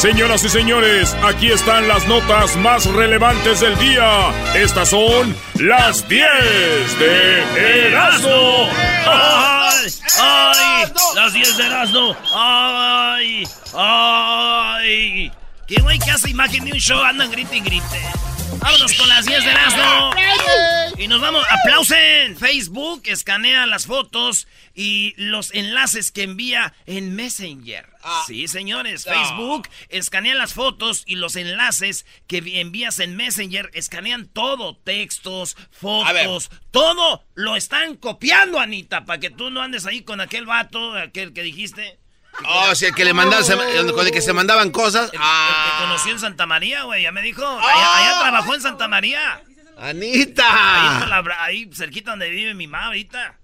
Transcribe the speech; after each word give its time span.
Señoras 0.00 0.42
y 0.44 0.48
señores, 0.48 1.14
aquí 1.22 1.52
están 1.52 1.86
las 1.86 2.08
notas 2.08 2.56
más 2.56 2.86
relevantes 2.86 3.60
del 3.60 3.76
día. 3.76 4.32
Estas 4.54 4.88
son 4.88 5.36
las 5.56 6.08
10 6.08 6.26
de 6.98 7.88
Erasmo. 7.88 8.70
¡Ay! 9.06 9.92
¡Ay! 10.18 10.92
¡Las 11.14 11.34
10 11.34 11.56
de 11.58 11.66
Erasmo! 11.66 12.16
¡Ay! 12.34 13.44
¡Ay! 13.74 15.32
¿Qué 15.66 15.82
güey 15.82 15.98
que 15.98 16.10
hace 16.12 16.30
imagen 16.30 16.64
de 16.64 16.72
un 16.72 16.78
show? 16.78 17.02
Andan 17.02 17.30
grite 17.30 17.58
y 17.58 17.60
grite. 17.60 18.29
Vámonos 18.58 18.94
con 18.94 19.08
las 19.08 19.26
10 19.26 19.44
de 19.44 19.50
Erasmo. 19.50 20.10
Y 20.98 21.08
nos 21.08 21.20
vamos. 21.20 21.44
Aplausen. 21.48 22.36
Facebook 22.36 23.02
escanea 23.06 23.66
las 23.66 23.86
fotos 23.86 24.48
y 24.74 25.14
los 25.16 25.54
enlaces 25.54 26.10
que 26.10 26.24
envía 26.24 26.74
en 26.86 27.14
Messenger. 27.14 27.88
Sí, 28.26 28.48
señores. 28.48 29.04
Facebook 29.04 29.68
escanea 29.88 30.34
las 30.34 30.54
fotos 30.54 31.04
y 31.06 31.16
los 31.16 31.36
enlaces 31.36 32.06
que 32.26 32.42
envías 32.60 32.98
en 32.98 33.16
Messenger 33.16 33.70
escanean 33.74 34.26
todo. 34.26 34.76
Textos, 34.76 35.56
fotos, 35.70 36.50
todo 36.70 37.24
lo 37.34 37.56
están 37.56 37.96
copiando, 37.96 38.58
Anita, 38.58 39.04
para 39.04 39.20
que 39.20 39.30
tú 39.30 39.50
no 39.50 39.62
andes 39.62 39.86
ahí 39.86 40.02
con 40.02 40.20
aquel 40.20 40.46
vato, 40.46 40.94
aquel 40.94 41.32
que 41.32 41.42
dijiste. 41.42 41.99
Oh, 42.46 42.74
sí, 42.74 42.86
el 42.86 42.94
que 42.94 43.04
le 43.04 43.12
mandaban, 43.12 43.44
con 43.92 44.06
el 44.06 44.12
que 44.12 44.20
se 44.22 44.32
mandaban 44.32 44.70
cosas. 44.70 45.10
El, 45.12 45.16
el 45.16 45.20
Ah, 45.24 45.76
que 45.78 45.84
conocí 45.84 46.10
en 46.10 46.18
Santa 46.18 46.46
María, 46.46 46.82
güey, 46.84 47.02
ya 47.02 47.12
me 47.12 47.22
dijo. 47.22 47.44
Allá, 47.46 47.96
allá 47.98 48.20
trabajó 48.20 48.54
en 48.54 48.60
Santa 48.62 48.88
María. 48.88 49.42
Ahí, 49.78 49.90
Anita. 49.90 50.96
por 51.00 51.08
la 51.08 51.44
ahí 51.44 51.70
cerquita 51.72 52.10
donde 52.10 52.28
vive 52.30 52.54
mi 52.54 52.66
mamá 52.66 52.86
ahorita. 52.86 53.38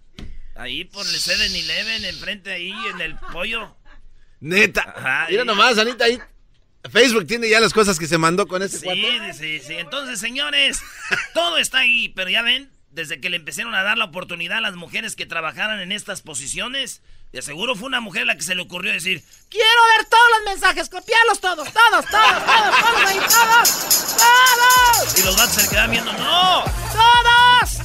Ahí 0.55 0.85
por 0.85 1.07
el 1.07 1.13
7-Eleven, 1.15 2.05
enfrente 2.07 2.53
ahí, 2.53 2.73
en 2.93 3.01
el 3.01 3.17
pollo. 3.33 3.77
Neta. 4.41 4.83
Ajá, 4.97 5.27
Mira 5.31 5.45
nomás, 5.45 5.79
Anita, 5.79 6.05
ahí. 6.05 6.19
Facebook 6.91 7.27
tiene 7.27 7.49
ya 7.49 7.59
las 7.61 7.73
cosas 7.73 7.99
que 7.99 8.07
se 8.07 8.17
mandó 8.17 8.47
con 8.47 8.63
ese 8.63 8.79
Sí, 8.79 8.85
cuate. 8.85 9.33
sí, 9.35 9.59
sí. 9.61 9.75
Entonces, 9.75 10.21
señores, 10.21 10.81
todo 11.35 11.59
está 11.59 11.79
ahí, 11.81 12.11
pero 12.11 12.31
ya 12.31 12.43
ven, 12.43 12.71
desde 12.91 13.21
que 13.21 13.29
le 13.29 13.37
empezaron 13.39 13.75
a 13.75 13.83
dar 13.83 13.99
la 13.99 14.05
oportunidad 14.05 14.59
a 14.59 14.61
las 14.61 14.77
mujeres 14.77 15.17
que 15.17 15.27
trabajaran 15.27 15.81
en 15.81 15.91
estas 15.91 16.23
posiciones, 16.23 17.03
de 17.37 17.43
seguro 17.43 17.75
fue 17.77 17.87
una 17.89 18.01
mujer 18.01 18.25
la 18.27 18.35
que 18.35 18.43
se 18.43 18.55
le 18.55 18.63
ocurrió 18.63 18.93
decir, 18.93 19.23
quiero 19.51 19.67
ver 19.97 20.07
todos 20.07 20.25
los 20.39 20.53
mensajes, 20.55 20.89
copiarlos 20.89 21.39
todos, 21.39 21.69
todos, 21.71 22.05
todos, 22.07 22.45
todos, 22.47 22.81
todos 22.81 23.05
ahí, 23.07 23.19
todos, 23.19 24.17
todos. 24.17 25.19
Y 25.19 25.23
los 25.23 25.37
vatos 25.37 25.55
se 25.55 25.63
le 25.63 25.69
quedaban 25.69 25.91
viendo, 25.91 26.13
no, 26.15 26.65
todos. 26.65 27.79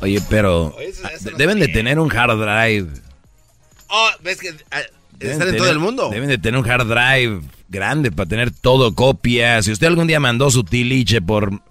Oye, 0.00 0.20
pero 0.28 0.74
Oye, 0.76 0.88
eso- 0.88 1.06
eso 1.08 1.24
de- 1.26 1.30
no 1.32 1.36
deben 1.38 1.58
de 1.58 1.66
está 1.66 1.74
tener 1.78 1.98
un 1.98 2.10
hard 2.16 2.38
drive. 2.38 2.88
Oh, 3.88 4.08
ves 4.22 4.38
que 4.38 4.54
ah, 4.70 4.80
Deben 5.12 5.34
están 5.34 5.48
en 5.48 5.56
todo 5.58 5.70
el 5.70 5.78
mundo. 5.78 6.08
Deben 6.10 6.28
de 6.28 6.38
tener 6.38 6.58
un 6.58 6.68
hard 6.68 6.86
drive 6.86 7.42
grande 7.68 8.10
para 8.10 8.28
tener 8.28 8.50
todo 8.50 8.94
copias. 8.94 9.66
Si 9.66 9.72
usted 9.72 9.86
algún 9.86 10.06
día 10.06 10.18
mandó 10.18 10.50
su 10.50 10.64
tiliche 10.64 11.20
por 11.20 11.62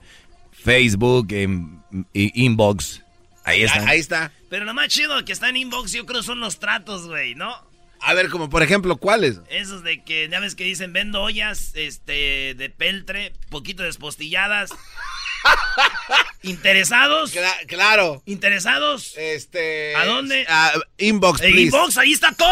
Facebook, 0.51 1.27
en, 1.31 1.81
y 2.13 2.45
inbox, 2.45 3.01
ahí 3.43 3.63
está. 3.63 3.79
Ah, 3.79 3.85
Ahí 3.89 3.99
está. 3.99 4.31
Pero 4.51 4.65
lo 4.65 4.73
más 4.75 4.89
chido 4.89 5.23
que 5.25 5.31
está 5.31 5.49
en 5.49 5.55
inbox, 5.57 5.93
yo 5.93 6.05
creo, 6.05 6.21
son 6.21 6.39
los 6.41 6.59
tratos, 6.59 7.07
güey, 7.07 7.33
¿no? 7.33 7.55
A 8.01 8.13
ver, 8.13 8.29
como 8.29 8.49
por 8.49 8.61
ejemplo, 8.63 8.97
¿cuáles? 8.97 9.39
Esos 9.49 9.81
de 9.83 10.03
que, 10.03 10.27
ya 10.29 10.39
ves 10.39 10.55
que 10.55 10.63
dicen, 10.65 10.91
vendo 10.91 11.21
ollas, 11.21 11.71
este, 11.75 12.53
de 12.55 12.69
peltre, 12.69 13.31
poquito 13.49 13.81
despostilladas. 13.83 14.71
¿Interesados? 16.43 17.33
Cla- 17.33 17.65
claro. 17.67 18.21
¿Interesados? 18.25 19.13
Este. 19.17 19.95
¿A 19.95 20.05
dónde? 20.05 20.45
ah, 20.49 20.73
inbox, 20.97 21.41
En 21.41 21.51
please. 21.51 21.65
inbox, 21.75 21.97
ahí 21.97 22.11
está 22.13 22.31
todo. 22.31 22.49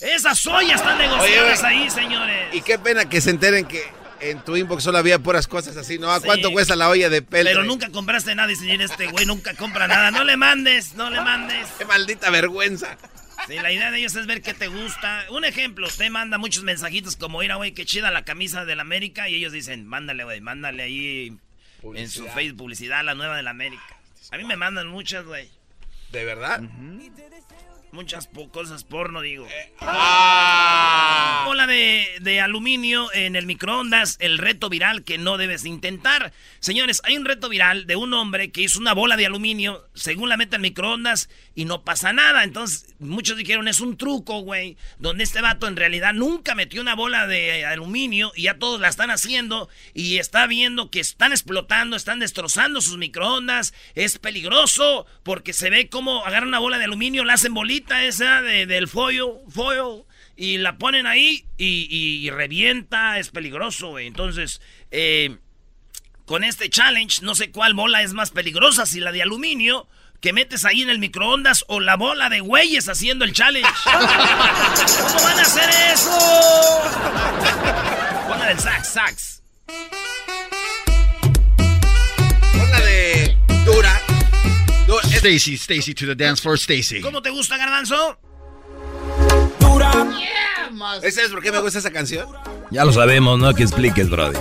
Esas 0.00 0.46
ollas 0.46 0.80
están 0.80 0.96
negociadas 0.98 1.58
Oye, 1.64 1.68
ahí, 1.68 1.90
señores. 1.90 2.54
Y 2.54 2.62
qué 2.62 2.78
pena 2.78 3.08
que 3.08 3.20
se 3.20 3.30
enteren 3.30 3.66
que 3.66 3.82
en 4.20 4.44
tu 4.44 4.56
inbox 4.56 4.82
solo 4.84 4.98
había 4.98 5.18
puras 5.18 5.46
cosas 5.46 5.76
así, 5.76 5.98
¿no? 5.98 6.10
¿A 6.10 6.20
Sí. 6.20 6.26
cuánto 6.26 6.50
cuesta 6.50 6.76
la 6.76 6.88
olla 6.88 7.08
de 7.08 7.22
peltre? 7.22 7.52
Pero 7.54 7.64
nunca 7.64 7.90
compraste 7.90 8.34
nada 8.34 8.54
señor, 8.54 8.82
este 8.82 9.06
güey 9.08 9.26
nunca 9.26 9.54
compra 9.54 9.86
nada. 9.88 10.10
No 10.10 10.24
le 10.24 10.36
mandes, 10.36 10.94
no 10.94 11.10
le 11.10 11.20
mandes. 11.20 11.68
¡Qué 11.78 11.84
maldita 11.84 12.30
vergüenza! 12.30 12.96
Sí, 13.46 13.54
la 13.54 13.72
idea 13.72 13.90
de 13.90 13.98
ellos 13.98 14.14
es 14.16 14.26
ver 14.26 14.42
qué 14.42 14.52
te 14.52 14.66
gusta. 14.68 15.24
Un 15.30 15.44
ejemplo, 15.44 15.86
usted 15.86 16.10
manda 16.10 16.36
muchos 16.38 16.64
mensajitos 16.64 17.16
como, 17.16 17.38
mira, 17.38 17.54
güey, 17.54 17.72
qué 17.72 17.86
chida 17.86 18.10
la 18.10 18.24
camisa 18.24 18.64
del 18.64 18.80
América. 18.80 19.28
Y 19.28 19.36
ellos 19.36 19.52
dicen, 19.52 19.86
mándale, 19.86 20.24
güey, 20.24 20.40
mándale 20.40 20.82
ahí 20.82 21.38
en 21.94 22.10
su. 22.10 22.26
Facebook 22.26 22.58
publicidad, 22.58 23.04
la 23.04 23.14
nueva 23.14 23.36
del 23.36 23.48
América. 23.48 23.82
A 24.32 24.36
mí 24.36 24.44
me 24.44 24.56
mandan 24.56 24.88
muchas, 24.88 25.24
güey. 25.24 25.48
¿De 26.12 26.24
verdad? 26.24 26.60
Muchas 27.92 28.28
cosas 28.52 28.84
porno, 28.84 29.20
digo. 29.22 29.46
¡Ah! 29.80 31.44
Bola 31.46 31.66
de, 31.66 32.06
de 32.20 32.40
aluminio 32.40 33.12
en 33.14 33.34
el 33.34 33.46
microondas, 33.46 34.16
el 34.20 34.38
reto 34.38 34.68
viral 34.68 35.04
que 35.04 35.16
no 35.16 35.38
debes 35.38 35.64
intentar. 35.64 36.32
Señores, 36.60 37.00
hay 37.04 37.16
un 37.16 37.24
reto 37.24 37.48
viral 37.48 37.86
de 37.86 37.96
un 37.96 38.12
hombre 38.12 38.50
que 38.50 38.62
hizo 38.62 38.78
una 38.78 38.92
bola 38.92 39.16
de 39.16 39.26
aluminio, 39.26 39.88
según 39.94 40.28
la 40.28 40.36
mete 40.36 40.56
al 40.56 40.62
microondas, 40.62 41.30
y 41.58 41.64
no 41.64 41.82
pasa 41.82 42.12
nada. 42.12 42.44
Entonces, 42.44 42.94
muchos 43.00 43.36
dijeron, 43.36 43.66
es 43.66 43.80
un 43.80 43.96
truco, 43.96 44.42
güey, 44.42 44.76
donde 45.00 45.24
este 45.24 45.40
vato 45.40 45.66
en 45.66 45.74
realidad 45.74 46.14
nunca 46.14 46.54
metió 46.54 46.80
una 46.80 46.94
bola 46.94 47.26
de 47.26 47.66
aluminio 47.66 48.30
y 48.36 48.42
ya 48.42 48.60
todos 48.60 48.80
la 48.80 48.86
están 48.86 49.10
haciendo 49.10 49.68
y 49.92 50.18
está 50.18 50.46
viendo 50.46 50.88
que 50.88 51.00
están 51.00 51.32
explotando, 51.32 51.96
están 51.96 52.20
destrozando 52.20 52.80
sus 52.80 52.96
microondas. 52.96 53.74
Es 53.96 54.20
peligroso 54.20 55.04
porque 55.24 55.52
se 55.52 55.68
ve 55.68 55.88
como 55.88 56.24
agarran 56.24 56.46
una 56.50 56.60
bola 56.60 56.78
de 56.78 56.84
aluminio, 56.84 57.24
la 57.24 57.32
hacen 57.32 57.54
bolita 57.54 58.04
esa 58.04 58.40
de- 58.40 58.66
del 58.66 58.86
foil, 58.86 59.24
foil 59.48 60.04
y 60.36 60.58
la 60.58 60.78
ponen 60.78 61.08
ahí 61.08 61.44
y, 61.56 61.88
y 61.90 62.30
revienta, 62.30 63.18
es 63.18 63.30
peligroso, 63.30 63.88
güey. 63.88 64.06
Entonces, 64.06 64.60
eh, 64.92 65.38
con 66.24 66.44
este 66.44 66.70
challenge, 66.70 67.22
no 67.22 67.34
sé 67.34 67.50
cuál 67.50 67.74
bola 67.74 68.04
es 68.04 68.12
más 68.12 68.30
peligrosa, 68.30 68.86
si 68.86 69.00
la 69.00 69.10
de 69.10 69.22
aluminio 69.22 69.88
que 70.20 70.32
metes 70.32 70.64
ahí 70.64 70.82
en 70.82 70.90
el 70.90 70.98
microondas 70.98 71.64
o 71.68 71.80
la 71.80 71.96
bola 71.96 72.28
de 72.28 72.40
güeyes 72.40 72.88
haciendo 72.88 73.24
el 73.24 73.32
challenge. 73.32 73.68
¿Cómo 73.84 75.22
van 75.24 75.38
a 75.38 75.42
hacer 75.42 75.70
eso? 75.92 76.18
Bola 78.28 78.46
del 78.46 78.58
sax, 78.58 78.88
sax. 78.88 79.42
Pon 81.26 82.70
la 82.70 82.80
de 82.80 83.36
dura. 83.64 84.00
Du- 84.86 84.98
es- 85.00 85.16
Stacy, 85.18 85.54
Stacy 85.56 85.94
to 85.94 86.06
the 86.06 86.14
dance 86.16 86.42
floor, 86.42 86.56
Stacy. 86.58 87.00
¿Cómo 87.00 87.22
te 87.22 87.30
gusta, 87.30 87.56
garbanzo? 87.56 88.18
¿Ese 91.02 91.10
¿Sabes 91.12 91.30
por 91.30 91.42
qué 91.42 91.52
me 91.52 91.60
gusta 91.60 91.78
esa 91.78 91.90
canción? 91.90 92.26
Ya 92.70 92.84
lo 92.84 92.92
sabemos, 92.92 93.38
¿no? 93.38 93.54
Que 93.54 93.62
expliques, 93.62 94.08
brother. 94.10 94.40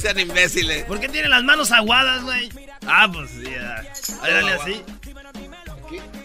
Sean 0.00 0.18
imbéciles. 0.18 0.84
¿Por 0.84 0.98
qué 1.00 1.08
tiene 1.08 1.28
las 1.28 1.42
manos 1.44 1.70
aguadas, 1.72 2.22
güey? 2.22 2.48
Ah, 2.86 3.08
pues 3.12 3.30
ya. 3.42 3.82
Dale 4.22 4.52
así. 4.54 4.82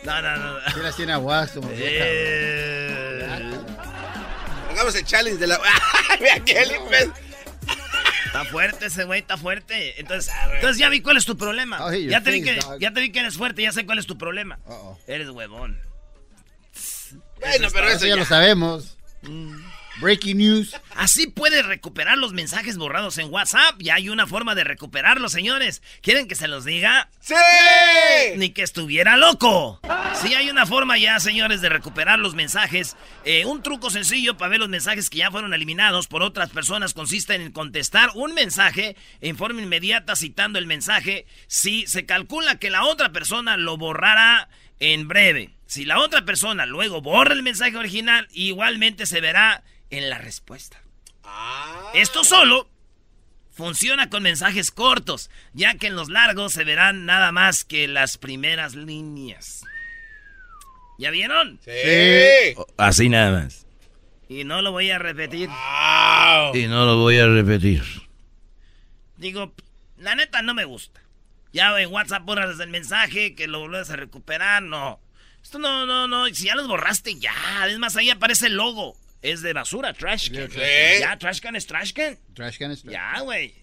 No, 0.03 0.21
no, 0.21 0.37
no. 0.37 0.59
Sí 0.73 0.79
las 0.81 0.95
tiene 0.95 1.13
aguas 1.13 1.51
como 1.51 1.67
vieja. 1.69 1.83
Eh, 1.89 3.51
Hagamos 4.71 4.95
el 4.95 5.05
challenge 5.05 5.39
de 5.39 5.47
la. 5.47 5.59
¡Ay, 6.09 6.17
Mira 6.21 6.39
qué 6.45 6.63
imbécil. 6.63 7.11
Está 8.25 8.43
fuerte 8.45 8.85
ese 8.87 9.05
güey, 9.05 9.21
está 9.21 9.37
fuerte. 9.37 9.99
Entonces, 9.99 10.33
entonces 10.55 10.77
ya 10.77 10.89
vi 10.89 11.01
cuál 11.01 11.15
es 11.17 11.25
tu 11.25 11.37
problema. 11.37 11.79
Ya, 11.95 12.21
te 12.21 12.31
vi 12.31 12.41
que, 12.43 12.59
ya 12.79 12.91
te 12.91 12.99
vi 12.99 13.11
que 13.11 13.19
eres 13.19 13.37
fuerte, 13.37 13.61
ya 13.61 13.71
sé 13.71 13.85
cuál 13.85 13.97
es 13.97 14.05
tu 14.05 14.17
problema. 14.17 14.59
Eres 15.07 15.29
huevón. 15.29 15.79
Bueno, 17.39 17.67
pero 17.71 17.87
Eso 17.87 17.97
eso 17.97 18.05
ya 18.07 18.09
ya 18.09 18.15
lo 18.17 18.25
sabemos. 18.25 18.97
Breaking 20.01 20.37
news. 20.37 20.75
Así 20.95 21.27
puedes 21.27 21.65
recuperar 21.65 22.17
los 22.17 22.33
mensajes 22.33 22.77
borrados 22.77 23.17
en 23.17 23.31
WhatsApp. 23.31 23.75
Ya 23.79 23.95
hay 23.95 24.09
una 24.09 24.27
forma 24.27 24.55
de 24.55 24.63
recuperarlos, 24.63 25.31
señores. 25.31 25.81
¿Quieren 26.01 26.27
que 26.27 26.35
se 26.35 26.47
los 26.47 26.65
diga? 26.65 27.09
¡Sí! 27.21 27.33
Ni 28.35 28.49
que 28.49 28.63
estuviera 28.63 29.15
loco. 29.17 29.79
Sí, 30.21 30.33
hay 30.33 30.49
una 30.49 30.65
forma 30.65 30.97
ya, 30.97 31.19
señores, 31.19 31.61
de 31.61 31.69
recuperar 31.69 32.19
los 32.19 32.35
mensajes. 32.35 32.95
Eh, 33.23 33.45
un 33.45 33.63
truco 33.63 33.89
sencillo 33.89 34.37
para 34.37 34.49
ver 34.49 34.59
los 34.59 34.69
mensajes 34.69 35.09
que 35.09 35.19
ya 35.19 35.31
fueron 35.31 35.53
eliminados 35.53 36.07
por 36.07 36.23
otras 36.23 36.49
personas 36.49 36.93
consiste 36.93 37.35
en 37.35 37.51
contestar 37.51 38.09
un 38.15 38.33
mensaje 38.33 38.95
en 39.21 39.37
forma 39.37 39.61
inmediata 39.61 40.15
citando 40.15 40.59
el 40.59 40.67
mensaje 40.67 41.25
si 41.47 41.87
se 41.87 42.05
calcula 42.05 42.59
que 42.59 42.69
la 42.69 42.85
otra 42.85 43.11
persona 43.11 43.57
lo 43.57 43.77
borrará 43.77 44.49
en 44.79 45.07
breve. 45.07 45.51
Si 45.67 45.85
la 45.85 45.99
otra 45.99 46.25
persona 46.25 46.65
luego 46.65 47.01
borra 47.01 47.33
el 47.33 47.43
mensaje 47.43 47.75
original, 47.75 48.27
igualmente 48.31 49.05
se 49.05 49.21
verá 49.21 49.63
en 49.89 50.09
la 50.09 50.17
respuesta. 50.17 50.81
Esto 51.93 52.23
solo 52.23 52.69
funciona 53.51 54.09
con 54.09 54.23
mensajes 54.23 54.71
cortos, 54.71 55.29
ya 55.53 55.75
que 55.75 55.87
en 55.87 55.95
los 55.95 56.09
largos 56.09 56.53
se 56.53 56.63
verán 56.63 57.05
nada 57.05 57.31
más 57.31 57.63
que 57.63 57.87
las 57.87 58.17
primeras 58.17 58.75
líneas. 58.75 59.63
¿Ya 60.97 61.09
vieron? 61.09 61.59
Sí. 61.63 62.55
Así 62.77 63.09
nada 63.09 63.43
más. 63.43 63.65
Y 64.27 64.43
no 64.43 64.61
lo 64.61 64.71
voy 64.71 64.91
a 64.91 64.97
repetir. 64.97 65.49
Wow. 65.49 66.55
Y 66.55 66.67
no 66.67 66.85
lo 66.85 66.97
voy 66.97 67.19
a 67.19 67.27
repetir. 67.27 67.83
Digo, 69.17 69.53
la 69.97 70.15
neta 70.15 70.41
no 70.41 70.53
me 70.53 70.65
gusta. 70.65 71.01
Ya 71.53 71.79
en 71.79 71.91
WhatsApp 71.91 72.23
borras 72.23 72.59
el 72.59 72.69
mensaje, 72.69 73.35
que 73.35 73.47
lo 73.47 73.59
vuelves 73.61 73.89
a 73.89 73.95
recuperar, 73.95 74.63
no. 74.63 74.99
Esto 75.41 75.59
no, 75.59 75.85
no, 75.85 76.07
no. 76.07 76.25
Si 76.27 76.45
ya 76.45 76.55
los 76.55 76.67
borraste, 76.67 77.15
ya. 77.15 77.33
Es 77.67 77.79
más, 77.79 77.95
ahí 77.95 78.09
aparece 78.09 78.47
el 78.47 78.55
logo. 78.55 78.97
Es 79.25 79.41
de 79.41 79.53
basura, 79.53 79.91
trash 79.93 80.29
can. 80.31 80.51
Sí. 80.51 80.59
Ya, 80.99 81.17
trash 81.17 81.39
can 81.39 81.55
es 81.55 81.65
trash 81.65 81.91
can. 81.93 82.17
Trash 82.35 82.57
can 82.59 82.71
is 82.71 82.81
trash. 82.83 82.93
Ya, 82.93 83.19
güey. 83.21 83.53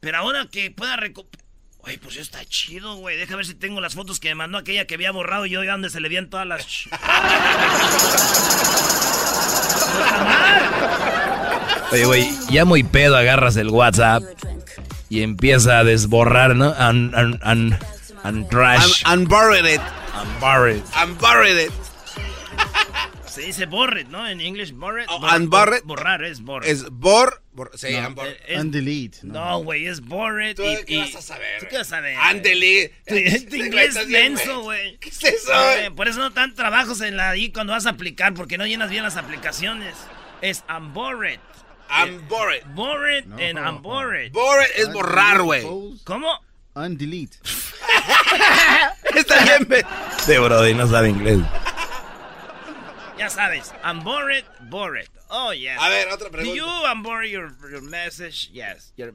Pero 0.00 0.18
ahora 0.18 0.46
que 0.50 0.70
pueda 0.70 0.96
recuperar. 0.96 1.44
Güey, 1.78 1.98
pues 1.98 2.14
ya 2.14 2.22
está 2.22 2.44
chido, 2.44 2.94
güey. 2.96 3.16
Deja 3.18 3.34
ver 3.36 3.44
si 3.44 3.54
tengo 3.54 3.80
las 3.80 3.94
fotos 3.94 4.20
que 4.20 4.28
me 4.28 4.36
mandó 4.36 4.56
aquella 4.58 4.86
que 4.86 4.94
había 4.94 5.10
borrado 5.10 5.46
yo, 5.46 5.62
ya 5.64 5.72
donde 5.72 5.90
se 5.90 6.00
le 6.00 6.08
veían 6.08 6.30
todas 6.30 6.46
las. 6.46 6.66
Oye, 11.92 12.04
güey, 12.06 12.30
ya 12.50 12.64
muy 12.64 12.82
pedo 12.84 13.16
agarras 13.16 13.56
el 13.56 13.68
WhatsApp 13.68 14.22
y 15.10 15.22
empieza 15.22 15.78
a 15.80 15.84
desborrar, 15.84 16.56
¿no? 16.56 16.74
And, 16.78 17.14
and, 17.14 17.38
and, 17.42 17.78
and 18.22 18.48
trash. 18.48 19.02
Un- 19.04 19.20
Unburied 19.20 19.66
it. 19.66 19.80
and 20.14 20.40
buried. 20.40 20.82
Unburied 20.96 21.58
it. 21.66 21.72
Se 23.32 23.40
dice 23.40 23.64
borret, 23.66 24.08
¿no? 24.08 24.28
En 24.28 24.40
inglés, 24.42 24.72
borret. 24.72 25.06
Oh, 25.08 25.18
Borrar- 25.18 25.36
unborret. 25.40 25.84
Borrar 25.84 26.22
es 26.24 26.42
borret. 26.42 26.68
Es 26.70 26.90
bor. 26.90 27.42
bor 27.52 27.70
sí, 27.74 27.94
No. 27.98 28.08
unburied. 28.08 28.36
Es- 28.46 28.60
Undelete. 28.60 29.18
No. 29.22 29.32
No, 29.32 29.58
güey, 29.64 29.86
es 29.86 30.00
borret. 30.02 30.56
¿Tú 30.56 30.64
y, 30.64 30.84
qué 30.84 30.94
y- 30.94 30.98
vas 30.98 31.14
a 31.16 31.22
saber? 31.22 31.60
¿Tú 31.60 31.66
qué 31.70 31.78
vas 31.78 31.86
a 31.86 31.90
saber? 31.96 32.16
Andele. 32.20 32.92
Tu 33.06 33.14
tu 33.48 33.56
inglés 33.56 33.96
es 33.96 34.08
denso, 34.08 34.60
güey. 34.62 34.98
¿Qué 34.98 35.08
es 35.08 35.22
eso? 35.24 35.52
Eh, 35.78 35.90
Por 35.90 36.08
eso 36.08 36.18
no 36.20 36.28
dan 36.30 36.54
trabajos 36.54 37.00
en 37.00 37.16
la 37.16 37.30
ahí 37.30 37.50
cuando 37.50 37.72
vas 37.72 37.86
a 37.86 37.90
aplicar, 37.90 38.34
porque 38.34 38.58
no 38.58 38.66
llenas 38.66 38.90
bien 38.90 39.02
las 39.02 39.16
aplicaciones. 39.16 39.94
Es 40.42 40.62
unborred. 40.68 41.40
Unburied. 42.04 42.64
Borred 42.74 43.24
No. 43.26 43.36
and 43.36 43.58
unborred. 43.58 44.30
Borred 44.32 44.70
es 44.76 44.92
borrar, 44.92 45.40
güey. 45.42 45.62
¿Cómo? 46.04 46.28
Undelete. 46.74 47.38
Está 49.16 49.42
bien. 49.44 49.84
Sí, 50.24 50.36
brody, 50.38 50.72
no 50.74 50.86
sabe 50.86 51.08
inglés. 51.08 51.38
Ya 53.22 53.30
sabes. 53.30 53.72
Unborred, 53.88 54.44
borred. 54.68 55.06
Oh, 55.28 55.52
yes. 55.52 55.78
A 55.80 55.88
ver, 55.88 56.08
otra 56.08 56.26
Do 56.28 56.32
pregunta. 56.32 56.56
you 56.56 56.66
unborred 56.92 57.30
your, 57.30 57.52
your 57.70 57.80
message? 57.82 58.50
Yes. 58.52 58.92
Your 58.96 59.12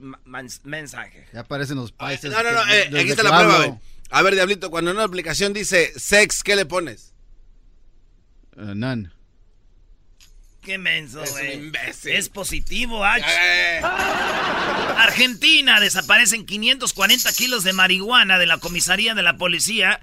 mensaje. 0.63 1.27
Ya 1.33 1.41
aparecen 1.41 1.75
los 1.75 1.91
países. 1.91 2.31
No, 2.31 2.41
no, 2.41 2.51
no. 2.53 2.63
que- 2.65 2.79
eh, 2.83 2.99
aquí 3.01 3.09
está 3.09 3.23
la 3.23 3.37
prueba, 3.37 3.57
güey. 3.65 3.73
A 4.09 4.21
ver, 4.21 4.33
Diablito, 4.35 4.71
cuando 4.71 4.91
en 4.91 4.97
una 4.97 5.03
aplicación 5.05 5.51
dice 5.51 5.91
sex, 5.99 6.41
¿qué 6.41 6.55
le 6.55 6.65
pones? 6.65 7.13
uh, 8.55 8.73
none. 8.73 9.11
Qué 10.61 10.77
menso, 10.77 11.21
Es 11.23 11.31
un 11.31 11.37
güey. 11.37 11.53
imbécil. 11.53 12.11
Es 12.13 12.29
positivo, 12.29 13.03
H. 13.05 13.25
Eh, 13.29 13.81
Argentina 14.97 15.79
desaparecen 15.79 16.45
540 16.45 17.31
kilos 17.33 17.63
de 17.63 17.73
marihuana 17.73 18.37
de 18.39 18.45
la 18.47 18.57
comisaría 18.57 19.13
de 19.15 19.23
la 19.23 19.37
policía 19.37 19.99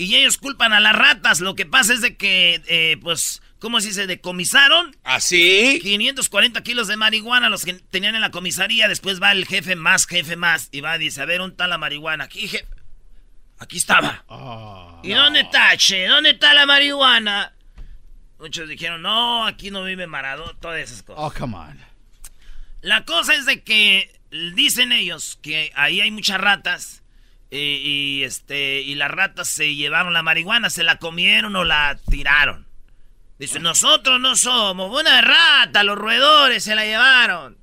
y 0.00 0.16
ellos 0.16 0.38
culpan 0.38 0.72
a 0.72 0.80
las 0.80 0.94
ratas. 0.94 1.40
Lo 1.40 1.54
que 1.54 1.66
pasa 1.66 1.92
es 1.92 2.00
de 2.00 2.16
que, 2.16 2.62
eh, 2.68 2.96
pues, 3.02 3.42
¿cómo 3.58 3.82
se 3.82 3.88
dice? 3.88 4.06
Decomisaron 4.06 4.96
¿Así? 5.04 5.78
540 5.82 6.62
kilos 6.62 6.88
de 6.88 6.96
marihuana 6.96 7.50
los 7.50 7.66
que 7.66 7.74
tenían 7.74 8.14
en 8.14 8.22
la 8.22 8.30
comisaría. 8.30 8.88
Después 8.88 9.20
va 9.20 9.32
el 9.32 9.46
jefe 9.46 9.76
más, 9.76 10.06
jefe 10.06 10.36
más 10.36 10.70
y 10.72 10.80
va 10.80 10.96
y 10.96 11.00
dice, 11.00 11.20
a 11.20 11.26
ver, 11.26 11.40
¿dónde 11.40 11.52
está 11.52 11.66
la 11.66 11.76
marihuana? 11.76 12.24
Aquí, 12.24 12.48
jefe. 12.48 12.66
Aquí 13.58 13.76
estaba. 13.76 14.24
Ah. 14.26 15.00
¿Y 15.02 15.12
dónde 15.12 15.40
está, 15.40 15.76
che? 15.76 16.06
¿Dónde 16.06 16.30
está 16.30 16.54
la 16.54 16.64
marihuana? 16.64 17.52
Muchos 18.38 18.70
dijeron, 18.70 19.02
no, 19.02 19.46
aquí 19.46 19.70
no 19.70 19.84
vive 19.84 20.06
Maradona, 20.06 20.58
todas 20.60 20.80
esas 20.80 21.02
cosas. 21.02 21.22
Oh, 21.22 21.30
come 21.30 21.58
on. 21.58 21.78
La 22.80 23.04
cosa 23.04 23.34
es 23.34 23.44
de 23.44 23.62
que 23.62 24.18
dicen 24.54 24.92
ellos 24.92 25.38
que 25.42 25.72
ahí 25.74 26.00
hay 26.00 26.10
muchas 26.10 26.40
ratas 26.40 26.99
y 27.50 28.22
este 28.24 28.80
y 28.82 28.94
las 28.94 29.10
ratas 29.10 29.48
se 29.48 29.74
llevaron 29.74 30.12
la 30.12 30.22
marihuana, 30.22 30.70
se 30.70 30.84
la 30.84 30.96
comieron 30.96 31.56
o 31.56 31.64
la 31.64 31.98
tiraron. 32.08 32.66
Dicen, 33.38 33.62
nosotros 33.62 34.20
no 34.20 34.36
somos 34.36 34.90
una 34.98 35.20
rata, 35.22 35.82
los 35.82 35.96
roedores 35.98 36.62
se 36.62 36.74
la 36.74 36.84
llevaron. 36.84 37.56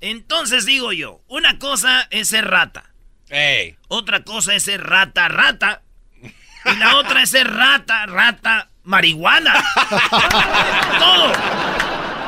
Entonces 0.00 0.66
digo 0.66 0.92
yo, 0.92 1.20
una 1.28 1.58
cosa 1.58 2.06
es 2.10 2.28
ser 2.28 2.46
rata, 2.46 2.92
Ey. 3.30 3.76
otra 3.88 4.22
cosa 4.22 4.54
es 4.54 4.62
ser 4.62 4.84
rata, 4.84 5.28
rata, 5.28 5.82
y 6.22 6.76
la 6.76 6.96
otra 6.96 7.22
es 7.22 7.30
ser 7.30 7.50
rata, 7.50 8.06
rata, 8.06 8.68
marihuana. 8.84 9.54
Todo. 10.98 11.32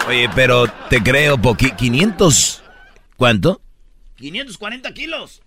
Oye, 0.08 0.28
pero 0.34 0.66
te 0.88 1.02
creo, 1.02 1.38
poqui 1.38 1.70
500. 1.72 2.64
¿Cuánto? 3.16 3.60
540 4.16 4.92
kilos. 4.94 5.42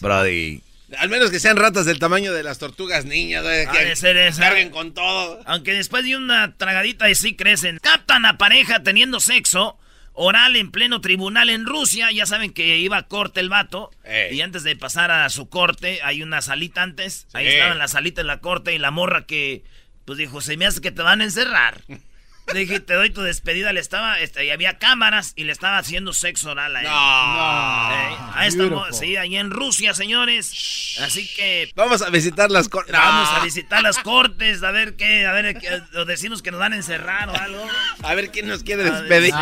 Brody. 0.00 0.62
Al 0.96 1.08
menos 1.10 1.30
que 1.30 1.38
sean 1.40 1.56
ratas 1.58 1.84
del 1.84 1.98
tamaño 1.98 2.32
de 2.32 2.42
las 2.42 2.58
tortugas 2.58 3.04
niñas, 3.04 3.44
Ha 3.44 3.70
que 3.72 3.94
ser 3.96 4.16
esa. 4.16 4.40
carguen 4.42 4.70
con 4.70 4.94
todo. 4.94 5.40
Aunque 5.44 5.74
después 5.74 6.04
de 6.04 6.16
una 6.16 6.56
tragadita 6.56 7.10
y 7.10 7.14
sí 7.14 7.36
crecen. 7.36 7.78
Captan 7.82 8.24
a 8.24 8.38
pareja 8.38 8.82
teniendo 8.82 9.20
sexo 9.20 9.78
oral 10.14 10.56
en 10.56 10.70
pleno 10.70 11.00
tribunal 11.02 11.50
en 11.50 11.66
Rusia. 11.66 12.10
Ya 12.10 12.24
saben 12.24 12.52
que 12.52 12.78
iba 12.78 12.96
a 12.96 13.06
corte 13.06 13.40
el 13.40 13.50
vato. 13.50 13.90
Ey. 14.04 14.34
Y 14.36 14.40
antes 14.40 14.62
de 14.62 14.76
pasar 14.76 15.10
a 15.10 15.28
su 15.28 15.48
corte, 15.50 16.00
hay 16.02 16.22
una 16.22 16.40
salita 16.40 16.82
antes. 16.82 17.26
Ahí 17.34 17.46
Sí. 17.46 17.52
estaba 17.52 17.72
en 17.72 17.78
la 17.78 17.88
salita 17.88 18.22
en 18.22 18.26
la 18.26 18.40
corte 18.40 18.74
y 18.74 18.78
la 18.78 18.90
morra 18.90 19.26
que, 19.26 19.64
pues 20.06 20.16
dijo, 20.18 20.40
se 20.40 20.56
me 20.56 20.64
hace 20.66 20.80
que 20.80 20.90
te 20.90 21.02
van 21.02 21.20
a 21.20 21.24
encerrar. 21.24 21.82
Le 22.54 22.60
dije, 22.60 22.80
te 22.80 22.94
doy 22.94 23.10
tu 23.10 23.22
despedida. 23.22 23.72
Le 23.72 23.80
estaba, 23.80 24.18
este, 24.20 24.44
y 24.44 24.50
había 24.50 24.78
cámaras 24.78 25.32
y 25.36 25.44
le 25.44 25.52
estaba 25.52 25.78
haciendo 25.78 26.12
sexo 26.12 26.50
oral 26.52 26.74
a 26.76 26.80
él. 26.80 26.86
No. 26.86 27.90
Ey, 27.92 28.16
a 28.34 28.46
esta 28.46 28.92
sí, 28.98 29.16
ahí 29.16 29.36
en 29.36 29.50
Rusia, 29.50 29.92
señores. 29.94 30.98
Así 31.02 31.28
que 31.34 31.70
Vamos 31.74 32.02
a 32.02 32.10
visitar 32.10 32.50
las 32.50 32.68
cor- 32.68 32.86
Vamos 32.90 33.30
No. 33.30 33.36
a 33.36 33.44
visitar 33.44 33.82
las 33.82 33.98
cortes, 33.98 34.62
a 34.62 34.70
ver 34.70 34.96
qué, 34.96 35.26
a 35.26 35.32
ver, 35.32 35.58
qué- 35.58 35.82
o 35.98 36.04
decimos 36.04 36.40
que 36.42 36.50
nos 36.50 36.60
van 36.60 36.72
a 36.72 36.76
encerrar 36.76 37.28
o 37.28 37.36
algo. 37.36 37.66
A 38.02 38.14
ver 38.14 38.30
quién 38.30 38.48
nos 38.48 38.62
quiere 38.62 38.84
despedir. 38.90 39.34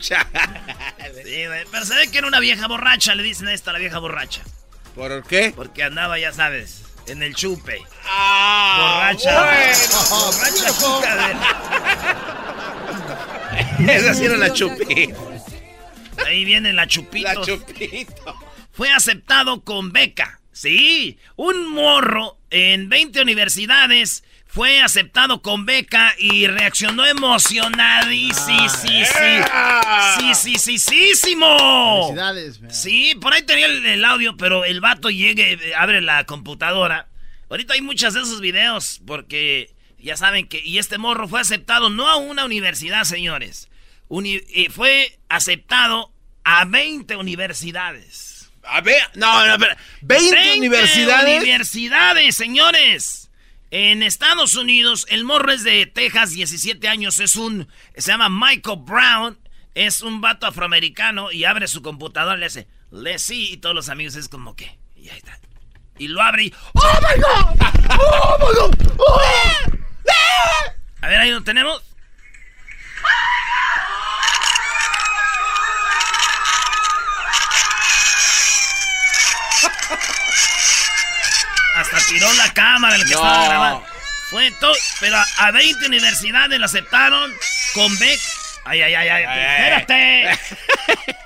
Sí, 0.00 0.14
pero 1.70 1.84
se 1.84 1.94
ve 1.96 2.10
que 2.10 2.18
era 2.18 2.26
una 2.26 2.40
vieja 2.40 2.66
borracha, 2.68 3.14
le 3.14 3.22
dicen 3.22 3.48
a 3.48 3.54
esta 3.54 3.72
la 3.72 3.78
vieja 3.78 3.98
borracha. 3.98 4.42
¿Por 4.94 5.24
qué? 5.26 5.52
Porque 5.56 5.82
andaba, 5.82 6.18
ya 6.18 6.32
sabes, 6.32 6.82
en 7.06 7.22
el 7.22 7.34
chupe. 7.34 7.78
Ah, 8.04 9.12
Borracha. 9.12 9.44
bueno. 9.44 9.98
Borracha 10.10 10.72
chica 10.72 11.30
Esa 13.92 14.14
sí 14.14 14.24
era 14.24 14.36
la 14.36 14.52
chupita. 14.52 14.94
de- 14.94 15.14
Ahí 16.26 16.44
viene 16.44 16.72
la 16.72 16.86
chupito. 16.86 17.26
La 17.28 17.40
chupito. 17.44 18.34
Fue 18.72 18.90
aceptado 18.90 19.62
con 19.62 19.92
beca. 19.92 20.40
Sí, 20.52 21.18
un 21.36 21.72
morro 21.72 22.38
en 22.50 22.88
20 22.88 23.20
universidades 23.22 24.22
fue 24.54 24.80
aceptado 24.80 25.42
con 25.42 25.66
beca 25.66 26.14
y 26.18 26.46
reaccionó 26.46 27.04
emocionadísimo. 27.04 28.68
Sí, 28.68 29.04
sí, 29.04 29.04
sí, 29.04 30.34
sí, 30.34 30.58
sí, 30.58 30.78
sí, 30.78 31.14
sí, 31.14 31.34
Felicidades, 31.36 32.60
man. 32.60 32.70
Sí, 32.72 33.14
por 33.20 33.32
ahí 33.32 33.42
tenía 33.42 33.66
el, 33.66 33.84
el 33.84 34.04
audio, 34.04 34.36
pero 34.36 34.64
el 34.64 34.80
vato 34.80 35.10
llegue, 35.10 35.54
eh, 35.54 35.74
abre 35.76 36.00
la 36.00 36.24
computadora. 36.24 37.08
Ahorita 37.50 37.74
hay 37.74 37.80
muchos 37.80 38.14
de 38.14 38.20
esos 38.20 38.40
videos 38.40 39.00
porque 39.06 39.74
ya 39.98 40.16
saben 40.16 40.46
que... 40.46 40.60
Y 40.64 40.78
este 40.78 40.98
morro 40.98 41.26
fue 41.28 41.40
aceptado 41.40 41.90
no 41.90 42.08
a 42.08 42.16
una 42.16 42.44
universidad, 42.44 43.04
señores. 43.04 43.68
Uni- 44.08 44.40
eh, 44.54 44.68
fue 44.70 45.18
aceptado 45.28 46.12
a 46.44 46.64
20 46.64 47.16
universidades. 47.16 48.50
A 48.66 48.80
ver, 48.80 49.02
no, 49.14 49.46
no, 49.46 49.52
espera. 49.54 49.76
20, 50.00 50.58
universidades. 50.58 51.38
universidades, 51.42 52.34
señores. 52.36 53.23
En 53.70 54.02
Estados 54.02 54.54
Unidos, 54.54 55.06
el 55.08 55.24
morro 55.24 55.50
es 55.52 55.64
de 55.64 55.86
Texas, 55.86 56.30
17 56.30 56.86
años, 56.88 57.18
es 57.18 57.36
un, 57.36 57.68
se 57.96 58.12
llama 58.12 58.28
Michael 58.28 58.80
Brown, 58.82 59.38
es 59.74 60.00
un 60.00 60.20
vato 60.20 60.46
afroamericano 60.46 61.32
y 61.32 61.44
abre 61.44 61.66
su 61.66 61.82
computadora, 61.82 62.36
le 62.36 62.46
hace, 62.46 62.68
le 62.92 63.18
sí, 63.18 63.52
y 63.52 63.56
todos 63.56 63.74
los 63.74 63.88
amigos 63.88 64.14
es 64.14 64.28
como 64.28 64.54
que, 64.54 64.78
y 64.94 65.08
ahí 65.08 65.18
está. 65.18 65.40
Y 65.98 66.08
lo 66.08 66.22
abre 66.22 66.44
y, 66.44 66.54
¡Oh 66.74 67.00
my 67.00 67.20
God! 67.20 67.56
¡Oh 68.00 68.38
my 68.38 68.54
God! 68.58 68.74
¡Oh! 68.98 69.20
A 71.00 71.08
ver, 71.08 71.20
ahí 71.20 71.30
lo 71.30 71.42
tenemos. 71.42 71.82
Hasta 81.74 81.98
tiró 82.08 82.32
la 82.34 82.52
cámara 82.52 82.96
el 82.96 83.02
que 83.04 83.10
No. 83.14 83.16
estaba 83.16 83.44
grabando. 83.48 83.86
Fue 84.30 84.50
todo, 84.60 84.72
pero 85.00 85.16
a, 85.16 85.26
a 85.38 85.50
20 85.50 85.86
universidades 85.86 86.58
lo 86.58 86.64
aceptaron 86.66 87.32
con 87.74 87.96
beca. 87.98 88.22
Ay, 88.64 88.80
ay, 88.82 88.94
ay, 88.94 89.08
ay, 89.08 89.22
espérate. 89.84 90.38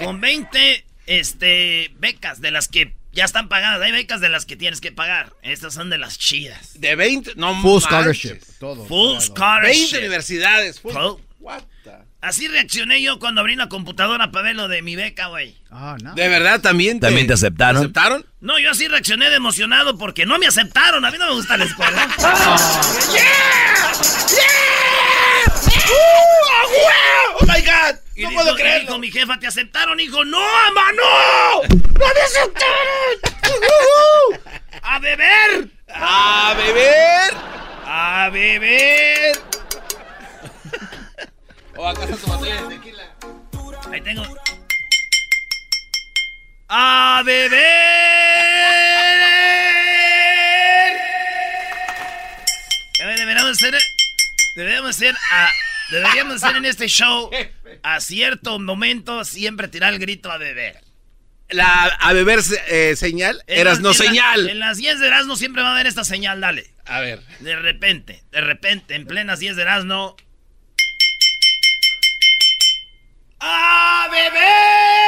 con 0.05 0.21
20 0.21 0.85
este, 1.07 1.91
becas 1.99 2.41
de 2.41 2.51
las 2.51 2.69
que 2.69 2.93
Ya 3.13 3.25
están 3.25 3.49
pagadas. 3.49 3.81
Hay 3.81 3.93
becas 3.93 4.21
de 4.21 4.29
las 4.29 4.45
que 4.45 4.57
tienes 4.57 4.81
que 4.81 4.93
pagar. 4.93 5.33
Estas 5.43 5.75
son 5.75 5.91
de 5.91 5.99
las 5.99 6.19
chidas. 6.19 6.79
De 6.81 6.95
20, 6.97 7.33
no 7.37 7.55
Full 7.63 7.71
manches. 7.73 7.83
scholarship. 7.85 8.39
Todo. 8.59 8.85
Full 8.87 8.89
todo. 8.89 9.19
20 9.19 9.21
scholarship. 9.27 9.99
universidades. 9.99 10.81
Full- 10.81 11.21
What 11.41 11.63
the- 11.85 12.08
Así 12.21 12.49
reaccioné 12.49 13.01
yo 13.01 13.21
cuando 13.21 13.43
abrí 13.43 13.55
la 13.55 13.69
computadora 13.69 14.33
para 14.33 14.47
ver 14.47 14.57
lo 14.57 14.67
de 14.67 14.83
mi 14.83 14.97
beca, 14.97 15.29
güey. 15.29 15.57
Ah, 15.71 15.97
no. 16.03 16.15
¿De 16.15 16.29
verdad 16.29 16.61
también 16.61 16.99
te, 16.99 17.07
¿También 17.07 17.29
te 17.29 17.35
aceptaron? 17.35 17.77
aceptaron? 17.83 18.27
No, 18.41 18.59
yo 18.59 18.73
así 18.73 18.89
reaccioné 18.89 19.31
de 19.31 19.37
emocionado 19.37 19.97
porque 19.97 20.27
no 20.27 20.37
me 20.39 20.49
aceptaron. 20.49 21.05
A 21.05 21.13
mí 21.13 21.19
no 21.19 21.27
me 21.29 21.35
gusta 21.35 21.57
la 21.57 21.65
escuela. 21.65 22.09
¡Oh, 27.41 27.47
my 27.47 27.61
God! 27.63 27.95
Y 28.17 28.23
¡No 28.23 28.31
dijo- 28.31 28.43
puedo 28.43 28.55
y 28.55 28.57
creerlo! 28.61 28.81
dijo 28.89 28.99
mi 28.99 29.11
jefa, 29.13 29.39
¿te 29.39 29.47
aceptaron? 29.47 30.01
Hijo, 30.01 30.25
no, 30.25 30.41
mamá, 30.41 30.93
no. 30.93 31.63
¡No 31.63 32.07
me 32.15 32.21
aceptaron! 32.21 33.15
¡A 34.83 34.99
beber! 34.99 35.69
¡A 35.95 36.55
beber! 36.57 37.35
¡A 37.87 38.29
beber! 38.33 39.39
¿O 41.79 41.87
acaso 41.89 42.17
tu 42.17 42.27
botella 42.27 42.63
de 42.63 42.77
tequila? 42.77 43.05
Ahí 43.93 44.01
tengo. 44.01 44.25
¡A 46.69 47.23
beber! 47.25 47.61
A 53.03 53.07
ver, 53.07 53.19
Deberíamos 53.19 53.51
hacer. 53.53 53.79
Deberíamos 54.57 54.91
hacer. 54.91 55.15
a- 55.33 55.51
deberíamos 55.91 56.43
hacer 56.43 56.57
en 56.57 56.65
este 56.67 56.89
show. 56.89 57.31
A 57.85 58.01
cierto 58.01 58.59
momento 58.59 59.25
siempre 59.25 59.69
tirar 59.69 59.93
el 59.93 60.01
grito 60.01 60.33
a 60.33 60.37
beber. 60.39 60.81
La 61.51 61.85
a 62.01 62.13
beber 62.13 62.41
eh, 62.69 62.97
señal, 62.97 63.43
En 63.47 63.61
eras 63.61 63.75
las- 63.75 63.83
no 63.83 63.93
en 63.93 63.99
la- 63.99 64.05
señal. 64.05 64.49
en 64.51 64.59
las 64.59 64.77
10 64.79 64.99
de 64.99 65.07
Erasmo 65.07 65.37
siempre 65.37 65.63
va 65.63 65.69
a 65.69 65.73
haber 65.75 65.87
esta 65.87 66.03
señal, 66.03 66.41
dale. 66.41 66.67
A 66.87 66.99
ver. 67.01 67.21
De 67.41 67.55
repente, 67.57 68.25
de 68.33 68.41
repente, 68.41 68.97
en 68.97 69.07
plenas 69.07 69.39
10 69.39 69.55
de 69.57 69.63
Erasmo. 69.63 70.17
¡A 73.41 74.09
beber! 74.11 74.99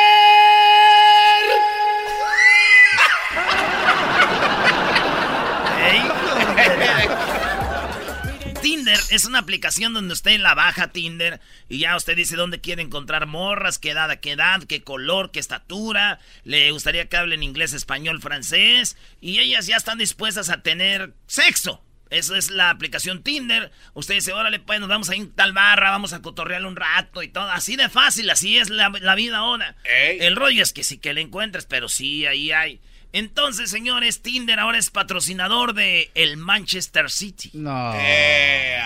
Tinder 8.63 9.01
es 9.11 9.25
una 9.25 9.39
aplicación 9.39 9.95
donde 9.95 10.13
usted 10.13 10.39
la 10.39 10.55
baja 10.55 10.89
Tinder 10.89 11.41
y 11.69 11.79
ya 11.81 11.97
usted 11.97 12.15
dice 12.15 12.37
dónde 12.37 12.61
quiere 12.61 12.83
encontrar 12.83 13.27
morras, 13.27 13.79
qué 13.79 13.91
edad, 13.91 14.21
qué 14.21 14.33
edad, 14.33 14.63
qué 14.65 14.83
color, 14.83 15.31
qué 15.33 15.41
estatura, 15.41 16.21
le 16.45 16.71
gustaría 16.71 17.09
que 17.09 17.17
hablen 17.17 17.43
inglés, 17.43 17.73
español, 17.73 18.21
francés 18.21 18.97
y 19.21 19.39
ellas 19.41 19.67
ya 19.67 19.77
están 19.77 19.99
dispuestas 19.99 20.51
a 20.51 20.63
tener 20.63 21.15
sexo. 21.27 21.83
Eso 22.11 22.35
es 22.35 22.51
la 22.51 22.71
aplicación 22.71 23.23
Tinder. 23.23 23.71
Usted 23.95 24.15
dice, 24.15 24.33
órale, 24.33 24.59
pues 24.59 24.81
nos 24.81 24.89
vamos 24.89 25.09
a 25.11 25.17
ir 25.17 25.29
a 25.33 25.37
tal 25.37 25.53
barra, 25.53 25.91
vamos 25.91 26.13
a 26.13 26.21
cotorrear 26.21 26.65
un 26.67 26.77
rato 26.77 27.23
y 27.23 27.29
todo. 27.29 27.49
Así 27.51 27.77
de 27.77 27.89
fácil, 27.89 28.29
así 28.31 28.59
es 28.59 28.69
la, 28.69 28.91
la 29.01 29.15
vida 29.15 29.39
ahora. 29.39 29.77
Ey. 29.85 30.19
El 30.21 30.37
rollo 30.37 30.63
es 30.63 30.73
que 30.73 30.83
sí 30.83 30.99
que 30.99 31.15
le 31.15 31.21
encuentres, 31.21 31.67
pero 31.67 31.89
sí, 31.89 32.27
ahí 32.27 32.51
hay. 32.51 32.81
Entonces, 33.13 33.71
señores, 33.71 34.23
Tinder 34.23 34.59
ahora 34.61 34.79
es 34.79 34.91
patrocinador 34.91 35.75
de 35.75 36.11
el 36.15 36.37
Manchester 36.37 37.11
City. 37.11 37.51
No. 37.55 37.93
Eh. 37.97 38.79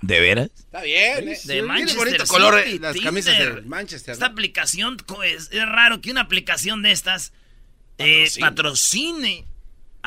¿De 0.00 0.20
veras? 0.20 0.50
Está 0.56 0.82
bien, 0.82 1.28
¿eh? 1.28 1.32
De 1.32 1.36
Tiene 1.54 1.62
Manchester 1.62 1.96
bonito 1.98 2.26
City, 2.26 2.28
color 2.28 2.58
eh, 2.60 2.78
las 2.80 2.96
camisas 3.00 3.36
Tinder. 3.36 3.62
de 3.62 3.68
Manchester. 3.68 4.12
Esta 4.12 4.26
aplicación 4.26 4.96
es, 5.24 5.50
es 5.50 5.68
raro 5.68 6.00
que 6.00 6.10
una 6.12 6.20
aplicación 6.20 6.82
de 6.82 6.92
estas 6.92 7.32
eh, 7.98 8.28
Patrocine. 8.38 9.44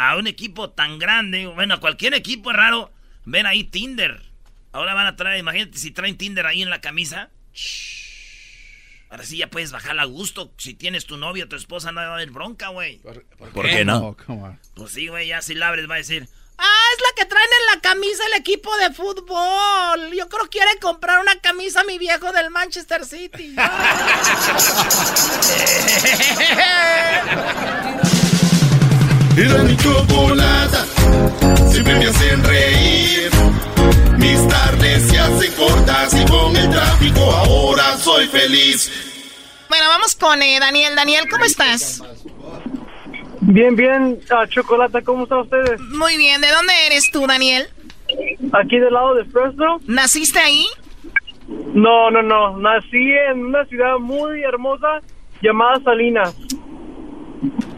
A 0.01 0.17
un 0.17 0.25
equipo 0.25 0.71
tan 0.71 0.97
grande. 0.97 1.45
Bueno, 1.45 1.75
a 1.75 1.79
cualquier 1.79 2.15
equipo 2.15 2.49
es 2.49 2.57
raro 2.57 2.91
ver 3.25 3.45
ahí 3.45 3.63
Tinder. 3.63 4.23
Ahora 4.71 4.95
van 4.95 5.05
a 5.05 5.15
traer, 5.15 5.37
imagínate 5.39 5.77
si 5.77 5.91
traen 5.91 6.17
Tinder 6.17 6.47
ahí 6.47 6.63
en 6.63 6.71
la 6.71 6.81
camisa. 6.81 7.29
Ahora 9.11 9.23
sí 9.23 9.37
ya 9.37 9.51
puedes 9.51 9.71
bajar 9.71 9.99
a 9.99 10.05
gusto. 10.05 10.51
Si 10.57 10.73
tienes 10.73 11.05
tu 11.05 11.17
novia 11.17 11.43
o 11.43 11.47
tu 11.47 11.55
esposa, 11.55 11.91
no 11.91 12.01
va 12.01 12.07
a 12.07 12.15
haber 12.15 12.31
bronca, 12.31 12.69
güey. 12.69 12.97
¿Por, 12.99 13.23
por 13.37 13.49
¿Por 13.49 13.67
qué 13.67 13.85
no? 13.85 14.17
Oh. 14.27 14.57
Pues 14.73 14.91
sí, 14.91 15.07
güey, 15.07 15.27
ya 15.27 15.43
si 15.43 15.53
la 15.53 15.67
abres 15.67 15.87
va 15.87 15.93
a 15.95 15.97
decir. 15.97 16.27
Ah, 16.57 16.83
es 16.95 17.01
la 17.01 17.09
que 17.15 17.25
traen 17.29 17.49
en 17.59 17.65
la 17.75 17.81
camisa 17.81 18.23
el 18.27 18.33
equipo 18.39 18.75
de 18.77 18.93
fútbol. 18.93 20.13
Yo 20.15 20.29
creo 20.29 20.45
que 20.45 20.57
quiere 20.57 20.79
comprar 20.79 21.19
una 21.19 21.39
camisa 21.41 21.81
a 21.81 21.83
mi 21.83 21.99
viejo 21.99 22.31
del 22.31 22.49
Manchester 22.49 23.05
City. 23.05 23.55
Era 29.37 29.63
mi 29.63 29.77
chocolata, 29.77 30.85
siempre 31.69 31.95
me 31.95 32.05
hacen 32.05 32.43
reír. 32.43 33.29
Mis 34.17 34.47
tardes 34.47 35.07
se 35.07 35.19
hacen 35.19 35.53
cortas 35.53 36.13
y 36.13 36.29
con 36.29 36.55
el 36.55 36.69
tráfico 36.69 37.21
ahora 37.31 37.95
soy 37.97 38.27
feliz. 38.27 38.91
Bueno, 39.69 39.85
vamos 39.87 40.15
con 40.15 40.41
eh, 40.41 40.59
Daniel. 40.59 40.95
Daniel, 40.95 41.29
¿cómo 41.31 41.45
estás? 41.45 42.03
Bien, 43.39 43.75
bien, 43.75 44.19
ah, 44.31 44.45
Chocolata, 44.47 45.01
¿cómo 45.01 45.23
están 45.23 45.39
ustedes? 45.39 45.79
Muy 45.79 46.17
bien. 46.17 46.41
¿De 46.41 46.49
dónde 46.49 46.73
eres 46.87 47.09
tú, 47.09 47.25
Daniel? 47.25 47.67
Aquí 48.51 48.77
del 48.77 48.93
lado 48.93 49.15
de 49.15 49.23
Fresno. 49.25 49.79
¿Naciste 49.87 50.39
ahí? 50.39 50.65
No, 51.73 52.11
no, 52.11 52.21
no, 52.21 52.57
nací 52.57 53.11
en 53.29 53.45
una 53.45 53.65
ciudad 53.65 53.97
muy 53.97 54.43
hermosa 54.43 54.99
llamada 55.41 55.81
Salinas. 55.83 56.35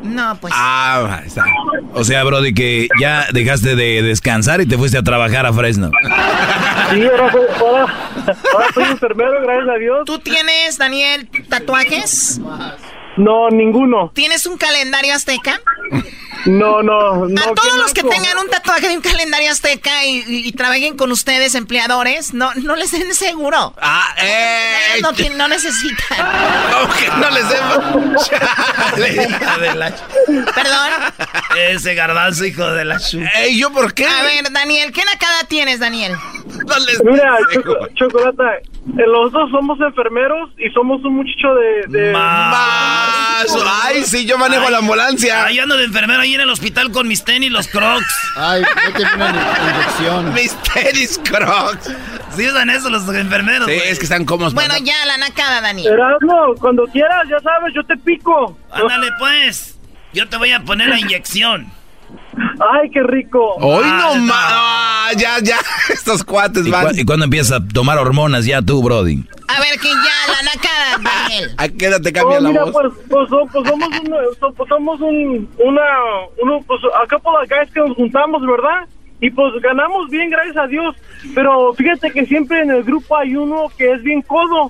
No, 0.04 0.38
pues. 0.40 0.54
Ah, 0.56 1.20
ahí 1.22 1.28
está. 1.28 1.46
O 1.94 2.04
sea, 2.04 2.24
Brody, 2.24 2.54
que 2.54 2.88
ya 3.00 3.28
dejaste 3.32 3.76
de 3.76 4.02
descansar 4.02 4.62
y 4.62 4.66
te 4.66 4.78
fuiste 4.78 4.98
a 4.98 5.04
trabajar 5.04 5.46
a 5.46 5.54
Fresno. 5.54 5.92
Sí, 6.92 7.04
ahora 7.06 7.32
soy, 7.32 7.42
ahora, 7.60 7.94
ahora 8.54 8.68
soy 8.74 8.84
enfermero, 8.84 9.42
gracias 9.42 9.70
a 9.70 9.80
Dios. 9.80 10.00
¿Tú 10.06 10.20
tienes, 10.20 10.78
Daniel, 10.78 11.28
tatuajes? 11.50 12.40
No, 13.18 13.50
ninguno. 13.50 14.12
¿Tienes 14.14 14.46
un 14.46 14.58
calendario 14.58 15.14
azteca? 15.14 15.60
No, 16.46 16.82
no, 16.84 17.26
no. 17.28 17.42
a 17.42 17.54
todos 17.54 17.78
los 17.78 17.94
que 17.94 18.04
tengan 18.04 18.38
un 18.40 18.50
tatuaje 18.50 18.90
de 18.90 18.98
un 18.98 19.02
calendario 19.02 19.50
azteca 19.50 20.04
y, 20.04 20.18
y- 20.28 20.48
y 20.48 20.52
trabajen 20.52 20.98
con 20.98 21.10
ustedes, 21.12 21.56
empleadores, 21.56 22.34
no, 22.34 22.54
no 22.56 22.76
les 22.76 22.92
den 22.92 23.14
seguro. 23.14 23.74
Ah, 23.82 24.14
eh. 24.22 25.00
No, 25.02 25.14
ti- 25.14 25.30
no 25.38 25.48
necesitan. 25.48 26.18
¿Cómo 26.74 26.94
que 26.96 27.08
no 27.08 27.30
les? 27.30 28.28
Chale. 28.28 29.28
Perdón. 30.54 30.90
Ese 31.70 31.96
garbanzo, 31.96 32.46
hijo 32.46 32.66
de 32.72 32.84
la 32.86 33.00
chu. 33.00 33.20
Ey, 33.36 33.58
¿yo 33.58 33.72
por 33.72 33.94
qué? 33.94 34.06
A 34.06 34.24
ver, 34.24 34.52
Daniel, 34.52 34.92
¿qué 34.92 35.04
nacada 35.06 35.44
tienes, 35.48 35.80
Daniel? 35.80 36.14
No 36.68 36.80
les 36.80 37.04
Mira. 37.06 37.38
Choco- 37.54 37.88
Chocolata, 37.96 38.44
los 38.86 39.32
dos 39.32 39.50
somos 39.52 39.80
enfermeros 39.80 40.50
y 40.58 40.70
somos 40.72 41.04
un 41.06 41.16
muchacho 41.16 41.54
de... 41.56 41.84
de- 42.00 42.12
Ay, 43.84 44.04
sí, 44.06 44.26
yo 44.26 44.38
manejo 44.38 44.70
la 44.70 44.78
ambulancia. 44.80 45.46
Ahí 45.46 45.60
ando 45.60 45.78
de 45.78 45.86
enfermero 45.86 46.22
ahí 46.22 46.36
en 46.36 46.42
el 46.42 46.50
hospital 46.50 46.92
con 46.92 47.08
mis 47.08 47.24
tenis, 47.24 47.52
los 47.52 47.68
crocs. 47.68 48.06
Ay, 48.36 48.62
no 48.62 48.94
te 48.94 48.98
viene 49.00 49.18
la 49.18 49.74
inyección. 49.76 50.34
Mis 50.34 50.56
tenis 50.74 51.20
crocs. 51.24 51.92
Sí 52.36 52.48
usan 52.48 52.70
eso 52.70 52.90
los 52.90 53.08
enfermeros, 53.14 53.68
Sí, 53.68 53.74
es 53.86 54.00
que 54.00 54.06
están 54.06 54.26
cómodos. 54.26 54.54
Bueno, 54.54 54.74
para- 54.74 54.84
ya, 54.84 55.06
la 55.06 55.18
nacada, 55.18 55.62
Daniel. 55.62 55.94
Erasmo, 55.94 56.56
cuando 56.60 56.84
quieras, 56.88 57.28
ya 57.30 57.40
sabes, 57.40 57.74
yo 57.76 57.84
te 57.84 57.96
pico. 57.98 58.58
Ándale, 58.72 59.10
pues. 59.20 59.78
Yo 60.14 60.28
te 60.30 60.38
voy 60.38 60.52
a 60.52 60.60
poner 60.62 60.90
la 60.90 61.00
inyección. 61.00 61.72
Ay, 62.36 62.90
qué 62.92 63.04
rico. 63.04 63.54
Hoy 63.60 63.84
Ah, 63.86 63.98
no 64.00 64.16
no. 64.16 64.26
más. 64.26 64.38
Ah, 64.50 65.12
ya, 65.18 65.40
ya. 65.42 65.58
Estos 65.94 66.24
cuates 66.24 66.66
¿Y, 66.66 66.72
van. 66.72 66.88
cu- 66.88 66.94
y 66.96 67.06
cuándo 67.06 67.26
empiezas 67.26 67.60
a 67.62 67.68
tomar 67.68 67.98
hormonas 67.98 68.46
ya 68.46 68.62
tú, 68.62 68.82
Brody? 68.82 69.24
A 69.48 69.60
ver, 69.60 69.80
que 69.80 69.90
ya, 69.90 70.32
la 70.32 70.44
nacada, 70.54 71.12
Daniel. 71.22 71.52
¿A 71.58 71.68
qué 71.70 71.86
edad 71.86 72.02
te 72.02 72.10
Oh, 72.10 72.14
cambia 72.14 72.40
la 72.40 72.50
mira, 72.50 72.64
voz? 72.66 72.72
pues, 72.74 72.94
pues, 73.10 73.28
pues 73.52 73.68
somos, 73.70 73.88
un, 73.90 74.16
so- 74.40 74.54
pues 74.54 74.70
somos 74.70 75.02
un, 75.02 75.50
una, 75.60 75.82
uno, 76.42 76.60
pues 76.66 76.80
a 76.96 77.08
couple 77.08 77.32
of 77.42 77.50
guys 77.50 77.72
que 77.74 77.80
nos 77.82 77.96
juntamos, 77.96 78.42
¿verdad? 78.42 78.88
Y 79.22 79.30
pues 79.30 79.54
ganamos 79.62 80.10
bien, 80.10 80.30
gracias 80.30 80.58
a 80.58 80.68
Dios. 80.68 80.96
Pero 81.34 81.74
fíjate 81.74 82.12
que 82.12 82.26
siempre 82.26 82.62
en 82.62 82.72
el 82.72 82.84
grupo 82.84 83.16
hay 83.18 83.36
uno 83.36 83.68
que 83.78 83.92
es 83.92 84.04
bien 84.04 84.22
codo. 84.22 84.70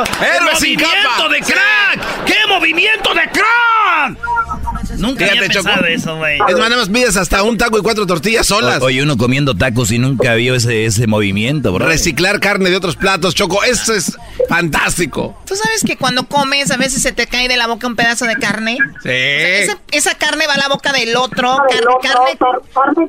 ¡Héroe 0.00 0.56
sin 0.56 0.80
¡Movimiento 0.80 1.28
de 1.30 1.40
crack! 1.40 2.24
¡Qué 2.24 2.34
movimiento 2.48 3.14
de 3.14 3.22
crack! 3.30 4.18
Nunca 4.98 5.26
había 5.26 5.40
pensado 5.42 5.76
Choco. 5.76 5.86
eso, 5.86 6.16
güey. 6.16 6.36
Es 6.48 6.58
más, 6.58 6.68
nada 6.70 6.76
más 6.78 6.88
pides 6.88 7.16
hasta 7.16 7.42
un 7.42 7.56
taco 7.58 7.78
y 7.78 7.82
cuatro 7.82 8.06
tortillas 8.06 8.46
solas. 8.46 8.80
O- 8.82 8.86
Oye, 8.86 9.02
uno 9.02 9.16
comiendo 9.16 9.54
tacos 9.56 9.90
y 9.92 9.98
nunca 9.98 10.34
vio 10.34 10.54
ese, 10.54 10.84
ese 10.86 11.06
movimiento, 11.06 11.72
bro. 11.72 11.86
Reciclar 11.86 12.40
carne 12.40 12.70
de 12.70 12.76
otros 12.76 12.96
platos, 12.96 13.34
Choco. 13.34 13.62
Eso 13.64 13.94
es 13.94 14.16
fantástico. 14.48 15.38
¿Tú 15.46 15.54
sabes 15.56 15.82
que 15.84 15.96
cuando 15.96 16.26
comes 16.26 16.70
a 16.70 16.76
veces 16.76 17.02
se 17.02 17.12
te 17.12 17.26
cae 17.26 17.48
de 17.48 17.56
la 17.56 17.66
boca 17.66 17.86
un 17.86 17.96
pedazo 17.96 18.24
de 18.26 18.36
carne? 18.36 18.76
Sí. 19.02 19.08
Esa, 19.10 19.78
esa 19.90 20.14
carne 20.16 20.46
va 20.46 20.54
a 20.54 20.58
la 20.58 20.68
boca 20.68 20.92
del 20.92 21.16
otro. 21.16 21.56
car- 22.02 22.12
carne, 22.74 23.08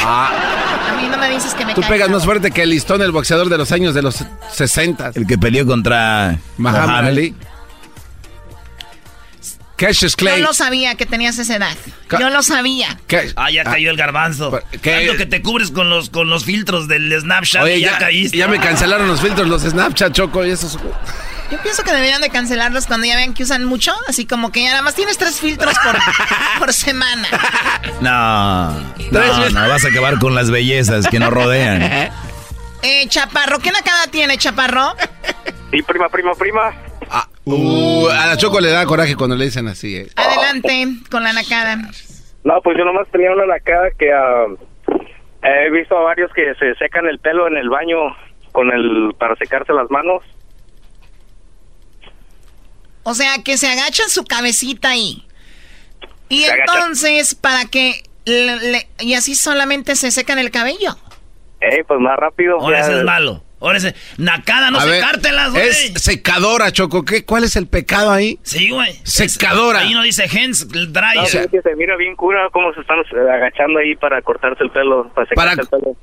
Ah, 0.00 0.30
A 0.92 1.00
mí 1.00 1.08
no 1.08 1.16
me 1.18 1.30
dices 1.30 1.54
que 1.54 1.64
me 1.66 1.74
tú 1.74 1.80
caiga 1.82 1.94
pegas 1.94 2.10
más 2.10 2.24
fuerte 2.24 2.50
que 2.50 2.62
el 2.62 2.70
listón, 2.70 3.02
el 3.02 3.12
boxeador 3.12 3.48
de 3.48 3.58
los 3.58 3.70
años 3.72 3.94
de 3.94 4.02
los 4.02 4.24
60. 4.52 5.12
El 5.14 5.26
que 5.26 5.38
peleó 5.38 5.66
contra 5.66 6.38
Muhammad. 6.56 7.06
Ali. 7.06 7.34
Cassius 9.76 10.12
Yo 10.12 10.16
Clay. 10.16 10.40
lo 10.42 10.52
sabía 10.54 10.94
que 10.94 11.06
tenías 11.06 11.38
esa 11.38 11.56
edad. 11.56 11.76
Ca- 12.06 12.20
Yo 12.20 12.30
lo 12.30 12.42
sabía. 12.42 12.98
Cash- 13.08 13.32
Ah, 13.34 13.50
ya 13.50 13.64
cayó 13.64 13.90
el 13.90 13.96
garbanzo. 13.96 14.60
¿Qué? 14.80 15.06
Tanto 15.06 15.16
que 15.16 15.26
te 15.26 15.42
cubres 15.42 15.72
con 15.72 15.90
los, 15.90 16.08
con 16.10 16.30
los 16.30 16.44
filtros 16.44 16.86
del 16.86 17.12
Snapchat 17.20 17.64
Oye, 17.64 17.78
y 17.78 17.80
ya, 17.80 17.92
ya, 17.92 17.98
caíste. 17.98 18.36
ya 18.36 18.46
me 18.46 18.60
cancelaron 18.60 19.08
los 19.08 19.20
filtros, 19.20 19.48
los 19.48 19.62
Snapchat, 19.62 20.12
Choco, 20.12 20.44
y 20.46 20.50
esos. 20.50 20.78
Yo 21.52 21.58
pienso 21.62 21.84
que 21.84 21.92
deberían 21.92 22.22
de 22.22 22.30
cancelarlos 22.30 22.86
cuando 22.86 23.06
ya 23.06 23.14
vean 23.14 23.34
que 23.34 23.42
usan 23.42 23.64
mucho. 23.64 23.92
Así 24.08 24.26
como 24.26 24.50
que 24.50 24.62
ya 24.62 24.70
nada 24.70 24.80
más 24.80 24.94
tienes 24.94 25.18
tres 25.18 25.38
filtros 25.38 25.74
por, 25.80 25.94
por 26.58 26.72
semana. 26.72 27.28
No, 28.00 28.70
no, 29.10 29.50
no, 29.50 29.68
vas 29.68 29.84
a 29.84 29.88
acabar 29.88 30.18
con 30.18 30.34
las 30.34 30.50
bellezas 30.50 31.06
que 31.08 31.18
nos 31.18 31.30
rodean. 31.30 32.10
Eh, 32.84 33.06
Chaparro, 33.06 33.60
¿qué 33.60 33.70
nakada 33.70 34.08
tiene, 34.10 34.36
Chaparro? 34.38 34.96
Sí, 35.70 35.82
prima, 35.82 36.08
prima, 36.08 36.34
prima. 36.34 36.72
Ah, 37.08 37.28
uh, 37.44 38.08
a 38.08 38.26
la 38.26 38.36
Choco 38.36 38.58
le 38.60 38.70
da 38.70 38.84
coraje 38.86 39.14
cuando 39.14 39.36
le 39.36 39.44
dicen 39.44 39.68
así. 39.68 39.98
eh. 39.98 40.08
Adelante 40.16 40.88
con 41.08 41.22
la 41.22 41.32
nakada. 41.32 41.76
No, 42.42 42.60
pues 42.60 42.76
yo 42.76 42.84
nomás 42.84 43.06
tenía 43.12 43.30
una 43.30 43.46
lacada 43.46 43.88
que 43.96 44.12
ah, 44.12 44.46
he 45.44 45.70
visto 45.70 45.96
a 45.96 46.02
varios 46.02 46.32
que 46.32 46.54
se 46.58 46.74
secan 46.74 47.06
el 47.06 47.20
pelo 47.20 47.46
en 47.46 47.56
el 47.56 47.68
baño 47.68 47.98
con 48.50 48.72
el 48.72 49.14
para 49.16 49.36
secarse 49.36 49.72
las 49.72 49.88
manos. 49.88 50.24
O 53.04 53.14
sea, 53.14 53.42
que 53.44 53.56
se 53.58 53.68
agachan 53.68 54.08
su 54.08 54.24
cabecita 54.24 54.90
ahí. 54.90 55.26
Y 56.28 56.42
Se 56.42 56.52
entonces, 56.52 57.34
para 57.34 57.64
que... 57.66 58.02
le- 58.24 58.56
le- 58.72 58.88
y 59.00 59.14
así 59.14 59.34
solamente 59.34 59.96
se 59.96 60.10
secan 60.10 60.38
el 60.38 60.50
cabello. 60.50 60.96
Eh, 61.60 61.84
pues 61.86 62.00
más 62.00 62.16
rápido. 62.16 62.58
Ahora 62.60 62.80
ese 62.80 62.98
es 62.98 63.04
malo. 63.04 63.42
Ahora 63.60 63.78
ese. 63.78 63.94
Nakada, 64.16 64.70
no 64.72 64.84
ver, 64.84 64.96
secártelas, 65.00 65.52
güey. 65.52 65.68
Es 65.68 65.92
secadora, 65.96 66.72
Choco. 66.72 67.04
¿Qué? 67.04 67.24
¿Cuál 67.24 67.44
es 67.44 67.54
el 67.54 67.68
pecado 67.68 68.10
ahí? 68.10 68.38
Sí, 68.42 68.70
güey. 68.70 68.98
Secadora. 69.04 69.80
Es- 69.82 69.86
ahí 69.86 69.94
no 69.94 70.02
dice 70.02 70.26
No, 70.26 70.86
dryer. 70.86 71.26
sí, 71.28 71.38
que 71.50 71.62
se 71.62 71.76
mira 71.76 71.96
bien 71.96 72.16
cura 72.16 72.48
cómo 72.52 72.72
se 72.74 72.80
están 72.80 72.98
eh, 73.00 73.30
agachando 73.32 73.78
ahí 73.78 73.94
para 73.94 74.20
cortarse 74.22 74.64
el 74.64 74.70
pelo, 74.70 75.08
para 75.14 75.28
secarse 75.28 75.34
Para- 75.56 75.62
el 75.62 75.68
pelo. 75.68 75.96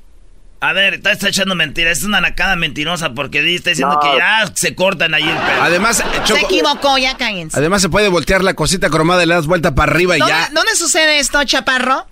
A 0.61 0.73
ver, 0.73 0.95
está, 0.95 1.11
está 1.13 1.29
echando 1.29 1.55
mentiras. 1.55 1.99
Es 1.99 2.03
una 2.03 2.19
nakada 2.19 2.55
mentirosa 2.57 3.13
porque 3.13 3.39
está 3.55 3.69
diciendo 3.69 3.95
No. 3.95 3.99
que 4.01 4.17
ya 4.17 4.45
se 4.53 4.75
cortan 4.75 5.13
ahí 5.13 5.23
el 5.23 5.37
pelo. 5.37 5.63
Además, 5.63 6.01
eh, 6.01 6.03
Se 6.25 6.39
equivocó, 6.39 6.97
ya 6.97 7.15
cállense. 7.15 7.57
Además, 7.57 7.81
se 7.81 7.87
puede 7.89 8.09
voltear 8.09 8.43
la 8.43 8.53
cosita 8.55 8.89
cromada 8.89 9.23
y 9.23 9.25
le 9.25 9.35
das 9.35 9.47
vuelta 9.47 9.73
para 9.73 9.91
arriba 9.91 10.17
y 10.17 10.19
¿Dónde, 10.19 10.33
ya. 10.33 10.49
dónde 10.51 10.75
sucede 10.75 11.19
esto, 11.19 11.41
Chaparro? 11.45 12.07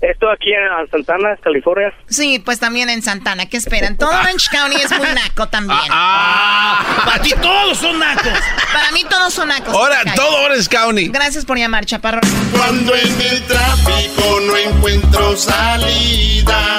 Esto 0.00 0.30
aquí 0.30 0.50
en 0.52 0.88
Santana, 0.92 1.36
California. 1.42 1.92
Sí, 2.08 2.38
pues 2.38 2.60
también 2.60 2.88
en 2.88 3.02
Santana. 3.02 3.46
¿Qué 3.46 3.56
esperan? 3.56 3.96
Todo 3.96 4.10
Orange 4.10 4.46
County 4.48 4.76
es 4.76 4.96
muy 4.96 5.08
naco 5.12 5.48
también. 5.48 5.76
Ah, 5.90 7.02
para 7.04 7.20
ti 7.20 7.32
todos 7.42 7.78
son 7.78 7.98
nacos. 7.98 8.32
Para 8.72 8.92
mí 8.92 9.04
todos 9.10 9.34
son 9.34 9.48
nacos. 9.48 9.74
Ahora, 9.74 10.04
todo 10.14 10.44
Orange 10.44 10.68
County. 10.68 11.08
Gracias 11.08 11.44
por 11.44 11.58
llamar, 11.58 11.84
Chaparro. 11.84 12.20
Cuando 12.56 12.94
en 12.94 13.20
el 13.22 13.42
tráfico 13.48 14.38
no 14.46 14.56
encuentro 14.56 15.36
salida, 15.36 16.78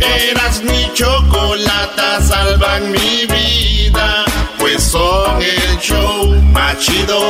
eras 0.00 0.62
mi 0.62 0.90
chocolata, 0.94 2.20
salvan 2.20 2.90
mi 2.90 3.26
vida. 3.26 4.24
Pues 4.58 4.82
son 4.82 5.42
el 5.42 5.78
show 5.78 6.26
machido, 6.52 7.20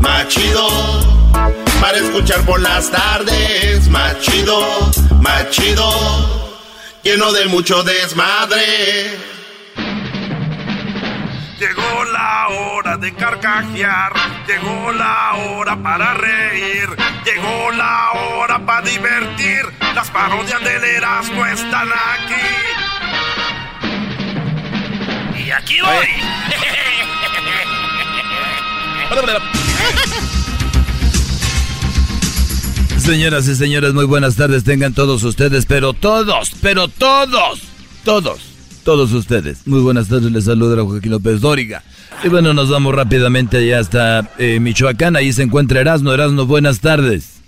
machido. 0.00 0.68
Para 1.80 1.98
escuchar 1.98 2.44
por 2.44 2.60
las 2.60 2.90
tardes, 2.90 3.88
machido, 3.88 4.64
machido. 5.20 5.90
Lleno 7.02 7.32
de 7.32 7.46
mucho 7.46 7.82
desmadre. 7.82 9.31
Llegó 11.62 12.04
la 12.12 12.48
hora 12.48 12.96
de 12.96 13.14
carcajear, 13.14 14.12
llegó 14.48 14.90
la 14.90 15.34
hora 15.34 15.80
para 15.80 16.12
reír, 16.14 16.88
llegó 17.24 17.70
la 17.70 18.10
hora 18.10 18.66
para 18.66 18.84
divertir. 18.84 19.60
Las 19.94 20.10
parodias 20.10 20.60
del 20.64 20.82
Erasmo 20.82 21.46
están 21.46 21.88
aquí. 21.88 22.34
Y 25.46 25.52
aquí 25.52 25.76
voy. 25.82 26.08
Señoras 32.98 33.46
y 33.46 33.54
señores, 33.54 33.94
muy 33.94 34.06
buenas 34.06 34.34
tardes 34.34 34.64
tengan 34.64 34.94
todos 34.94 35.22
ustedes, 35.22 35.66
pero 35.66 35.92
todos, 35.92 36.50
pero 36.60 36.88
todos, 36.88 37.60
todos, 38.04 38.51
todos 38.84 39.12
ustedes. 39.12 39.66
Muy 39.66 39.80
buenas 39.80 40.08
tardes, 40.08 40.30
les 40.30 40.44
saluda 40.44 40.82
Joaquín 40.82 41.12
López 41.12 41.40
Dóriga. 41.40 41.82
Y 42.24 42.28
bueno, 42.28 42.54
nos 42.54 42.70
vamos 42.70 42.94
rápidamente 42.94 43.58
allá 43.58 43.78
hasta 43.78 44.30
eh, 44.38 44.60
Michoacán, 44.60 45.16
ahí 45.16 45.32
se 45.32 45.42
encuentra 45.42 45.80
Erasno. 45.80 46.12
Erasno, 46.12 46.46
buenas 46.46 46.80
tardes. 46.80 47.42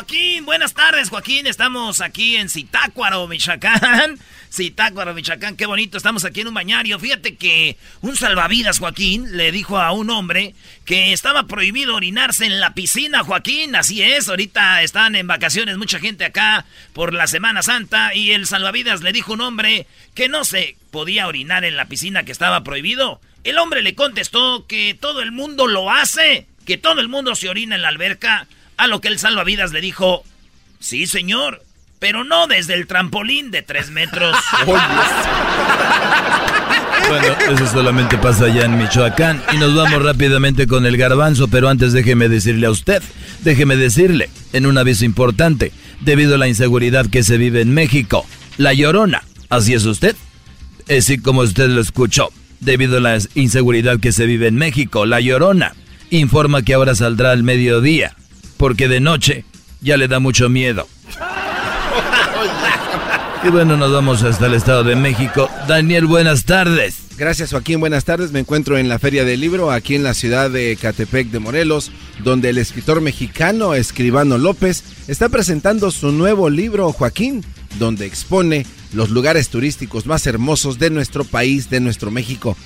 Joaquín, 0.00 0.46
buenas 0.46 0.72
tardes, 0.72 1.10
Joaquín. 1.10 1.46
Estamos 1.46 2.00
aquí 2.00 2.38
en 2.38 2.48
Zitácuaro, 2.48 3.28
Michoacán. 3.28 4.18
Zitácuaro, 4.50 5.12
Michoacán, 5.12 5.58
qué 5.58 5.66
bonito. 5.66 5.98
Estamos 5.98 6.24
aquí 6.24 6.40
en 6.40 6.48
un 6.48 6.54
bañario. 6.54 6.98
Fíjate 6.98 7.36
que 7.36 7.76
un 8.00 8.16
salvavidas, 8.16 8.78
Joaquín, 8.78 9.36
le 9.36 9.52
dijo 9.52 9.78
a 9.78 9.92
un 9.92 10.08
hombre 10.08 10.54
que 10.86 11.12
estaba 11.12 11.42
prohibido 11.42 11.96
orinarse 11.96 12.46
en 12.46 12.60
la 12.60 12.72
piscina, 12.72 13.24
Joaquín. 13.24 13.76
Así 13.76 14.02
es, 14.02 14.30
ahorita 14.30 14.82
están 14.82 15.16
en 15.16 15.26
vacaciones 15.26 15.76
mucha 15.76 16.00
gente 16.00 16.24
acá 16.24 16.64
por 16.94 17.12
la 17.12 17.26
Semana 17.26 17.62
Santa 17.62 18.14
y 18.14 18.30
el 18.30 18.46
salvavidas 18.46 19.02
le 19.02 19.12
dijo 19.12 19.32
a 19.32 19.34
un 19.34 19.42
hombre 19.42 19.86
que 20.14 20.30
no 20.30 20.44
se 20.44 20.78
podía 20.90 21.26
orinar 21.26 21.66
en 21.66 21.76
la 21.76 21.88
piscina 21.88 22.22
que 22.22 22.32
estaba 22.32 22.64
prohibido. 22.64 23.20
El 23.44 23.58
hombre 23.58 23.82
le 23.82 23.94
contestó 23.94 24.66
que 24.66 24.96
todo 24.98 25.20
el 25.20 25.30
mundo 25.30 25.66
lo 25.66 25.90
hace, 25.90 26.46
que 26.64 26.78
todo 26.78 27.02
el 27.02 27.08
mundo 27.08 27.34
se 27.34 27.50
orina 27.50 27.74
en 27.74 27.82
la 27.82 27.88
alberca. 27.88 28.48
A 28.80 28.86
lo 28.86 29.02
que 29.02 29.08
el 29.08 29.18
salvavidas 29.18 29.72
le 29.72 29.82
dijo, 29.82 30.24
sí 30.78 31.06
señor, 31.06 31.62
pero 31.98 32.24
no 32.24 32.46
desde 32.46 32.72
el 32.72 32.86
trampolín 32.86 33.50
de 33.50 33.60
tres 33.60 33.90
metros. 33.90 34.34
Bueno, 37.08 37.26
eso 37.50 37.66
solamente 37.66 38.16
pasa 38.18 38.44
allá 38.44 38.66
en 38.66 38.78
Michoacán. 38.78 39.42
Y 39.52 39.56
nos 39.56 39.74
vamos 39.74 40.00
rápidamente 40.00 40.68
con 40.68 40.86
el 40.86 40.96
garbanzo, 40.96 41.48
pero 41.48 41.68
antes 41.68 41.92
déjeme 41.92 42.28
decirle 42.28 42.68
a 42.68 42.70
usted, 42.70 43.02
déjeme 43.42 43.76
decirle, 43.76 44.30
en 44.52 44.64
un 44.64 44.78
aviso 44.78 45.04
importante, 45.04 45.72
debido 46.00 46.36
a 46.36 46.38
la 46.38 46.46
inseguridad 46.46 47.06
que 47.06 47.24
se 47.24 47.36
vive 47.36 47.62
en 47.62 47.74
México, 47.74 48.24
la 48.58 48.74
llorona, 48.74 49.24
así 49.48 49.74
es 49.74 49.86
usted, 49.86 50.14
así 50.88 51.18
como 51.18 51.40
usted 51.40 51.68
lo 51.68 51.80
escuchó, 51.80 52.28
debido 52.60 52.98
a 52.98 53.00
la 53.00 53.18
inseguridad 53.34 53.98
que 53.98 54.12
se 54.12 54.26
vive 54.26 54.46
en 54.46 54.54
México, 54.54 55.04
la 55.04 55.20
llorona 55.20 55.74
informa 56.10 56.62
que 56.62 56.74
ahora 56.74 56.94
saldrá 56.94 57.32
al 57.32 57.42
mediodía, 57.42 58.14
porque 58.60 58.88
de 58.88 59.00
noche 59.00 59.46
ya 59.80 59.96
le 59.96 60.06
da 60.06 60.20
mucho 60.20 60.50
miedo. 60.50 60.86
Y 63.42 63.48
bueno, 63.48 63.78
nos 63.78 63.90
vamos 63.90 64.22
hasta 64.22 64.48
el 64.48 64.52
Estado 64.52 64.84
de 64.84 64.96
México. 64.96 65.48
Daniel, 65.66 66.04
buenas 66.04 66.44
tardes. 66.44 66.96
Gracias 67.16 67.52
Joaquín, 67.52 67.80
buenas 67.80 68.04
tardes. 68.04 68.32
Me 68.32 68.40
encuentro 68.40 68.76
en 68.76 68.90
la 68.90 68.98
Feria 68.98 69.24
del 69.24 69.40
Libro, 69.40 69.70
aquí 69.70 69.94
en 69.94 70.02
la 70.02 70.12
ciudad 70.12 70.50
de 70.50 70.76
Catepec 70.78 71.28
de 71.28 71.38
Morelos, 71.38 71.90
donde 72.22 72.50
el 72.50 72.58
escritor 72.58 73.00
mexicano 73.00 73.72
Escribano 73.72 74.36
López 74.36 74.84
está 75.08 75.30
presentando 75.30 75.90
su 75.90 76.12
nuevo 76.12 76.50
libro 76.50 76.92
Joaquín, 76.92 77.42
donde 77.78 78.04
expone 78.04 78.66
los 78.92 79.08
lugares 79.08 79.48
turísticos 79.48 80.04
más 80.04 80.26
hermosos 80.26 80.78
de 80.78 80.90
nuestro 80.90 81.24
país, 81.24 81.70
de 81.70 81.80
nuestro 81.80 82.10
México. 82.10 82.58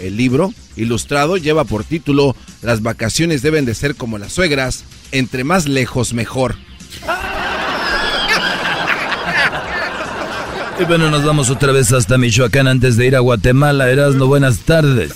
El 0.00 0.16
libro, 0.16 0.54
ilustrado, 0.76 1.36
lleva 1.36 1.64
por 1.64 1.84
título 1.84 2.34
Las 2.62 2.80
vacaciones 2.80 3.42
deben 3.42 3.66
de 3.66 3.74
ser 3.74 3.96
como 3.96 4.16
las 4.16 4.32
suegras, 4.32 4.84
entre 5.12 5.44
más 5.44 5.68
lejos 5.68 6.12
mejor. 6.12 6.56
Y 10.80 10.84
bueno, 10.84 11.10
nos 11.10 11.24
vamos 11.24 11.48
otra 11.50 11.70
vez 11.70 11.92
hasta 11.92 12.18
Michoacán 12.18 12.66
antes 12.66 12.96
de 12.96 13.06
ir 13.06 13.14
a 13.14 13.20
Guatemala. 13.20 13.88
Erasno, 13.90 14.26
buenas 14.26 14.60
tardes. 14.60 15.12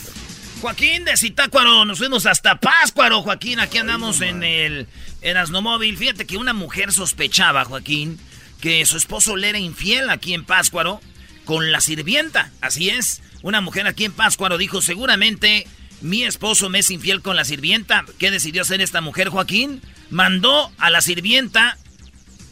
Joaquín 0.60 1.04
de 1.04 1.16
Zitácuaro, 1.16 1.84
nos 1.84 1.98
fuimos 1.98 2.26
hasta 2.26 2.60
Páscuaro, 2.60 3.22
Joaquín. 3.22 3.58
Aquí 3.58 3.78
andamos 3.78 4.20
en 4.20 4.44
el 4.44 4.86
Erasno 5.22 5.62
Móvil. 5.62 5.96
Fíjate 5.96 6.24
que 6.26 6.36
una 6.36 6.52
mujer 6.52 6.92
sospechaba, 6.92 7.64
Joaquín, 7.64 8.18
que 8.60 8.84
su 8.86 8.96
esposo 8.96 9.36
le 9.36 9.48
era 9.48 9.58
infiel 9.58 10.10
aquí 10.10 10.34
en 10.34 10.44
Páscuaro 10.44 11.00
con 11.44 11.72
la 11.72 11.80
sirvienta. 11.80 12.50
Así 12.60 12.90
es, 12.90 13.22
una 13.42 13.60
mujer 13.60 13.86
aquí 13.86 14.04
en 14.04 14.12
Páscuaro 14.12 14.58
dijo, 14.58 14.82
seguramente 14.82 15.66
mi 16.00 16.24
esposo 16.24 16.68
me 16.68 16.80
es 16.80 16.90
infiel 16.90 17.22
con 17.22 17.36
la 17.36 17.44
sirvienta. 17.44 18.04
¿Qué 18.18 18.30
decidió 18.30 18.62
hacer 18.62 18.80
esta 18.80 19.00
mujer, 19.00 19.28
Joaquín? 19.28 19.80
Mandó 20.10 20.70
a 20.78 20.90
la 20.90 21.00
sirvienta 21.00 21.78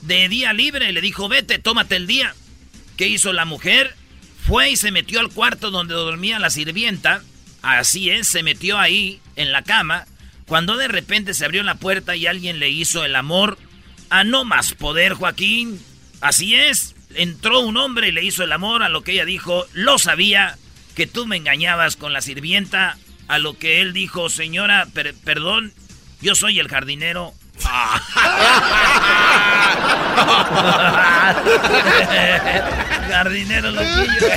de 0.02 0.28
día 0.28 0.52
libre. 0.52 0.92
Le 0.92 1.00
dijo, 1.00 1.28
vete, 1.28 1.58
tómate 1.58 1.96
el 1.96 2.06
día. 2.06 2.34
¿Qué 2.96 3.08
hizo 3.08 3.32
la 3.32 3.44
mujer? 3.44 3.94
Fue 4.46 4.70
y 4.70 4.76
se 4.76 4.90
metió 4.90 5.20
al 5.20 5.30
cuarto 5.30 5.70
donde 5.70 5.94
dormía 5.94 6.38
la 6.38 6.50
sirvienta. 6.50 7.22
Así 7.62 8.10
es, 8.10 8.28
se 8.28 8.42
metió 8.42 8.78
ahí, 8.78 9.20
en 9.36 9.52
la 9.52 9.62
cama. 9.62 10.06
Cuando 10.46 10.76
de 10.76 10.88
repente 10.88 11.32
se 11.32 11.44
abrió 11.44 11.62
la 11.62 11.76
puerta 11.76 12.14
y 12.16 12.26
alguien 12.26 12.58
le 12.58 12.68
hizo 12.70 13.04
el 13.04 13.16
amor 13.16 13.58
a 14.10 14.24
no 14.24 14.44
más 14.44 14.74
poder, 14.74 15.14
Joaquín. 15.14 15.80
Así 16.20 16.54
es, 16.54 16.94
entró 17.14 17.60
un 17.60 17.76
hombre 17.76 18.08
y 18.08 18.12
le 18.12 18.24
hizo 18.24 18.44
el 18.44 18.52
amor 18.52 18.82
a 18.82 18.88
lo 18.88 19.02
que 19.02 19.12
ella 19.12 19.24
dijo, 19.24 19.66
lo 19.72 19.98
sabía, 19.98 20.58
que 20.94 21.06
tú 21.06 21.26
me 21.26 21.36
engañabas 21.36 21.96
con 21.96 22.12
la 22.12 22.20
sirvienta, 22.20 22.98
a 23.28 23.38
lo 23.38 23.58
que 23.58 23.80
él 23.80 23.92
dijo, 23.92 24.28
señora, 24.28 24.86
perdón, 25.24 25.72
yo 26.20 26.34
soy 26.34 26.60
el 26.60 26.68
jardinero. 26.68 27.32
jardinero 33.08 33.70
loquillo. 33.70 34.28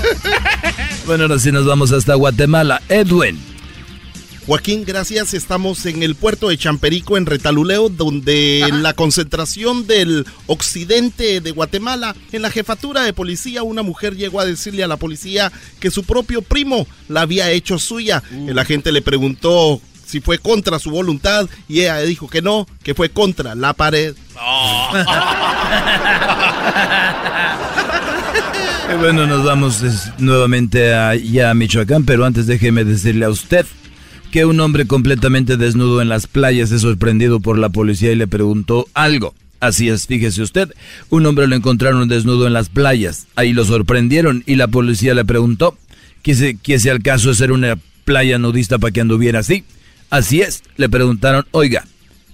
bueno, 1.05 1.23
ahora 1.23 1.39
sí 1.39 1.51
nos 1.51 1.65
vamos 1.65 1.91
hasta 1.91 2.15
Guatemala. 2.15 2.81
Edwin. 2.89 3.56
Joaquín, 4.47 4.83
gracias. 4.87 5.33
Estamos 5.33 5.85
en 5.85 6.03
el 6.03 6.15
puerto 6.15 6.47
de 6.47 6.57
Champerico, 6.57 7.17
en 7.17 7.25
Retaluleo, 7.25 7.89
donde 7.89 8.65
la 8.71 8.93
concentración 8.93 9.87
del 9.87 10.25
occidente 10.45 11.41
de 11.41 11.51
Guatemala, 11.51 12.15
en 12.31 12.43
la 12.43 12.49
jefatura 12.49 13.03
de 13.03 13.11
policía, 13.11 13.63
una 13.63 13.83
mujer 13.83 14.15
llegó 14.15 14.39
a 14.39 14.45
decirle 14.45 14.85
a 14.85 14.87
la 14.87 14.95
policía 14.95 15.51
que 15.81 15.91
su 15.91 16.05
propio 16.05 16.41
primo 16.41 16.87
la 17.09 17.23
había 17.23 17.51
hecho 17.51 17.77
suya. 17.77 18.23
Uh. 18.31 18.49
El 18.49 18.57
agente 18.57 18.93
le 18.93 19.01
preguntó 19.01 19.81
si 20.05 20.21
fue 20.21 20.37
contra 20.37 20.79
su 20.79 20.91
voluntad 20.91 21.49
y 21.67 21.81
ella 21.81 21.99
dijo 21.99 22.29
que 22.29 22.41
no, 22.41 22.67
que 22.83 22.95
fue 22.95 23.09
contra 23.09 23.53
la 23.53 23.73
pared. 23.73 24.15
Oh. 24.39 24.93
bueno, 29.01 29.27
nos 29.27 29.43
vamos 29.43 29.83
nuevamente 30.19 30.93
a, 30.93 31.15
a 31.49 31.53
Michoacán, 31.53 32.05
pero 32.05 32.23
antes 32.23 32.47
déjeme 32.47 32.85
decirle 32.85 33.25
a 33.25 33.29
usted 33.29 33.65
que 34.31 34.45
un 34.45 34.59
hombre 34.59 34.87
completamente 34.87 35.57
desnudo 35.57 36.01
en 36.01 36.09
las 36.09 36.27
playas 36.27 36.71
es 36.71 36.81
sorprendido 36.81 37.39
por 37.39 37.57
la 37.57 37.69
policía 37.69 38.11
y 38.11 38.15
le 38.15 38.27
preguntó 38.27 38.87
algo. 38.93 39.33
Así 39.59 39.89
es, 39.89 40.05
fíjese 40.05 40.43
usted, 40.43 40.73
un 41.09 41.25
hombre 41.25 41.47
lo 41.47 41.55
encontraron 41.55 42.07
desnudo 42.07 42.45
en 42.45 42.53
las 42.53 42.69
playas, 42.69 43.25
ahí 43.35 43.53
lo 43.53 43.65
sorprendieron 43.65 44.43
y 44.45 44.55
la 44.55 44.67
policía 44.67 45.15
le 45.15 45.25
preguntó 45.25 45.75
que 46.21 46.35
si, 46.35 46.57
que 46.57 46.77
al 46.91 47.01
caso 47.01 47.29
de 47.29 47.35
ser 47.35 47.51
una 47.51 47.77
playa 48.05 48.37
nudista 48.37 48.77
para 48.77 48.91
que 48.91 49.01
anduviera 49.01 49.39
así. 49.39 49.63
Así 50.09 50.41
es, 50.41 50.63
le 50.77 50.89
preguntaron, 50.89 51.45
oiga, 51.51 51.85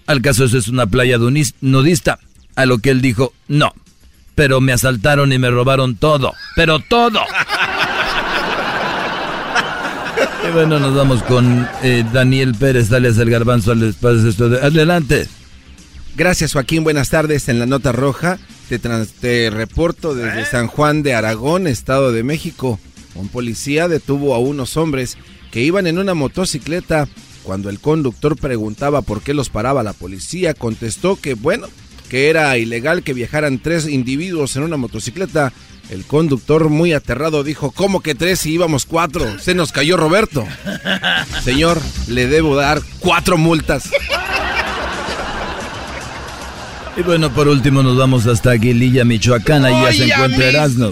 ¿al 0.06 0.21
caso 0.21 0.45
eso 0.45 0.58
es 0.58 0.67
una 0.67 0.86
playa 0.86 1.17
nudista? 1.62 2.19
A 2.56 2.65
lo 2.65 2.77
que 2.79 2.91
él 2.91 3.01
dijo, 3.01 3.34
no, 3.47 3.73
pero 4.36 4.62
me 4.62 4.73
asaltaron 4.73 5.32
y 5.32 5.39
me 5.39 5.49
robaron 5.49 5.95
todo, 5.95 6.34
pero 6.56 6.79
todo. 6.79 7.21
Y 10.45 10.51
bueno, 10.51 10.77
nos 10.77 10.93
vamos 10.93 11.23
con 11.23 11.67
eh, 11.84 12.03
Daniel 12.12 12.53
Pérez, 12.53 12.89
dale 12.89 13.08
el 13.08 13.29
garbanzo 13.29 13.71
al 13.71 13.84
espacio. 13.84 14.29
Adelante. 14.62 15.27
Gracias 16.15 16.53
Joaquín, 16.53 16.84
buenas 16.84 17.10
tardes. 17.10 17.47
En 17.47 17.60
la 17.60 17.65
nota 17.65 17.93
roja 17.93 18.38
te, 18.67 18.77
te 18.77 19.49
reporto 19.49 20.13
desde 20.13 20.41
¿Eh? 20.41 20.45
San 20.45 20.67
Juan 20.67 21.01
de 21.01 21.13
Aragón, 21.13 21.65
Estado 21.65 22.12
de 22.12 22.23
México. 22.23 22.79
Un 23.15 23.29
policía 23.29 23.88
detuvo 23.88 24.36
a 24.36 24.39
unos 24.39 24.75
hombres 24.75 25.17
que 25.51 25.62
iban 25.62 25.88
en 25.88 25.97
una 25.97 26.13
motocicleta. 26.13 27.08
Cuando 27.43 27.69
el 27.69 27.79
conductor 27.79 28.38
preguntaba 28.38 29.01
por 29.01 29.21
qué 29.21 29.34
los 29.34 29.49
paraba 29.49 29.84
la 29.84 29.93
policía, 29.93 30.53
contestó 30.53 31.15
que 31.15 31.36
bueno, 31.36 31.67
que 32.10 32.29
era 32.29 32.58
ilegal 32.58 33.03
que 33.03 33.13
viajaran 33.13 33.60
tres 33.60 33.88
individuos 33.88 34.56
en 34.56 34.63
una 34.63 34.77
motocicleta 34.77 35.53
el 35.89 36.06
conductor, 36.06 36.69
muy 36.69 36.93
aterrado, 36.93 37.43
dijo, 37.43 37.72
¿cómo 37.72 38.02
que 38.02 38.15
tres 38.15 38.46
y 38.46 38.54
íbamos 38.54 38.86
cuatro? 38.86 39.39
Se 39.39 39.54
nos 39.54 39.72
cayó 39.72 39.98
Roberto. 39.98 40.46
Señor, 41.43 41.82
le 42.08 42.28
debo 42.28 42.56
dar 42.56 42.82
cuatro 43.00 43.38
multas. 43.38 43.89
Y 46.96 47.02
bueno, 47.02 47.34
por 47.34 47.48
último 47.48 47.82
nos 47.82 47.98
vamos 47.98 48.28
hasta 48.28 48.52
Aguililla, 48.52 49.04
Michoacán. 49.04 49.65
Ahí 49.65 49.74
ya 49.74 49.93
se 49.93 50.13
encuentra 50.13 50.46
Erasmo. 50.46 50.91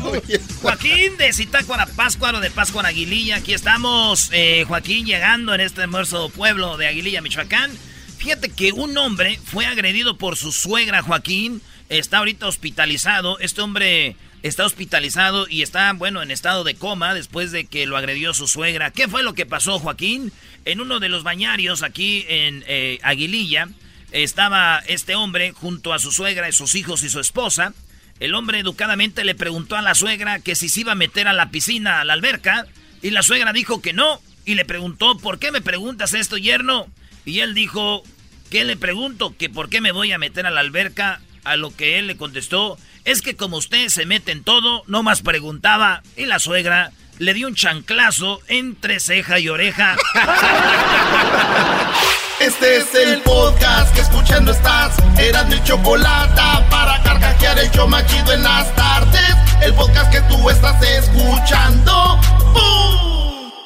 Joaquín 0.61 1.15
de 1.17 1.31
Zitácuara, 1.31 1.85
Páscuaro, 1.85 2.39
de 2.39 2.49
Páscuaro, 2.49 2.87
Aguililla. 2.87 3.35
Aquí 3.35 3.53
estamos, 3.53 4.29
eh, 4.31 4.65
Joaquín, 4.67 5.05
llegando 5.05 5.53
en 5.53 5.61
este 5.61 5.81
hermoso 5.81 6.29
pueblo 6.29 6.77
de 6.77 6.87
Aguililla, 6.87 7.21
Michoacán. 7.21 7.69
Fíjate 8.17 8.49
que 8.49 8.71
un 8.71 8.97
hombre 8.97 9.39
fue 9.43 9.67
agredido 9.67 10.17
por 10.17 10.37
su 10.37 10.51
suegra, 10.51 11.03
Joaquín. 11.03 11.61
Está 11.89 12.17
ahorita 12.17 12.47
hospitalizado. 12.47 13.37
Este 13.37 13.61
hombre 13.61 14.15
está 14.43 14.65
hospitalizado 14.65 15.47
y 15.47 15.61
está, 15.61 15.93
bueno, 15.93 16.21
en 16.21 16.31
estado 16.31 16.63
de 16.63 16.75
coma 16.75 17.13
después 17.13 17.51
de 17.51 17.65
que 17.65 17.85
lo 17.85 17.97
agredió 17.97 18.33
su 18.33 18.47
suegra. 18.47 18.91
¿Qué 18.91 19.07
fue 19.07 19.23
lo 19.23 19.33
que 19.33 19.45
pasó, 19.45 19.79
Joaquín? 19.79 20.31
En 20.65 20.81
uno 20.81 20.99
de 20.99 21.09
los 21.09 21.23
bañarios 21.23 21.83
aquí 21.83 22.25
en 22.27 22.63
eh, 22.67 22.99
Aguililla 23.03 23.69
estaba 24.11 24.81
este 24.87 25.15
hombre 25.15 25.51
junto 25.51 25.93
a 25.93 25.99
su 25.99 26.11
suegra, 26.11 26.51
sus 26.51 26.75
hijos 26.75 27.03
y 27.03 27.09
su 27.09 27.19
esposa. 27.19 27.73
El 28.19 28.35
hombre 28.35 28.59
educadamente 28.59 29.23
le 29.23 29.35
preguntó 29.35 29.75
a 29.75 29.81
la 29.81 29.95
suegra 29.95 30.39
que 30.39 30.55
si 30.55 30.69
se 30.69 30.81
iba 30.81 30.91
a 30.91 30.95
meter 30.95 31.27
a 31.27 31.33
la 31.33 31.49
piscina, 31.49 32.01
a 32.01 32.05
la 32.05 32.13
alberca, 32.13 32.67
y 33.01 33.09
la 33.09 33.23
suegra 33.23 33.51
dijo 33.51 33.81
que 33.81 33.93
no, 33.93 34.21
y 34.45 34.55
le 34.55 34.65
preguntó, 34.65 35.17
¿por 35.17 35.39
qué 35.39 35.51
me 35.51 35.61
preguntas 35.61 36.13
esto, 36.13 36.37
yerno? 36.37 36.87
Y 37.25 37.39
él 37.39 37.53
dijo, 37.53 38.03
¿qué 38.51 38.63
le 38.63 38.75
pregunto? 38.75 39.35
Que 39.37 39.49
por 39.49 39.69
qué 39.69 39.81
me 39.81 39.91
voy 39.91 40.11
a 40.11 40.19
meter 40.19 40.45
a 40.45 40.51
la 40.51 40.59
alberca, 40.59 41.21
a 41.43 41.55
lo 41.55 41.75
que 41.75 41.99
él 41.99 42.07
le 42.07 42.17
contestó, 42.17 42.77
es 43.05 43.21
que 43.21 43.35
como 43.35 43.57
usted 43.57 43.89
se 43.89 44.05
mete 44.05 44.31
en 44.31 44.43
todo, 44.43 44.83
no 44.87 45.03
más 45.03 45.21
preguntaba. 45.21 46.03
Y 46.15 46.25
la 46.25 46.39
suegra 46.39 46.91
le 47.19 47.33
dio 47.33 47.47
un 47.47 47.55
chanclazo 47.55 48.39
entre 48.47 48.99
ceja 48.99 49.39
y 49.39 49.49
oreja. 49.49 49.95
Este 52.41 52.77
es 52.77 52.95
el 52.95 53.21
podcast 53.21 53.93
que 53.93 54.01
escuchando 54.01 54.51
estás. 54.51 54.97
Eran 55.19 55.47
mi 55.47 55.63
chocolate 55.63 56.41
para 56.71 56.99
carcajear 57.03 57.59
el 57.59 57.71
yo 57.71 57.87
machido 57.87 58.33
en 58.33 58.41
las 58.41 58.75
tardes. 58.75 59.35
El 59.61 59.75
podcast 59.75 60.11
que 60.11 60.21
tú 60.21 60.49
estás 60.49 60.81
escuchando. 60.81 62.19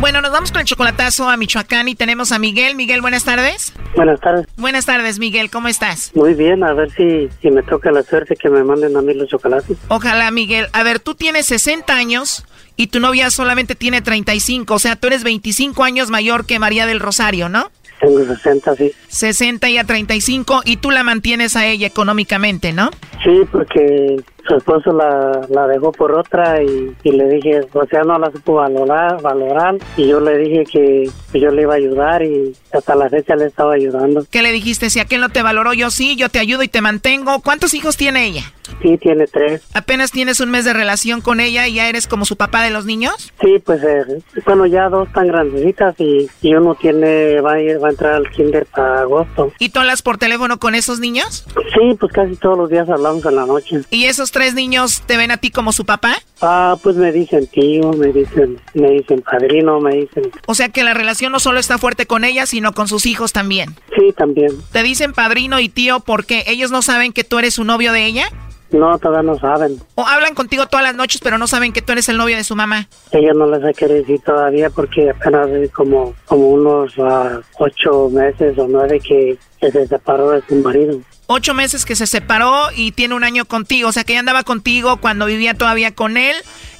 Bueno, 0.00 0.22
nos 0.22 0.30
vamos 0.30 0.52
con 0.52 0.60
el 0.60 0.66
chocolatazo 0.66 1.28
a 1.28 1.36
Michoacán 1.36 1.88
y 1.88 1.96
tenemos 1.96 2.30
a 2.30 2.38
Miguel. 2.38 2.76
Miguel, 2.76 3.00
buenas 3.00 3.24
tardes. 3.24 3.72
Buenas 3.96 4.20
tardes. 4.20 4.46
Buenas 4.56 4.86
tardes, 4.86 5.18
Miguel. 5.18 5.50
¿Cómo 5.50 5.66
estás? 5.66 6.12
Muy 6.14 6.34
bien, 6.34 6.62
a 6.62 6.72
ver 6.72 6.88
si, 6.92 7.28
si 7.42 7.50
me 7.50 7.64
toca 7.64 7.90
la 7.90 8.04
suerte 8.04 8.36
que 8.36 8.48
me 8.48 8.62
manden 8.62 8.96
a 8.96 9.02
mí 9.02 9.12
los 9.12 9.28
chocolates. 9.28 9.76
Ojalá, 9.88 10.30
Miguel. 10.30 10.68
A 10.72 10.84
ver, 10.84 11.00
tú 11.00 11.16
tienes 11.16 11.46
60 11.46 11.92
años 11.92 12.46
y 12.76 12.86
tu 12.86 13.00
novia 13.00 13.28
solamente 13.30 13.74
tiene 13.74 14.00
35. 14.00 14.72
O 14.72 14.78
sea, 14.78 14.94
tú 14.94 15.08
eres 15.08 15.24
25 15.24 15.82
años 15.82 16.10
mayor 16.10 16.46
que 16.46 16.60
María 16.60 16.86
del 16.86 17.00
Rosario, 17.00 17.48
¿no? 17.48 17.72
Tengo 18.00 18.24
60, 18.24 18.76
sí. 18.76 18.92
60 19.08 19.68
y 19.68 19.78
a 19.78 19.84
35 19.84 20.62
y 20.64 20.76
tú 20.76 20.92
la 20.92 21.02
mantienes 21.02 21.56
a 21.56 21.66
ella 21.66 21.88
económicamente, 21.88 22.72
¿no? 22.72 22.90
Sí, 23.24 23.40
porque 23.50 24.22
su 24.48 24.56
esposo 24.56 24.92
la, 24.92 25.40
la 25.50 25.66
dejó 25.66 25.92
por 25.92 26.12
otra 26.18 26.62
y, 26.62 26.94
y 27.04 27.12
le 27.12 27.28
dije, 27.28 27.60
o 27.72 27.86
sea, 27.86 28.02
no 28.02 28.18
la 28.18 28.30
supo 28.30 28.54
valorar, 28.54 29.20
valorar 29.20 29.76
y 29.96 30.08
yo 30.08 30.20
le 30.20 30.38
dije 30.38 30.64
que 30.64 31.10
yo 31.38 31.50
le 31.50 31.62
iba 31.62 31.74
a 31.74 31.76
ayudar 31.76 32.22
y 32.22 32.54
hasta 32.72 32.94
la 32.94 33.08
fecha 33.08 33.36
le 33.36 33.46
estaba 33.46 33.74
ayudando. 33.74 34.24
¿Qué 34.30 34.42
le 34.42 34.50
dijiste? 34.52 34.90
Si 34.90 35.00
aquel 35.00 35.20
no 35.20 35.28
te 35.28 35.42
valoró, 35.42 35.72
yo 35.74 35.90
sí, 35.90 36.16
yo 36.16 36.28
te 36.28 36.38
ayudo 36.38 36.62
y 36.62 36.68
te 36.68 36.80
mantengo. 36.80 37.40
¿Cuántos 37.42 37.74
hijos 37.74 37.96
tiene 37.96 38.26
ella? 38.26 38.42
Sí, 38.82 38.98
tiene 38.98 39.26
tres. 39.26 39.62
¿Apenas 39.74 40.10
tienes 40.10 40.40
un 40.40 40.50
mes 40.50 40.64
de 40.64 40.72
relación 40.72 41.20
con 41.20 41.40
ella 41.40 41.66
y 41.66 41.74
ya 41.74 41.88
eres 41.88 42.06
como 42.06 42.24
su 42.24 42.36
papá 42.36 42.62
de 42.62 42.70
los 42.70 42.84
niños? 42.84 43.32
Sí, 43.40 43.58
pues 43.64 43.82
eh, 43.82 44.22
bueno, 44.44 44.66
ya 44.66 44.88
dos 44.88 45.10
tan 45.12 45.26
grandecitas 45.26 45.94
y, 45.98 46.28
y 46.42 46.54
uno 46.54 46.74
tiene, 46.74 47.40
va 47.40 47.54
a, 47.54 47.60
ir, 47.60 47.82
va 47.82 47.88
a 47.88 47.90
entrar 47.90 48.14
al 48.14 48.30
kinder 48.30 48.66
para 48.66 49.00
agosto. 49.00 49.52
¿Y 49.58 49.70
tú 49.70 49.80
hablas 49.80 50.02
por 50.02 50.18
teléfono 50.18 50.58
con 50.58 50.74
esos 50.74 51.00
niños? 51.00 51.46
Sí, 51.74 51.96
pues 51.98 52.12
casi 52.12 52.36
todos 52.36 52.58
los 52.58 52.70
días 52.70 52.88
hablamos 52.88 53.24
en 53.24 53.36
la 53.36 53.46
noche. 53.46 53.80
¿Y 53.90 54.04
esos 54.04 54.30
tres 54.38 54.54
niños 54.54 55.02
te 55.04 55.16
ven 55.16 55.32
a 55.32 55.38
ti 55.38 55.50
como 55.50 55.72
su 55.72 55.84
papá? 55.84 56.14
Ah, 56.40 56.76
pues 56.80 56.94
me 56.94 57.10
dicen 57.10 57.48
tío, 57.48 57.90
me 57.94 58.12
dicen, 58.12 58.60
me 58.72 58.90
dicen 58.90 59.20
padrino, 59.20 59.80
me 59.80 59.96
dicen. 59.96 60.30
O 60.46 60.54
sea 60.54 60.68
que 60.68 60.84
la 60.84 60.94
relación 60.94 61.32
no 61.32 61.40
solo 61.40 61.58
está 61.58 61.76
fuerte 61.76 62.06
con 62.06 62.22
ella, 62.22 62.46
sino 62.46 62.72
con 62.72 62.86
sus 62.86 63.06
hijos 63.06 63.32
también. 63.32 63.74
Sí, 63.96 64.12
también. 64.16 64.52
Te 64.70 64.84
dicen 64.84 65.12
padrino 65.12 65.58
y 65.58 65.68
tío 65.68 65.98
porque 65.98 66.44
ellos 66.46 66.70
no 66.70 66.82
saben 66.82 67.12
que 67.12 67.24
tú 67.24 67.40
eres 67.40 67.54
su 67.54 67.64
novio 67.64 67.92
de 67.92 68.06
ella. 68.06 68.28
No, 68.70 68.96
todavía 69.00 69.28
no 69.32 69.36
saben. 69.40 69.80
O 69.96 70.06
hablan 70.06 70.36
contigo 70.36 70.66
todas 70.66 70.86
las 70.86 70.94
noches, 70.94 71.20
pero 71.20 71.36
no 71.36 71.48
saben 71.48 71.72
que 71.72 71.82
tú 71.82 71.90
eres 71.90 72.08
el 72.08 72.16
novio 72.16 72.36
de 72.36 72.44
su 72.44 72.54
mamá. 72.54 72.86
Ella 73.10 73.32
no 73.34 73.50
les 73.50 73.64
ha 73.64 73.72
querido 73.72 73.98
decir 73.98 74.20
todavía 74.20 74.70
porque 74.70 75.10
apenas 75.10 75.48
como, 75.74 76.14
como 76.26 76.48
unos 76.50 76.92
ah, 77.00 77.40
ocho 77.58 78.08
meses 78.08 78.56
o 78.56 78.68
nueve 78.68 79.00
que, 79.00 79.36
que 79.60 79.72
se 79.72 79.88
separó 79.88 80.30
de 80.30 80.42
su 80.48 80.54
marido. 80.54 81.00
Ocho 81.30 81.52
meses 81.52 81.84
que 81.84 81.94
se 81.94 82.06
separó 82.06 82.68
y 82.74 82.92
tiene 82.92 83.14
un 83.14 83.22
año 83.22 83.44
contigo. 83.44 83.90
O 83.90 83.92
sea 83.92 84.02
que 84.02 84.12
ella 84.14 84.20
andaba 84.20 84.44
contigo 84.44 84.96
cuando 84.96 85.26
vivía 85.26 85.52
todavía 85.52 85.94
con 85.94 86.16
él. 86.16 86.34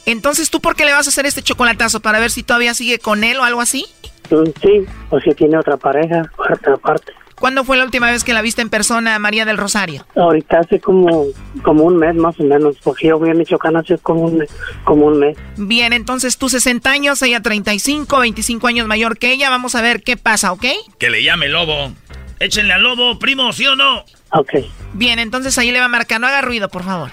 Entonces, 0.06 0.48
¿tú 0.48 0.62
por 0.62 0.74
qué 0.74 0.86
le 0.86 0.94
vas 0.94 1.06
a 1.06 1.10
hacer 1.10 1.26
este 1.26 1.42
chocolatazo? 1.42 2.00
¿Para 2.00 2.18
ver 2.18 2.30
si 2.30 2.42
todavía 2.42 2.72
sigue 2.72 2.98
con 2.98 3.24
él 3.24 3.36
o 3.36 3.44
algo 3.44 3.60
así? 3.60 3.84
Mm, 4.30 4.48
Sí, 4.62 4.86
o 5.10 5.20
si 5.20 5.34
tiene 5.34 5.58
otra 5.58 5.76
pareja, 5.76 6.22
otra 6.38 6.78
parte. 6.78 7.12
¿Cuándo 7.38 7.62
fue 7.62 7.76
la 7.76 7.84
última 7.84 8.10
vez 8.10 8.24
que 8.24 8.32
la 8.32 8.40
viste 8.40 8.62
en 8.62 8.70
persona, 8.70 9.18
María 9.18 9.44
del 9.44 9.58
Rosario? 9.58 10.06
Ahorita 10.16 10.60
hace 10.60 10.80
como, 10.80 11.26
como 11.62 11.84
un 11.84 11.98
mes 11.98 12.14
más 12.14 12.40
o 12.40 12.42
menos, 12.42 12.76
porque 12.82 13.08
yo 13.08 13.18
voy 13.18 13.28
a 13.28 13.34
Michoacán 13.34 13.76
hace 13.76 13.98
como 13.98 14.22
un, 14.22 14.46
como 14.84 15.04
un 15.08 15.18
mes. 15.20 15.36
Bien, 15.58 15.92
entonces 15.92 16.38
tú 16.38 16.48
60 16.48 16.90
años, 16.90 17.20
ella 17.20 17.42
35, 17.42 18.18
25 18.18 18.66
años 18.66 18.86
mayor 18.86 19.18
que 19.18 19.30
ella. 19.30 19.50
Vamos 19.50 19.74
a 19.74 19.82
ver 19.82 20.02
qué 20.02 20.16
pasa, 20.16 20.52
¿ok? 20.52 20.64
Que 20.98 21.10
le 21.10 21.22
llame 21.22 21.48
lobo. 21.48 21.92
Échenle 22.40 22.72
al 22.72 22.82
lobo, 22.82 23.18
primo, 23.18 23.52
¿sí 23.52 23.66
o 23.66 23.76
no? 23.76 24.04
Ok. 24.32 24.50
Bien, 24.92 25.18
entonces 25.18 25.56
ahí 25.58 25.70
le 25.72 25.78
va 25.78 25.86
a 25.86 25.88
marcar. 25.88 26.20
No 26.20 26.26
haga 26.26 26.40
ruido, 26.42 26.68
por 26.68 26.82
favor. 26.84 27.10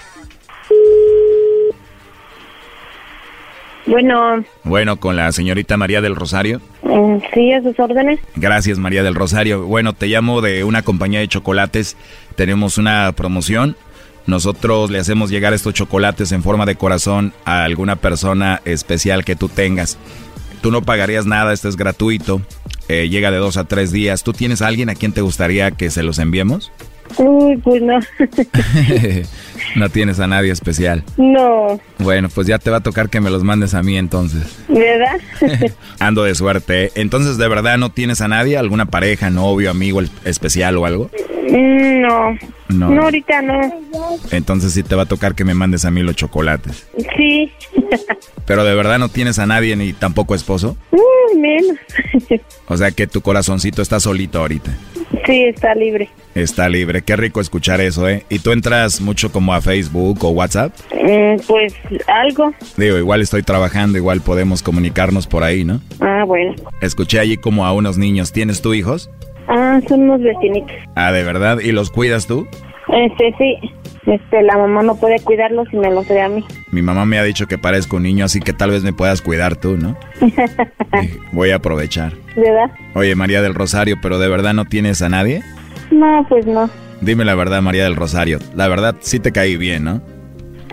Bueno, 3.86 4.44
Bueno, 4.64 4.96
con 4.98 5.14
la 5.14 5.30
señorita 5.30 5.76
María 5.76 6.00
del 6.00 6.16
Rosario. 6.16 6.60
mm, 6.82 7.18
sí, 7.32 7.52
a 7.52 7.62
sus 7.62 7.78
órdenes. 7.78 8.18
Gracias, 8.34 8.78
María 8.78 9.04
del 9.04 9.14
Rosario. 9.14 9.64
Bueno, 9.64 9.92
te 9.92 10.08
llamo 10.08 10.40
de 10.40 10.64
una 10.64 10.82
compañía 10.82 11.20
de 11.20 11.28
chocolates. 11.28 11.96
Tenemos 12.34 12.78
una 12.78 13.12
promoción. 13.12 13.76
Nosotros 14.26 14.90
le 14.90 14.98
hacemos 14.98 15.30
llegar 15.30 15.54
estos 15.54 15.72
chocolates 15.72 16.32
en 16.32 16.42
forma 16.42 16.66
de 16.66 16.74
corazón 16.74 17.32
a 17.44 17.62
alguna 17.62 17.94
persona 17.94 18.60
especial 18.64 19.24
que 19.24 19.36
tú 19.36 19.48
tengas. 19.48 19.98
Tú 20.62 20.72
no 20.72 20.82
pagarías 20.82 21.26
nada, 21.26 21.52
esto 21.52 21.68
es 21.68 21.76
gratuito. 21.76 22.42
Eh, 22.88 23.08
llega 23.08 23.30
de 23.30 23.36
dos 23.36 23.56
a 23.56 23.64
tres 23.64 23.92
días. 23.92 24.24
¿Tú 24.24 24.32
tienes 24.32 24.62
a 24.62 24.66
alguien 24.66 24.90
a 24.90 24.96
quien 24.96 25.12
te 25.12 25.20
gustaría 25.20 25.70
que 25.70 25.90
se 25.90 26.02
los 26.02 26.18
enviemos? 26.18 26.72
Uy, 27.18 27.56
pues 27.58 27.82
no. 27.82 27.98
no 29.76 29.88
tienes 29.90 30.20
a 30.20 30.26
nadie 30.26 30.52
especial. 30.52 31.02
no, 31.16 31.80
Bueno, 31.98 32.28
pues 32.28 32.46
ya 32.46 32.58
te 32.58 32.70
va 32.70 32.78
a 32.78 32.82
tocar 32.82 33.08
que 33.08 33.20
me 33.20 33.30
los 33.30 33.42
mandes 33.44 33.74
a 33.74 33.82
mí 33.82 33.96
entonces. 33.96 34.58
¿verdad? 34.68 35.18
Ando 35.98 36.24
de 36.24 36.34
suerte. 36.34 36.84
¿eh? 36.84 36.92
Entonces, 36.94 37.38
¿de 37.38 37.48
verdad 37.48 37.78
no 37.78 37.90
tienes 37.90 38.20
a 38.20 38.28
nadie? 38.28 38.56
¿Alguna 38.58 38.86
pareja, 38.86 39.30
novio, 39.30 39.70
amigo 39.70 40.00
especial 40.24 40.76
o 40.76 40.86
algo? 40.86 41.10
Mm, 41.50 42.00
no. 42.00 42.38
No. 42.68 42.90
No, 42.90 43.02
ahorita 43.04 43.42
no. 43.42 43.60
Entonces 44.30 44.72
sí 44.72 44.82
te 44.82 44.94
va 44.94 45.02
a 45.02 45.06
tocar 45.06 45.34
que 45.34 45.44
me 45.44 45.54
mandes 45.54 45.84
a 45.84 45.90
mí 45.90 46.02
los 46.02 46.16
chocolates. 46.16 46.86
Sí. 47.16 47.52
Pero 48.44 48.64
de 48.64 48.74
verdad 48.74 48.98
no 48.98 49.08
tienes 49.08 49.38
a 49.38 49.46
nadie 49.46 49.76
ni 49.76 49.92
tampoco 49.92 50.34
esposo. 50.34 50.76
Menos. 51.36 51.76
O 52.68 52.76
sea 52.76 52.90
que 52.90 53.06
tu 53.06 53.20
corazoncito 53.20 53.82
está 53.82 54.00
solito 54.00 54.38
ahorita. 54.40 54.72
sí, 55.26 55.44
está 55.44 55.74
libre. 55.74 56.08
Está 56.34 56.68
libre. 56.68 57.02
Qué 57.02 57.16
rico 57.16 57.40
escuchar 57.40 57.80
eso, 57.80 58.08
¿eh? 58.08 58.24
¿Y 58.28 58.38
tú 58.40 58.52
entras 58.52 59.00
mucho 59.00 59.30
como 59.32 59.54
a 59.54 59.60
Facebook 59.60 60.24
o 60.24 60.30
WhatsApp? 60.30 60.72
Mm, 60.92 61.40
pues 61.46 61.74
algo. 62.06 62.52
Digo, 62.76 62.96
igual 62.98 63.20
estoy 63.22 63.42
trabajando, 63.42 63.98
igual 63.98 64.20
podemos 64.20 64.62
comunicarnos 64.62 65.26
por 65.26 65.42
ahí, 65.44 65.64
¿no? 65.64 65.80
Ah, 66.00 66.24
bueno. 66.26 66.54
Escuché 66.80 67.18
allí 67.20 67.36
como 67.36 67.64
a 67.66 67.72
unos 67.72 67.98
niños. 67.98 68.32
¿Tienes 68.32 68.60
tú 68.62 68.74
hijos? 68.74 69.10
Ah, 69.48 69.80
son 69.88 70.02
unos 70.02 70.22
vecinitos. 70.22 70.76
Ah, 70.94 71.12
¿de 71.12 71.22
verdad? 71.22 71.58
¿Y 71.60 71.72
los 71.72 71.90
cuidas 71.90 72.26
tú? 72.26 72.46
Este, 72.88 73.34
sí. 73.38 73.56
Este, 74.06 74.42
la 74.42 74.56
mamá 74.56 74.82
no 74.82 74.94
puede 74.96 75.18
cuidarlos 75.20 75.66
y 75.72 75.76
me 75.76 75.90
los 75.90 76.06
da 76.08 76.26
a 76.26 76.28
mí. 76.28 76.44
Mi 76.70 76.82
mamá 76.82 77.04
me 77.06 77.18
ha 77.18 77.24
dicho 77.24 77.46
que 77.46 77.58
parezco 77.58 77.96
un 77.96 78.04
niño, 78.04 78.24
así 78.24 78.40
que 78.40 78.52
tal 78.52 78.70
vez 78.70 78.82
me 78.82 78.92
puedas 78.92 79.22
cuidar 79.22 79.56
tú, 79.56 79.76
¿no? 79.76 79.96
Voy 81.32 81.50
a 81.50 81.56
aprovechar. 81.56 82.12
¿Verdad? 82.36 82.70
Oye, 82.94 83.14
María 83.14 83.42
del 83.42 83.54
Rosario, 83.54 83.96
¿pero 84.00 84.18
de 84.18 84.28
verdad 84.28 84.54
no 84.54 84.64
tienes 84.64 85.02
a 85.02 85.08
nadie? 85.08 85.42
No, 85.90 86.24
pues 86.28 86.46
no. 86.46 86.70
Dime 87.00 87.24
la 87.24 87.34
verdad, 87.34 87.62
María 87.62 87.84
del 87.84 87.96
Rosario. 87.96 88.38
La 88.54 88.68
verdad, 88.68 88.96
sí 89.00 89.20
te 89.20 89.32
caí 89.32 89.56
bien, 89.56 89.84
¿no? 89.84 90.02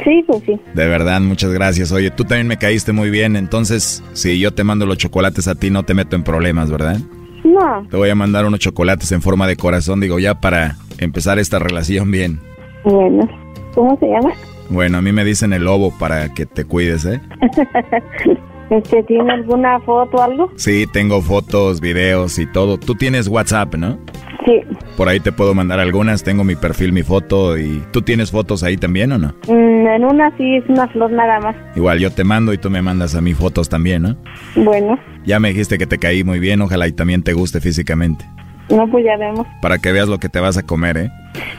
Sí, 0.04 0.24
pues 0.26 0.44
sí. 0.46 0.60
De 0.74 0.88
verdad, 0.88 1.22
muchas 1.22 1.52
gracias. 1.52 1.92
Oye, 1.92 2.12
tú 2.12 2.26
también 2.26 2.48
me 2.48 2.58
caíste 2.58 2.92
muy 2.92 3.10
bien, 3.10 3.36
entonces, 3.36 4.04
si 4.14 4.40
yo 4.40 4.52
te 4.54 4.64
mando 4.64 4.86
los 4.86 4.98
chocolates 4.98 5.48
a 5.48 5.56
ti, 5.56 5.70
no 5.70 5.84
te 5.84 5.94
meto 5.94 6.16
en 6.16 6.24
problemas, 6.24 6.72
¿verdad? 6.72 6.98
No. 7.44 7.88
Te 7.90 7.98
voy 7.98 8.10
a 8.10 8.16
mandar 8.16 8.46
unos 8.46 8.60
chocolates 8.60 9.12
en 9.12 9.22
forma 9.22 9.48
de 9.48 9.56
corazón, 9.56 10.00
digo, 10.00 10.20
ya 10.20 10.40
para 10.40 10.78
empezar 10.98 11.40
esta 11.40 11.60
relación 11.60 12.12
bien. 12.12 12.40
Bueno. 12.84 13.28
¿Cómo 13.74 13.98
se 14.00 14.08
llama? 14.08 14.32
Bueno, 14.70 15.00
a 15.00 15.02
mí 15.02 15.12
me 15.12 15.26
dicen 15.26 15.54
el 15.54 15.64
lobo 15.64 15.92
para 15.98 16.34
que 16.34 16.46
te 16.46 16.66
cuides, 16.66 17.06
¿eh? 17.06 17.22
este, 18.70 19.04
¿tiene 19.04 19.32
alguna 19.32 19.80
foto 19.82 20.18
o 20.18 20.22
algo? 20.22 20.52
Sí, 20.56 20.86
tengo 20.92 21.22
fotos, 21.22 21.82
videos 21.82 22.40
y 22.40 22.46
todo. 22.46 22.78
Tú 22.78 22.96
tienes 22.96 23.28
WhatsApp, 23.28 23.76
¿no? 23.76 23.98
Sí. 24.46 24.62
Por 24.98 25.08
ahí 25.10 25.20
te 25.20 25.32
puedo 25.32 25.54
mandar 25.54 25.80
algunas, 25.80 26.24
tengo 26.24 26.44
mi 26.44 26.56
perfil, 26.56 26.92
mi 26.92 27.04
foto 27.04 27.58
y... 27.58 27.84
¿Tú 27.92 28.02
tienes 28.02 28.32
fotos 28.32 28.64
ahí 28.64 28.78
también 28.78 29.12
o 29.12 29.18
no? 29.18 29.34
Mm, 29.48 29.88
en 29.88 30.06
una 30.06 30.36
sí 30.38 30.56
es 30.56 30.64
una 30.68 30.88
flor 30.88 31.12
nada 31.12 31.40
más. 31.40 31.56
Igual 31.76 32.00
yo 32.00 32.12
te 32.12 32.24
mando 32.24 32.52
y 32.54 32.58
tú 32.58 32.70
me 32.70 32.82
mandas 32.82 33.16
a 33.16 33.22
mí 33.22 33.34
fotos 33.34 33.70
también, 33.70 34.02
¿no? 34.04 34.18
Bueno. 34.56 35.00
Ya 35.26 35.40
me 35.40 35.50
dijiste 35.50 35.78
que 35.78 35.88
te 35.88 35.98
caí 35.98 36.24
muy 36.24 36.40
bien, 36.40 36.62
ojalá 36.62 36.88
y 36.88 36.92
también 36.92 37.24
te 37.24 37.34
guste 37.34 37.62
físicamente. 37.62 38.26
No, 38.70 38.90
pues 38.90 39.06
ya 39.06 39.18
vemos. 39.18 39.46
Para 39.62 39.78
que 39.78 39.92
veas 39.92 40.08
lo 40.08 40.20
que 40.20 40.30
te 40.30 40.40
vas 40.40 40.58
a 40.58 40.64
comer, 40.64 40.98
¿eh? 40.98 41.12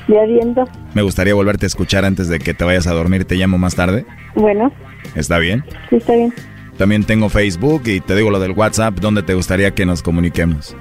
Ya 0.08 0.24
viendo. 0.24 0.64
Me 0.94 1.02
gustaría 1.02 1.34
volverte 1.34 1.66
a 1.66 1.68
escuchar 1.68 2.04
antes 2.04 2.28
de 2.28 2.38
que 2.38 2.54
te 2.54 2.64
vayas 2.64 2.86
a 2.86 2.92
dormir, 2.92 3.24
te 3.24 3.36
llamo 3.36 3.58
más 3.58 3.74
tarde. 3.74 4.04
Bueno, 4.34 4.72
¿Está 5.14 5.38
bien? 5.38 5.64
sí 5.90 5.96
está 5.96 6.14
bien. 6.14 6.32
También 6.76 7.04
tengo 7.04 7.28
Facebook 7.28 7.82
y 7.86 8.00
te 8.00 8.16
digo 8.16 8.30
lo 8.30 8.40
del 8.40 8.52
WhatsApp, 8.52 8.94
¿dónde 8.98 9.22
te 9.22 9.34
gustaría 9.34 9.70
que 9.72 9.86
nos 9.86 10.02
comuniquemos? 10.02 10.76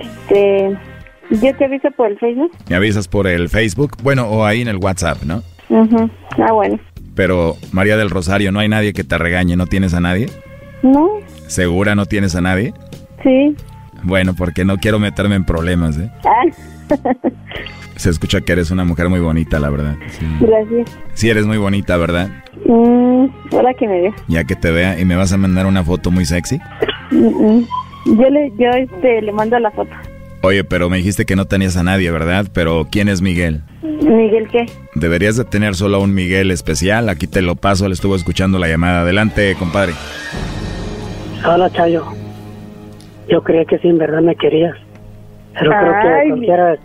Este, 0.00 0.76
yo 1.40 1.54
te 1.56 1.64
aviso 1.64 1.90
por 1.92 2.10
el 2.10 2.18
Facebook. 2.18 2.52
Me 2.68 2.76
avisas 2.76 3.08
por 3.08 3.26
el 3.26 3.48
Facebook, 3.48 3.92
bueno, 4.02 4.26
o 4.28 4.44
ahí 4.44 4.60
en 4.62 4.68
el 4.68 4.76
WhatsApp, 4.76 5.22
¿no? 5.24 5.42
Ujú. 5.68 6.10
Ah, 6.38 6.52
bueno. 6.52 6.78
Pero, 7.14 7.56
María 7.72 7.96
del 7.96 8.10
Rosario, 8.10 8.52
¿no 8.52 8.60
hay 8.60 8.68
nadie 8.68 8.92
que 8.92 9.04
te 9.04 9.18
regañe? 9.18 9.56
¿No 9.56 9.66
tienes 9.66 9.94
a 9.94 10.00
nadie? 10.00 10.26
No, 10.82 11.08
¿Segura 11.46 11.94
no 11.94 12.06
tienes 12.06 12.34
a 12.34 12.40
nadie? 12.40 12.72
sí. 13.22 13.54
Bueno, 14.04 14.34
porque 14.34 14.64
no 14.64 14.78
quiero 14.78 14.98
meterme 14.98 15.36
en 15.36 15.44
problemas, 15.44 15.96
¿eh? 15.96 16.10
Ah, 16.24 16.42
Se 17.94 18.10
escucha 18.10 18.40
que 18.40 18.50
eres 18.50 18.72
una 18.72 18.84
mujer 18.84 19.08
muy 19.08 19.20
bonita, 19.20 19.60
la 19.60 19.70
verdad. 19.70 19.94
Sí, 20.08 20.26
gracias. 20.40 20.98
Sí 21.14 21.30
eres 21.30 21.46
muy 21.46 21.56
bonita, 21.56 21.96
¿verdad? 21.96 22.28
Mm, 22.66 23.26
ahora 23.52 23.72
que 23.74 23.86
me 23.86 24.00
veo. 24.00 24.14
Ya 24.26 24.42
que 24.42 24.56
te 24.56 24.72
vea 24.72 24.98
y 24.98 25.04
me 25.04 25.14
vas 25.14 25.32
a 25.32 25.36
mandar 25.36 25.66
una 25.66 25.84
foto 25.84 26.10
muy 26.10 26.24
sexy. 26.24 26.58
Mm, 27.12 27.26
mm. 27.26 27.66
Yo 28.06 28.28
le, 28.30 28.52
yo 28.58 28.70
este, 28.70 29.22
le 29.22 29.30
mando 29.30 29.56
la 29.60 29.70
foto. 29.70 29.92
Oye, 30.42 30.64
pero 30.64 30.90
me 30.90 30.96
dijiste 30.96 31.24
que 31.24 31.36
no 31.36 31.46
tenías 31.46 31.76
a 31.76 31.82
nadie, 31.84 32.10
¿verdad? 32.10 32.46
Pero 32.52 32.88
¿quién 32.90 33.08
es 33.08 33.22
Miguel? 33.22 33.62
Miguel, 33.82 34.48
¿qué? 34.50 34.66
Deberías 34.94 35.36
de 35.36 35.44
tener 35.44 35.74
solo 35.76 35.98
a 35.98 36.00
un 36.00 36.14
Miguel 36.14 36.50
especial. 36.50 37.08
Aquí 37.08 37.26
te 37.28 37.42
lo 37.42 37.54
paso, 37.54 37.86
le 37.86 37.94
estuvo 37.94 38.16
escuchando 38.16 38.58
la 38.58 38.68
llamada. 38.68 39.02
Adelante, 39.02 39.54
compadre. 39.58 39.92
Hola, 41.46 41.70
Chayo. 41.70 42.04
Yo 43.28 43.42
creía 43.42 43.64
que 43.64 43.78
sí, 43.78 43.88
en 43.88 43.98
verdad 43.98 44.20
me 44.20 44.34
querías. 44.34 44.74
Pero 45.58 45.70
creo 45.70 45.92
que 46.02 46.08
a 46.08 46.22
cualquiera, 46.28 46.76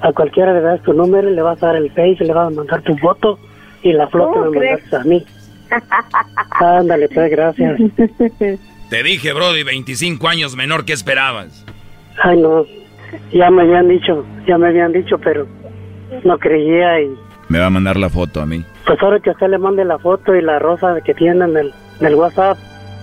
a 0.00 0.12
cualquiera 0.12 0.52
le 0.54 0.60
das 0.60 0.82
tu 0.82 0.92
número, 0.92 1.30
le 1.30 1.42
vas 1.42 1.62
a 1.62 1.66
dar 1.66 1.76
el 1.76 1.90
face, 1.90 2.16
le 2.24 2.32
vas 2.32 2.48
a 2.48 2.50
mandar 2.50 2.82
tu 2.82 2.96
foto 2.98 3.38
y 3.82 3.92
la 3.92 4.06
que 4.06 4.12
¿Cómo 4.18 4.50
me 4.50 4.58
crees? 4.58 4.80
mandaste 4.92 4.96
a 4.96 5.04
mí. 5.04 5.24
Ándale, 6.60 7.08
pues, 7.08 7.30
gracias. 7.30 7.80
Te 8.90 9.02
dije, 9.02 9.32
Brody, 9.32 9.62
25 9.62 10.26
años 10.28 10.56
menor, 10.56 10.84
¿qué 10.84 10.92
esperabas? 10.94 11.64
Ay, 12.22 12.38
no. 12.38 12.64
Ya 13.32 13.50
me 13.50 13.62
habían 13.62 13.88
dicho, 13.88 14.24
ya 14.46 14.58
me 14.58 14.68
habían 14.68 14.92
dicho, 14.92 15.18
pero 15.18 15.46
no 16.24 16.38
creía 16.38 17.00
y 17.00 17.14
Me 17.48 17.58
va 17.58 17.66
a 17.66 17.70
mandar 17.70 17.96
la 17.96 18.08
foto 18.08 18.40
a 18.40 18.46
mí. 18.46 18.64
Pues 18.86 19.00
ahora 19.02 19.20
que 19.20 19.30
usted 19.30 19.48
le 19.48 19.58
mande 19.58 19.84
la 19.84 19.98
foto 19.98 20.34
y 20.34 20.42
la 20.42 20.58
rosa 20.58 21.00
que 21.04 21.14
tiene 21.14 21.44
en 21.44 21.56
el, 21.56 21.72
en 22.00 22.06
el 22.06 22.14
WhatsApp, 22.14 22.56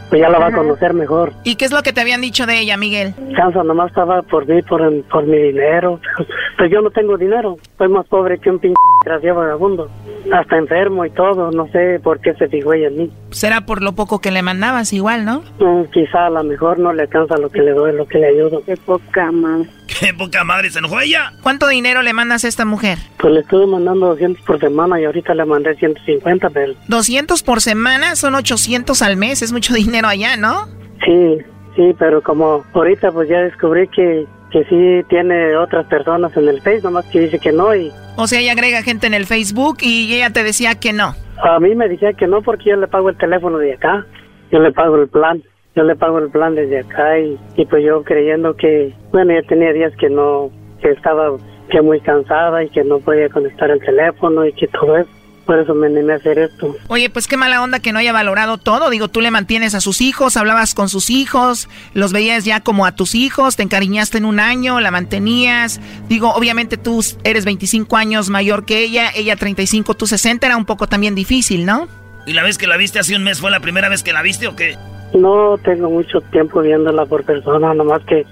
pues 0.10 0.22
ya 0.22 0.30
la 0.30 0.40
va 0.40 0.48
a 0.48 0.52
conocer 0.52 0.94
mejor. 0.94 1.32
¿Y 1.46 1.56
qué 1.56 1.64
es 1.64 1.72
lo 1.72 1.84
que 1.84 1.94
te 1.94 2.02
habían 2.02 2.20
dicho 2.20 2.46
de 2.46 2.60
ella, 2.60 2.76
Miguel? 2.76 3.14
Chanza 3.36 3.64
nomás 3.64 3.88
estaba 3.90 4.22
por 4.24 4.46
mí, 4.46 4.62
por, 4.62 4.82
por 5.06 5.26
mi 5.26 5.38
dinero. 5.38 6.00
Pues 6.58 6.70
yo 6.72 6.82
no 6.82 6.92
tengo 6.92 7.18
dinero. 7.18 7.58
Soy 7.80 7.88
más 7.88 8.06
pobre 8.06 8.38
que 8.38 8.52
un 8.52 8.60
pinche 8.60 8.76
gracia 9.04 9.34
vagabundo. 9.34 9.90
Hasta 10.32 10.58
enfermo 10.58 11.04
y 11.06 11.10
todo. 11.10 11.50
No 11.50 11.68
sé 11.70 12.00
por 12.04 12.20
qué 12.20 12.36
se 12.36 12.48
fijó 12.50 12.74
ella 12.74 12.90
en 12.90 12.98
mí. 12.98 13.12
Será 13.32 13.62
por 13.62 13.82
lo 13.82 13.94
poco 13.94 14.20
que 14.20 14.30
le 14.30 14.44
mandabas 14.44 14.94
igual, 14.94 15.26
¿no? 15.26 15.42
Mm, 15.60 15.86
quizá 15.92 16.28
a 16.28 16.30
lo 16.30 16.44
mejor 16.44 16.78
no 16.78 16.94
le 16.94 17.04
alcanza 17.04 17.36
lo 17.38 17.50
que 17.50 17.64
le 17.64 17.72
doy, 17.72 17.96
lo 17.96 18.06
que 18.06 18.20
le 18.20 18.28
ayudo. 18.28 18.62
Qué 18.64 18.78
poca 18.78 19.32
madre. 19.32 19.70
Qué 20.00 20.14
poca 20.14 20.44
madre, 20.44 20.70
¿se 20.70 20.80
enojó 20.80 21.00
ella? 21.00 21.34
¿Cuánto 21.42 21.68
dinero 21.68 22.02
le 22.02 22.14
mandas 22.14 22.46
a 22.46 22.48
esta 22.48 22.66
mujer? 22.66 22.98
Pues 23.18 23.34
le 23.34 23.40
estuve 23.42 23.68
mandando 23.68 24.08
200 24.08 24.44
por 24.46 24.60
semana 24.60 25.00
y 25.00 25.06
ahorita 25.06 25.34
le 25.34 25.46
mandé 25.46 25.76
150, 25.76 26.50
pero... 26.50 26.74
200 26.88 27.44
por 27.44 27.62
semana 27.62 28.16
son 28.16 28.36
800 28.36 29.02
al 29.02 29.18
mes, 29.18 29.42
es 29.42 29.52
mucho 29.52 29.74
dinero 29.76 30.08
allá, 30.08 30.38
¿no? 30.38 30.68
Sí, 31.06 31.38
sí, 31.76 31.96
pero 32.00 32.22
como 32.22 32.64
ahorita 32.74 33.12
pues 33.12 33.30
ya 33.30 33.40
descubrí 33.40 33.88
que, 33.88 34.26
que 34.52 34.64
sí 34.66 35.08
tiene 35.10 35.56
otras 35.56 35.86
personas 35.88 36.36
en 36.38 36.48
el 36.48 36.62
Face, 36.62 36.82
nomás 36.82 37.06
que 37.06 37.22
dice 37.22 37.40
que 37.40 37.52
no 37.52 37.76
y... 37.76 37.92
O 38.18 38.28
sea, 38.28 38.40
ella 38.40 38.52
agrega 38.52 38.84
gente 38.84 39.08
en 39.08 39.14
el 39.14 39.26
Facebook 39.26 39.78
y 39.82 40.14
ella 40.14 40.32
te 40.32 40.44
decía 40.44 40.76
que 40.76 40.94
no. 40.94 41.16
A 41.44 41.60
mí 41.60 41.74
me 41.76 41.88
decía 41.88 42.14
que 42.14 42.28
no 42.28 42.42
porque 42.42 42.70
yo 42.70 42.76
le 42.76 42.88
pago 42.88 43.10
el 43.10 43.18
teléfono 43.18 43.58
de 43.58 43.74
acá, 43.74 44.06
yo 44.52 44.60
le 44.60 44.72
pago 44.72 44.98
el 44.98 45.08
plan, 45.08 45.42
yo 45.76 45.84
le 45.84 45.96
pago 45.96 46.20
el 46.20 46.30
plan 46.30 46.56
desde 46.56 46.80
acá 46.80 47.20
y, 47.20 47.38
y 47.56 47.66
pues 47.66 47.84
yo 47.84 48.04
creyendo 48.04 48.56
que, 48.56 48.94
bueno, 49.12 49.34
ya 49.34 49.48
tenía 49.48 49.72
días 49.74 49.94
que 50.00 50.10
no, 50.10 50.50
que 50.82 50.92
estaba 50.92 51.38
que 51.72 51.82
muy 51.82 52.02
cansada 52.02 52.64
y 52.64 52.70
que 52.70 52.84
no 52.84 53.00
podía 53.00 53.30
conectar 53.30 53.72
el 53.72 53.80
teléfono 53.80 54.46
y 54.46 54.54
que 54.54 54.68
todo 54.68 54.98
eso. 54.98 55.10
Por 55.46 55.58
eso 55.58 55.74
me 55.74 55.88
animé 55.88 56.14
a 56.14 56.16
hacer 56.18 56.38
esto. 56.38 56.76
Oye, 56.88 57.10
pues 57.10 57.28
qué 57.28 57.36
mala 57.36 57.64
onda 57.64 57.80
que 57.80 57.92
no 57.92 58.00
haya 58.00 58.14
valorado 58.14 58.58
todo. 58.60 58.90
Digo, 58.92 59.08
tú 59.08 59.22
le 59.22 59.32
mantienes 59.32 59.74
a 59.74 59.82
sus 59.82 60.00
hijos, 60.00 60.38
hablabas 60.38 60.76
con 60.76 60.88
sus 60.88 61.10
hijos, 61.10 61.68
los 61.94 62.14
veías 62.14 62.46
ya 62.46 62.62
como 62.62 62.86
a 62.86 62.96
tus 62.96 63.16
hijos, 63.16 63.56
te 63.56 63.64
encariñaste 63.64 64.20
en 64.20 64.26
un 64.26 64.40
año, 64.40 64.80
la 64.80 64.92
mantenías. 64.92 65.82
Digo, 66.08 66.32
obviamente 66.36 66.78
tú 66.78 67.04
eres 67.24 67.44
25 67.44 67.98
años 67.98 68.30
mayor 68.30 68.66
que 68.66 68.84
ella, 68.84 69.10
ella 69.16 69.36
35, 69.36 69.96
tú 69.96 70.06
60, 70.06 70.46
era 70.46 70.58
un 70.58 70.66
poco 70.66 70.88
también 70.88 71.16
difícil, 71.16 71.66
¿no? 71.66 71.88
¿Y 72.28 72.34
la 72.34 72.44
vez 72.44 72.60
que 72.60 72.68
la 72.68 72.78
viste 72.78 73.00
hace 73.00 73.16
un 73.16 73.24
mes 73.24 73.42
fue 73.42 73.50
la 73.50 73.62
primera 73.62 73.90
vez 73.90 74.04
que 74.04 74.14
la 74.14 74.22
viste 74.22 74.48
o 74.48 74.56
qué? 74.56 74.78
No 75.14 75.58
tengo 75.64 75.90
mucho 75.90 76.22
tiempo 76.32 76.62
viéndola 76.62 77.06
por 77.06 77.24
persona, 77.24 77.74
nomás 77.74 78.04
que 78.06 78.26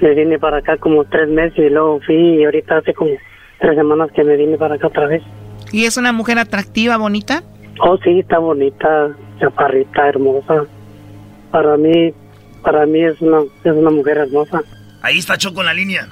me 0.00 0.14
vine 0.14 0.38
para 0.38 0.58
acá 0.58 0.76
como 0.76 1.04
tres 1.04 1.28
meses 1.28 1.58
y 1.58 1.70
luego 1.70 2.00
fui 2.06 2.16
y 2.16 2.44
ahorita 2.44 2.78
hace 2.78 2.94
como 2.94 3.10
tres 3.58 3.76
semanas 3.76 4.10
que 4.14 4.24
me 4.24 4.36
vine 4.36 4.56
para 4.56 4.76
acá 4.76 4.86
otra 4.86 5.06
vez. 5.06 5.22
¿Y 5.72 5.84
es 5.84 5.96
una 5.96 6.12
mujer 6.12 6.38
atractiva, 6.38 6.96
bonita? 6.96 7.42
Oh, 7.82 7.96
sí, 7.98 8.20
está 8.20 8.38
bonita, 8.38 9.10
chaparrita, 9.38 10.08
hermosa. 10.08 10.64
Para 11.50 11.76
mí, 11.76 12.12
para 12.62 12.86
mí 12.86 13.02
es 13.02 13.20
una, 13.20 13.40
es 13.64 13.72
una 13.72 13.90
mujer 13.90 14.18
hermosa. 14.18 14.62
Ahí 15.02 15.18
está 15.18 15.36
Choco 15.36 15.60
en 15.60 15.66
la 15.66 15.74
línea. 15.74 16.08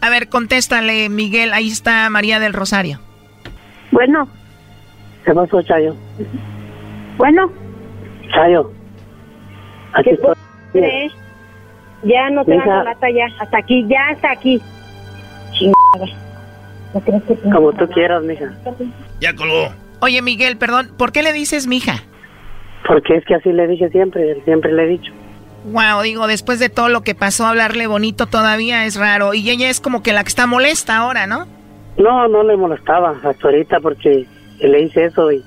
A 0.00 0.10
ver, 0.10 0.28
contéstale, 0.28 1.08
Miguel. 1.08 1.52
Ahí 1.52 1.68
está 1.68 2.08
María 2.10 2.40
del 2.40 2.52
Rosario. 2.52 2.98
Bueno. 3.92 4.28
¿Qué 5.24 5.32
pasó, 5.32 5.62
Chayo? 5.62 5.94
Bueno. 7.16 7.52
Chayo. 8.34 8.72
Aquí 9.94 10.10
¿Qué 10.10 10.14
estoy. 10.14 11.12
Ya 12.04 12.30
no 12.30 12.44
te 12.44 12.56
dan 12.56 12.84
lata 12.84 13.10
ya. 13.10 13.26
Hasta 13.38 13.58
aquí, 13.58 13.86
ya 13.88 14.08
hasta 14.10 14.32
aquí. 14.32 14.60
Chingada. 15.52 16.06
¿No 16.94 17.00
crees 17.00 17.22
que 17.24 17.36
Como 17.50 17.72
tú 17.72 17.88
quieras, 17.88 18.22
mija. 18.22 18.52
Ya 19.20 19.34
colgó. 19.34 19.68
Oye, 20.00 20.20
Miguel, 20.20 20.56
perdón, 20.56 20.90
¿por 20.98 21.12
qué 21.12 21.22
le 21.22 21.32
dices 21.32 21.66
mija? 21.66 22.02
Porque 22.86 23.16
es 23.16 23.24
que 23.24 23.36
así 23.36 23.52
le 23.52 23.68
dije 23.68 23.88
siempre, 23.90 24.42
siempre 24.44 24.72
le 24.72 24.84
he 24.84 24.88
dicho. 24.88 25.12
Wow, 25.64 26.02
digo, 26.02 26.26
después 26.26 26.58
de 26.58 26.68
todo 26.68 26.88
lo 26.88 27.02
que 27.02 27.14
pasó, 27.14 27.46
hablarle 27.46 27.86
bonito 27.86 28.26
todavía 28.26 28.84
es 28.84 28.96
raro. 28.96 29.32
Y 29.32 29.48
ella 29.48 29.70
es 29.70 29.80
como 29.80 30.02
que 30.02 30.12
la 30.12 30.24
que 30.24 30.28
está 30.28 30.48
molesta 30.48 30.96
ahora, 30.96 31.28
¿no? 31.28 31.46
No, 31.98 32.26
no 32.26 32.42
le 32.42 32.56
molestaba 32.56 33.14
hasta 33.22 33.46
ahorita 33.46 33.78
porque 33.78 34.26
le 34.58 34.80
hice 34.80 35.04
eso 35.04 35.30
y, 35.30 35.44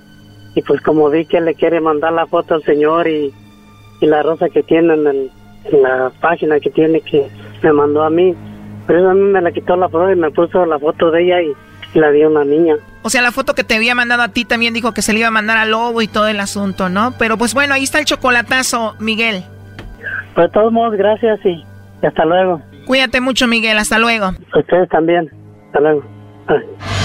y 0.55 0.61
pues 0.61 0.79
como 0.81 1.09
vi 1.09 1.25
que 1.25 1.41
le 1.41 1.53
quiere 1.55 1.81
mandar 1.81 2.13
la 2.13 2.27
foto 2.27 2.53
al 2.53 2.63
señor 2.63 3.07
y, 3.09 3.33
y 4.01 4.05
la 4.07 4.21
rosa 4.23 4.49
que 4.49 4.63
tiene 4.63 4.93
en, 4.93 5.07
el- 5.07 5.31
en 5.65 5.81
la 5.81 6.11
página 6.21 6.59
que 6.59 6.69
tiene 6.69 7.01
que 7.01 7.27
me 7.63 7.73
mandó 7.73 8.03
a 8.03 8.09
mí, 8.09 8.35
pero 8.87 9.09
a 9.09 9.13
mí 9.13 9.21
me 9.21 9.41
la 9.41 9.51
quitó 9.51 9.75
la 9.75 9.89
foto 9.89 10.11
y 10.11 10.15
me 10.15 10.29
puso 10.31 10.65
la 10.65 10.77
foto 10.77 11.09
de 11.11 11.23
ella 11.23 11.41
y, 11.41 11.51
y 11.93 11.99
la 11.99 12.11
dio 12.11 12.29
una 12.29 12.43
niña. 12.45 12.75
O 13.01 13.09
sea, 13.09 13.21
la 13.21 13.31
foto 13.31 13.53
que 13.55 13.63
te 13.63 13.75
había 13.75 13.95
mandado 13.95 14.21
a 14.23 14.29
ti 14.29 14.45
también 14.45 14.73
dijo 14.73 14.93
que 14.93 15.01
se 15.01 15.13
le 15.13 15.19
iba 15.19 15.27
a 15.27 15.31
mandar 15.31 15.57
al 15.57 15.71
lobo 15.71 16.01
y 16.01 16.07
todo 16.07 16.27
el 16.27 16.39
asunto, 16.39 16.89
¿no? 16.89 17.13
Pero 17.17 17.37
pues 17.37 17.53
bueno, 17.53 17.73
ahí 17.73 17.83
está 17.83 17.99
el 17.99 18.05
chocolatazo, 18.05 18.95
Miguel. 18.99 19.43
Pero 20.35 20.47
de 20.47 20.53
todos 20.53 20.71
modos, 20.73 20.95
gracias 20.97 21.39
y, 21.45 21.63
y 22.01 22.05
hasta 22.05 22.25
luego. 22.25 22.61
Cuídate 22.85 23.21
mucho, 23.21 23.47
Miguel, 23.47 23.77
hasta 23.77 23.97
luego. 23.99 24.31
Ustedes 24.55 24.89
también. 24.89 25.31
Hasta 25.67 25.79
luego. 25.79 26.03
Ay. 26.47 27.04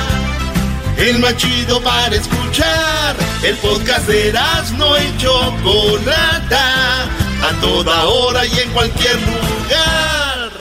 El 0.97 1.19
más 1.19 1.35
chido 1.37 1.81
para 1.81 2.15
escuchar. 2.15 3.15
El 3.43 3.57
podcast 3.57 4.07
de 4.07 4.33
no 4.77 4.97
y 4.97 5.17
Chocolata. 5.17 7.03
A 7.43 7.53
toda 7.59 8.05
hora 8.05 8.45
y 8.45 8.59
en 8.59 8.71
cualquier 8.71 9.15
lugar. 9.21 10.51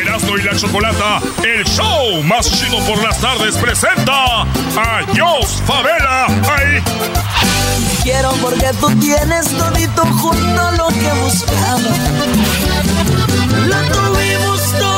Erasno 0.00 0.38
y 0.38 0.42
la 0.42 0.56
chocolata, 0.56 1.20
el 1.44 1.64
show 1.64 2.22
más 2.22 2.50
chido 2.50 2.78
por 2.86 3.02
las 3.02 3.18
tardes, 3.20 3.56
presenta 3.56 4.42
a 4.42 5.04
Jos 5.16 5.62
Favela. 5.66 6.26
Ahí. 6.26 6.82
Quiero 8.02 8.32
porque 8.40 8.70
tú 8.80 8.88
tienes 8.98 9.48
todito 9.48 10.02
junto 10.06 10.70
lo 10.72 10.88
que 10.88 11.12
buscaba. 11.22 11.80
Lo 13.66 13.82
tuvimos 13.92 14.72
todo 14.78 14.89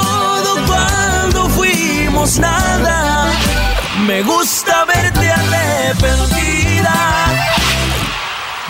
nada. 2.38 3.30
Me 4.06 4.22
gusta 4.22 4.84
verte 4.84 5.30
arrepentida. 5.30 6.94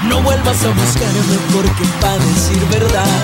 No 0.04 0.20
vuelvas 0.22 0.64
a 0.64 0.68
buscarme 0.68 1.38
porque 1.52 1.84
para 2.00 2.16
decir 2.16 2.64
verdad 2.70 3.22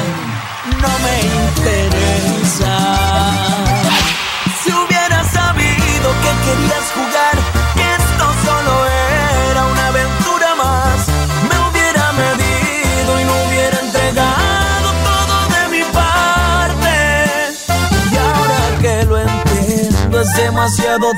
no 0.83 0.93
me 1.05 1.21
interesa. 1.47 2.75
Si 4.63 4.71
hubieras 4.73 5.27
sabido 5.33 6.09
que 6.23 6.33
querías 6.45 6.88
demasiado. 20.59 21.13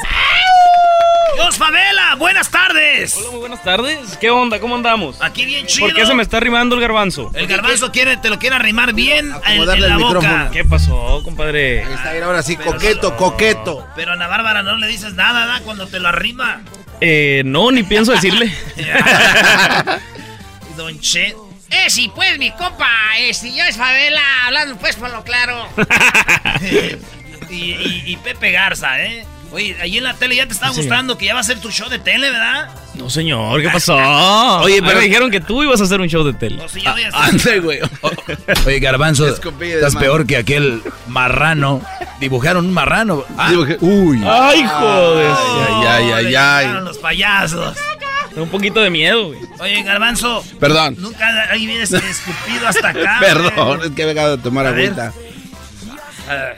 ¡Dios 1.34 1.56
Favela! 1.56 2.14
¡Buenas 2.18 2.50
tardes! 2.50 3.14
Hola, 3.16 3.30
muy 3.30 3.40
buenas 3.40 3.62
tardes. 3.62 4.16
¿Qué 4.20 4.28
onda? 4.28 4.60
¿Cómo 4.60 4.74
andamos? 4.74 5.16
Aquí 5.22 5.46
bien 5.46 5.66
chido. 5.66 5.86
¿Por 5.86 5.96
qué 5.96 6.04
se 6.04 6.12
me 6.14 6.22
está 6.22 6.36
arrimando 6.36 6.74
el 6.74 6.80
garbanzo? 6.82 7.30
El 7.34 7.46
garbanzo 7.46 7.90
quiere, 7.90 8.18
te 8.18 8.28
lo 8.28 8.38
quiere 8.38 8.56
arrimar 8.56 8.92
bien 8.92 9.32
en, 9.46 9.60
en 9.62 9.66
la 9.66 9.74
el 9.74 9.80
boca. 9.94 9.96
micrófono. 9.96 10.50
¿Qué 10.50 10.64
pasó, 10.66 11.22
compadre? 11.24 11.84
Ahí 11.84 11.92
está, 11.94 12.12
ahora 12.24 12.42
sí, 12.42 12.56
coqueto, 12.56 13.16
coqueto. 13.16 13.86
Pero 13.96 14.10
a 14.10 14.14
Ana 14.14 14.26
Bárbara 14.26 14.62
no 14.62 14.76
le 14.76 14.86
dices 14.88 15.14
nada, 15.14 15.46
¿da? 15.46 15.60
Cuando 15.60 15.86
te 15.86 16.00
lo 16.00 16.08
arrima. 16.08 16.60
Eh, 17.00 17.40
no, 17.46 17.70
ni 17.70 17.82
pienso 17.82 18.12
decirle. 18.12 18.52
Don 20.76 21.00
Che. 21.00 21.34
Eh, 21.70 21.88
sí, 21.88 22.10
pues, 22.14 22.36
mi 22.38 22.50
compa, 22.50 22.90
este, 23.20 23.54
yo 23.54 23.62
es 23.64 23.76
Favela, 23.76 24.20
hablando 24.46 24.76
pues 24.76 24.96
por 24.96 25.08
lo 25.10 25.22
claro. 25.22 25.66
y, 27.48 27.54
y- 27.54 28.02
y 28.06 28.16
Pepe 28.16 28.50
Garza, 28.50 29.00
¿eh? 29.02 29.24
Oye, 29.52 29.76
ahí 29.80 29.98
en 29.98 30.04
la 30.04 30.14
tele 30.14 30.36
ya 30.36 30.46
te 30.46 30.52
está 30.52 30.70
Sí. 30.70 30.76
gustando 30.76 31.18
que 31.18 31.26
ya 31.26 31.34
va 31.34 31.40
a 31.40 31.44
ser 31.44 31.60
tu 31.60 31.70
show 31.72 31.88
de 31.88 31.98
tele, 31.98 32.30
¿verdad? 32.30 32.68
No, 32.94 33.10
señor, 33.10 33.60
¿qué 33.60 33.68
pasó? 33.68 33.96
Oye, 34.62 34.80
pero- 34.80 34.98
me 34.98 35.04
dijeron 35.04 35.30
que 35.30 35.40
tú 35.40 35.62
ibas 35.64 35.80
a 35.80 35.84
hacer 35.84 36.00
un 36.00 36.08
show 36.08 36.22
de 36.24 36.32
tele. 36.34 36.56
No, 36.56 36.68
sí, 36.68 36.80
yo 36.80 36.92
voy 36.92 37.02
a 37.02 37.08
hacer- 37.08 37.20
Ande, 37.20 37.60
güey. 37.60 37.80
Oye, 38.66 38.78
Garbanzo, 38.78 39.26
estás 39.26 39.94
mano. 39.94 40.00
peor 40.00 40.26
que 40.26 40.36
aquel 40.36 40.82
marrano 41.08 41.82
Dibujaron 42.20 42.66
un 42.66 42.72
marrano. 42.72 43.24
Ah. 43.38 43.50
Dibujé- 43.50 43.78
Uy. 43.80 44.22
Ay, 44.26 44.62
joder. 44.66 45.32
Ay, 45.32 45.86
ay, 45.86 46.12
ay, 46.26 46.34
ay. 46.34 46.66
Los 46.84 46.98
payasos. 46.98 47.76
Un 48.36 48.48
poquito 48.50 48.80
de 48.80 48.90
miedo, 48.90 49.28
güey. 49.28 49.40
Oye, 49.58 49.82
Garbanzo. 49.82 50.44
Perdón. 50.60 50.96
Nunca 50.98 51.26
ahí 51.50 51.66
vienes 51.66 51.90
escupido 51.92 52.68
hasta 52.68 52.90
acá. 52.90 53.16
Perdón, 53.20 53.78
güey. 53.78 53.88
es 53.88 53.94
que 53.96 54.02
he 54.02 54.10
acabado 54.10 54.36
de 54.36 54.42
tomar 54.42 54.66
A 54.66 54.70
ver. 54.72 54.84
agüita. 54.90 55.12
Ah, 56.28 56.52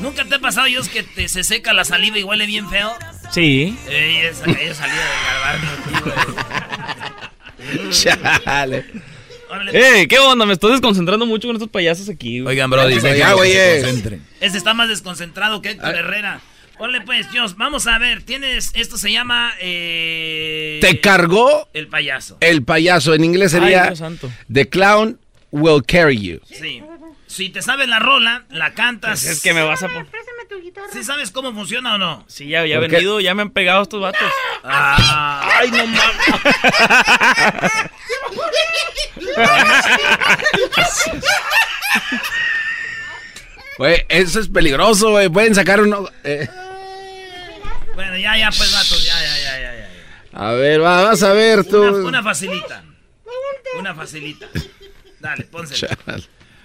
¿Nunca 0.00 0.24
te 0.24 0.34
ha 0.34 0.38
pasado, 0.38 0.66
Dios, 0.66 0.88
que 0.88 1.02
te, 1.02 1.28
se 1.28 1.42
seca 1.42 1.72
la 1.72 1.84
saliva 1.84 2.18
y 2.18 2.22
huele 2.22 2.46
bien 2.46 2.68
feo? 2.68 2.92
Sí. 3.30 3.76
Ey, 3.88 4.16
esa, 4.18 4.44
esa 4.50 4.74
salida 4.74 5.04
del 5.04 6.12
garbanzo. 6.12 6.14
Chale. 7.90 8.84
¡Eh! 9.72 10.06
¿Qué 10.08 10.18
onda? 10.18 10.44
Me 10.44 10.52
estoy 10.52 10.72
desconcentrando 10.72 11.24
mucho 11.24 11.48
con 11.48 11.56
estos 11.56 11.70
payasos 11.70 12.08
aquí. 12.08 12.40
güey. 12.40 12.54
Oigan, 12.54 12.68
bro, 12.70 12.86
dice 12.86 13.16
Ya, 13.16 13.32
güey. 13.32 13.52
Ese 13.52 14.58
está 14.58 14.74
más 14.74 14.88
desconcentrado 14.88 15.62
que 15.62 15.70
Héctor 15.70 15.94
Herrera. 15.94 16.40
Ponle 16.78 17.00
pues, 17.00 17.30
Dios, 17.32 17.56
vamos 17.56 17.86
a 17.86 17.98
ver, 17.98 18.22
tienes, 18.22 18.70
esto 18.74 18.98
se 18.98 19.10
llama... 19.10 19.54
Eh, 19.62 20.76
Te 20.82 21.00
cargó 21.00 21.70
El 21.72 21.88
payaso. 21.88 22.36
el 22.40 22.64
payaso. 22.64 23.14
En 23.14 23.24
inglés 23.24 23.54
Ay, 23.54 23.60
sería 23.60 23.84
Dios 23.86 23.98
santo. 23.98 24.30
The 24.52 24.68
clown 24.68 25.18
will 25.52 25.82
carry 25.82 26.18
you. 26.20 26.40
Sí. 26.44 26.82
Si 27.26 27.48
te 27.50 27.60
sabes 27.60 27.88
la 27.88 27.98
rola, 27.98 28.44
la 28.50 28.72
cantas. 28.74 29.20
Pues 29.22 29.36
es 29.36 29.42
que 29.42 29.52
me 29.52 29.62
vas 29.62 29.82
a 29.82 29.88
poner. 29.88 30.06
¿Sí 30.92 31.02
sabes 31.04 31.30
cómo 31.30 31.52
funciona 31.52 31.94
o 31.94 31.98
no? 31.98 32.24
Sí, 32.28 32.48
ya, 32.48 32.64
ya 32.66 32.78
venido, 32.78 33.20
ya 33.20 33.34
me 33.34 33.42
han 33.42 33.50
pegado 33.50 33.82
estos 33.82 34.00
vatos. 34.00 34.30
Ah, 34.64 35.48
Ay, 35.60 35.70
no 35.70 35.86
mames. 35.86 36.00
Güey, 43.78 44.04
eso 44.08 44.40
es 44.40 44.48
peligroso, 44.48 45.10
güey. 45.10 45.28
Pueden 45.28 45.54
sacar 45.54 45.80
uno. 45.82 46.08
eh. 46.24 46.48
bueno, 47.94 48.16
ya, 48.16 48.36
ya, 48.38 48.48
pues, 48.50 48.72
vatos, 48.72 49.04
ya, 49.04 49.14
ya, 49.20 49.38
ya, 49.38 49.60
ya. 49.60 49.76
ya. 49.76 49.88
A 50.32 50.52
ver, 50.52 50.82
va, 50.82 51.02
vas 51.04 51.22
a 51.22 51.32
ver 51.32 51.64
tú. 51.64 51.82
Una, 51.82 52.08
una 52.08 52.22
facilita. 52.22 52.82
Una 53.78 53.94
facilita. 53.94 54.46
Dale, 55.20 55.44
pónsela. 55.44 55.96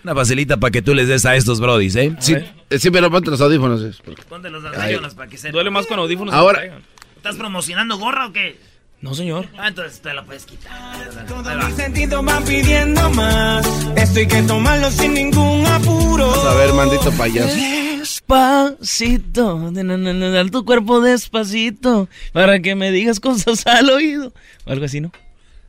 Una 0.03 0.15
facilita 0.15 0.57
para 0.57 0.71
que 0.71 0.81
tú 0.81 0.93
les 0.95 1.07
des 1.07 1.25
a 1.25 1.35
estos 1.35 1.59
brodis, 1.59 1.95
¿eh? 1.95 2.15
Sí, 2.19 2.33
eh, 2.69 2.79
sí, 2.79 2.89
pero 2.91 3.11
ponte 3.11 3.29
los 3.29 3.39
audífonos. 3.41 3.81
es 3.81 3.97
porque- 3.97 4.23
Ponte 4.23 4.49
los 4.49 4.63
audífonos 4.63 5.13
para 5.15 5.29
que 5.29 5.37
se... 5.37 5.51
Duele 5.51 5.69
más 5.69 5.85
con 5.87 5.99
audífonos. 5.99 6.33
Ahora- 6.33 6.61
que. 6.61 6.71
¿Estás 7.17 7.35
promocionando 7.35 7.97
gorra 7.99 8.27
o 8.27 8.33
qué? 8.33 8.57
No, 9.01 9.13
señor. 9.15 9.47
Ah, 9.57 9.67
entonces 9.69 9.99
te 10.01 10.13
la 10.13 10.23
puedes 10.23 10.45
quitar. 10.45 11.07
Todo 11.27 11.47
Ahí 11.49 11.57
va. 11.57 11.69
mi 11.69 11.73
sentido 11.75 12.21
van 12.23 12.43
pidiendo 12.45 13.09
más. 13.11 13.65
Esto 13.95 14.19
hay 14.19 14.27
que 14.27 14.41
tomarlo 14.43 14.91
sin 14.91 15.13
ningún 15.15 15.65
apuro. 15.65 16.29
Vamos 16.29 16.45
a 16.45 16.53
ver, 16.55 16.73
mandito 16.73 17.11
payaso. 17.13 17.55
Despacito, 17.99 19.71
dar 19.71 20.49
tu 20.51 20.65
cuerpo 20.65 21.01
despacito, 21.01 22.09
para 22.31 22.59
que 22.59 22.75
me 22.75 22.91
digas 22.91 23.19
cosas 23.19 23.65
al 23.67 23.89
oído. 23.89 24.33
O 24.65 24.71
algo 24.71 24.85
así, 24.85 25.01
¿no? 25.01 25.11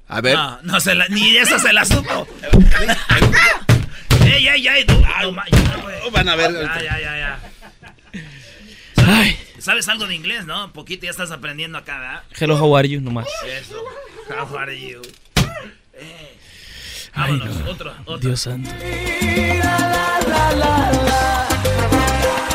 A 0.09 0.20
ver. 0.20 0.35
No, 0.37 0.59
no 0.62 0.80
se 0.80 0.95
la, 0.95 1.07
ni 1.09 1.37
esa 1.37 1.59
se 1.59 1.72
la 1.72 1.85
supo. 1.87 2.26
ey, 4.25 4.49
ey, 4.49 4.68
ey, 4.68 4.85
no, 4.87 5.83
güey. 5.83 6.11
Van 6.12 6.29
a 6.29 6.37
ver. 6.37 6.53
Ya, 6.53 6.83
ya, 6.83 7.01
ya, 7.01 7.16
ya. 7.16 7.41
Ay, 9.07 9.39
¿Sabes 9.59 9.89
algo 9.89 10.07
de 10.07 10.16
inglés, 10.16 10.45
no? 10.45 10.73
Poquito 10.73 11.05
ya 11.05 11.11
estás 11.11 11.31
aprendiendo 11.31 11.79
acá, 11.79 11.99
¿verdad? 12.01 12.23
hello, 12.39 12.57
how 12.57 12.77
are 12.77 12.89
you, 12.89 13.01
nomás. 13.01 13.29
Eso. 13.47 13.85
How 14.29 14.59
are 14.59 14.77
you? 14.77 15.01
Eh. 15.95 16.37
Vámonos, 17.14 17.57
otro, 17.68 17.95
otro. 18.05 18.29
Dios 18.29 18.41
santo. 18.41 18.70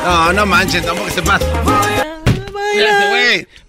No, 0.04 0.34
no 0.34 0.46
manches, 0.46 0.84
no 0.86 0.96
porque 0.96 1.12
se. 1.12 1.22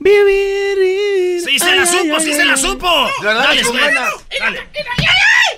Vivir. 0.00 1.42
¡Sí 1.44 1.58
se 1.58 1.76
la 1.76 1.86
supo, 1.86 2.20
sí 2.20 2.32
se 2.32 2.44
la 2.44 2.56
supo! 2.56 3.08
Dale. 3.22 3.62
Dale. 4.40 4.68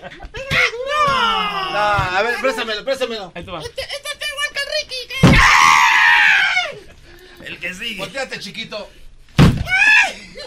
No, 0.01 1.79
a 1.79 2.23
ver, 2.23 2.35
préstamelo, 2.41 2.85
préstamelo. 2.85 3.33
Ahí 3.35 3.45
te 3.45 3.51
va. 3.51 3.61
El 7.45 7.59
que 7.59 7.75
sigue. 7.75 7.99
Volteate, 7.99 8.39
chiquito. 8.39 8.89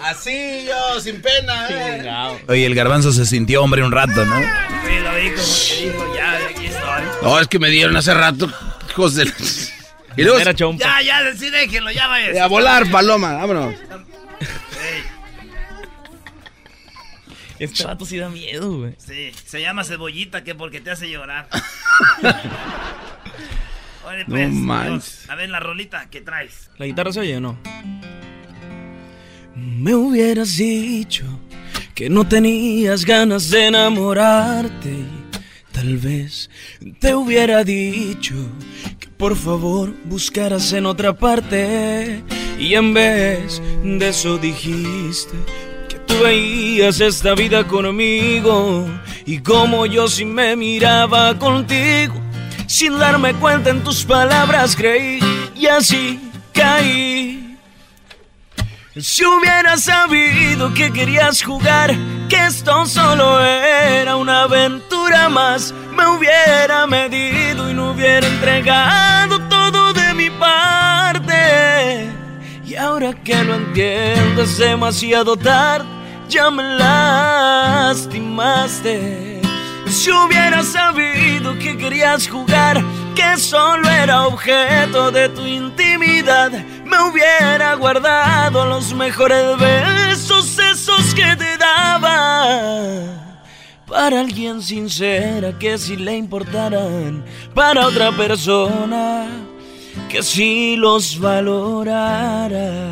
Así 0.01 0.65
yo, 0.67 0.99
sin 0.99 1.21
pena, 1.21 1.67
eh. 1.69 2.39
Oye, 2.47 2.65
el 2.65 2.75
garbanzo 2.75 3.11
se 3.13 3.25
sintió 3.25 3.63
hombre 3.63 3.83
un 3.83 3.91
rato, 3.91 4.25
¿no? 4.25 4.39
Sí, 4.39 4.99
lo 5.01 5.15
vi 5.15 5.31
como 5.31 5.53
que 5.69 5.85
dijo, 5.85 6.15
ya, 6.15 6.33
aquí 6.49 6.65
estoy. 6.65 7.03
No, 7.21 7.39
es 7.39 7.47
que 7.47 7.59
me 7.59 7.69
dieron 7.69 7.95
hace 7.95 8.13
rato, 8.13 8.51
hijos 8.89 9.15
de... 9.15 9.31
Y 10.15 10.21
luego, 10.21 10.37
Era 10.37 10.53
chompa. 10.53 11.01
Ya, 11.01 11.01
ya, 11.23 11.33
sí, 11.35 11.49
déjenlo, 11.49 11.89
ya 11.89 12.07
vaya. 12.07 12.43
a 12.43 12.47
volar, 12.47 12.87
paloma, 12.91 13.33
vámonos. 13.33 13.73
Este 17.63 17.83
vato 17.85 18.05
sí 18.05 18.17
da 18.17 18.29
miedo, 18.29 18.77
güey. 18.79 18.95
Sí, 18.97 19.31
se 19.45 19.61
llama 19.61 19.83
cebollita 19.83 20.43
que 20.43 20.53
porque 20.55 20.81
te 20.81 20.91
hace 20.91 21.09
llorar. 21.09 21.47
Oye, 24.05 24.19
No 24.19 24.25
pues, 24.27 24.51
manches. 24.51 25.19
Dios, 25.21 25.29
a 25.29 25.35
ver 25.35 25.49
la 25.49 25.59
rolita 25.59 26.09
que 26.09 26.21
traes. 26.21 26.69
¿La 26.77 26.85
guitarra 26.85 27.13
se 27.13 27.21
oye 27.21 27.37
o 27.37 27.41
no? 27.41 27.57
Me 29.55 29.95
hubieras 29.95 30.57
dicho 30.57 31.23
que 31.95 32.09
no 32.09 32.27
tenías 32.27 33.05
ganas 33.05 33.49
de 33.49 33.67
enamorarte. 33.67 34.89
y 34.89 35.07
Tal 35.71 35.97
vez 35.97 36.49
te 36.99 37.15
hubiera 37.15 37.63
dicho 37.63 38.35
que 38.99 39.07
por 39.07 39.35
favor 39.37 39.93
buscaras 40.05 40.73
en 40.73 40.85
otra 40.85 41.13
parte. 41.13 42.21
Y 42.59 42.73
en 42.75 42.93
vez 42.93 43.61
de 43.83 44.09
eso 44.09 44.37
dijiste 44.37 45.33
veías 46.21 46.99
esta 46.99 47.35
vida 47.35 47.65
conmigo. 47.67 48.87
Y 49.25 49.39
como 49.39 49.85
yo 49.85 50.07
sí 50.07 50.25
me 50.25 50.55
miraba 50.55 51.37
contigo. 51.37 52.15
Sin 52.67 52.97
darme 52.97 53.33
cuenta 53.35 53.69
en 53.69 53.83
tus 53.83 54.03
palabras 54.03 54.75
creí 54.75 55.19
y 55.55 55.67
así 55.67 56.19
caí. 56.53 57.57
Si 58.95 59.25
hubiera 59.25 59.75
sabido 59.77 60.71
que 60.73 60.91
querías 60.91 61.41
jugar, 61.41 61.95
que 62.29 62.45
esto 62.45 62.85
solo 62.85 63.43
era 63.43 64.15
una 64.15 64.43
aventura 64.43 65.29
más, 65.29 65.73
me 65.95 66.05
hubiera 66.05 66.85
medido 66.85 67.71
y 67.71 67.73
no 67.73 67.91
hubiera 67.91 68.27
entregado 68.27 69.39
todo 69.49 69.93
de 69.93 70.13
mi 70.13 70.29
parte. 70.29 72.07
Y 72.65 72.75
ahora 72.75 73.13
que 73.13 73.43
lo 73.43 73.55
entiendo 73.55 74.43
es 74.43 74.59
demasiado 74.59 75.37
tarde, 75.37 75.87
ya 76.29 76.49
me 76.49 76.63
lastimaste. 76.77 79.41
Si 79.87 80.11
hubiera 80.11 80.63
sabido 80.63 81.59
que 81.59 81.77
querías 81.77 82.27
jugar, 82.27 82.83
que 83.15 83.37
solo 83.37 83.87
era 83.89 84.25
objeto 84.25 85.11
de 85.11 85.29
tu 85.29 85.45
intimidad, 85.45 86.51
me 86.85 86.99
hubiera 87.03 87.75
guardado 87.75 88.65
los 88.65 88.91
mejores 88.93 89.57
besos, 89.57 90.57
esos 90.57 91.13
que 91.13 91.35
te 91.35 91.57
daba. 91.57 93.03
Para 93.85 94.21
alguien 94.21 94.61
sincera 94.61 95.57
que 95.59 95.77
si 95.77 95.95
le 95.95 96.17
importaran, 96.17 97.23
para 97.53 97.85
otra 97.85 98.11
persona 98.11 99.27
que 100.09 100.23
si 100.23 100.75
los 100.75 101.19
valorara, 101.19 102.89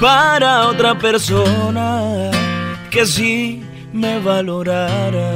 para 0.00 0.66
otra 0.68 0.98
persona 0.98 2.30
que 2.90 3.04
sí 3.04 3.62
me 3.92 4.18
valorara. 4.18 5.30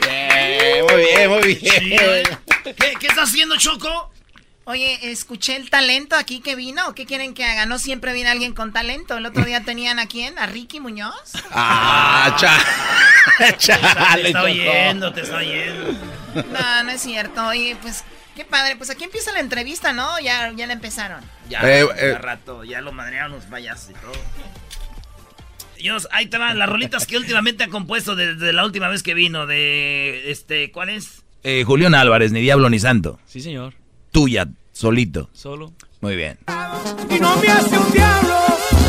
Bien, 0.00 0.86
muy 0.86 0.96
bien, 0.96 1.30
muy 1.30 1.42
bien. 1.42 1.58
Sí, 1.58 1.92
oye. 1.92 2.22
¿Qué, 2.64 2.94
¿Qué 2.98 3.06
estás 3.06 3.28
haciendo, 3.28 3.56
Choco? 3.58 4.10
Oye, 4.68 5.10
escuché 5.10 5.56
el 5.56 5.70
talento 5.70 6.14
aquí 6.14 6.40
que 6.40 6.54
vino. 6.54 6.94
¿Qué 6.94 7.06
quieren 7.06 7.32
que 7.32 7.42
haga? 7.42 7.64
No 7.64 7.78
siempre 7.78 8.12
viene 8.12 8.28
alguien 8.28 8.52
con 8.52 8.70
talento. 8.70 9.16
El 9.16 9.24
otro 9.24 9.42
día 9.46 9.64
tenían 9.64 9.98
a 9.98 10.06
quién? 10.06 10.38
¿A 10.38 10.44
Ricky 10.44 10.78
Muñoz? 10.78 11.14
Ah, 11.52 12.36
cha. 12.38 12.58
te 13.38 13.56
Chale, 13.56 14.26
está 14.28 14.40
Choco. 14.40 14.44
oyendo, 14.52 15.12
te 15.14 15.20
está 15.22 15.36
oyendo. 15.38 15.92
No, 16.52 16.82
no 16.84 16.90
es 16.90 17.00
cierto. 17.00 17.46
Oye, 17.46 17.78
pues 17.80 18.04
qué 18.36 18.44
padre. 18.44 18.76
Pues 18.76 18.90
aquí 18.90 19.04
empieza 19.04 19.32
la 19.32 19.40
entrevista, 19.40 19.94
¿no? 19.94 20.20
Ya, 20.20 20.52
ya 20.54 20.66
la 20.66 20.74
empezaron. 20.74 21.24
Ya, 21.48 21.60
Eh, 21.62 21.86
ya 21.88 22.02
eh. 22.02 22.18
rato, 22.18 22.62
ya 22.62 22.82
lo 22.82 22.92
madrearon 22.92 23.32
los 23.32 23.44
payasos 23.44 23.88
y 23.88 23.94
todo. 23.94 24.12
Dios, 25.78 26.08
ahí 26.12 26.26
te 26.26 26.36
van 26.36 26.58
las 26.58 26.68
rolitas 26.68 27.06
que 27.06 27.16
últimamente 27.16 27.64
ha 27.64 27.68
compuesto 27.68 28.16
desde 28.16 28.52
la 28.52 28.66
última 28.66 28.88
vez 28.88 29.02
que 29.02 29.14
vino. 29.14 29.46
De 29.46 30.30
este, 30.30 30.70
¿cuál 30.72 30.90
es? 30.90 31.22
Eh, 31.42 31.64
Julián 31.64 31.94
Álvarez, 31.94 32.32
ni 32.32 32.42
diablo 32.42 32.68
ni 32.68 32.78
santo. 32.78 33.18
Sí, 33.24 33.40
señor. 33.40 33.72
Tuya, 34.10 34.46
Solito. 34.78 35.28
Solo. 35.32 35.72
Muy 36.00 36.14
bien. 36.14 36.38
Y 37.10 37.18
no 37.18 37.36
me 37.38 37.48
hace 37.48 37.76
un 37.76 37.90
diablo 37.90 38.36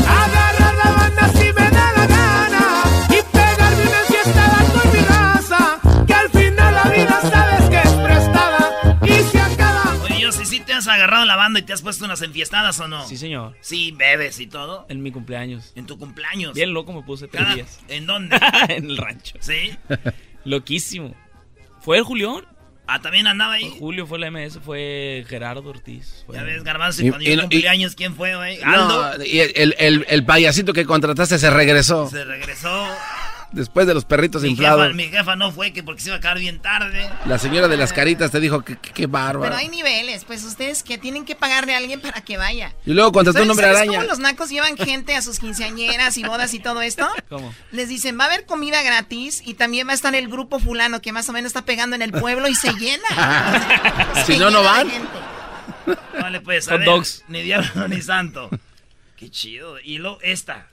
agarrar 0.06 0.74
la 0.76 0.90
banda 0.92 1.28
si 1.30 1.46
me 1.46 1.68
da 1.68 1.92
la 1.96 2.06
gana 2.06 2.82
y 3.08 3.32
pegarme 3.32 3.82
una 3.82 4.04
fiesta 4.06 4.66
con 4.72 4.92
mi 4.92 4.98
raza, 5.00 5.80
que 6.06 6.14
al 6.14 6.30
final 6.30 6.74
la 6.74 6.84
vida 6.84 7.20
sabes 7.22 7.70
que 7.70 7.88
es 7.88 7.94
prestada 8.06 8.98
y 9.02 9.32
se 9.32 9.40
acaba. 9.40 9.96
Oye, 10.04 10.20
yo 10.20 10.30
si 10.30 10.46
sí 10.46 10.60
te 10.60 10.74
has 10.74 10.86
agarrado 10.86 11.24
la 11.24 11.34
banda 11.34 11.58
y 11.58 11.62
te 11.64 11.72
has 11.72 11.82
puesto 11.82 12.04
unas 12.04 12.22
enfiestadas 12.22 12.78
o 12.78 12.86
no. 12.86 13.04
Sí, 13.08 13.16
señor. 13.16 13.56
Sí, 13.60 13.90
bebes 13.90 14.38
y 14.38 14.46
todo. 14.46 14.86
En 14.88 15.02
mi 15.02 15.10
cumpleaños. 15.10 15.72
En 15.74 15.86
tu 15.86 15.98
cumpleaños. 15.98 16.54
Bien 16.54 16.72
loco 16.72 16.92
me 16.92 17.02
puse 17.02 17.26
tres 17.26 17.52
días. 17.56 17.80
¿En 17.88 18.06
dónde? 18.06 18.38
en 18.68 18.90
el 18.90 18.96
rancho. 18.96 19.38
Sí. 19.40 19.76
Loquísimo. 20.44 21.16
Fue 21.80 21.98
el 21.98 22.04
Julián, 22.04 22.44
Ah, 22.92 23.00
también 23.00 23.26
andaba 23.28 23.52
ahí. 23.54 23.72
Julio 23.78 24.06
fue 24.06 24.18
la 24.18 24.26
MS, 24.30 24.58
fue 24.64 25.24
Gerardo 25.28 25.62
Ortiz. 25.68 26.24
fue- 26.26 26.34
Ya 26.36 26.42
ves, 26.42 26.64
Garbanzo, 26.64 27.02
cuando 27.02 27.20
y 27.22 27.34
yo 27.36 27.40
cumplí 27.42 27.60
y- 27.60 27.66
años, 27.68 27.94
¿quién 27.94 28.16
fue, 28.16 28.34
güey? 28.34 28.60
Aldo. 28.62 29.16
No, 29.18 29.24
y 29.24 29.38
el, 29.40 29.74
el- 29.78 30.06
el 30.08 30.24
payasito 30.24 30.72
que 30.72 30.84
contrataste 30.84 31.38
se 31.38 31.50
regresó. 31.50 32.08
Se 32.10 32.24
regresó. 32.24 32.88
Después 33.52 33.86
de 33.86 33.94
los 33.94 34.04
perritos 34.04 34.42
Mi 34.42 34.50
inflados. 34.50 34.82
jefa, 34.84 34.94
mi 34.96 35.08
jefa 35.08 35.34
no 35.36 35.50
fue 35.50 35.72
que 35.72 35.82
porque 35.82 36.00
se 36.00 36.08
iba 36.10 36.16
a 36.18 36.20
quedar 36.20 36.38
bien 36.38 36.60
tarde. 36.60 37.10
La 37.26 37.36
señora 37.38 37.66
de 37.66 37.76
las 37.76 37.92
caritas 37.92 38.30
te 38.30 38.38
dijo 38.38 38.62
que 38.62 38.76
qué 38.76 39.06
bárbaro. 39.08 39.40
Pero 39.42 39.56
hay 39.56 39.68
niveles, 39.68 40.24
pues 40.24 40.44
ustedes 40.44 40.82
que 40.84 40.98
tienen 40.98 41.24
que 41.24 41.34
pagarle 41.34 41.74
a 41.74 41.78
alguien 41.78 42.00
para 42.00 42.20
que 42.20 42.36
vaya. 42.36 42.74
Y 42.86 42.92
luego 42.92 43.10
contrató 43.10 43.38
un 43.40 43.46
¿Sabes- 43.46 43.50
hombre 43.50 43.66
sabes 43.66 43.78
araña. 43.80 43.98
cómo 43.98 44.08
los 44.08 44.18
nacos 44.20 44.50
llevan 44.50 44.76
gente 44.76 45.16
a 45.16 45.22
sus 45.22 45.40
quinceañeras 45.40 46.16
y 46.16 46.22
bodas 46.22 46.54
y 46.54 46.60
todo 46.60 46.80
esto? 46.82 47.08
¿Cómo? 47.28 47.52
Les 47.72 47.88
dicen, 47.88 48.18
va 48.18 48.24
a 48.24 48.26
haber 48.28 48.46
comida 48.46 48.82
gratis 48.82 49.42
y 49.44 49.54
también 49.54 49.88
va 49.88 49.92
a 49.92 49.94
estar 49.94 50.14
el 50.14 50.28
grupo 50.28 50.60
fulano 50.60 51.00
que 51.02 51.12
más 51.12 51.28
o 51.28 51.32
menos 51.32 51.48
está 51.48 51.64
pegando 51.64 51.96
en 51.96 52.02
el 52.02 52.12
pueblo 52.12 52.46
y 52.46 52.54
se 52.54 52.72
llena. 52.74 53.08
Si 54.26 54.36
no, 54.38 54.50
no 54.50 54.62
van. 54.62 54.88
Vale, 56.20 56.40
pues, 56.40 56.68
a 56.68 56.76
ver, 56.76 56.84
dogs. 56.84 57.24
Ni 57.28 57.42
diablo 57.42 57.88
ni 57.88 58.00
santo. 58.02 58.48
Qué 59.16 59.28
chido. 59.30 59.78
Y 59.80 59.98
luego 59.98 60.18
esta. 60.22 60.68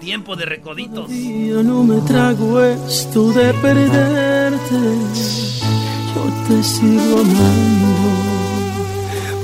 Tiempo 0.00 0.36
de 0.36 0.44
recoditos. 0.44 1.10
Yo 1.10 1.62
no 1.62 1.82
me 1.82 2.00
trago 2.02 2.62
esto 2.62 3.32
de 3.32 3.54
perderte. 3.54 4.74
Yo 6.14 6.46
te 6.46 6.62
sigo 6.62 7.20
amando 7.20 8.10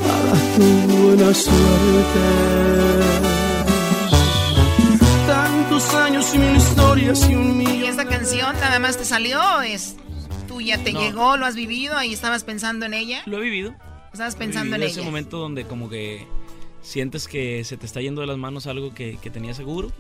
para 0.03 0.57
tu 0.57 0.97
buena 0.97 1.35
suerte. 1.35 2.21
Tantos 5.27 5.95
años 5.95 6.35
y 6.35 6.39
mil 6.39 6.57
historias 6.57 7.31
y 7.31 7.35
un 7.35 7.63
¿Y 7.63 7.65
millón. 7.67 7.89
esta 7.91 8.05
canción 8.07 8.55
nada 8.61 8.79
más 8.79 8.99
te 8.99 9.05
salió? 9.07 9.41
¿Es 9.63 9.97
tuya? 10.47 10.77
¿Te 10.85 10.93
No. 10.93 11.01
llegó? 11.01 11.37
¿Lo 11.39 11.47
has 11.47 11.55
vivido 11.55 12.03
y 12.03 12.13
estabas 12.13 12.45
pensando 12.45 12.85
en 12.85 12.93
ella? 12.95 13.23
Lo 13.25 13.39
he 13.39 13.41
vivido. 13.41 13.75
Estabas 14.13 14.37
pensando 14.37 14.75
en 14.75 14.81
vivido 14.83 14.89
ese 14.91 15.01
ella. 15.01 15.09
momento 15.09 15.39
donde 15.39 15.65
como 15.65 15.89
que 15.89 16.27
sientes 16.83 17.29
que 17.29 17.65
se 17.65 17.77
te 17.79 17.87
está 17.87 18.01
yendo 18.03 18.21
de 18.21 18.27
las 18.27 18.37
manos 18.37 18.67
algo 18.67 18.93
que, 18.93 19.17
que 19.23 19.31
tenías 19.31 19.57
seguro 19.57 19.91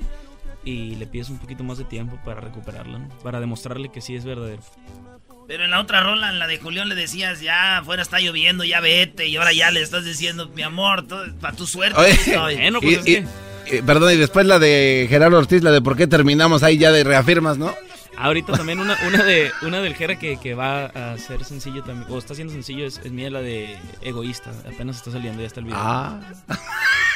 y 0.65 0.95
le 0.97 1.07
pides 1.07 1.31
un 1.31 1.39
poquito 1.39 1.65
más 1.65 1.79
de 1.79 1.85
tiempo 1.85 2.19
para 2.25 2.41
recuperarlo, 2.41 2.99
¿no? 2.99 3.09
Para 3.23 3.41
demostrarle 3.41 3.91
que 3.91 4.01
sí 4.01 4.15
es 4.15 4.25
verdadero. 4.25 4.63
Pero 5.49 5.65
en 5.65 5.71
la 5.73 5.81
otra 5.81 6.01
rola, 6.03 6.29
en 6.31 6.39
la 6.39 6.47
de 6.47 6.59
Julián, 6.59 6.89
le 6.89 6.95
decías, 6.95 7.41
ya 7.41 7.79
afuera 7.79 8.03
está 8.03 8.21
lloviendo, 8.21 8.63
ya 8.63 8.81
vete. 8.81 9.27
Y 9.27 9.37
ahora 9.37 9.53
ya 9.53 9.71
le 9.73 9.83
estás 9.83 10.05
diciendo, 10.05 10.49
mi 10.55 10.63
amor, 10.63 11.07
para 11.41 11.57
tu 11.57 11.67
suerte. 11.67 11.99
Oye, 11.99 12.11
estoy". 12.27 12.55
y- 12.81 12.95
y- 13.11 13.77
y- 13.79 13.83
perdón, 13.83 14.13
y 14.13 14.17
después 14.17 14.47
la 14.47 14.59
de 14.59 15.07
Gerardo 15.09 15.39
Ortiz, 15.39 15.63
la 15.63 15.73
de 15.73 15.81
por 15.81 15.97
qué 15.97 16.07
terminamos 16.07 16.63
ahí 16.63 16.79
ya 16.79 16.93
de 16.93 17.03
reafirmas, 17.05 17.59
¿no? 17.59 17.75
Ahorita 18.21 18.53
también 18.53 18.81
una, 18.81 18.97
una 19.07 19.25
de 19.25 19.51
una 19.63 19.81
del 19.81 19.95
Jera 19.95 20.19
que, 20.19 20.39
que 20.39 20.55
va 20.55 20.87
a 20.87 21.17
ser 21.19 21.45
sencillo 21.45 21.83
también, 21.83 22.11
o 22.11 22.19
está 22.19 22.35
siendo 22.35 22.53
sencillo, 22.53 22.87
es, 22.87 22.99
es 22.99 23.11
mía 23.13 23.31
la 23.31 23.41
de 23.41 23.79
egoísta. 24.03 24.51
Apenas 24.73 24.97
está 24.97 25.11
saliendo, 25.11 25.41
ya 25.41 25.47
está 25.47 25.61
el 25.61 25.67
video. 25.67 25.79
Ah. 25.81 26.21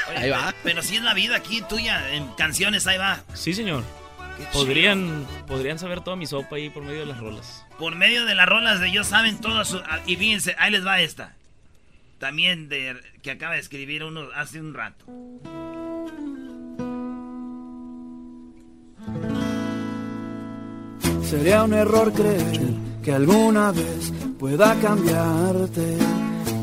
Oye, 0.08 0.18
Ahí 0.18 0.30
va. 0.30 0.54
Pero 0.62 0.82
si 0.82 0.96
es 0.96 1.02
la 1.02 1.12
vida 1.14 1.36
aquí 1.36 1.62
tuya, 1.68 2.14
en 2.14 2.26
canciones, 2.34 2.86
ahí 2.86 2.98
va. 2.98 3.22
Sí, 3.34 3.52
señor. 3.52 3.82
Qué 4.36 4.42
chido. 4.44 4.52
Podrían, 4.52 5.26
podrían 5.46 5.78
saber 5.78 6.00
toda 6.00 6.16
mi 6.16 6.26
sopa 6.26 6.56
ahí 6.56 6.70
por 6.70 6.82
medio 6.82 7.00
de 7.00 7.06
las 7.06 7.20
rolas. 7.20 7.64
Por 7.78 7.94
medio 7.94 8.24
de 8.24 8.34
las 8.34 8.48
rolas 8.48 8.80
de 8.80 8.88
ellos 8.88 9.06
saben 9.06 9.40
todo 9.40 9.64
su... 9.64 9.78
ah, 9.78 10.00
Y 10.06 10.16
fíjense, 10.16 10.56
ahí 10.58 10.70
les 10.70 10.86
va 10.86 11.00
esta. 11.00 11.34
También 12.18 12.68
de 12.68 12.96
que 13.22 13.30
acaba 13.30 13.54
de 13.54 13.60
escribir 13.60 14.04
uno 14.04 14.28
hace 14.34 14.60
un 14.60 14.72
rato. 14.74 15.04
Sería 21.28 21.64
un 21.64 21.74
error 21.74 22.12
creer 22.12 22.60
que 23.02 23.12
alguna 23.12 23.72
vez 23.72 24.12
pueda 24.38 24.74
cambiarte. 24.80 25.96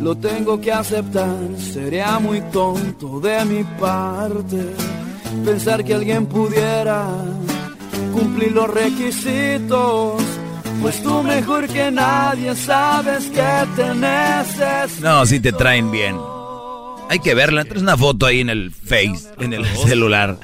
Lo 0.02 0.16
tengo 0.16 0.60
que 0.60 0.72
aceptar, 0.72 1.38
sería 1.58 2.20
muy 2.20 2.42
tonto 2.52 3.20
de 3.20 3.46
mi 3.46 3.64
parte 3.64 4.74
pensar 5.46 5.84
que 5.84 5.94
alguien 5.94 6.26
pudiera 6.26 7.08
cumplir 8.14 8.52
los 8.52 8.70
requisitos. 8.70 10.22
Pues 10.82 11.04
tú 11.04 11.22
mejor 11.22 11.68
que 11.68 11.92
nadie 11.92 12.56
sabes 12.56 13.26
que 13.26 13.68
te 13.76 13.94
necesito. 13.94 15.08
No, 15.08 15.26
si 15.26 15.40
te 15.40 15.52
traen 15.52 15.92
bien. 15.92 16.18
Hay 17.10 17.20
que 17.20 17.36
verla. 17.36 17.66
Traes 17.66 17.82
una 17.82 17.98
foto 17.98 18.26
ahí 18.26 18.40
en 18.40 18.50
el 18.50 18.72
Face, 18.72 19.28
en 19.40 19.54
el 19.54 19.66
celular. 19.66 20.38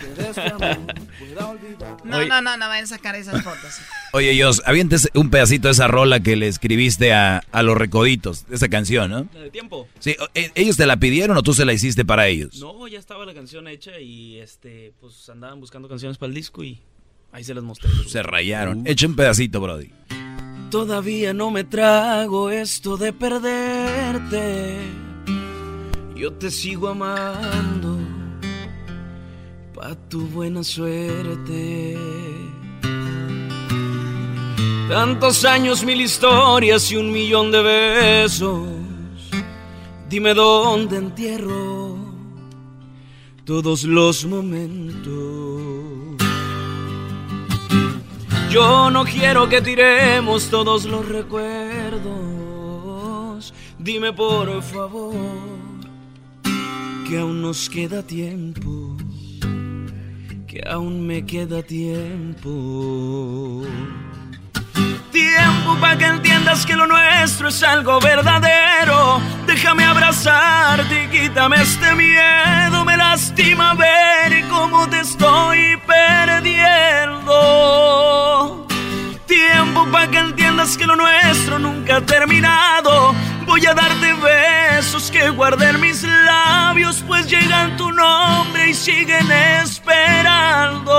No, 2.04 2.26
no, 2.26 2.42
no, 2.42 2.58
no 2.58 2.68
vayan 2.68 2.84
a 2.84 2.88
sacar 2.88 3.16
esas 3.16 3.42
fotos. 3.42 3.80
Oye, 4.14 4.32
Dios, 4.32 4.62
avientes 4.66 5.10
un 5.14 5.30
pedacito 5.30 5.68
de 5.68 5.74
esa 5.74 5.88
rola 5.88 6.22
que 6.22 6.36
le 6.36 6.48
escribiste 6.48 7.14
a, 7.14 7.40
a 7.52 7.62
los 7.64 7.78
recoditos, 7.78 8.48
de 8.48 8.56
esa 8.56 8.70
canción, 8.70 9.12
¿no? 9.12 9.28
La 9.34 9.42
de 9.42 9.50
tiempo. 9.52 9.88
Sí, 10.00 10.16
o- 10.20 10.28
e- 10.34 10.52
¿ellos 10.56 10.78
te 10.78 10.86
la 10.86 10.98
pidieron 10.98 11.36
o 11.38 11.44
tú 11.44 11.54
se 11.54 11.66
la 11.66 11.74
hiciste 11.74 12.06
para 12.06 12.28
ellos? 12.28 12.56
No, 12.60 12.88
ya 12.88 13.00
estaba 13.00 13.26
la 13.26 13.34
canción 13.34 13.68
hecha 13.68 14.00
y 14.00 14.38
este, 14.40 14.94
pues 15.02 15.28
andaban 15.30 15.60
buscando 15.60 15.90
canciones 15.90 16.18
para 16.18 16.30
el 16.30 16.34
disco 16.36 16.64
y 16.64 16.80
ahí 17.34 17.44
se 17.44 17.54
las 17.54 17.64
mostré. 17.64 17.90
Se 18.08 18.24
rayaron. 18.24 18.88
Echa 18.88 19.06
un 19.08 19.16
pedacito, 19.16 19.60
Brody. 19.60 19.92
Todavía 20.72 21.34
no 21.34 21.52
me 21.52 21.64
trago 21.66 22.50
esto 22.50 22.98
de 22.98 23.14
perderte. 23.14 24.78
Yo 26.16 26.34
te 26.34 26.50
sigo 26.50 26.88
amando 26.88 28.00
pa' 29.76 29.96
tu 30.10 30.22
buena 30.28 30.64
suerte. 30.64 31.98
Tantos 34.90 35.44
años, 35.44 35.84
mil 35.84 36.00
historias 36.00 36.90
y 36.92 36.96
un 36.96 37.12
millón 37.12 37.52
de 37.52 37.62
besos. 37.62 38.68
Dime 40.10 40.34
dónde 40.34 40.96
entierro 40.96 41.98
todos 43.44 43.84
los 43.84 44.26
momentos. 44.26 45.08
Yo 48.50 48.90
no 48.90 49.04
quiero 49.04 49.50
que 49.50 49.62
tiremos 49.62 50.50
todos 50.50 50.86
los 50.86 51.06
recuerdos. 51.08 52.04
Dime 53.78 54.14
por 54.14 54.64
favor 54.64 55.14
que 57.08 57.20
aún 57.20 57.42
nos 57.42 57.70
queda 57.70 58.04
tiempo. 58.04 58.96
Que 60.48 60.62
aún 60.66 61.06
me 61.06 61.26
queda 61.26 61.62
tiempo. 61.62 62.48
Tiempo 65.12 65.76
para 65.80 65.98
que 65.98 66.06
entiendas 66.06 66.66
que 66.66 66.76
lo 66.76 66.88
nuestro 66.88 67.50
es 67.50 67.64
algo 67.64 68.00
verdadero. 68.00 69.22
Déjame 69.46 69.86
abrazarte 69.86 71.04
y 71.04 71.08
quítame 71.08 71.62
este 71.62 71.96
miedo. 71.96 72.86
Me 72.86 72.98
lastima 72.98 73.74
ver 73.74 74.48
cómo 74.50 74.88
te 74.90 75.00
estoy 75.00 75.78
perdiendo. 75.86 77.38
Tiempo 79.26 79.86
para 79.92 80.10
que 80.10 80.18
entiendas 80.20 80.78
que 80.78 80.86
lo 80.86 80.96
nuestro 80.96 81.60
nunca 81.60 81.98
ha 81.98 82.02
terminado. 82.02 83.14
Voy 83.46 83.66
a 83.66 83.74
darte 83.74 84.14
besos 84.14 85.10
que 85.12 85.30
guardé 85.30 85.70
en 85.70 85.82
mis 85.82 86.04
labios, 86.04 87.04
pues 87.08 87.30
llegan 87.30 87.78
tu 87.78 87.92
nombre 87.92 88.70
y 88.70 88.74
siguen 88.74 89.32
esperando. 89.62 90.98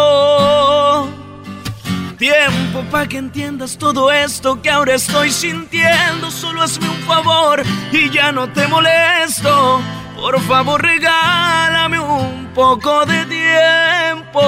Tiempo 2.19 2.83
para 2.91 3.07
que 3.07 3.17
entiendas 3.17 3.79
todo 3.79 4.11
esto 4.11 4.61
que 4.61 4.69
ahora 4.69 4.97
estoy 4.97 5.31
sintiendo. 5.31 6.33
Solo 6.33 6.63
hazme 6.63 6.89
un 6.89 6.99
favor 7.03 7.63
y 7.93 8.11
ya 8.11 8.33
no 8.33 8.53
te 8.53 8.67
molesto. 8.67 9.81
Por 10.17 10.41
favor, 10.41 10.83
regálame 10.83 12.01
un 12.01 12.51
poco 12.55 13.07
de 13.07 13.25
tiempo. 13.27 14.41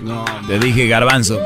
No. 0.00 0.24
Te 0.46 0.60
dije 0.60 0.86
garbanzo. 0.86 1.40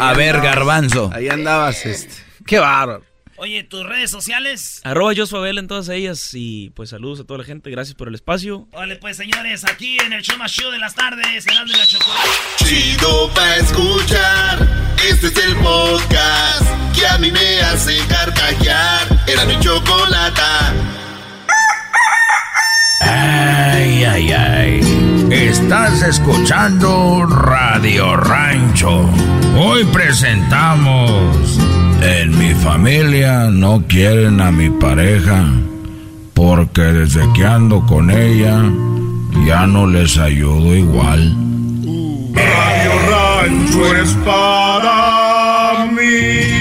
A 0.00 0.14
ver, 0.14 0.34
andabas. 0.34 0.56
garbanzo. 0.56 1.10
Ahí 1.14 1.28
andabas, 1.28 1.86
este. 1.86 2.24
Qué 2.44 2.58
bárbaro. 2.58 3.07
Oye, 3.40 3.62
tus 3.62 3.86
redes 3.86 4.10
sociales. 4.10 4.80
Arroba 4.82 5.12
Josuabel 5.16 5.58
en 5.58 5.68
todas 5.68 5.88
ellas 5.88 6.30
y 6.34 6.70
pues 6.70 6.90
saludos 6.90 7.20
a 7.20 7.24
toda 7.24 7.38
la 7.38 7.44
gente, 7.44 7.70
gracias 7.70 7.94
por 7.94 8.08
el 8.08 8.16
espacio. 8.16 8.66
Vale, 8.72 8.96
pues 8.96 9.16
señores, 9.16 9.64
aquí 9.64 9.96
en 10.00 10.12
el 10.12 10.22
show 10.22 10.36
más 10.36 10.52
chido 10.52 10.72
de 10.72 10.78
las 10.78 10.94
tardes, 10.94 11.46
Erasmo 11.46 11.72
y 11.72 11.78
la 11.78 11.86
Chocolate. 11.86 12.28
Chido 12.56 13.30
pa' 13.34 13.56
escuchar. 13.56 14.68
Este 15.08 15.28
es 15.28 15.36
el 15.36 15.54
podcast 15.56 16.98
que 16.98 17.06
a 17.06 17.18
mí 17.18 17.30
me 17.30 17.60
hace 17.60 17.96
carcajear. 18.08 19.06
Era 19.28 19.44
mi 19.44 19.58
chocolata. 19.60 20.74
Ay, 23.00 24.04
ay, 24.04 24.32
ay. 24.32 25.28
Estás 25.30 26.02
escuchando 26.02 27.24
Radio 27.24 28.16
Rancho. 28.16 29.08
Hoy 29.56 29.84
presentamos... 29.92 31.87
En 32.00 32.38
mi 32.38 32.54
familia 32.54 33.50
no 33.50 33.84
quieren 33.88 34.40
a 34.40 34.52
mi 34.52 34.70
pareja 34.70 35.44
porque 36.32 36.82
desde 36.82 37.20
que 37.32 37.44
ando 37.44 37.84
con 37.86 38.10
ella 38.10 38.62
ya 39.44 39.66
no 39.66 39.86
les 39.86 40.16
ayudo 40.16 40.76
igual. 40.76 41.34
Radio 42.34 42.92
Rancho 43.10 43.96
es 43.96 44.10
para 44.24 45.86
mí. 45.86 46.58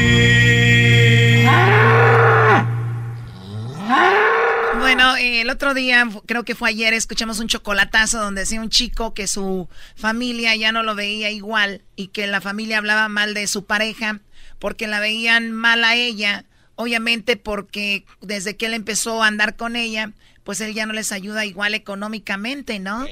Bueno, 4.80 5.16
eh, 5.18 5.42
el 5.42 5.50
otro 5.52 5.76
día, 5.76 6.08
creo 6.26 6.44
que 6.44 6.56
fue 6.56 6.70
ayer, 6.70 6.94
escuchamos 6.94 7.40
un 7.40 7.48
chocolatazo 7.48 8.20
donde 8.20 8.42
decía 8.42 8.60
un 8.60 8.70
chico 8.70 9.14
que 9.14 9.28
su 9.28 9.70
familia 9.96 10.56
ya 10.56 10.72
no 10.72 10.82
lo 10.82 10.96
veía 10.96 11.30
igual 11.30 11.84
y 11.96 12.08
que 12.08 12.26
la 12.26 12.42
familia 12.42 12.80
hablaba 12.80 13.08
mal 13.10 13.36
de 13.36 13.46
su 13.46 13.66
pareja 13.66 14.22
porque 14.60 14.88
la 14.88 15.00
veían 15.00 15.52
mal 15.52 15.84
a 15.84 15.96
ella, 15.96 16.46
obviamente 16.76 17.38
porque 17.38 18.06
desde 18.22 18.56
que 18.56 18.68
él 18.68 18.74
empezó 18.74 19.24
a 19.24 19.28
andar 19.28 19.56
con 19.56 19.76
ella, 19.76 20.14
pues 20.44 20.62
él 20.62 20.74
ya 20.74 20.86
no 20.86 20.94
les 20.94 21.12
ayuda 21.12 21.46
igual 21.46 21.74
económicamente, 21.74 22.80
¿no? 22.80 23.06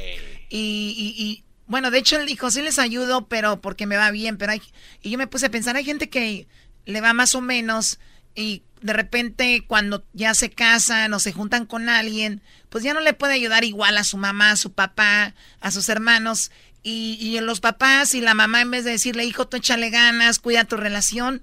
Y, 0.50 1.14
y, 1.18 1.44
bueno, 1.68 1.92
de 1.92 1.98
hecho 1.98 2.18
él 2.18 2.26
dijo, 2.28 2.52
sí 2.52 2.62
les 2.62 2.80
ayudo, 2.80 3.28
pero 3.28 3.60
porque 3.60 3.88
me 3.88 3.98
va 3.98 4.12
bien, 4.12 4.38
pero 4.38 4.52
hay... 4.52 4.62
Y 5.02 5.10
yo 5.10 5.18
me 5.18 5.28
puse 5.28 5.48
a 5.48 5.52
pensar, 5.52 5.76
hay 5.76 5.84
gente 5.84 6.10
que 6.10 6.48
le 6.86 7.02
va 7.02 7.14
más 7.14 7.36
o 7.36 7.42
menos 7.42 8.00
y 8.36 8.64
de 8.82 8.94
repente 8.94 9.64
cuando 9.66 10.06
ya 10.14 10.34
se 10.36 10.52
casan 10.52 11.14
o 11.14 11.20
se 11.20 11.34
juntan 11.34 11.66
con 11.66 11.90
alguien, 11.90 12.42
pues 12.70 12.84
ya 12.84 12.94
no 12.94 13.00
le 13.00 13.14
puede 13.14 13.34
ayudar 13.34 13.64
igual 13.64 13.98
a 13.98 14.04
su 14.04 14.18
mamá, 14.18 14.52
a 14.52 14.58
su 14.58 14.74
papá, 14.74 15.34
a 15.60 15.72
sus 15.72 15.90
hermanos. 15.90 16.52
Y, 16.88 17.18
y 17.20 17.40
los 17.40 17.62
papás 17.62 18.14
y 18.14 18.22
la 18.22 18.36
mamá, 18.36 18.62
en 18.62 18.70
vez 18.70 18.86
de 18.86 18.92
decirle, 18.92 19.26
hijo, 19.26 19.48
tú 19.48 19.58
échale 19.58 19.90
ganas, 19.90 20.38
cuida 20.38 20.66
tu 20.66 20.78
relación, 20.78 21.42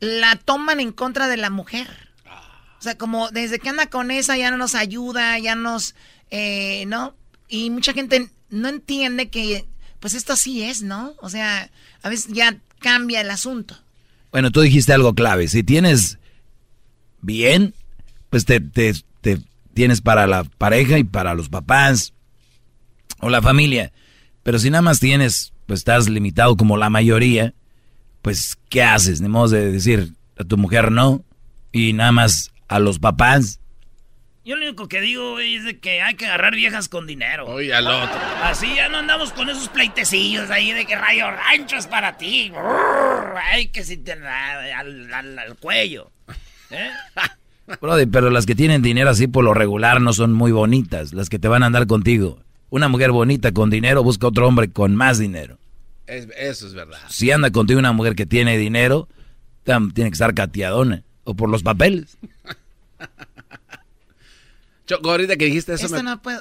la 0.00 0.36
toman 0.36 0.80
en 0.80 0.90
contra 0.90 1.28
de 1.28 1.36
la 1.36 1.50
mujer. 1.50 1.86
O 2.78 2.82
sea, 2.82 2.96
como 2.96 3.30
desde 3.30 3.58
que 3.58 3.68
anda 3.68 3.90
con 3.90 4.10
esa 4.10 4.38
ya 4.38 4.50
no 4.50 4.56
nos 4.56 4.74
ayuda, 4.74 5.38
ya 5.38 5.54
nos, 5.54 5.94
eh, 6.30 6.84
¿no? 6.86 7.14
Y 7.46 7.68
mucha 7.68 7.92
gente 7.92 8.30
no 8.48 8.68
entiende 8.68 9.28
que, 9.28 9.66
pues 10.00 10.14
esto 10.14 10.32
así 10.32 10.62
es, 10.62 10.82
¿no? 10.82 11.12
O 11.20 11.28
sea, 11.28 11.70
a 12.02 12.08
veces 12.08 12.32
ya 12.32 12.56
cambia 12.80 13.20
el 13.20 13.30
asunto. 13.30 13.76
Bueno, 14.30 14.50
tú 14.50 14.62
dijiste 14.62 14.94
algo 14.94 15.14
clave. 15.14 15.46
Si 15.46 15.62
tienes 15.62 16.18
bien, 17.20 17.74
pues 18.30 18.46
te, 18.46 18.60
te, 18.60 18.94
te 19.20 19.42
tienes 19.74 20.00
para 20.00 20.26
la 20.26 20.44
pareja 20.44 20.98
y 20.98 21.04
para 21.04 21.34
los 21.34 21.50
papás 21.50 22.14
o 23.20 23.28
la 23.28 23.42
familia. 23.42 23.92
Pero 24.42 24.58
si 24.58 24.70
nada 24.70 24.82
más 24.82 25.00
tienes, 25.00 25.52
pues 25.66 25.80
estás 25.80 26.08
limitado 26.08 26.56
como 26.56 26.76
la 26.76 26.90
mayoría, 26.90 27.54
pues 28.22 28.58
¿qué 28.68 28.82
haces? 28.82 29.20
Ni 29.20 29.28
modo 29.28 29.48
de 29.48 29.70
decir 29.72 30.12
a 30.38 30.44
tu 30.44 30.56
mujer 30.56 30.90
no 30.90 31.24
y 31.72 31.92
nada 31.92 32.12
más 32.12 32.52
a 32.68 32.78
los 32.78 32.98
papás. 32.98 33.60
Yo 34.44 34.56
lo 34.56 34.66
único 34.66 34.88
que 34.88 35.00
digo 35.00 35.38
es 35.38 35.64
de 35.64 35.78
que 35.78 36.02
hay 36.02 36.14
que 36.14 36.26
agarrar 36.26 36.56
viejas 36.56 36.88
con 36.88 37.06
dinero. 37.06 37.46
Oye, 37.46 37.72
al 37.72 37.86
otro. 37.86 38.18
Así 38.42 38.74
ya 38.74 38.88
no 38.88 38.98
andamos 38.98 39.32
con 39.32 39.48
esos 39.48 39.68
pleitecillos 39.68 40.50
ahí 40.50 40.72
de 40.72 40.84
que 40.84 40.96
rayo 40.96 41.30
rancho 41.30 41.76
es 41.76 41.86
para 41.86 42.16
ti. 42.16 42.52
Ay, 43.52 43.68
que 43.68 43.84
si 43.84 43.98
te 43.98 44.12
al, 44.14 45.14
al, 45.14 45.56
cuello. 45.60 46.10
¿Eh? 46.70 46.90
Brody, 47.80 48.06
pero 48.06 48.30
las 48.30 48.44
que 48.44 48.56
tienen 48.56 48.82
dinero 48.82 49.10
así 49.10 49.28
por 49.28 49.44
lo 49.44 49.54
regular 49.54 50.00
no 50.00 50.12
son 50.12 50.32
muy 50.32 50.50
bonitas, 50.50 51.12
las 51.12 51.28
que 51.28 51.38
te 51.38 51.46
van 51.46 51.62
a 51.62 51.66
andar 51.66 51.86
contigo. 51.86 52.40
Una 52.72 52.88
mujer 52.88 53.12
bonita 53.12 53.52
con 53.52 53.68
dinero 53.68 54.02
busca 54.02 54.26
otro 54.26 54.48
hombre 54.48 54.72
con 54.72 54.96
más 54.96 55.18
dinero. 55.18 55.58
eso 56.06 56.66
es 56.66 56.72
verdad. 56.72 57.00
Si 57.10 57.30
anda 57.30 57.50
contigo 57.50 57.78
una 57.78 57.92
mujer 57.92 58.14
que 58.14 58.24
tiene 58.24 58.56
dinero, 58.56 59.10
tiene 59.62 59.92
que 60.08 60.14
estar 60.14 60.32
cateadona. 60.32 61.02
O 61.24 61.34
por 61.34 61.50
los 61.50 61.62
papeles. 61.62 62.16
Choco, 64.86 65.10
ahorita 65.10 65.36
que 65.36 65.44
dijiste 65.44 65.74
eso. 65.74 65.84
Esto 65.84 66.02
no 66.02 66.22
puedo. 66.22 66.40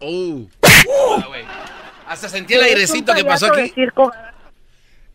Uh. 0.00 0.46
Hasta 2.06 2.28
sentí 2.28 2.54
el 2.54 2.62
airecito 2.62 3.12
que 3.12 3.24
pasó 3.24 3.52
aquí. 3.52 3.74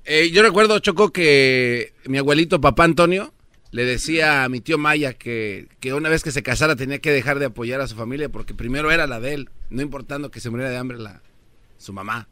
Eh, 0.03 0.29
yo 0.31 0.43
recuerdo, 0.43 0.77
Choco, 0.79 1.13
que 1.13 1.93
mi 2.03 2.17
abuelito, 2.17 2.59
papá 2.59 2.83
Antonio, 2.83 3.31
le 3.71 3.85
decía 3.85 4.43
a 4.43 4.49
mi 4.49 4.61
tío 4.61 4.77
Maya 4.77 5.13
que, 5.13 5.67
que, 5.79 5.93
una 5.93 6.09
vez 6.09 6.23
que 6.23 6.31
se 6.31 6.43
casara 6.43 6.75
tenía 6.75 6.99
que 6.99 7.11
dejar 7.11 7.39
de 7.39 7.45
apoyar 7.45 7.81
a 7.81 7.87
su 7.87 7.95
familia 7.95 8.29
porque 8.29 8.53
primero 8.53 8.91
era 8.91 9.07
la 9.07 9.19
de 9.19 9.33
él, 9.33 9.49
no 9.69 9.81
importando 9.81 10.31
que 10.31 10.39
se 10.39 10.49
muriera 10.49 10.71
de 10.71 10.77
hambre 10.77 10.97
la, 10.97 11.21
su 11.77 11.93
mamá. 11.93 12.27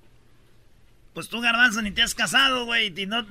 Pues 1.13 1.29
tú, 1.29 1.39
Garbanzo, 1.39 1.81
ni 1.81 1.91
te 1.91 2.01
has 2.01 2.13
casado, 2.13 2.65
güey. 2.65 2.91
No, 3.05 3.25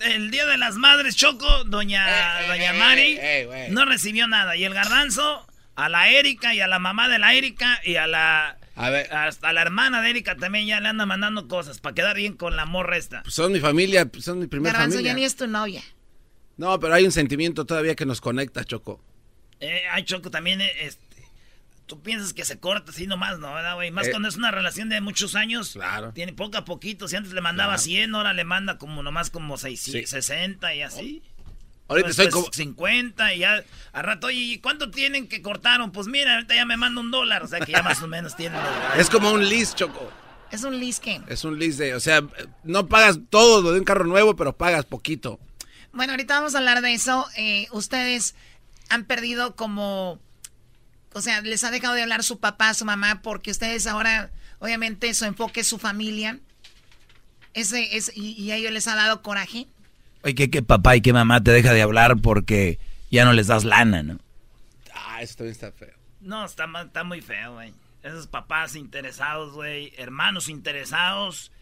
el 0.00 0.30
Día 0.30 0.44
de 0.46 0.58
las 0.58 0.76
Madres, 0.76 1.16
Choco, 1.16 1.64
doña, 1.64 2.06
eh, 2.08 2.44
eh, 2.44 2.48
doña 2.48 2.72
Mari, 2.74 3.18
no 3.72 3.84
recibió 3.86 4.26
nada. 4.26 4.56
Y 4.56 4.64
el 4.64 4.74
Garbanzo, 4.74 5.46
a 5.76 5.88
la 5.88 6.10
Erika 6.10 6.54
y 6.54 6.60
a 6.60 6.66
la 6.66 6.78
mamá 6.78 7.08
de 7.08 7.18
la 7.18 7.34
Erika 7.34 7.80
y 7.84 7.96
a 7.96 8.06
la... 8.06 8.58
A 8.76 8.90
ver. 8.90 9.10
Hasta 9.14 9.52
la 9.52 9.62
hermana 9.62 10.02
de 10.02 10.10
Erika 10.10 10.36
también 10.36 10.66
ya 10.66 10.80
le 10.80 10.88
anda 10.88 11.06
mandando 11.06 11.46
cosas 11.46 11.78
para 11.78 11.94
quedar 11.94 12.16
bien 12.16 12.34
con 12.34 12.56
la 12.56 12.66
morra 12.66 12.96
esta. 12.96 13.22
Pues 13.22 13.34
son 13.34 13.52
mi 13.52 13.60
familia, 13.60 14.04
pues 14.06 14.24
son 14.24 14.40
mi 14.40 14.48
primera 14.48 14.72
Garbanzo 14.72 14.96
familia. 14.96 15.12
ya 15.12 15.16
ni 15.16 15.24
es 15.24 15.36
tu 15.36 15.46
novia. 15.46 15.82
No, 16.56 16.78
pero 16.78 16.94
hay 16.94 17.04
un 17.04 17.12
sentimiento 17.12 17.64
todavía 17.64 17.94
que 17.94 18.06
nos 18.06 18.20
conecta, 18.20 18.64
Choco. 18.64 19.00
Eh, 19.60 19.82
hay 19.90 20.04
Choco 20.04 20.30
también, 20.30 20.60
eh, 20.60 20.72
este, 20.82 21.00
tú 21.86 22.00
piensas 22.00 22.32
que 22.32 22.44
se 22.44 22.58
corta 22.58 22.90
así 22.92 23.06
nomás, 23.06 23.38
¿no? 23.38 23.52
¿verdad, 23.54 23.74
güey? 23.74 23.90
Más 23.90 24.06
Eh. 24.06 24.10
cuando 24.10 24.28
es 24.28 24.36
una 24.36 24.50
relación 24.50 24.88
de 24.88 25.00
muchos 25.00 25.34
años. 25.34 25.72
Claro. 25.72 26.12
Tiene 26.12 26.32
poco 26.32 26.56
a 26.58 26.64
poquito. 26.64 27.08
Si 27.08 27.16
antes 27.16 27.32
le 27.32 27.40
mandaba 27.40 27.72
Claro. 27.74 27.82
100, 27.82 28.14
ahora 28.14 28.32
le 28.32 28.44
manda 28.44 28.78
como 28.78 29.02
nomás 29.02 29.30
como 29.30 29.58
6, 29.58 29.80
Sí. 29.80 30.06
60 30.06 30.74
y 30.74 30.82
así. 30.82 31.22
Ahorita 31.86 32.08
estoy 32.10 32.30
como... 32.30 32.46
50 32.50 33.34
y 33.34 33.40
ya 33.40 33.62
a 33.92 34.00
rato, 34.02 34.28
oye, 34.28 34.38
¿y 34.38 34.58
cuánto 34.58 34.90
tienen 34.90 35.28
que 35.28 35.42
cortaron? 35.42 35.92
Pues 35.92 36.06
mira, 36.06 36.34
ahorita 36.36 36.54
ya 36.54 36.64
me 36.64 36.78
manda 36.78 37.00
un 37.00 37.10
dólar, 37.10 37.42
o 37.42 37.46
sea 37.48 37.60
que 37.60 37.72
ya 37.72 37.82
más 37.82 38.00
o 38.00 38.08
menos 38.08 38.34
tienen. 38.36 38.58
Es 38.96 39.10
como 39.10 39.30
un 39.32 39.46
lease, 39.46 39.74
Choco. 39.76 40.10
Es 40.50 40.62
un 40.64 40.78
lease 40.80 41.00
que... 41.02 41.20
Es 41.28 41.44
un 41.44 41.58
lease 41.58 41.82
de... 41.84 41.94
O 41.94 42.00
sea, 42.00 42.22
no 42.62 42.86
pagas 42.86 43.18
todo 43.28 43.60
lo 43.60 43.72
de 43.72 43.80
un 43.80 43.84
carro 43.84 44.04
nuevo, 44.04 44.34
pero 44.34 44.56
pagas 44.56 44.86
poquito. 44.86 45.38
Bueno, 45.94 46.12
ahorita 46.12 46.34
vamos 46.34 46.54
a 46.54 46.58
hablar 46.58 46.82
de 46.82 46.92
eso. 46.92 47.26
Eh, 47.36 47.68
ustedes 47.70 48.34
han 48.88 49.04
perdido 49.04 49.56
como... 49.56 50.20
O 51.12 51.20
sea, 51.20 51.40
les 51.42 51.62
ha 51.62 51.70
dejado 51.70 51.94
de 51.94 52.02
hablar 52.02 52.24
su 52.24 52.40
papá, 52.40 52.74
su 52.74 52.84
mamá, 52.84 53.22
porque 53.22 53.52
ustedes 53.52 53.86
ahora, 53.86 54.32
obviamente, 54.58 55.14
su 55.14 55.24
enfoque 55.24 55.60
es 55.60 55.68
su 55.68 55.78
familia. 55.78 56.40
Ese 57.52 57.96
es, 57.96 58.10
y, 58.14 58.32
y 58.32 58.50
a 58.50 58.56
ellos 58.56 58.72
les 58.72 58.88
ha 58.88 58.96
dado 58.96 59.22
coraje. 59.22 59.68
Oye, 60.24 60.34
que, 60.34 60.50
que 60.50 60.62
papá 60.62 60.96
y 60.96 61.02
que 61.02 61.12
mamá 61.12 61.42
te 61.42 61.52
deja 61.52 61.72
de 61.72 61.82
hablar 61.82 62.16
porque 62.20 62.80
ya 63.12 63.24
no 63.24 63.32
les 63.32 63.46
das 63.46 63.62
lana, 63.62 64.02
¿no? 64.02 64.18
Ah, 64.92 65.22
eso 65.22 65.36
también 65.36 65.52
está 65.52 65.70
feo. 65.70 65.94
No, 66.20 66.44
está, 66.44 66.66
está 66.84 67.04
muy 67.04 67.20
feo, 67.20 67.54
güey. 67.54 67.72
Esos 68.02 68.26
papás 68.26 68.74
interesados, 68.74 69.52
güey. 69.52 69.92
Hermanos 69.96 70.48
interesados. 70.48 71.52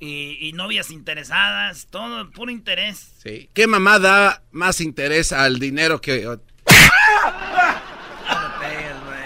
Y, 0.00 0.38
y 0.40 0.52
novias 0.54 0.90
interesadas. 0.90 1.86
Todo 1.90 2.30
puro 2.30 2.50
interés. 2.50 3.12
Sí. 3.22 3.50
¿Qué 3.52 3.66
mamá 3.66 3.98
da 3.98 4.42
más 4.50 4.80
interés 4.80 5.32
al 5.32 5.58
dinero 5.58 6.00
que... 6.00 6.22
No 6.22 6.30
me 6.30 6.38
pegues, 8.58 8.96
güey. 9.04 9.20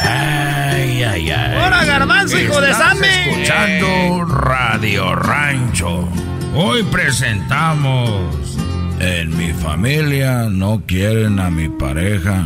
Ay, 0.00 1.02
ay, 1.02 1.30
ay. 1.30 1.56
¡Hora, 1.56 1.84
garbanzo, 1.84 2.38
hijo 2.38 2.60
de 2.60 2.70
Estás 2.70 2.98
Sammy! 2.98 3.06
escuchando 3.08 4.24
Radio 4.24 5.14
Rancho. 5.14 6.08
Hoy 6.54 6.82
presentamos. 6.84 8.58
En 9.00 9.36
mi 9.36 9.52
familia 9.52 10.48
no 10.50 10.82
quieren 10.86 11.40
a 11.40 11.50
mi 11.50 11.68
pareja 11.68 12.44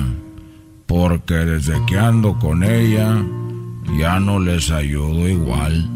porque 0.86 1.34
desde 1.34 1.74
que 1.86 1.98
ando 1.98 2.38
con 2.38 2.64
ella 2.64 3.22
ya 3.96 4.18
no 4.20 4.38
les 4.38 4.70
ayudo 4.70 5.28
igual. 5.28 5.88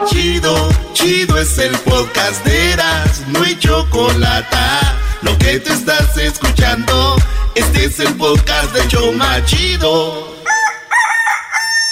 Chido, 0.07 0.69
chido 0.93 1.37
es 1.39 1.57
el 1.57 1.75
podcast 1.79 2.45
de 2.45 2.73
Eras, 2.73 3.23
no 3.27 3.43
hay 3.43 3.57
chocolate. 3.57 4.57
Lo 5.21 5.37
que 5.37 5.59
te 5.59 5.73
estás 5.73 6.17
escuchando, 6.17 7.15
este 7.55 7.85
es 7.85 7.99
el 7.99 8.13
podcast 8.15 8.73
de 8.73 8.87
Choma 8.87 9.43
Chido. 9.45 10.35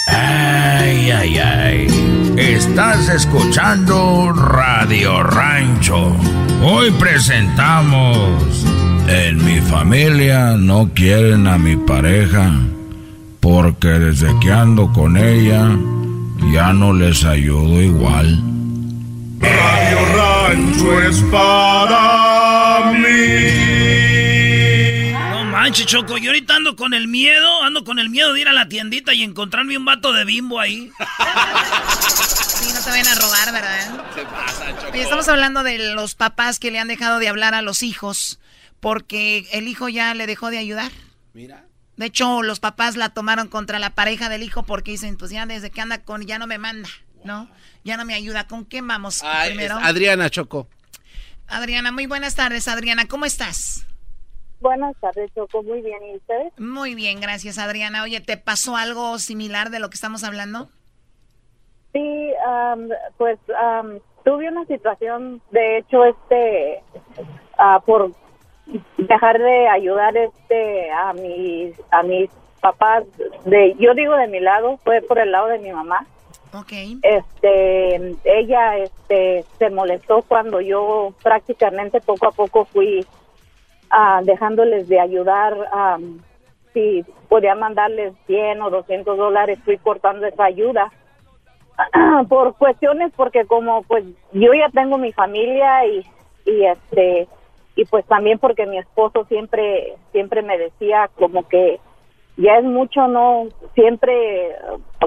Ay, 0.06 1.10
ay, 1.10 1.38
ay. 1.38 1.99
Estás 2.36 3.08
escuchando 3.08 4.32
Radio 4.32 5.22
Rancho. 5.22 6.16
Hoy 6.62 6.90
presentamos. 6.92 8.66
En 9.08 9.44
mi 9.44 9.60
familia 9.60 10.56
no 10.56 10.90
quieren 10.94 11.46
a 11.46 11.58
mi 11.58 11.76
pareja 11.76 12.52
porque 13.40 13.88
desde 13.88 14.28
que 14.40 14.52
ando 14.52 14.92
con 14.92 15.16
ella 15.16 15.76
ya 16.52 16.72
no 16.72 16.92
les 16.92 17.24
ayudo 17.24 17.82
igual. 17.82 18.42
Radio 19.40 19.98
rancho 20.16 21.00
es 21.02 21.22
para 21.30 22.92
mí. 22.92 23.69
Manches, 25.60 25.84
Choco. 25.84 26.16
Yo 26.16 26.30
ahorita 26.30 26.56
ando 26.56 26.74
con 26.74 26.94
el 26.94 27.06
miedo, 27.06 27.62
ando 27.62 27.84
con 27.84 27.98
el 27.98 28.08
miedo 28.08 28.32
de 28.32 28.40
ir 28.40 28.48
a 28.48 28.54
la 28.54 28.66
tiendita 28.66 29.12
y 29.12 29.22
encontrarme 29.22 29.76
un 29.76 29.84
vato 29.84 30.10
de 30.14 30.24
bimbo 30.24 30.58
ahí. 30.58 30.90
Sí, 32.60 32.74
no 32.74 32.84
te 32.84 32.90
vayan 32.90 33.08
a 33.08 33.14
robar, 33.14 33.52
¿verdad? 33.52 34.04
Se 34.14 34.22
pasa, 34.24 34.78
Choco. 34.78 34.92
Oye, 34.92 35.02
estamos 35.02 35.28
hablando 35.28 35.62
de 35.62 35.94
los 35.94 36.14
papás 36.14 36.58
que 36.58 36.70
le 36.70 36.78
han 36.78 36.88
dejado 36.88 37.18
de 37.18 37.26
hablar 37.26 37.54
a 37.54 37.62
los 37.62 37.82
hijos 37.82 38.38
porque 38.80 39.48
el 39.52 39.66
hijo 39.66 39.88
ya 39.88 40.12
le 40.12 40.26
dejó 40.26 40.50
de 40.50 40.58
ayudar. 40.58 40.92
Mira. 41.32 41.64
De 41.96 42.04
hecho, 42.04 42.42
los 42.42 42.60
papás 42.60 42.96
la 42.96 43.10
tomaron 43.10 43.48
contra 43.48 43.78
la 43.78 43.94
pareja 43.94 44.28
del 44.28 44.42
hijo 44.42 44.64
porque 44.64 44.90
dicen, 44.90 45.16
pues 45.16 45.30
ya 45.30 45.46
desde 45.46 45.70
que 45.70 45.80
anda 45.80 46.02
con, 46.02 46.26
ya 46.26 46.38
no 46.38 46.46
me 46.46 46.58
manda, 46.58 46.90
¿no? 47.24 47.50
Ya 47.82 47.96
no 47.96 48.04
me 48.04 48.12
ayuda. 48.12 48.46
¿Con 48.46 48.66
qué 48.66 48.82
vamos 48.82 49.22
Ay, 49.22 49.50
primero? 49.50 49.78
Adriana 49.78 50.28
Choco. 50.28 50.68
Adriana, 51.46 51.92
muy 51.92 52.04
buenas 52.04 52.34
tardes, 52.34 52.68
Adriana. 52.68 53.06
¿Cómo 53.06 53.24
estás? 53.24 53.86
Buenas 54.60 54.94
tardes, 55.00 55.30
Choco. 55.34 55.62
Muy 55.62 55.80
bien. 55.82 55.98
¿Y 56.12 56.16
ustedes? 56.16 56.52
Muy 56.58 56.94
bien, 56.94 57.20
gracias, 57.20 57.58
Adriana. 57.58 58.02
Oye, 58.02 58.20
¿te 58.20 58.36
pasó 58.36 58.76
algo 58.76 59.18
similar 59.18 59.70
de 59.70 59.80
lo 59.80 59.88
que 59.88 59.94
estamos 59.94 60.22
hablando? 60.24 60.68
Sí, 61.92 62.30
am, 62.46 62.88
pues 63.16 63.38
am, 63.58 63.98
tuve 64.24 64.48
una 64.48 64.64
situación, 64.66 65.40
de 65.50 65.78
hecho, 65.78 66.04
este, 66.04 66.82
ah, 67.58 67.82
por 67.84 68.12
dejar 68.98 69.38
de 69.38 69.66
ayudar 69.68 70.16
este 70.16 70.92
a 70.92 71.12
mis 71.14 71.74
a 71.90 72.04
mis 72.04 72.30
papás 72.60 73.02
de 73.46 73.74
yo 73.80 73.94
digo 73.94 74.14
de 74.14 74.28
mi 74.28 74.38
lado 74.38 74.76
fue 74.84 75.00
por 75.02 75.18
el 75.18 75.32
lado 75.32 75.48
de 75.48 75.58
mi 75.58 75.72
mamá 75.72 76.06
Ok. 76.54 76.70
este 77.02 77.96
ella 78.22 78.76
este 78.76 79.44
se 79.58 79.70
molestó 79.70 80.22
cuando 80.22 80.60
yo 80.60 81.12
prácticamente 81.20 82.00
poco 82.00 82.28
a 82.28 82.30
poco 82.30 82.64
fui 82.66 83.04
ah, 83.90 84.20
dejándoles 84.24 84.88
de 84.88 85.00
ayudar 85.00 85.56
am, 85.72 86.20
si 86.72 87.04
podía 87.28 87.54
mandarles 87.54 88.14
100 88.26 88.62
o 88.62 88.70
200 88.70 89.16
dólares 89.18 89.58
fui 89.64 89.76
cortando 89.78 90.26
esa 90.26 90.44
ayuda. 90.44 90.90
Por 92.28 92.56
cuestiones 92.56 93.12
porque 93.16 93.46
como 93.46 93.82
pues 93.84 94.04
yo 94.32 94.52
ya 94.54 94.68
tengo 94.72 94.98
mi 94.98 95.12
familia 95.12 95.86
y 95.86 96.04
y 96.46 96.64
este 96.66 97.28
y 97.76 97.84
pues 97.86 98.04
también 98.06 98.38
porque 98.38 98.66
mi 98.66 98.78
esposo 98.78 99.24
siempre 99.26 99.94
siempre 100.12 100.42
me 100.42 100.58
decía 100.58 101.08
como 101.16 101.48
que 101.48 101.80
ya 102.36 102.58
es 102.58 102.64
mucho 102.64 103.06
no 103.08 103.46
siempre 103.74 104.54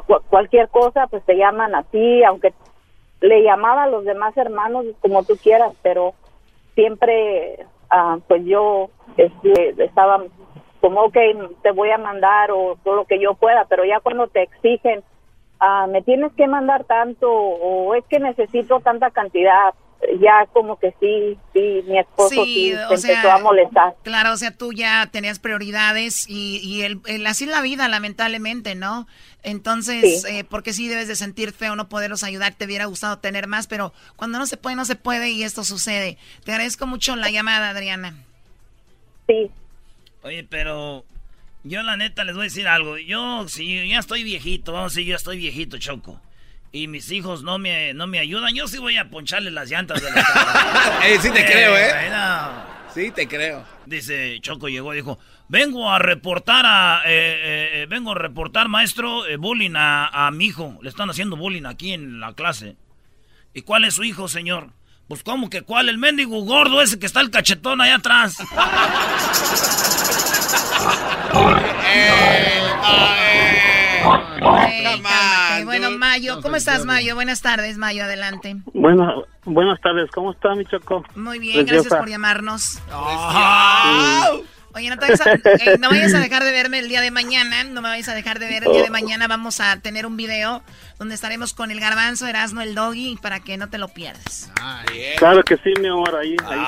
cu- 0.08 0.22
cualquier 0.30 0.70
cosa 0.70 1.08
pues 1.08 1.24
te 1.26 1.36
llaman 1.36 1.76
así 1.76 2.24
aunque 2.24 2.54
le 3.22 3.44
llamaba 3.44 3.84
a 3.84 3.90
los 3.90 4.06
demás 4.06 4.36
hermanos 4.38 4.86
como 5.02 5.24
tú 5.24 5.36
quieras 5.38 5.74
pero 5.84 6.14
siempre 6.76 7.66
ah, 7.94 8.18
pues 8.28 8.44
yo 8.46 8.90
este, 9.18 9.84
estaba 9.84 10.24
como 10.82 11.02
ok 11.04 11.18
te 11.62 11.72
voy 11.72 11.92
a 11.92 11.98
mandar 11.98 12.52
o 12.52 12.78
todo 12.84 12.96
lo 12.96 13.06
que 13.06 13.20
yo 13.20 13.36
pueda 13.36 13.66
pero 13.70 13.86
ya 13.86 14.00
cuando 14.00 14.28
te 14.28 14.42
exigen 14.42 15.04
ah, 15.60 15.88
me 15.88 16.02
tienes 16.02 16.34
que 16.34 16.48
mandar 16.48 16.84
tanto 16.84 17.32
o 17.32 17.94
es 17.96 18.04
que 18.06 18.20
necesito 18.20 18.80
tanta 18.80 19.12
cantidad 19.12 19.74
ya 20.22 20.46
como 20.54 20.78
que 20.80 20.94
sí 21.00 21.38
sí 21.54 21.82
mi 21.88 22.00
esposo 22.00 22.44
sí, 22.46 22.74
o 22.90 22.96
se 22.98 23.02
sea, 23.04 23.16
empezó 23.16 23.32
a 23.32 23.40
molestar 23.40 23.96
Claro, 24.04 24.34
o 24.34 24.38
sea, 24.38 24.52
tú 24.52 24.74
ya 24.74 25.08
tenías 25.12 25.40
prioridades 25.40 26.26
y, 26.30 26.58
y 26.64 26.82
el, 26.84 27.00
el- 27.06 27.26
así 27.28 27.46
es 27.46 27.50
la 27.50 27.62
vida, 27.62 27.88
lamentablemente, 27.88 28.76
¿no? 28.76 29.08
Entonces, 29.44 30.22
Sí. 30.24 30.28
eh, 30.38 30.44
porque 30.44 30.74
sí 30.74 30.88
debes 30.88 31.08
de 31.08 31.16
sentir 31.16 31.52
feo 31.52 31.76
no 31.76 31.90
poderlos 31.90 32.24
ayudar, 32.24 32.54
te 32.56 32.66
hubiera 32.66 32.86
gustado 32.86 33.20
tener 33.20 33.48
más, 33.48 33.68
pero 33.68 33.94
cuando 34.16 34.40
no 34.40 34.46
se 34.46 34.58
puede, 34.58 34.76
no 34.76 34.86
se 34.86 34.96
puede 34.96 35.30
y 35.32 35.44
esto 35.44 35.64
sucede. 35.64 36.18
Te 36.46 36.52
agradezco 36.52 36.88
mucho 36.88 37.16
la 37.16 37.30
llamada, 37.30 37.70
Adriana. 37.72 38.14
Sí. 39.28 39.50
Oye, 40.24 40.44
pero 40.50 41.04
yo 41.64 41.82
la 41.84 41.98
neta 41.98 42.24
les 42.24 42.36
voy 42.36 42.44
a 42.44 42.46
decir 42.46 42.68
algo. 42.68 42.98
Yo, 42.98 43.48
si 43.48 43.88
ya 43.90 44.00
estoy 44.00 44.24
viejito, 44.24 44.74
vamos 44.74 44.94
a 44.94 44.96
decir, 44.96 45.10
yo 45.10 45.16
estoy 45.16 45.38
viejito, 45.38 45.78
Choco. 45.78 46.20
Y 46.76 46.88
mis 46.88 47.12
hijos 47.12 47.44
no 47.44 47.60
me, 47.60 47.94
no 47.94 48.08
me 48.08 48.18
ayudan, 48.18 48.56
yo 48.56 48.68
sí 48.68 48.80
voy 48.80 48.98
a 48.98 49.08
poncharle 49.08 49.52
las 49.52 49.70
llantas 49.70 50.02
de 50.02 50.10
la 50.10 50.22
Eh, 51.06 51.20
sí 51.22 51.30
te 51.30 51.46
creo, 51.46 51.78
¿eh? 51.78 51.92
bueno. 51.94 52.64
Sí 52.92 53.12
te 53.12 53.28
creo. 53.28 53.64
Dice, 53.86 54.40
Choco 54.42 54.68
llegó 54.70 54.92
y 54.92 54.96
dijo, 54.98 55.20
vengo 55.48 55.92
a 55.92 56.00
reportar 56.00 56.66
a, 56.66 57.04
eh, 57.06 57.12
eh, 57.12 57.70
eh, 57.74 57.86
vengo 57.88 58.14
a 58.14 58.16
reportar, 58.16 58.70
maestro, 58.70 59.28
eh, 59.28 59.38
bullying 59.38 59.76
a, 59.76 60.08
a 60.08 60.32
mi 60.32 60.46
hijo. 60.46 60.80
Le 60.82 60.90
están 60.90 61.12
haciendo 61.12 61.38
bullying 61.38 61.66
aquí 61.66 61.94
en 61.94 62.20
la 62.20 62.34
clase. 62.34 62.76
¿Y 63.54 63.62
cuál 63.62 63.86
es 63.86 63.94
su 63.94 64.04
hijo, 64.04 64.28
señor? 64.28 64.72
Pues, 65.08 65.22
¿cómo 65.22 65.52
que 65.52 65.62
cuál? 65.62 65.90
El 65.90 66.00
mendigo 66.00 66.44
gordo 66.44 66.82
ese 66.82 66.98
que 66.98 67.06
está 67.06 67.22
el 67.22 67.30
cachetón 67.30 67.82
allá 67.82 67.98
atrás. 67.98 68.38
Cálmate. 74.04 75.66
Bueno, 75.66 75.92
Mayo, 75.92 76.42
¿cómo 76.42 76.56
estás, 76.56 76.86
Mayo? 76.86 77.16
Buenas 77.16 77.42
tardes, 77.42 77.78
Mayo, 77.78 78.04
adelante. 78.04 78.58
Bueno, 78.74 79.26
buenas 79.46 79.80
tardes, 79.82 80.10
¿cómo 80.12 80.32
está 80.32 80.54
mi 80.56 80.66
Choco? 80.66 81.04
Muy 81.16 81.40
bien, 81.40 81.66
gracias 81.66 81.84
Preciosa. 81.84 82.00
por 82.00 82.10
llamarnos. 82.10 82.64
Sí. 82.64 84.44
Oye, 84.76 84.90
no, 84.90 84.98
te 84.98 85.06
vayas 85.06 85.22
a, 85.22 85.32
eh, 85.34 85.78
no 85.80 85.90
vayas 85.90 86.14
a 86.16 86.20
dejar 86.22 86.44
de 86.44 86.52
verme 86.52 86.80
el 86.80 86.90
día 86.90 87.02
de 87.02 87.12
mañana. 87.12 87.64
No 87.64 87.82
me 87.82 87.90
vayas 87.90 88.10
a 88.10 88.16
dejar 88.16 88.40
de 88.40 88.48
ver 88.48 88.64
el 88.66 88.72
día 88.74 88.84
de 88.84 88.90
mañana. 88.90 89.28
Vamos 89.28 89.60
a 89.60 89.80
tener 89.80 90.06
un 90.08 90.18
video 90.18 90.64
donde 91.00 91.16
estaremos 91.16 91.54
con 91.54 91.72
el 91.72 91.80
garbanzo, 91.80 92.28
Erasmo, 92.28 92.62
el 92.62 92.76
doggy, 92.76 93.18
para 93.22 93.40
que 93.40 93.58
no 93.58 93.70
te 93.70 93.78
lo 93.78 93.88
pierdas. 93.90 94.52
Claro 95.18 95.44
que 95.44 95.58
sí, 95.58 95.74
mi 95.80 95.88
amor, 95.88 96.16
ahí. 96.16 96.36
ahí 96.46 96.60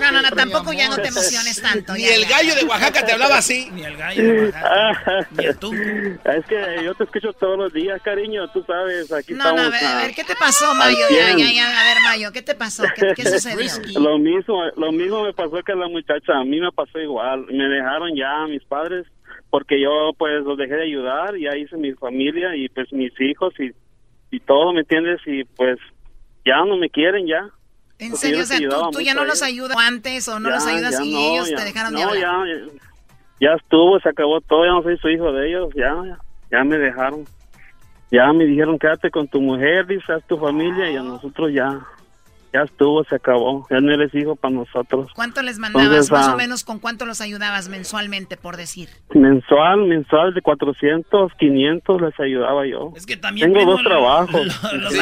No, 0.00 0.12
no, 0.12 0.22
no, 0.22 0.30
tampoco 0.30 0.72
ya 0.72 0.88
no 0.88 0.96
te 0.96 1.08
emociones 1.08 1.60
tanto. 1.60 1.94
Ni 1.94 2.02
ya, 2.02 2.14
el 2.14 2.22
ya. 2.22 2.28
gallo 2.28 2.54
de 2.54 2.64
Oaxaca 2.64 3.04
te 3.04 3.12
hablaba 3.12 3.38
así. 3.38 3.70
Ni 3.72 3.84
el 3.84 3.96
gallo 3.96 4.22
de 4.22 4.50
Oaxaca. 4.50 5.28
Es 6.36 6.46
que 6.46 6.84
yo 6.84 6.94
te 6.94 7.04
escucho 7.04 7.32
todos 7.32 7.58
los 7.58 7.72
días, 7.72 8.00
cariño, 8.02 8.48
tú 8.48 8.62
sabes, 8.66 9.10
aquí 9.12 9.32
No, 9.34 9.44
no, 9.44 9.50
estamos. 9.50 9.66
a 9.66 9.70
ver, 9.70 9.84
a 9.84 9.98
ah, 9.98 10.02
ver, 10.02 10.14
¿qué 10.14 10.24
te 10.24 10.34
pasó, 10.34 10.74
Mayo? 10.74 10.98
Ya, 11.10 11.36
ya, 11.36 11.52
ya, 11.52 11.80
a 11.80 11.84
ver, 11.84 12.02
Mayo, 12.02 12.32
¿qué 12.32 12.42
te 12.42 12.54
pasó? 12.54 12.84
¿Qué, 12.94 13.12
qué 13.14 13.24
sucedió? 13.30 14.00
Lo 14.00 14.18
mismo, 14.18 14.62
lo 14.76 14.92
mismo 14.92 15.22
me 15.22 15.32
pasó 15.32 15.62
que 15.62 15.74
la 15.74 15.88
muchacha, 15.88 16.34
a 16.34 16.44
mí 16.44 16.60
me 16.60 16.72
pasó 16.72 16.98
igual. 16.98 17.46
Me 17.50 17.64
dejaron 17.64 18.14
ya 18.16 18.46
mis 18.48 18.64
padres 18.64 19.06
porque 19.50 19.80
yo 19.80 20.12
pues 20.18 20.44
los 20.44 20.58
dejé 20.58 20.74
de 20.74 20.84
ayudar, 20.84 21.36
ya 21.36 21.56
hice 21.56 21.76
mi 21.76 21.92
familia 21.94 22.54
y 22.56 22.68
pues 22.68 22.92
mis 22.92 23.12
hijos 23.20 23.54
y, 23.58 23.70
y 24.34 24.40
todo, 24.40 24.72
¿me 24.72 24.80
entiendes? 24.80 25.20
Y 25.26 25.44
pues 25.44 25.78
ya 26.44 26.64
no 26.64 26.76
me 26.76 26.90
quieren 26.90 27.26
ya. 27.26 27.48
¿En 27.98 28.10
Porque 28.12 28.16
serio? 28.16 28.42
O 28.42 28.44
sea, 28.44 28.58
¿tú, 28.92 29.00
ya 29.00 29.14
no 29.14 29.24
los 29.24 29.42
ayudas 29.42 29.76
antes 29.76 30.28
o 30.28 30.38
no 30.38 30.48
Ya, 30.50 30.54
los 30.56 30.66
ayudas 30.66 31.00
y 31.02 31.12
no, 31.12 31.18
ellos 31.18 31.50
ya. 31.50 31.56
te 31.56 31.64
dejaron 31.64 31.94
de 31.94 32.02
hablar? 32.02 32.46
ya, 32.46 32.72
ya, 33.40 33.54
estuvo, 33.54 33.98
se 34.00 34.08
acabó 34.08 34.40
todo, 34.40 34.64
ya 34.64 34.70
no 34.72 34.82
soy 34.82 34.96
su 34.98 35.08
hijo 35.08 35.32
de 35.32 35.48
ellos, 35.48 35.70
ya, 35.74 35.94
ya, 36.06 36.18
ya 36.50 36.64
me 36.64 36.78
dejaron. 36.78 37.24
Ya 38.10 38.32
me 38.32 38.44
dijeron, 38.46 38.78
quédate 38.78 39.10
con 39.10 39.28
tu 39.28 39.40
mujer, 39.40 39.86
dice, 39.86 40.12
haz 40.12 40.24
tu 40.26 40.38
familia, 40.38 40.90
y 40.90 40.96
a 40.96 41.02
nosotros 41.02 41.52
ya, 41.52 41.78
ya 42.52 42.62
estuvo, 42.62 43.04
se 43.04 43.14
acabó, 43.16 43.66
ya 43.70 43.80
no 43.80 43.92
eres 43.92 44.14
hijo 44.14 44.36
para 44.36 44.54
nosotros. 44.54 45.10
¿Cuánto 45.14 45.42
les 45.42 45.58
mandabas? 45.58 45.86
Entonces, 45.88 46.10
más 46.12 46.28
ah, 46.28 46.34
o 46.34 46.36
menos, 46.36 46.64
¿con 46.64 46.78
cuánto 46.78 47.04
los 47.06 47.20
ayudabas 47.20 47.68
mensualmente, 47.68 48.36
por 48.36 48.56
decir? 48.56 48.88
Mensual, 49.14 49.86
mensual 49.86 50.34
de 50.34 50.40
400, 50.42 51.32
500 51.38 52.00
les 52.00 52.20
ayudaba 52.20 52.66
yo. 52.66 52.92
Es 52.96 53.06
que 53.06 53.16
también 53.16 53.52
Tengo 53.52 53.70
dos 53.72 53.82
trabajos. 53.82 54.46
Los, 54.72 54.94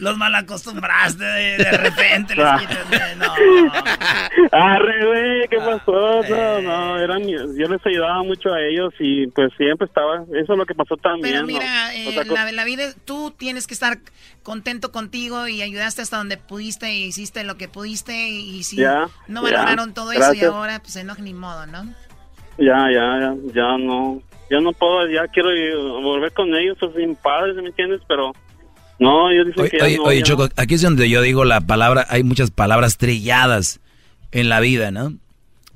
los 0.00 0.16
malacostumbraste 0.16 1.24
de, 1.24 1.56
de 1.58 1.70
repente. 1.78 2.34
les 2.36 2.44
Ah. 2.44 2.58
quitas 2.60 2.90
de- 2.90 3.16
no. 3.16 3.32
Arre, 4.52 5.06
güey, 5.06 5.48
¿qué 5.48 5.58
pasó? 5.58 6.22
No, 6.28 6.60
no, 6.62 6.98
eran, 6.98 7.22
yo 7.26 7.68
les 7.68 7.84
ayudaba 7.86 8.22
mucho 8.22 8.52
a 8.52 8.60
ellos 8.60 8.92
y 8.98 9.26
pues 9.28 9.52
siempre 9.56 9.86
estaba, 9.86 10.22
eso 10.34 10.52
es 10.52 10.58
lo 10.58 10.66
que 10.66 10.74
pasó 10.74 10.96
también. 10.96 11.22
Pero 11.34 11.40
¿no? 11.42 11.46
mira, 11.46 11.94
eh, 11.94 12.14
la, 12.26 12.52
la 12.52 12.64
vida, 12.64 12.84
tú 13.04 13.32
tienes 13.36 13.66
que 13.66 13.74
estar 13.74 13.98
contento 14.42 14.92
contigo 14.92 15.48
y 15.48 15.62
ayudaste 15.62 16.02
hasta 16.02 16.18
donde 16.18 16.36
pudiste 16.36 16.92
y 16.94 17.04
hiciste 17.04 17.44
lo 17.44 17.56
que 17.56 17.68
pudiste 17.68 18.28
y, 18.28 18.62
si 18.62 18.76
Ya, 18.76 19.08
no 19.28 19.46
ya, 19.48 19.56
valoraron 19.56 19.94
todo 19.94 20.12
eso 20.12 20.32
y 20.34 20.42
ahora 20.44 20.80
pues 20.80 20.96
enoja 20.96 21.20
ni 21.22 21.34
modo, 21.34 21.66
¿no? 21.66 21.84
Ya, 22.58 22.86
ya, 22.92 23.18
ya, 23.20 23.34
ya 23.54 23.78
no, 23.78 24.22
ya 24.50 24.60
no 24.60 24.72
puedo, 24.72 25.08
ya 25.08 25.26
quiero 25.28 25.50
ir- 25.50 26.02
volver 26.02 26.32
con 26.32 26.54
ellos, 26.54 26.76
son 26.78 26.92
mis 26.96 27.16
padres, 27.18 27.56
¿me 27.56 27.66
entiendes? 27.66 28.00
Pero 28.06 28.32
no, 28.98 29.28
dicen 29.30 29.52
Oye, 29.56 29.70
que 29.70 29.78
ya 29.78 29.84
oye, 29.84 29.96
no, 29.96 30.02
oye, 30.04 30.18
ya 30.20 30.24
Choco, 30.24 30.48
aquí 30.56 30.74
es 30.74 30.82
donde 30.82 31.10
yo 31.10 31.20
digo 31.22 31.44
la 31.44 31.60
palabra, 31.60 32.06
hay 32.08 32.22
muchas 32.22 32.50
palabras 32.50 32.96
trilladas 32.96 33.80
en 34.30 34.48
la 34.48 34.60
vida, 34.60 34.90
¿no? 34.90 35.12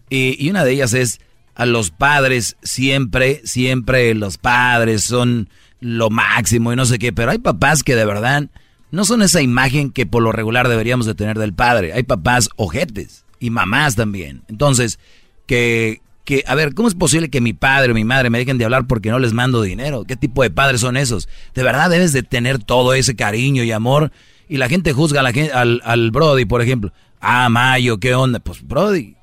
Y, 0.09 0.37
y 0.45 0.51
una 0.51 0.65
de 0.65 0.73
ellas 0.73 0.95
es 0.95 1.21
a 1.55 1.67
los 1.67 1.91
padres, 1.91 2.57
siempre, 2.63 3.41
siempre 3.45 4.15
los 4.15 4.39
padres 4.39 5.03
son 5.03 5.49
lo 5.81 6.11
máximo 6.11 6.73
y 6.73 6.77
no 6.77 6.85
sé 6.87 6.99
qué, 6.99 7.13
pero 7.13 7.33
hay 7.33 7.39
papás 7.39 7.83
que 7.83 7.97
de 7.97 8.05
verdad 8.05 8.45
no 8.91 9.05
son 9.05 9.23
esa 9.23 9.43
imagen 9.43 9.91
que 9.91 10.07
por 10.07 10.23
lo 10.23 10.33
regular 10.33 10.69
deberíamos 10.69 11.07
de 11.07 11.15
tener 11.15 11.39
del 11.39 11.53
padre. 11.53 11.93
Hay 11.93 12.03
papás 12.03 12.49
ojetes 12.57 13.25
y 13.39 13.51
mamás 13.51 13.97
también. 13.97 14.43
Entonces, 14.49 14.99
que, 15.47 16.01
que, 16.25 16.45
a 16.47 16.55
ver, 16.55 16.75
¿cómo 16.75 16.89
es 16.89 16.95
posible 16.95 17.29
que 17.29 17.41
mi 17.41 17.53
padre 17.53 17.93
o 17.93 17.95
mi 17.95 18.05
madre 18.05 18.31
me 18.31 18.39
dejen 18.39 18.59
de 18.59 18.65
hablar 18.65 18.87
porque 18.87 19.11
no 19.11 19.19
les 19.19 19.33
mando 19.33 19.63
dinero? 19.63 20.05
¿Qué 20.05 20.17
tipo 20.17 20.43
de 20.43 20.51
padres 20.51 20.81
son 20.81 20.97
esos? 20.97 21.29
De 21.55 21.63
verdad 21.63 21.91
debes 21.91 22.13
de 22.13 22.23
tener 22.23 22.59
todo 22.59 22.95
ese 22.95 23.17
cariño 23.17 23.63
y 23.63 23.73
amor. 23.73 24.11
Y 24.49 24.57
la 24.57 24.69
gente 24.69 24.93
juzga 24.93 25.21
a 25.21 25.23
la 25.23 25.81
al, 25.85 26.11
Brody, 26.11 26.47
por 26.47 26.63
ejemplo. 26.63 26.93
Ah, 27.21 27.49
Mayo, 27.51 27.99
¿qué 27.99 28.15
onda? 28.15 28.39
Pues 28.39 28.67
Brody, 28.67 29.17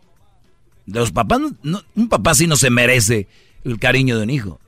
los 0.85 1.11
papás, 1.11 1.39
un 1.95 2.09
papá 2.09 2.35
sí 2.35 2.45
no 2.45 2.57
se 2.57 2.69
merece 2.69 3.27
el 3.63 3.79
cariño 3.79 4.17
de 4.17 4.23
un 4.23 4.29
hijo. 4.29 4.59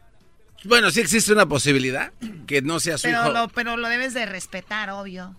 Bueno, 0.68 0.92
sí 0.92 1.00
existe 1.00 1.32
una 1.32 1.46
posibilidad 1.46 2.12
que 2.46 2.62
no 2.62 2.80
sea 2.82 2.98
su 2.98 3.04
pero 3.04 3.22
hijo. 3.22 3.32
Lo, 3.32 3.48
pero 3.48 3.78
lo 3.78 3.88
debes 3.88 4.14
de 4.14 4.26
respetar, 4.26 4.90
obvio. 4.90 5.36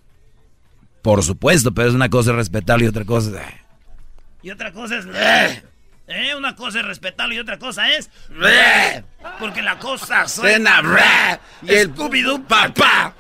Por 1.03 1.23
supuesto, 1.23 1.73
pero 1.75 1.89
es 1.89 1.95
una 1.95 2.09
cosa 2.09 2.33
respetarlo 2.33 2.87
y 2.87 2.89
otra 2.89 3.05
cosa... 3.05 3.43
Y 4.43 4.51
otra 4.51 4.73
cosa 4.73 4.99
es... 4.99 5.07
Eh, 5.07 5.63
eh, 6.07 6.35
una 6.35 6.57
cosa 6.57 6.81
es 6.81 6.87
respetarlo 6.87 7.35
y 7.35 7.39
otra 7.39 7.59
cosa 7.59 7.91
es... 7.93 8.09
Porque 9.39 9.61
la 9.61 9.79
cosa 9.79 10.27
suena... 10.29 10.81
y 11.63 11.75
el 11.75 11.95
Scooby-Doo 11.95 12.47
papá. 12.47 13.15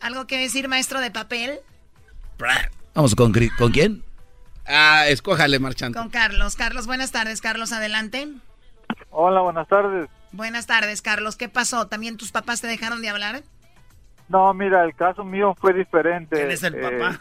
¿Algo 0.00 0.26
que 0.26 0.38
decir, 0.38 0.68
maestro 0.68 1.00
de 1.00 1.10
papel? 1.10 1.60
Vamos 2.94 3.14
con, 3.14 3.32
¿con 3.56 3.72
quién? 3.72 4.04
Ah, 4.66 5.08
escójale, 5.08 5.58
marchante. 5.58 5.98
Con 5.98 6.10
Carlos. 6.10 6.56
Carlos, 6.56 6.86
buenas 6.86 7.10
tardes. 7.10 7.40
Carlos, 7.40 7.72
adelante. 7.72 8.28
Hola, 9.10 9.40
buenas 9.40 9.68
tardes. 9.68 10.08
Buenas 10.32 10.66
tardes, 10.66 11.02
Carlos. 11.02 11.36
¿Qué 11.36 11.48
pasó? 11.48 11.88
¿También 11.88 12.16
tus 12.16 12.30
papás 12.32 12.60
te 12.60 12.66
dejaron 12.68 13.02
de 13.02 13.08
hablar? 13.08 13.42
No, 14.28 14.54
mira, 14.54 14.84
el 14.84 14.94
caso 14.94 15.24
mío 15.24 15.56
fue 15.60 15.72
diferente. 15.72 16.36
¿Quién 16.36 16.50
es 16.52 16.62
el 16.62 16.76
Eh, 16.76 16.80
papá? 16.80 17.18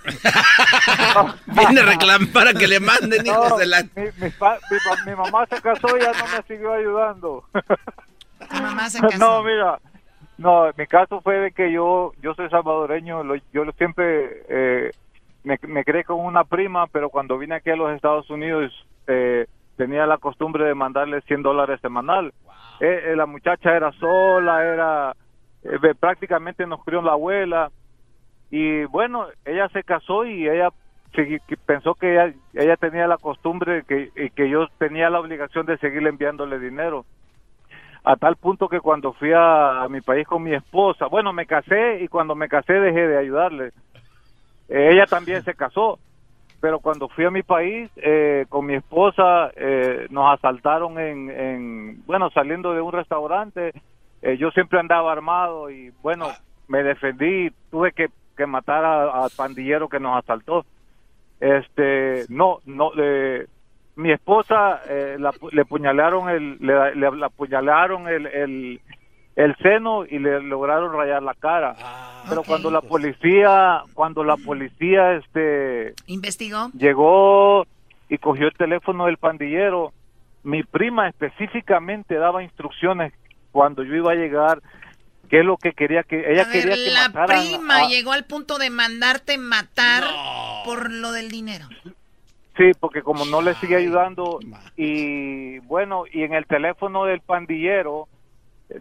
Viene 1.47 1.81
a 1.81 1.85
reclamar 1.85 2.27
para 2.31 2.53
que 2.53 2.67
le 2.67 2.79
manden 2.79 3.25
hijos 3.25 3.49
no, 3.49 3.57
de 3.57 3.65
la... 3.65 3.81
mi, 3.95 4.03
mi 4.17 4.29
pa- 4.29 4.59
mi 4.69 4.77
pa- 4.77 5.05
mi 5.09 5.15
mamá 5.15 5.45
se 5.47 5.59
casó 5.61 5.97
y 5.97 6.01
ya 6.01 6.11
no 6.13 6.25
me 6.37 6.43
siguió 6.47 6.73
ayudando. 6.73 7.43
Tu 7.51 8.61
mamá 8.61 8.89
se 8.89 8.99
casó. 9.01 9.17
No, 9.17 9.43
mira, 9.43 9.79
no, 10.37 10.65
mi 10.77 10.85
caso 10.85 11.19
fue 11.21 11.39
de 11.39 11.51
que 11.51 11.71
yo 11.71 12.13
yo 12.21 12.35
soy 12.35 12.47
salvadoreño, 12.49 13.23
lo- 13.23 13.35
yo 13.51 13.63
siempre 13.75 14.43
eh, 14.47 14.91
me, 15.43 15.57
me 15.63 15.83
creé 15.83 16.03
con 16.03 16.19
una 16.19 16.43
prima, 16.43 16.85
pero 16.85 17.09
cuando 17.09 17.39
vine 17.39 17.55
aquí 17.55 17.71
a 17.71 17.75
los 17.75 17.91
Estados 17.95 18.29
Unidos 18.29 18.71
eh, 19.07 19.47
tenía 19.79 20.05
la 20.05 20.17
costumbre 20.17 20.65
de 20.65 20.75
mandarle 20.75 21.21
100 21.21 21.41
dólares 21.41 21.79
semanal. 21.79 22.33
Eh, 22.81 23.11
eh, 23.11 23.15
la 23.15 23.25
muchacha 23.25 23.73
era 23.73 23.93
sola, 23.93 24.61
era 24.61 25.15
eh, 25.63 25.95
prácticamente 25.97 26.67
nos 26.67 26.83
crió 26.83 27.01
la 27.01 27.13
abuela 27.13 27.71
y 28.51 28.83
bueno, 28.85 29.27
ella 29.45 29.69
se 29.69 29.83
casó 29.83 30.25
y 30.25 30.49
ella 30.49 30.67
pensó 31.65 31.95
que 31.95 32.11
ella, 32.11 32.33
ella 32.55 32.75
tenía 32.75 33.07
la 33.07 33.15
costumbre 33.17 33.83
que, 33.87 34.11
y 34.17 34.29
que 34.31 34.49
yo 34.49 34.67
tenía 34.79 35.09
la 35.09 35.21
obligación 35.21 35.65
de 35.65 35.77
seguirle 35.77 36.09
enviándole 36.09 36.59
dinero 36.59 37.05
a 38.03 38.17
tal 38.17 38.35
punto 38.35 38.67
que 38.67 38.81
cuando 38.81 39.13
fui 39.13 39.31
a, 39.31 39.83
a 39.83 39.87
mi 39.87 40.01
país 40.01 40.27
con 40.27 40.43
mi 40.43 40.53
esposa, 40.53 41.05
bueno, 41.05 41.31
me 41.31 41.45
casé 41.45 42.03
y 42.03 42.09
cuando 42.09 42.35
me 42.35 42.49
casé 42.49 42.73
dejé 42.73 43.07
de 43.07 43.17
ayudarle. 43.17 43.67
Eh, 44.67 44.89
ella 44.91 45.05
también 45.05 45.41
se 45.43 45.53
casó, 45.53 45.99
pero 46.61 46.79
cuando 46.79 47.07
fui 47.09 47.25
a 47.25 47.31
mi 47.31 47.43
país 47.43 47.89
eh, 47.97 48.45
con 48.49 48.65
mi 48.65 48.75
esposa 48.75 49.51
eh, 49.55 50.07
nos 50.09 50.33
asaltaron 50.33 50.99
en, 50.99 51.29
en, 51.29 52.05
bueno, 52.05 52.29
saliendo 52.31 52.73
de 52.73 52.81
un 52.81 52.91
restaurante. 52.91 53.73
Eh, 54.21 54.37
yo 54.37 54.51
siempre 54.51 54.79
andaba 54.79 55.11
armado 55.11 55.69
y 55.69 55.91
bueno, 56.01 56.27
me 56.67 56.83
defendí, 56.83 57.49
tuve 57.71 57.91
que, 57.93 58.07
que 58.35 58.45
matar 58.45 58.83
al 58.85 59.29
pandillero 59.35 59.87
que 59.87 59.99
nos 59.99 60.17
asaltó. 60.17 60.65
Este, 61.39 62.25
no, 62.29 62.59
no, 62.65 62.91
eh, 62.97 63.47
mi 63.95 64.11
esposa 64.11 64.81
eh, 64.89 65.15
la, 65.19 65.31
le 65.51 65.65
puñalaron 65.65 66.29
el, 66.29 66.57
le, 66.59 66.95
le- 66.95 67.15
la 67.15 67.27
apuñalaron 67.27 68.07
el, 68.07 68.25
el, 68.27 68.81
el 69.39 69.55
seno 69.57 70.05
y 70.05 70.19
le 70.19 70.41
lograron 70.41 70.91
rayar 70.93 71.23
la 71.23 71.33
cara. 71.33 71.75
Pero 72.27 72.43
cuando 72.43 72.69
la 72.69 72.81
policía, 72.81 73.83
cuando 73.93 74.23
la 74.25 74.35
policía, 74.35 75.13
este, 75.13 75.93
¿Investigó? 76.07 76.69
llegó 76.73 77.65
y 78.09 78.17
cogió 78.17 78.47
el 78.47 78.53
teléfono 78.53 79.05
del 79.05 79.15
pandillero, 79.17 79.93
mi 80.43 80.63
prima 80.63 81.07
específicamente 81.07 82.15
daba 82.15 82.43
instrucciones 82.43 83.13
cuando 83.53 83.83
yo 83.83 83.95
iba 83.95 84.11
a 84.11 84.15
llegar, 84.15 84.61
qué 85.29 85.39
es 85.39 85.45
lo 85.45 85.55
que 85.55 85.71
quería 85.71 86.03
que 86.03 86.19
ella 86.31 86.41
A 86.43 86.45
ver, 86.45 86.51
quería 86.53 86.75
que 86.75 86.91
la 86.91 87.07
mataran 87.07 87.27
prima 87.47 87.77
a- 87.77 87.87
llegó 87.87 88.11
al 88.11 88.25
punto 88.25 88.57
de 88.57 88.69
mandarte 88.69 89.37
matar 89.37 90.03
por 90.65 90.91
lo 90.91 91.13
del 91.13 91.29
dinero. 91.29 91.65
Sí, 92.57 92.71
porque 92.77 93.03
como 93.03 93.23
no 93.25 93.41
le 93.41 93.55
sigue 93.55 93.77
ayudando 93.77 94.39
y 94.75 95.59
bueno, 95.59 96.03
y 96.11 96.23
en 96.23 96.33
el 96.33 96.45
teléfono 96.45 97.05
del 97.05 97.21
pandillero 97.21 98.09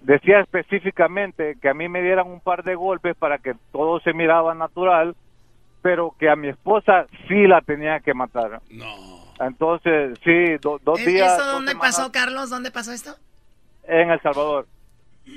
decía 0.03 0.41
específicamente 0.41 1.57
que 1.61 1.69
a 1.69 1.75
mí 1.75 1.89
me 1.89 2.03
dieran 2.03 2.27
un 2.29 2.41
par 2.41 2.63
de 2.63 2.75
golpes 2.75 3.17
para 3.17 3.39
que 3.39 3.55
todo 3.73 4.01
se 4.01 4.13
miraba 4.13 4.55
natural, 4.55 5.15
pero 5.83 6.15
que 6.19 6.29
a 6.29 6.37
mi 6.37 6.49
esposa 6.49 7.07
sí 7.29 7.47
la 7.47 7.61
tenía 7.61 8.01
que 8.01 8.15
matar. 8.15 8.61
No. 8.71 8.87
Entonces, 9.41 10.19
sí, 10.25 10.57
do- 10.59 10.79
dos 10.83 10.99
¿Es- 11.01 11.07
días 11.07 11.39
¿Eso 11.39 11.47
dónde 11.53 11.73
semanas 11.73 11.97
pasó, 11.97 12.13
Carlos? 12.13 12.51
¿Dónde 12.51 12.71
pasó 12.71 12.93
esto? 12.93 13.15
en 13.85 14.11
El 14.11 14.21
Salvador. 14.21 14.67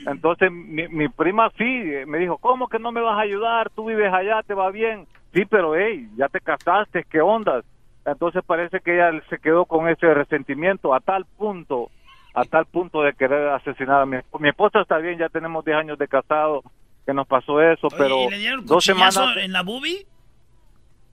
Entonces 0.06 0.52
mi, 0.52 0.88
mi 0.90 1.08
prima 1.10 1.50
sí 1.58 1.64
me 2.08 2.18
dijo, 2.18 2.38
¿cómo 2.38 2.68
que 2.68 2.80
no 2.80 2.92
me 2.92 3.02
vas 3.02 3.18
a 3.18 3.22
ayudar? 3.22 3.70
Tú 3.70 3.86
vives 3.86 4.12
allá, 4.12 4.42
te 4.44 4.54
va 4.54 4.72
bien. 4.72 5.08
Sí, 5.34 5.46
pero 5.46 5.76
hey, 5.76 6.10
ya 6.18 6.28
te 6.28 6.42
casaste, 6.42 7.06
¿qué 7.10 7.22
ondas? 7.22 7.64
Entonces 8.04 8.42
parece 8.46 8.80
que 8.82 8.96
ella 8.96 9.12
se 9.30 9.38
quedó 9.38 9.66
con 9.66 9.88
ese 9.88 10.14
resentimiento 10.14 10.94
a 10.94 11.00
tal 11.00 11.26
punto, 11.38 11.92
a 12.34 12.44
tal 12.46 12.66
punto 12.66 13.02
de 13.02 13.14
querer 13.14 13.50
asesinar 13.50 14.02
a 14.02 14.06
mi 14.06 14.18
esposa. 14.18 14.42
Mi 14.42 14.50
esposa 14.50 14.82
está 14.82 14.98
bien, 14.98 15.18
ya 15.18 15.30
tenemos 15.30 15.66
10 15.66 15.78
años 15.78 15.98
de 15.98 16.08
casado 16.08 16.64
que 17.06 17.14
nos 17.14 17.28
pasó 17.28 17.62
eso, 17.62 17.88
pero 17.98 18.28
¿Y 18.28 18.30
le 18.32 18.38
dieron 18.38 18.66
dos 18.66 18.84
semanas... 18.84 19.18
en 19.38 19.52
la 19.52 19.64
boobie? 19.64 20.06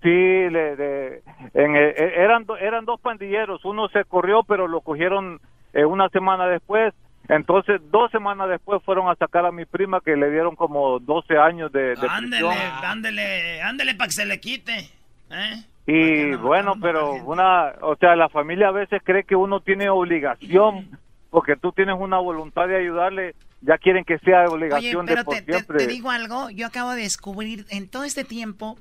Sí, 0.03 0.09
le, 0.09 1.23
en, 1.55 1.77
eh, 1.77 1.95
eh, 1.97 2.12
eran, 2.19 2.47
eran 2.61 2.85
dos 2.85 3.01
pandilleros, 3.01 3.64
uno 3.64 3.89
se 3.89 4.05
corrió, 4.05 4.45
pero 4.45 4.69
lo 4.69 4.81
cogieron 4.81 5.41
eh, 5.73 5.85
una 5.85 6.09
semana 6.11 6.47
después. 6.47 6.95
Entonces, 7.29 7.81
dos 7.91 8.11
semanas 8.11 8.49
después 8.49 8.83
fueron 8.85 9.09
a 9.09 9.16
sacar 9.16 9.45
a 9.45 9.53
mi 9.53 9.64
prima 9.64 10.01
que 10.01 10.16
le 10.16 10.31
dieron 10.31 10.55
como 10.57 10.99
12 11.01 11.37
años 11.37 11.73
de, 11.73 11.95
de 11.97 12.07
Ándele, 12.09 12.47
prisión. 12.47 12.85
ándele, 12.85 13.62
ándele 13.62 13.95
para 13.97 14.09
que 14.09 14.12
se 14.12 14.25
le 14.25 14.41
quite. 14.41 14.89
¿eh? 15.31 15.64
Y 15.87 16.35
bueno, 16.37 16.75
pero 16.81 17.14
una, 17.14 17.73
o 17.81 17.97
sea, 17.97 18.14
la 18.14 18.29
familia 18.29 18.69
a 18.69 18.73
veces 18.73 19.03
cree 19.05 19.25
que 19.25 19.37
uno 19.37 19.61
tiene 19.61 19.89
obligación, 19.91 20.89
porque 21.31 21.57
tú 21.57 21.72
tienes 21.72 21.97
una 21.99 22.18
voluntad 22.18 22.68
de 22.68 22.76
ayudarle, 22.76 23.35
ya 23.61 23.76
quieren 23.79 24.05
que 24.05 24.18
sea 24.18 24.41
de 24.41 24.47
Oye, 24.47 24.55
obligación 24.55 25.07
de 25.07 25.12
pero 25.12 25.24
por 25.24 25.35
te, 25.37 25.43
te- 25.43 25.53
siempre. 25.53 25.79
te 25.79 25.87
digo 25.87 26.11
algo, 26.11 26.51
yo 26.51 26.66
acabo 26.66 26.93
de 26.93 27.03
descubrir, 27.03 27.66
en 27.70 27.89
todo 27.89 28.05
este 28.05 28.24
tiempo, 28.24 28.79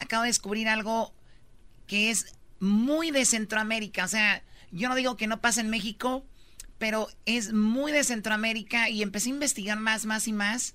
acabo 0.00 0.22
de 0.22 0.28
descubrir 0.28 0.68
algo 0.68 1.12
que 1.86 2.10
es 2.10 2.38
muy 2.60 3.10
de 3.10 3.24
Centroamérica. 3.24 4.04
O 4.04 4.08
sea, 4.08 4.42
yo 4.70 4.88
no 4.88 4.94
digo 4.94 5.16
que 5.16 5.26
no 5.26 5.40
pasa 5.40 5.60
en 5.60 5.68
México, 5.70 6.24
pero 6.78 7.08
es 7.26 7.52
muy 7.52 7.92
de 7.92 8.04
Centroamérica 8.04 8.88
y 8.88 9.02
empecé 9.02 9.28
a 9.28 9.34
investigar 9.34 9.78
más, 9.78 10.06
más 10.06 10.26
y 10.28 10.32
más 10.32 10.74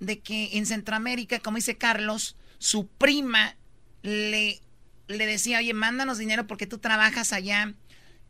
de 0.00 0.20
que 0.20 0.56
en 0.56 0.66
Centroamérica, 0.66 1.38
como 1.40 1.56
dice 1.56 1.76
Carlos, 1.76 2.36
su 2.58 2.86
prima 2.88 3.54
le, 4.02 4.60
le 5.08 5.26
decía, 5.26 5.58
oye, 5.58 5.74
mándanos 5.74 6.18
dinero 6.18 6.46
porque 6.46 6.66
tú 6.66 6.78
trabajas 6.78 7.32
allá. 7.32 7.74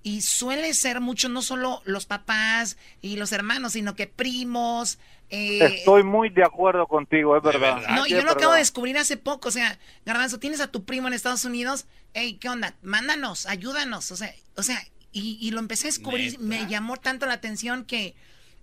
Y 0.04 0.20
suele 0.20 0.72
ser 0.74 1.00
mucho, 1.00 1.28
no 1.30 1.40
solo 1.40 1.80
los 1.86 2.04
papás 2.04 2.76
y 3.00 3.16
los 3.16 3.32
hermanos, 3.32 3.72
sino 3.72 3.94
que 3.96 4.06
primos. 4.06 4.98
eh, 5.30 5.78
Estoy 5.78 6.04
muy 6.04 6.28
de 6.28 6.44
acuerdo 6.44 6.86
contigo, 6.86 7.36
es 7.36 7.42
verdad. 7.42 7.82
no, 7.88 8.04
Sí, 8.04 8.10
yo 8.10 8.22
lo 8.22 8.32
acabo 8.32 8.52
de 8.52 8.58
descubrir 8.58 8.98
hace 8.98 9.16
poco. 9.16 9.48
O 9.48 9.50
sea, 9.50 9.78
Garbanzo, 10.04 10.38
tienes 10.38 10.60
a 10.60 10.68
tu 10.70 10.84
primo 10.84 11.08
en 11.08 11.14
Estados 11.14 11.46
Unidos. 11.46 11.86
Hey, 12.12 12.36
¿qué 12.38 12.50
onda? 12.50 12.76
Mándanos, 12.82 13.46
ayúdanos. 13.46 14.12
O 14.12 14.16
sea, 14.16 14.32
o 14.56 14.62
sea 14.62 14.78
y, 15.10 15.38
y 15.40 15.52
lo 15.52 15.58
empecé 15.60 15.86
a 15.86 15.90
descubrir. 15.90 16.38
Me 16.38 16.66
llamó 16.66 16.98
tanto 16.98 17.24
la 17.24 17.32
atención 17.32 17.86
que 17.86 18.14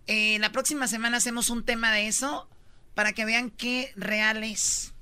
eh, 0.05 0.37
la 0.39 0.51
próxima 0.51 0.87
semana 0.87 1.17
hacemos 1.17 1.49
un 1.49 1.65
tema 1.65 1.91
de 1.91 2.07
eso 2.07 2.47
para 2.93 3.13
que 3.13 3.25
vean 3.25 3.49
qué 3.49 3.91
real 3.95 4.43
es. 4.43 4.93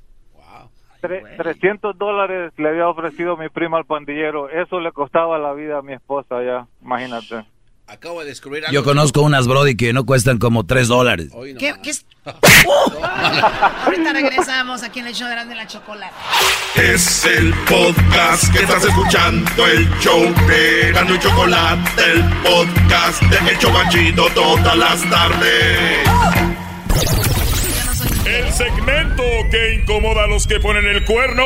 Tre- 1.02 1.24
300 1.38 1.98
dólares 1.98 2.52
le 2.58 2.70
había 2.70 2.88
ofrecido 2.88 3.38
mi 3.38 3.50
prima 3.50 3.78
al 3.78 3.86
pandillero. 3.86 4.50
Eso 4.50 4.80
le 4.80 4.92
costaba 4.92 5.38
la 5.38 5.54
vida 5.54 5.78
a 5.78 5.82
mi 5.82 5.94
esposa 5.94 6.44
ya, 6.44 6.68
imagínate. 6.84 7.46
Acabo 7.88 8.20
de 8.20 8.28
descubrir 8.28 8.64
algo. 8.66 8.72
Yo 8.74 8.84
conozco 8.84 9.22
unas 9.24 9.48
Brody 9.48 9.76
que 9.76 9.94
no 9.94 10.06
cuestan 10.06 10.38
como 10.38 10.64
3 10.66 10.88
dólares. 10.90 11.32
¿Qué, 11.58 11.74
qué 11.82 11.90
es? 11.90 12.06
Ahorita 13.86 14.14
regresamos 14.14 14.84
aquí 14.84 15.00
en 15.00 15.08
el 15.08 15.14
show 15.16 15.28
de 15.28 15.34
Grande 15.34 15.56
la 15.56 15.66
Chocolate. 15.66 16.14
Es 16.76 17.26
el 17.26 17.52
podcast 17.68 18.54
que 18.54 18.60
estás 18.60 18.86
escuchando, 18.86 19.66
el 19.66 19.90
show 20.00 20.22
de 20.48 20.92
Gano 20.94 21.16
y 21.16 21.20
Chocolate, 21.20 22.04
el 22.12 22.24
podcast 22.44 23.24
de 23.24 23.52
El 23.52 23.58
Chocachito 23.58 24.30
todas 24.36 24.78
las 24.78 25.10
tardes. 25.10 26.10
El 28.40 28.52
segmento 28.54 29.24
que 29.52 29.74
incomoda 29.74 30.24
a 30.24 30.28
los 30.28 30.48
que 30.48 30.60
ponen 30.60 30.86
el 30.86 31.04
cuerno. 31.06 31.44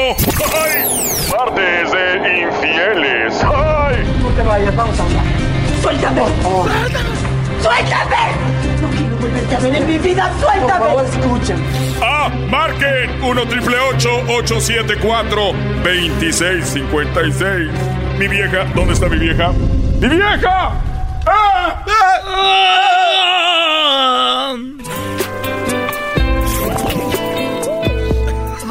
¡Ay! 0.54 0.84
Martes 1.32 1.92
de 1.92 2.42
infieles. 2.42 3.44
¡Ay! 3.44 4.04
No 4.22 4.30
te 4.30 4.44
vayas, 4.44 4.76
vamos 4.76 5.00
a 5.00 5.04
hablar. 5.04 5.24
¡Suéltame! 5.82 6.22
¡Suéltame! 7.62 8.16
No 8.82 8.90
quiero 8.90 9.16
volverte 9.18 9.56
a 9.56 9.60
ver 9.60 9.76
en 9.76 9.88
mi 9.88 9.98
vida, 9.98 10.32
suéltame. 10.40 10.86
Por 10.86 10.88
favor, 10.88 11.06
escuchen. 11.06 11.58
Ah, 12.02 12.30
marquen 12.50 13.24
1 13.24 13.48
triple 13.48 13.80
874 13.80 15.54
2656. 15.84 17.72
Mi 18.20 18.28
vieja, 18.28 18.66
¿dónde 18.76 18.94
está 18.94 19.08
mi 19.10 19.18
vieja? 19.18 19.52
¡Mi 20.00 20.08
vieja! 20.08 20.74
¡Ah! 21.26 21.84
¡Ah! 21.88 22.74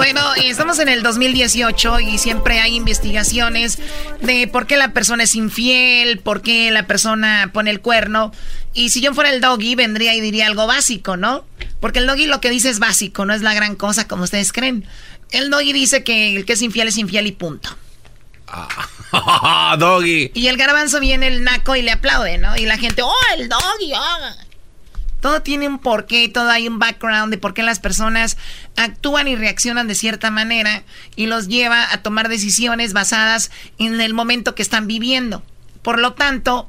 Bueno, 0.02 0.34
estamos 0.34 0.80
en 0.80 0.88
el 0.88 1.04
2018 1.04 2.00
y 2.00 2.18
siempre 2.18 2.58
hay 2.58 2.74
investigaciones 2.74 3.78
de 4.20 4.48
por 4.48 4.66
qué 4.66 4.76
la 4.76 4.92
persona 4.92 5.22
es 5.22 5.36
infiel, 5.36 6.18
por 6.18 6.42
qué 6.42 6.72
la 6.72 6.88
persona 6.88 7.50
pone 7.52 7.70
el 7.70 7.80
cuerno. 7.80 8.32
Y 8.74 8.88
si 8.88 9.00
yo 9.00 9.14
fuera 9.14 9.30
el 9.30 9.40
doggy, 9.40 9.76
vendría 9.76 10.12
y 10.16 10.20
diría 10.20 10.48
algo 10.48 10.66
básico, 10.66 11.16
¿no? 11.16 11.44
Porque 11.78 12.00
el 12.00 12.08
doggy 12.08 12.26
lo 12.26 12.40
que 12.40 12.50
dice 12.50 12.68
es 12.68 12.80
básico, 12.80 13.24
no 13.26 13.32
es 13.32 13.42
la 13.42 13.54
gran 13.54 13.76
cosa 13.76 14.08
como 14.08 14.24
ustedes 14.24 14.52
creen. 14.52 14.84
El 15.30 15.50
doggy 15.50 15.72
dice 15.72 16.02
que 16.02 16.34
el 16.34 16.46
que 16.46 16.54
es 16.54 16.62
infiel 16.62 16.88
es 16.88 16.96
infiel 16.96 17.28
y 17.28 17.32
punto. 17.32 17.68
Ah, 18.48 19.76
doggy. 19.78 20.32
Y 20.34 20.48
el 20.48 20.56
garbanzo 20.56 20.98
viene 20.98 21.28
el 21.28 21.44
naco 21.44 21.76
y 21.76 21.82
le 21.82 21.92
aplaude, 21.92 22.38
¿no? 22.38 22.56
Y 22.56 22.66
la 22.66 22.76
gente, 22.76 23.02
oh, 23.02 23.14
el 23.38 23.48
doggy, 23.48 23.92
oh. 23.94 24.51
Todo 25.22 25.40
tiene 25.40 25.68
un 25.68 25.78
porqué, 25.78 26.28
todo 26.28 26.50
hay 26.50 26.66
un 26.66 26.80
background 26.80 27.30
de 27.30 27.38
por 27.38 27.54
qué 27.54 27.62
las 27.62 27.78
personas 27.78 28.36
actúan 28.76 29.28
y 29.28 29.36
reaccionan 29.36 29.86
de 29.86 29.94
cierta 29.94 30.32
manera 30.32 30.82
y 31.14 31.26
los 31.26 31.46
lleva 31.46 31.92
a 31.92 32.02
tomar 32.02 32.28
decisiones 32.28 32.92
basadas 32.92 33.52
en 33.78 34.00
el 34.00 34.14
momento 34.14 34.56
que 34.56 34.62
están 34.62 34.88
viviendo. 34.88 35.44
Por 35.82 36.00
lo 36.00 36.14
tanto, 36.14 36.68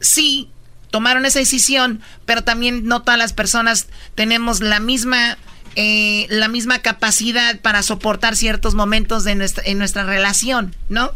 sí, 0.00 0.50
tomaron 0.90 1.24
esa 1.24 1.38
decisión, 1.38 2.02
pero 2.26 2.44
también 2.44 2.84
no 2.84 3.00
todas 3.00 3.18
las 3.18 3.32
personas 3.32 3.86
tenemos 4.14 4.60
la 4.60 4.80
misma, 4.80 5.38
eh, 5.74 6.26
la 6.28 6.48
misma 6.48 6.80
capacidad 6.80 7.58
para 7.60 7.82
soportar 7.82 8.36
ciertos 8.36 8.74
momentos 8.74 9.24
de 9.24 9.34
nuestra, 9.34 9.64
en 9.64 9.78
nuestra 9.78 10.04
relación, 10.04 10.76
¿no? 10.90 11.10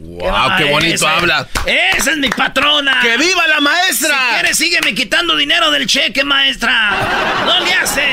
¡Wow! 0.00 0.50
¡Qué 0.56 0.64
bonito 0.70 0.94
Ese- 0.94 1.06
habla! 1.06 1.48
¡Esa 1.96 2.12
es 2.12 2.18
mi 2.18 2.28
patrona! 2.30 3.00
¡Que 3.02 3.16
viva 3.16 3.46
la 3.48 3.60
maestra! 3.60 4.16
Si 4.16 4.34
quieres, 4.34 4.58
sígueme 4.58 4.94
quitando 4.94 5.34
dinero 5.36 5.70
del 5.72 5.86
cheque, 5.86 6.22
maestra. 6.24 7.44
¡No 7.44 7.60
le 7.64 7.72
hace! 7.74 8.06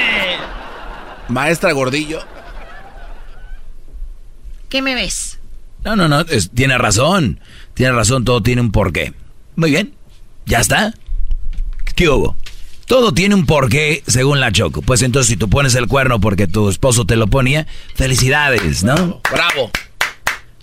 Maestra 1.27 1.71
Gordillo. 1.73 2.25
¿Qué 4.69 4.81
me 4.81 4.95
ves? 4.95 5.39
No, 5.83 5.95
no, 5.95 6.07
no, 6.07 6.21
es- 6.21 6.49
tiene 6.51 6.77
razón. 6.77 7.39
Tiene 7.75 7.91
razón, 7.93 8.25
todo 8.25 8.41
tiene 8.41 8.61
un 8.61 8.71
porqué. 8.71 9.13
Muy 9.55 9.69
bien, 9.71 9.93
ya 10.45 10.59
está. 10.59 10.93
¿Qué 11.95 12.09
hubo? 12.09 12.35
Todo 12.87 13.13
tiene 13.13 13.35
un 13.35 13.45
porqué 13.45 14.03
según 14.07 14.39
la 14.39 14.51
Choco. 14.51 14.81
Pues 14.81 15.01
entonces 15.01 15.29
si 15.29 15.37
tú 15.37 15.49
pones 15.49 15.75
el 15.75 15.87
cuerno 15.87 16.19
porque 16.19 16.47
tu 16.47 16.69
esposo 16.69 17.05
te 17.05 17.15
lo 17.15 17.27
ponía, 17.27 17.67
felicidades, 17.95 18.83
¿no? 18.83 19.21
¡Bravo! 19.31 19.71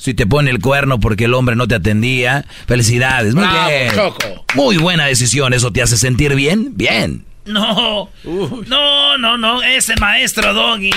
Si 0.03 0.14
te 0.14 0.26
pone 0.26 0.50
el 0.50 0.59
cuerno 0.59 0.98
porque 0.98 1.26
el 1.26 1.34
hombre 1.34 1.55
no 1.55 1.68
te 1.68 1.76
atendía, 1.76 2.44
felicidades. 2.66 3.36
Muy 3.36 3.44
Bravo, 3.44 3.68
bien. 3.68 3.94
Choco. 3.94 4.44
Muy 4.55 4.76
buena 4.76 5.07
decisión. 5.07 5.53
¿Eso 5.53 5.72
te 5.72 5.80
hace 5.80 5.96
sentir 5.96 6.34
bien? 6.34 6.76
Bien. 6.76 7.24
No, 7.44 8.11
no, 8.66 9.16
no, 9.16 9.38
no, 9.38 9.62
ese 9.62 9.94
maestro 10.00 10.53
Doggy. 10.55 10.90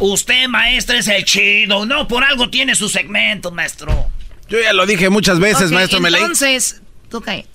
Usted, 0.00 0.48
maestro, 0.48 0.96
es 0.96 1.06
el 1.08 1.22
chido. 1.26 1.84
No, 1.84 2.08
por 2.08 2.24
algo 2.24 2.48
tiene 2.48 2.74
su 2.74 2.88
segmento, 2.88 3.50
maestro. 3.50 4.08
Yo 4.48 4.58
ya 4.58 4.72
lo 4.72 4.86
dije 4.86 5.10
muchas 5.10 5.38
veces, 5.38 5.70
maestro 5.70 6.00
Meley. 6.00 6.22
Entonces, 6.22 6.80
tú 7.10 7.20
cállate. 7.20 7.50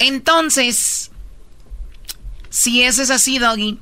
Entonces, 0.00 1.12
si 2.48 2.82
eso 2.82 3.04
es 3.04 3.10
así, 3.10 3.38
Doggy, 3.38 3.78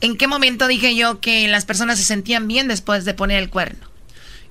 ¿en 0.00 0.16
qué 0.16 0.26
momento 0.26 0.66
dije 0.66 0.96
yo 0.96 1.20
que 1.20 1.46
las 1.46 1.64
personas 1.64 2.00
se 2.00 2.04
sentían 2.04 2.48
bien 2.48 2.66
después 2.66 3.04
de 3.04 3.14
poner 3.14 3.38
el 3.40 3.50
cuerno? 3.50 3.89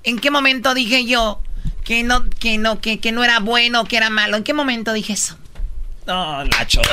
¿En 0.03 0.19
qué 0.19 0.31
momento 0.31 0.73
dije 0.73 1.05
yo 1.05 1.41
que 1.83 2.03
no, 2.03 2.29
que 2.29 2.57
no, 2.57 2.79
que, 2.81 2.99
que 2.99 3.11
no 3.11 3.23
era 3.23 3.39
bueno, 3.39 3.85
que 3.85 3.97
era 3.97 4.09
malo? 4.09 4.37
¿En 4.37 4.43
qué 4.43 4.53
momento 4.53 4.93
dije 4.93 5.13
eso? 5.13 5.37
No, 6.07 6.43
la 6.43 6.65
Choco. 6.65 6.87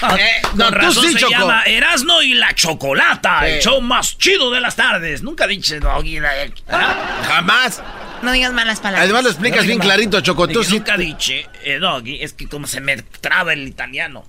Con, 0.00 0.18
Eh, 0.18 0.24
con 0.42 0.58
no, 0.58 0.68
tú 0.68 0.74
razón 0.74 1.04
sí, 1.06 1.12
se 1.14 1.18
Choco. 1.20 1.30
llama 1.32 1.62
Erasno 1.62 2.20
y 2.22 2.34
la 2.34 2.54
Chocolata, 2.54 3.48
el 3.48 3.62
show 3.62 3.80
más 3.80 4.18
chido 4.18 4.50
de 4.50 4.60
las 4.60 4.76
tardes. 4.76 5.22
Nunca 5.22 5.46
dije 5.46 5.80
Doggy. 5.80 6.20
la- 6.20 6.32
¿ah? 6.70 7.22
Jamás. 7.26 7.82
No 8.20 8.32
digas 8.32 8.52
malas 8.52 8.80
palabras. 8.80 9.04
Además 9.04 9.22
lo 9.22 9.30
explicas 9.30 9.60
No, 9.60 9.66
bien 9.66 9.78
no, 9.78 9.84
clarito, 9.84 10.20
Choco. 10.20 10.48
Tú 10.48 10.62
sí. 10.64 10.74
Nunca 10.78 10.96
dije 10.98 11.46
eh, 11.64 11.78
Doggy. 11.78 12.20
Es 12.22 12.32
que 12.34 12.46
como 12.48 12.66
se 12.66 12.80
me 12.80 12.96
traba 12.98 13.52
el 13.54 13.66
italiano. 13.66 14.24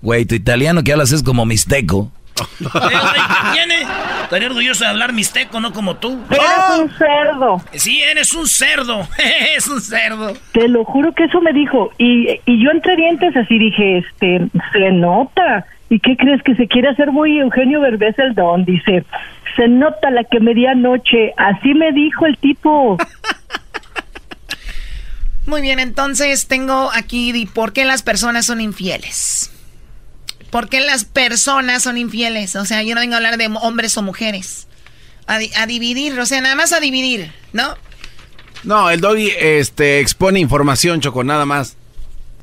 Güey, 0.00 0.24
tu 0.24 0.34
italiano 0.34 0.82
que 0.84 0.92
hablas 0.92 1.12
es 1.12 1.22
como 1.22 1.44
mixteco. 1.44 2.10
¿Qué 2.34 3.52
tiene? 3.52 3.86
Estoy 4.22 4.44
orgulloso 4.44 4.84
de 4.84 4.90
hablar 4.90 5.12
mixteco, 5.12 5.60
no 5.60 5.72
como 5.72 5.96
tú. 5.96 6.20
Eres 6.30 6.80
un 6.80 6.90
cerdo. 6.98 7.62
Sí, 7.74 8.02
eres 8.02 8.34
un 8.34 8.46
cerdo. 8.48 9.06
es 9.56 9.68
un 9.68 9.80
cerdo. 9.80 10.32
Te 10.52 10.68
lo 10.68 10.84
juro 10.84 11.12
que 11.12 11.24
eso 11.24 11.40
me 11.40 11.52
dijo. 11.52 11.90
Y, 11.98 12.40
y 12.46 12.64
yo 12.64 12.70
entre 12.70 12.96
dientes 12.96 13.36
así 13.36 13.58
dije, 13.58 13.98
este, 13.98 14.48
se 14.72 14.90
nota. 14.90 15.66
¿Y 15.90 16.00
qué 16.00 16.16
crees 16.16 16.42
que 16.42 16.56
se 16.56 16.66
quiere 16.66 16.88
hacer 16.88 17.12
muy 17.12 17.38
Eugenio 17.38 17.80
Berbés 17.80 18.18
el 18.18 18.34
don? 18.34 18.64
Dice, 18.64 19.04
se 19.54 19.68
nota 19.68 20.10
la 20.10 20.24
que 20.24 20.40
me 20.40 20.54
di 20.54 20.66
anoche. 20.66 21.32
Así 21.36 21.74
me 21.74 21.92
dijo 21.92 22.26
el 22.26 22.36
tipo. 22.38 22.96
Muy 25.46 25.60
bien, 25.60 25.78
entonces 25.78 26.48
tengo 26.48 26.90
aquí 26.92 27.46
por 27.54 27.72
qué 27.72 27.84
las 27.84 28.02
personas 28.02 28.46
son 28.46 28.60
infieles. 28.60 29.53
¿Por 30.54 30.68
qué 30.68 30.78
las 30.78 31.04
personas 31.04 31.82
son 31.82 31.98
infieles? 31.98 32.54
O 32.54 32.64
sea, 32.64 32.80
yo 32.84 32.94
no 32.94 33.00
vengo 33.00 33.14
a 33.14 33.16
hablar 33.16 33.38
de 33.38 33.50
hombres 33.60 33.96
o 33.98 34.02
mujeres. 34.02 34.68
A, 35.26 35.38
di- 35.38 35.50
a 35.56 35.66
dividir, 35.66 36.16
o 36.20 36.24
sea, 36.26 36.40
nada 36.40 36.54
más 36.54 36.72
a 36.72 36.78
dividir, 36.78 37.32
¿no? 37.52 37.74
No, 38.62 38.88
el 38.88 39.00
doggy 39.00 39.32
este, 39.36 39.98
expone 39.98 40.38
información, 40.38 41.00
Choco, 41.00 41.24
nada 41.24 41.44
más. 41.44 41.74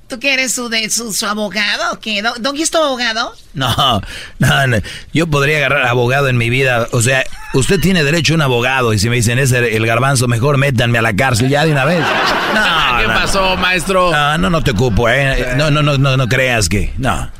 ¿Tú 0.10 0.20
que 0.20 0.34
eres 0.34 0.52
su, 0.54 0.68
de, 0.68 0.90
su, 0.90 1.14
su 1.14 1.26
abogado 1.26 1.94
o 1.94 2.00
qué? 2.02 2.22
¿Do- 2.22 2.34
¿Doggy 2.38 2.64
es 2.64 2.70
tu 2.72 2.80
abogado? 2.80 3.34
No, 3.54 4.02
no, 4.40 4.68
no. 4.68 4.78
Yo 5.14 5.28
podría 5.28 5.56
agarrar 5.60 5.88
abogado 5.88 6.28
en 6.28 6.36
mi 6.38 6.50
vida. 6.50 6.90
O 6.92 7.02
sea, 7.02 7.24
usted 7.54 7.80
tiene 7.80 8.04
derecho 8.04 8.34
a 8.34 8.36
un 8.36 8.42
abogado. 8.42 8.94
Y 8.94 9.00
si 9.00 9.08
me 9.10 9.16
dicen 9.16 9.40
es 9.40 9.54
el, 9.54 9.64
el 9.64 9.86
garbanzo, 9.88 10.28
mejor 10.28 10.58
métanme 10.58 10.98
a 10.98 11.02
la 11.02 11.16
cárcel 11.16 11.48
ya 11.48 11.64
de 11.64 11.72
una 11.72 11.86
vez. 11.86 12.04
No, 12.54 12.98
¿Qué 13.00 13.08
no. 13.08 13.14
pasó, 13.14 13.56
maestro? 13.56 14.12
No, 14.12 14.38
no, 14.38 14.50
no 14.50 14.62
te 14.62 14.72
ocupo, 14.72 15.08
¿eh? 15.08 15.54
No, 15.56 15.72
no, 15.72 15.82
no, 15.82 15.98
no, 15.98 16.18
no 16.18 16.28
creas 16.28 16.68
que. 16.68 16.92
No. 16.98 17.32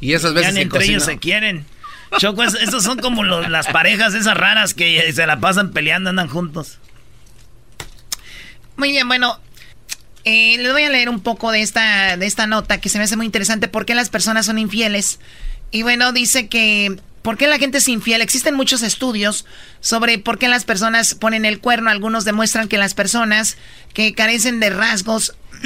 Y 0.00 0.12
esas 0.12 0.32
Ya 0.34 0.40
veces 0.40 0.54
que 0.54 0.60
entre 0.62 0.84
ellos 0.84 1.04
se 1.04 1.18
quieren. 1.18 1.66
Choco, 2.18 2.42
es- 2.44 2.54
esos 2.54 2.84
son 2.84 2.98
como 2.98 3.24
los- 3.24 3.48
las 3.48 3.66
parejas 3.68 4.14
esas 4.14 4.36
raras 4.36 4.74
que 4.74 5.12
se 5.12 5.26
la 5.26 5.40
pasan 5.40 5.72
peleando, 5.72 6.10
andan 6.10 6.28
juntos. 6.28 6.78
Muy 8.76 8.90
bien, 8.90 9.06
bueno, 9.08 9.38
eh, 10.24 10.56
les 10.58 10.72
voy 10.72 10.82
a 10.84 10.90
leer 10.90 11.08
un 11.08 11.20
poco 11.20 11.52
de 11.52 11.62
esta, 11.62 12.16
de 12.16 12.26
esta 12.26 12.46
nota 12.46 12.80
que 12.80 12.88
se 12.88 12.98
me 12.98 13.04
hace 13.04 13.16
muy 13.16 13.26
interesante. 13.26 13.68
¿Por 13.68 13.86
qué 13.86 13.94
las 13.94 14.10
personas 14.10 14.46
son 14.46 14.58
infieles? 14.58 15.20
Y 15.70 15.82
bueno, 15.82 16.12
dice 16.12 16.48
que... 16.48 16.96
¿Por 17.24 17.38
qué 17.38 17.46
la 17.46 17.56
gente 17.56 17.78
es 17.78 17.88
infiel? 17.88 18.20
Existen 18.20 18.54
muchos 18.54 18.82
estudios 18.82 19.46
sobre 19.80 20.18
por 20.18 20.38
qué 20.38 20.46
las 20.46 20.66
personas 20.66 21.14
ponen 21.14 21.46
el 21.46 21.58
cuerno. 21.58 21.88
Algunos 21.88 22.26
demuestran 22.26 22.68
que 22.68 22.76
las 22.76 22.92
personas 22.92 23.56
que 23.94 24.12
carecen 24.12 24.60
de 24.60 24.68
rasgos 24.68 25.34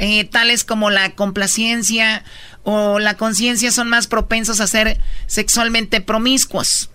eh, 0.00 0.24
tales 0.24 0.64
como 0.64 0.90
la 0.90 1.14
complacencia 1.14 2.24
o 2.64 2.98
la 2.98 3.16
conciencia 3.16 3.70
son 3.70 3.88
más 3.88 4.08
propensos 4.08 4.58
a 4.58 4.66
ser 4.66 5.00
sexualmente 5.28 6.00
promiscuos. 6.00 6.90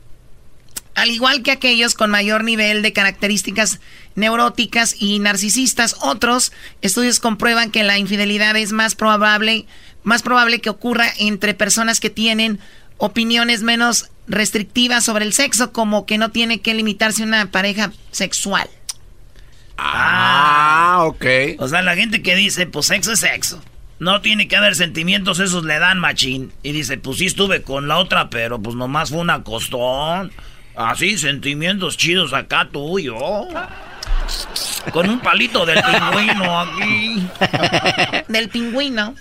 Al 0.96 1.10
igual 1.10 1.42
que 1.42 1.52
aquellos 1.52 1.94
con 1.94 2.12
mayor 2.12 2.44
nivel 2.44 2.82
de 2.82 2.92
características 2.92 3.80
neuróticas 4.16 4.98
y 5.00 5.20
narcisistas, 5.20 5.96
otros 6.02 6.52
estudios 6.82 7.22
comprueban 7.22 7.72
que 7.72 7.84
la 7.84 7.98
infidelidad 7.98 8.58
es 8.58 8.74
más 8.74 8.96
probable, 8.96 9.66
más 10.04 10.24
probable 10.24 10.60
que 10.60 10.70
ocurra 10.70 11.08
entre 11.18 11.54
personas 11.54 12.02
que 12.02 12.10
tienen 12.10 12.60
opiniones 12.98 13.64
menos 13.64 14.10
restrictivas 14.28 15.04
sobre 15.04 15.26
el 15.26 15.34
sexo, 15.34 15.72
como 15.72 16.06
que 16.06 16.18
no 16.18 16.32
tiene 16.32 16.62
que 16.62 16.74
limitarse 16.74 17.24
una 17.24 17.52
pareja 17.52 17.92
sexual. 18.12 18.70
Ah, 19.78 21.00
ok. 21.02 21.26
O 21.60 21.68
sea, 21.68 21.82
la 21.82 21.96
gente 21.96 22.22
que 22.22 22.36
dice, 22.36 22.66
pues 22.68 22.88
sexo 22.88 23.12
es 23.12 23.20
sexo. 23.20 23.62
No 24.00 24.22
tiene 24.22 24.48
que 24.48 24.56
haber 24.56 24.76
sentimientos, 24.76 25.40
esos 25.40 25.64
le 25.64 25.80
dan 25.80 26.00
machín. 26.00 26.52
Y 26.62 26.72
dice, 26.72 26.98
pues 26.98 27.18
sí 27.18 27.26
estuve 27.26 27.62
con 27.62 27.88
la 27.88 27.98
otra, 27.98 28.30
pero 28.30 28.62
pues 28.62 28.76
nomás 28.76 29.10
fue 29.10 29.20
una 29.20 29.44
costón. 29.44 30.32
Así, 30.76 31.18
sentimientos 31.18 31.98
chidos 31.98 32.34
acá 32.34 32.68
tuyo. 32.72 33.16
Con 34.92 35.10
un 35.10 35.20
palito 35.20 35.66
del 35.66 35.80
pingüino 35.82 36.60
aquí. 36.60 37.28
Del 38.28 38.50
pingüino. 38.50 39.16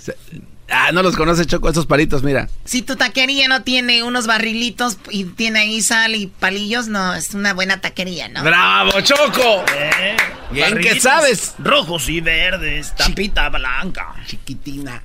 Ah, 0.68 0.90
no 0.92 1.02
los 1.02 1.16
conoce 1.16 1.44
Choco, 1.44 1.68
esos 1.68 1.86
palitos, 1.86 2.22
mira. 2.22 2.48
Si 2.64 2.82
tu 2.82 2.96
taquería 2.96 3.46
no 3.48 3.62
tiene 3.62 4.02
unos 4.02 4.26
barrilitos 4.26 4.96
y 5.10 5.24
tiene 5.24 5.60
ahí 5.60 5.82
sal 5.82 6.14
y 6.14 6.28
palillos, 6.28 6.88
no, 6.88 7.14
es 7.14 7.34
una 7.34 7.52
buena 7.52 7.80
taquería, 7.80 8.28
¿no? 8.28 8.42
¡Bravo, 8.42 9.00
Choco! 9.02 9.64
Eh, 9.76 10.16
Bien 10.50 10.78
que 10.78 10.98
sabes. 11.00 11.54
Rojos 11.58 12.08
y 12.08 12.20
verdes, 12.20 12.94
tapita 12.94 13.48
blanca. 13.50 14.14
Chiquitina. 14.26 15.02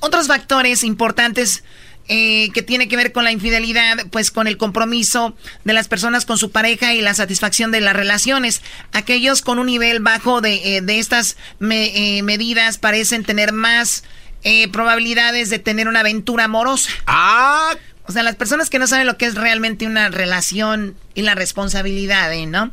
Otros 0.00 0.26
factores 0.26 0.82
importantes 0.82 1.62
eh, 2.08 2.50
que 2.52 2.62
tiene 2.62 2.88
que 2.88 2.96
ver 2.96 3.12
con 3.12 3.24
la 3.24 3.32
infidelidad, 3.32 4.06
pues 4.10 4.30
con 4.30 4.46
el 4.46 4.58
compromiso 4.58 5.34
de 5.64 5.72
las 5.72 5.88
personas 5.88 6.26
con 6.26 6.36
su 6.36 6.50
pareja 6.50 6.92
y 6.92 7.00
la 7.00 7.14
satisfacción 7.14 7.70
de 7.70 7.80
las 7.80 7.94
relaciones. 7.94 8.60
Aquellos 8.92 9.40
con 9.40 9.58
un 9.58 9.66
nivel 9.66 10.00
bajo 10.00 10.40
de, 10.40 10.76
eh, 10.76 10.82
estas 10.88 11.36
medidas 11.60 12.78
parecen 12.78 13.24
tener 13.24 13.52
más 13.52 14.04
eh, 14.44 14.68
probabilidades 14.68 15.50
de 15.50 15.58
tener 15.58 15.88
una 15.88 16.00
aventura 16.00 16.44
amorosa. 16.44 16.90
Ah. 17.06 17.74
O 18.06 18.12
sea, 18.12 18.22
las 18.22 18.36
personas 18.36 18.68
que 18.68 18.78
no 18.78 18.86
saben 18.86 19.06
lo 19.06 19.16
que 19.16 19.24
es 19.24 19.34
realmente 19.34 19.86
una 19.86 20.10
relación 20.10 20.94
y 21.14 21.22
la 21.22 21.34
responsabilidad, 21.34 22.32
¿eh? 22.34 22.46
¿no? 22.46 22.70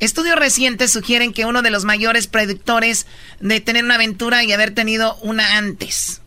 Estudios 0.00 0.36
recientes 0.36 0.90
sugieren 0.90 1.32
que 1.32 1.44
uno 1.44 1.62
de 1.62 1.70
los 1.70 1.84
mayores 1.84 2.26
predictores 2.26 3.06
de 3.40 3.60
tener 3.60 3.84
una 3.84 3.96
aventura 3.96 4.42
y 4.42 4.52
haber 4.52 4.74
tenido 4.74 5.14
una 5.16 5.58
antes. 5.58 6.22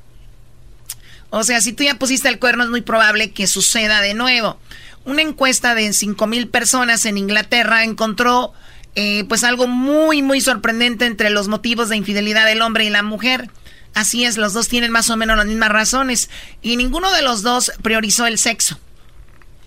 O 1.32 1.44
sea, 1.44 1.60
si 1.60 1.74
tú 1.74 1.84
ya 1.84 1.96
pusiste 1.96 2.30
el 2.30 2.40
cuerno 2.40 2.64
es 2.64 2.70
muy 2.70 2.82
probable 2.82 3.32
que 3.32 3.48
suceda 3.48 4.00
de 4.02 4.14
nuevo. 4.14 4.60
Una 5.04 5.22
encuesta 5.24 5.76
de 5.76 5.90
5.000 5.90 6.50
personas 6.50 7.06
en 7.06 7.18
Inglaterra 7.18 7.84
encontró 7.84 8.54
eh, 8.96 9.26
pues 9.28 9.44
algo 9.44 9.68
muy, 9.68 10.22
muy 10.22 10.40
sorprendente 10.40 11.06
entre 11.06 11.30
los 11.30 11.50
motivos 11.50 11.90
de 11.90 11.98
infidelidad 11.98 12.46
del 12.46 12.62
hombre 12.62 12.86
y 12.86 12.90
la 12.90 13.04
mujer. 13.04 13.50
Así 13.96 14.26
es, 14.26 14.38
los 14.38 14.54
dos 14.54 14.68
tienen 14.68 14.92
más 14.92 15.10
o 15.10 15.18
menos 15.18 15.38
las 15.38 15.46
mismas 15.46 15.70
razones. 15.70 16.30
Y 16.62 16.76
ninguno 16.76 17.12
de 17.14 17.22
los 17.22 17.42
dos 17.42 17.72
priorizó 17.82 18.28
el 18.28 18.38
sexo. 18.38 18.78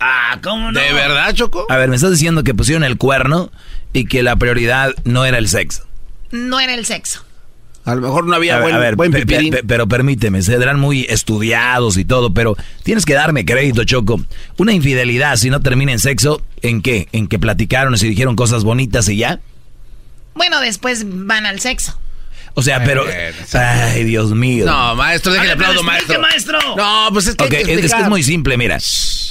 Ah, 0.01 0.39
¿cómo 0.43 0.70
no? 0.70 0.79
¿De 0.79 0.93
verdad, 0.93 1.35
Choco? 1.35 1.66
A 1.68 1.76
ver, 1.76 1.89
me 1.89 1.97
estás 1.97 2.12
diciendo 2.12 2.45
que 2.45 2.55
pusieron 2.55 2.85
el 2.85 2.99
cuerno 2.99 3.51
y 3.93 4.05
que 4.05 4.22
la 4.22 4.37
prioridad 4.37 4.95
no 5.05 5.24
era 5.24 5.39
el 5.39 5.49
sexo. 5.49 5.87
No 6.31 6.61
era 6.61 6.74
el 6.74 6.85
sexo. 6.85 7.24
A 7.87 7.95
lo 7.95 8.03
mejor 8.03 8.26
no 8.26 8.35
había 8.35 8.61
buen, 8.61 8.74
a 8.74 8.79
ver, 8.79 8.97
pero 9.66 9.89
permíteme, 9.89 10.43
serán 10.43 10.79
muy 10.79 11.07
estudiados 11.09 11.97
y 11.97 12.05
todo, 12.05 12.35
pero 12.35 12.55
tienes 12.83 13.07
que 13.07 13.14
darme 13.14 13.47
crédito, 13.47 13.83
Choco. 13.85 14.20
Una 14.59 14.74
infidelidad, 14.74 15.37
si 15.37 15.49
no 15.49 15.61
termina 15.61 15.93
en 15.93 15.99
sexo, 15.99 16.43
¿en 16.61 16.83
qué? 16.83 17.09
¿En 17.12 17.29
que 17.29 17.39
platicaron 17.39 17.95
y 17.95 17.99
se 17.99 18.07
dijeron 18.07 18.37
cosas 18.37 18.62
bonitas 18.62 19.09
y 19.09 19.16
ya? 19.16 19.41
Bueno, 20.35 20.61
después 20.61 21.07
van 21.07 21.47
al 21.47 21.61
sexo. 21.61 21.99
O 22.59 22.63
sea, 22.63 22.83
pero. 22.83 23.05
Ay, 23.53 24.03
Dios 24.03 24.33
mío. 24.33 24.67
No, 24.67 24.97
maestro, 24.97 25.33
déjale 25.33 25.53
aplaudo, 25.53 25.85
maestro. 25.85 26.21
maestro. 26.21 26.59
No, 26.77 27.09
pues 27.13 27.29
es 27.29 27.37
que. 27.37 27.61
es, 27.61 27.65
que 27.95 28.03
es 28.03 28.09
muy 28.09 28.25
simple, 28.25 28.57
mira. 28.57 28.79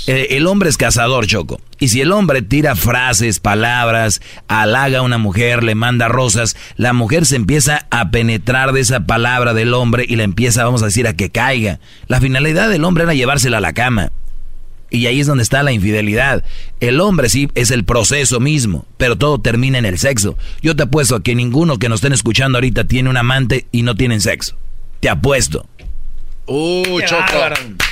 Eh, 0.07 0.37
el 0.37 0.47
hombre 0.47 0.69
es 0.69 0.77
cazador, 0.77 1.27
Choco. 1.27 1.59
Y 1.77 1.89
si 1.89 1.99
el 1.99 2.13
hombre 2.13 2.41
tira 2.41 2.77
frases, 2.77 3.41
palabras, 3.41 4.21
halaga 4.47 4.99
a 4.99 5.01
una 5.01 5.17
mujer, 5.17 5.61
le 5.65 5.75
manda 5.75 6.07
rosas, 6.07 6.55
la 6.77 6.93
mujer 6.93 7.25
se 7.25 7.35
empieza 7.35 7.85
a 7.91 8.11
penetrar 8.11 8.71
de 8.71 8.79
esa 8.79 9.01
palabra 9.01 9.53
del 9.53 9.73
hombre 9.73 10.05
y 10.07 10.15
la 10.15 10.23
empieza, 10.23 10.63
vamos 10.63 10.81
a 10.81 10.85
decir, 10.85 11.05
a 11.05 11.13
que 11.13 11.29
caiga. 11.29 11.81
La 12.07 12.21
finalidad 12.21 12.69
del 12.69 12.85
hombre 12.85 13.03
era 13.03 13.13
llevársela 13.13 13.57
a 13.57 13.61
la 13.61 13.73
cama. 13.73 14.13
Y 14.89 15.05
ahí 15.07 15.19
es 15.19 15.27
donde 15.27 15.43
está 15.43 15.63
la 15.63 15.71
infidelidad. 15.71 16.43
El 16.79 17.01
hombre 17.01 17.29
sí 17.29 17.49
es 17.55 17.71
el 17.71 17.83
proceso 17.83 18.39
mismo, 18.39 18.85
pero 18.97 19.17
todo 19.17 19.39
termina 19.39 19.77
en 19.77 19.85
el 19.85 19.99
sexo. 19.99 20.37
Yo 20.61 20.75
te 20.75 20.83
apuesto 20.83 21.15
a 21.15 21.23
que 21.23 21.35
ninguno 21.35 21.77
que 21.77 21.89
nos 21.89 21.97
estén 21.97 22.13
escuchando 22.13 22.57
ahorita 22.57 22.85
tiene 22.85 23.09
un 23.09 23.17
amante 23.17 23.67
y 23.71 23.81
no 23.81 23.95
tienen 23.95 24.21
sexo. 24.21 24.55
Te 24.99 25.09
apuesto. 25.09 25.65
Uh, 26.45 27.01
Choco. 27.01 27.86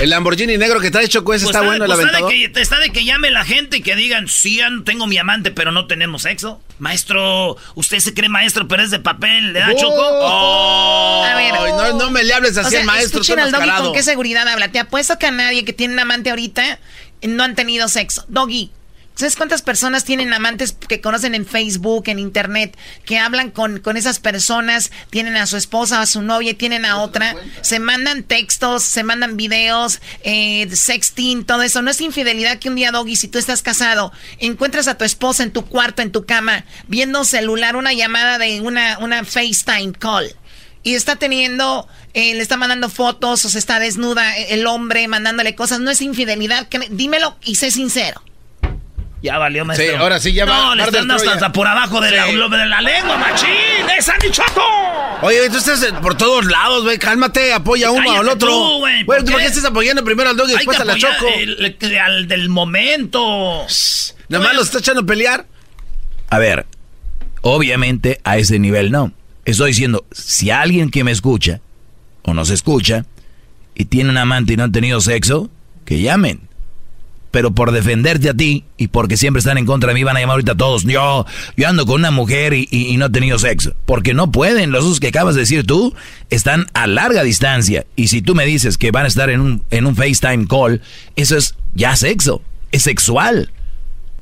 El 0.00 0.10
Lamborghini 0.10 0.56
negro 0.56 0.80
que 0.80 0.90
trae 0.90 1.08
Choco 1.08 1.34
ese 1.34 1.44
pues 1.44 1.54
está 1.54 1.66
bueno, 1.66 1.84
el 1.84 1.90
pues 1.90 2.06
está 2.06 2.18
de, 2.18 2.28
que, 2.28 2.60
está 2.60 2.78
de 2.78 2.90
que 2.90 3.04
llame 3.04 3.30
la 3.30 3.44
gente 3.44 3.78
y 3.78 3.82
que 3.82 3.94
digan, 3.96 4.28
sí, 4.28 4.60
tengo 4.84 5.06
mi 5.06 5.18
amante, 5.18 5.50
pero 5.50 5.72
no 5.72 5.86
tenemos 5.86 6.22
sexo. 6.22 6.60
Maestro, 6.78 7.56
usted 7.74 7.98
se 7.98 8.14
cree 8.14 8.30
maestro, 8.30 8.66
pero 8.66 8.82
es 8.82 8.90
de 8.90 8.98
papel, 8.98 9.52
¿le 9.52 9.60
da 9.60 9.74
Choco? 9.74 9.94
Oh. 9.98 11.22
A 11.22 11.34
ver, 11.34 11.52
no, 11.94 12.10
me 12.10 12.24
le 12.24 12.32
hables 12.32 12.56
así 12.56 12.76
al 12.76 12.84
maestro. 12.84 13.20
Escuchen 13.20 13.38
al 13.38 13.52
Doggy 13.52 13.70
con 13.70 13.92
qué 13.92 14.02
seguridad 14.02 14.48
habla. 14.48 14.72
Te 14.72 14.78
apuesto 14.78 15.18
que 15.18 15.26
a 15.26 15.30
nadie 15.30 15.64
que 15.64 15.74
tiene 15.74 15.92
un 15.92 16.00
amante 16.00 16.30
ahorita 16.30 16.78
no 17.22 17.42
han 17.42 17.54
tenido 17.54 17.88
sexo. 17.88 18.24
Doggy, 18.28 18.70
¿Sabes 19.20 19.36
cuántas 19.36 19.60
personas 19.60 20.04
tienen 20.04 20.32
amantes 20.32 20.72
que 20.72 21.02
conocen 21.02 21.34
en 21.34 21.44
Facebook, 21.44 22.04
en 22.06 22.18
Internet, 22.18 22.74
que 23.04 23.18
hablan 23.18 23.50
con, 23.50 23.78
con 23.80 23.98
esas 23.98 24.18
personas, 24.18 24.90
tienen 25.10 25.36
a 25.36 25.46
su 25.46 25.58
esposa, 25.58 26.00
a 26.00 26.06
su 26.06 26.22
novia 26.22 26.56
tienen 26.56 26.86
a 26.86 26.96
otra? 26.96 27.36
Se 27.60 27.80
mandan 27.80 28.22
textos, 28.22 28.82
se 28.82 29.02
mandan 29.02 29.36
videos, 29.36 30.00
eh, 30.22 30.66
sexting, 30.72 31.44
todo 31.44 31.60
eso. 31.60 31.82
No 31.82 31.90
es 31.90 32.00
infidelidad 32.00 32.58
que 32.58 32.70
un 32.70 32.76
día, 32.76 32.92
Doggy, 32.92 33.14
si 33.14 33.28
tú 33.28 33.38
estás 33.38 33.60
casado, 33.60 34.10
encuentras 34.38 34.88
a 34.88 34.96
tu 34.96 35.04
esposa 35.04 35.42
en 35.42 35.52
tu 35.52 35.66
cuarto, 35.66 36.00
en 36.00 36.12
tu 36.12 36.24
cama, 36.24 36.64
viendo 36.88 37.22
celular, 37.24 37.76
una 37.76 37.92
llamada 37.92 38.38
de 38.38 38.62
una, 38.62 38.96
una 39.00 39.22
FaceTime 39.22 39.92
call 39.92 40.34
y 40.82 40.94
está 40.94 41.16
teniendo, 41.16 41.86
eh, 42.14 42.32
le 42.32 42.40
está 42.40 42.56
mandando 42.56 42.88
fotos 42.88 43.44
o 43.44 43.50
se 43.50 43.58
está 43.58 43.80
desnuda 43.80 44.34
el 44.38 44.66
hombre 44.66 45.06
mandándole 45.08 45.54
cosas, 45.54 45.78
no 45.80 45.90
es 45.90 46.00
infidelidad, 46.00 46.68
dímelo 46.88 47.36
y 47.44 47.56
sé 47.56 47.70
sincero. 47.70 48.22
Ya 49.22 49.36
valió, 49.36 49.64
maestro. 49.64 49.86
Sí, 49.86 49.94
ahora 49.94 50.18
sí 50.18 50.32
ya 50.32 50.46
va. 50.46 50.56
No, 50.56 50.74
le 50.74 50.84
están 50.84 51.06
dando 51.06 51.30
hasta 51.30 51.52
por 51.52 51.66
abajo 51.66 52.00
de, 52.00 52.10
la, 52.10 52.26
de 52.26 52.66
la 52.66 52.80
lengua, 52.80 53.18
machín. 53.18 53.48
¡Es 53.96 54.06
Sandy 54.06 54.30
Choco! 54.30 54.62
Oye, 55.22 55.50
tú 55.50 55.58
estás 55.58 55.84
por 56.00 56.16
todos 56.16 56.46
lados, 56.46 56.84
güey. 56.84 56.98
Cálmate, 56.98 57.52
apoya 57.52 57.90
uno 57.90 58.12
al 58.12 58.28
otro. 58.28 58.48
Tú, 58.48 58.78
güey. 58.78 59.04
¿por, 59.04 59.22
qué? 59.24 59.44
estás 59.44 59.64
apoyando 59.66 60.02
primero 60.02 60.30
al 60.30 60.36
dog 60.36 60.48
y 60.48 60.52
después 60.52 60.80
a 60.80 60.84
la 60.84 60.96
Choco? 60.96 61.26
al 62.02 62.28
del 62.28 62.48
momento. 62.48 63.66
Nada 64.28 64.44
más 64.44 64.54
lo 64.54 64.62
está 64.62 64.78
echando 64.78 65.02
a 65.02 65.06
pelear. 65.06 65.46
A 66.30 66.38
ver, 66.38 66.66
obviamente 67.42 68.20
a 68.24 68.38
ese 68.38 68.58
nivel 68.58 68.90
no. 68.90 69.12
Estoy 69.44 69.70
diciendo, 69.72 70.06
si 70.12 70.50
alguien 70.50 70.90
que 70.90 71.04
me 71.04 71.10
escucha 71.10 71.60
o 72.22 72.32
nos 72.32 72.50
escucha 72.50 73.04
y 73.74 73.86
tiene 73.86 74.10
un 74.10 74.16
amante 74.16 74.54
y 74.54 74.56
no 74.56 74.64
han 74.64 74.72
tenido 74.72 75.00
sexo, 75.00 75.50
que 75.84 76.00
llamen 76.00 76.49
pero 77.30 77.52
por 77.52 77.72
defenderte 77.72 78.28
a 78.28 78.34
ti 78.34 78.64
y 78.76 78.88
porque 78.88 79.16
siempre 79.16 79.38
están 79.38 79.58
en 79.58 79.66
contra 79.66 79.88
de 79.88 79.94
mí 79.94 80.02
van 80.02 80.16
a 80.16 80.20
llamar 80.20 80.34
ahorita 80.34 80.52
a 80.52 80.56
todos. 80.56 80.84
Yo, 80.84 81.26
yo 81.56 81.68
ando 81.68 81.86
con 81.86 81.96
una 81.96 82.10
mujer 82.10 82.54
y, 82.54 82.96
no 82.96 83.06
he 83.06 83.10
tenido 83.10 83.38
sexo. 83.38 83.74
Porque 83.86 84.14
no 84.14 84.32
pueden. 84.32 84.72
Los 84.72 85.00
que 85.00 85.08
acabas 85.08 85.34
de 85.34 85.42
decir 85.42 85.66
tú 85.66 85.94
están 86.28 86.66
a 86.74 86.86
larga 86.86 87.22
distancia. 87.22 87.86
Y 87.96 88.08
si 88.08 88.22
tú 88.22 88.34
me 88.34 88.46
dices 88.46 88.78
que 88.78 88.90
van 88.90 89.04
a 89.04 89.08
estar 89.08 89.30
en 89.30 89.40
un, 89.40 89.62
en 89.70 89.86
un 89.86 89.94
FaceTime 89.94 90.46
call, 90.46 90.82
eso 91.16 91.36
es 91.36 91.54
ya 91.74 91.94
sexo. 91.96 92.42
Es 92.72 92.82
sexual. 92.82 93.52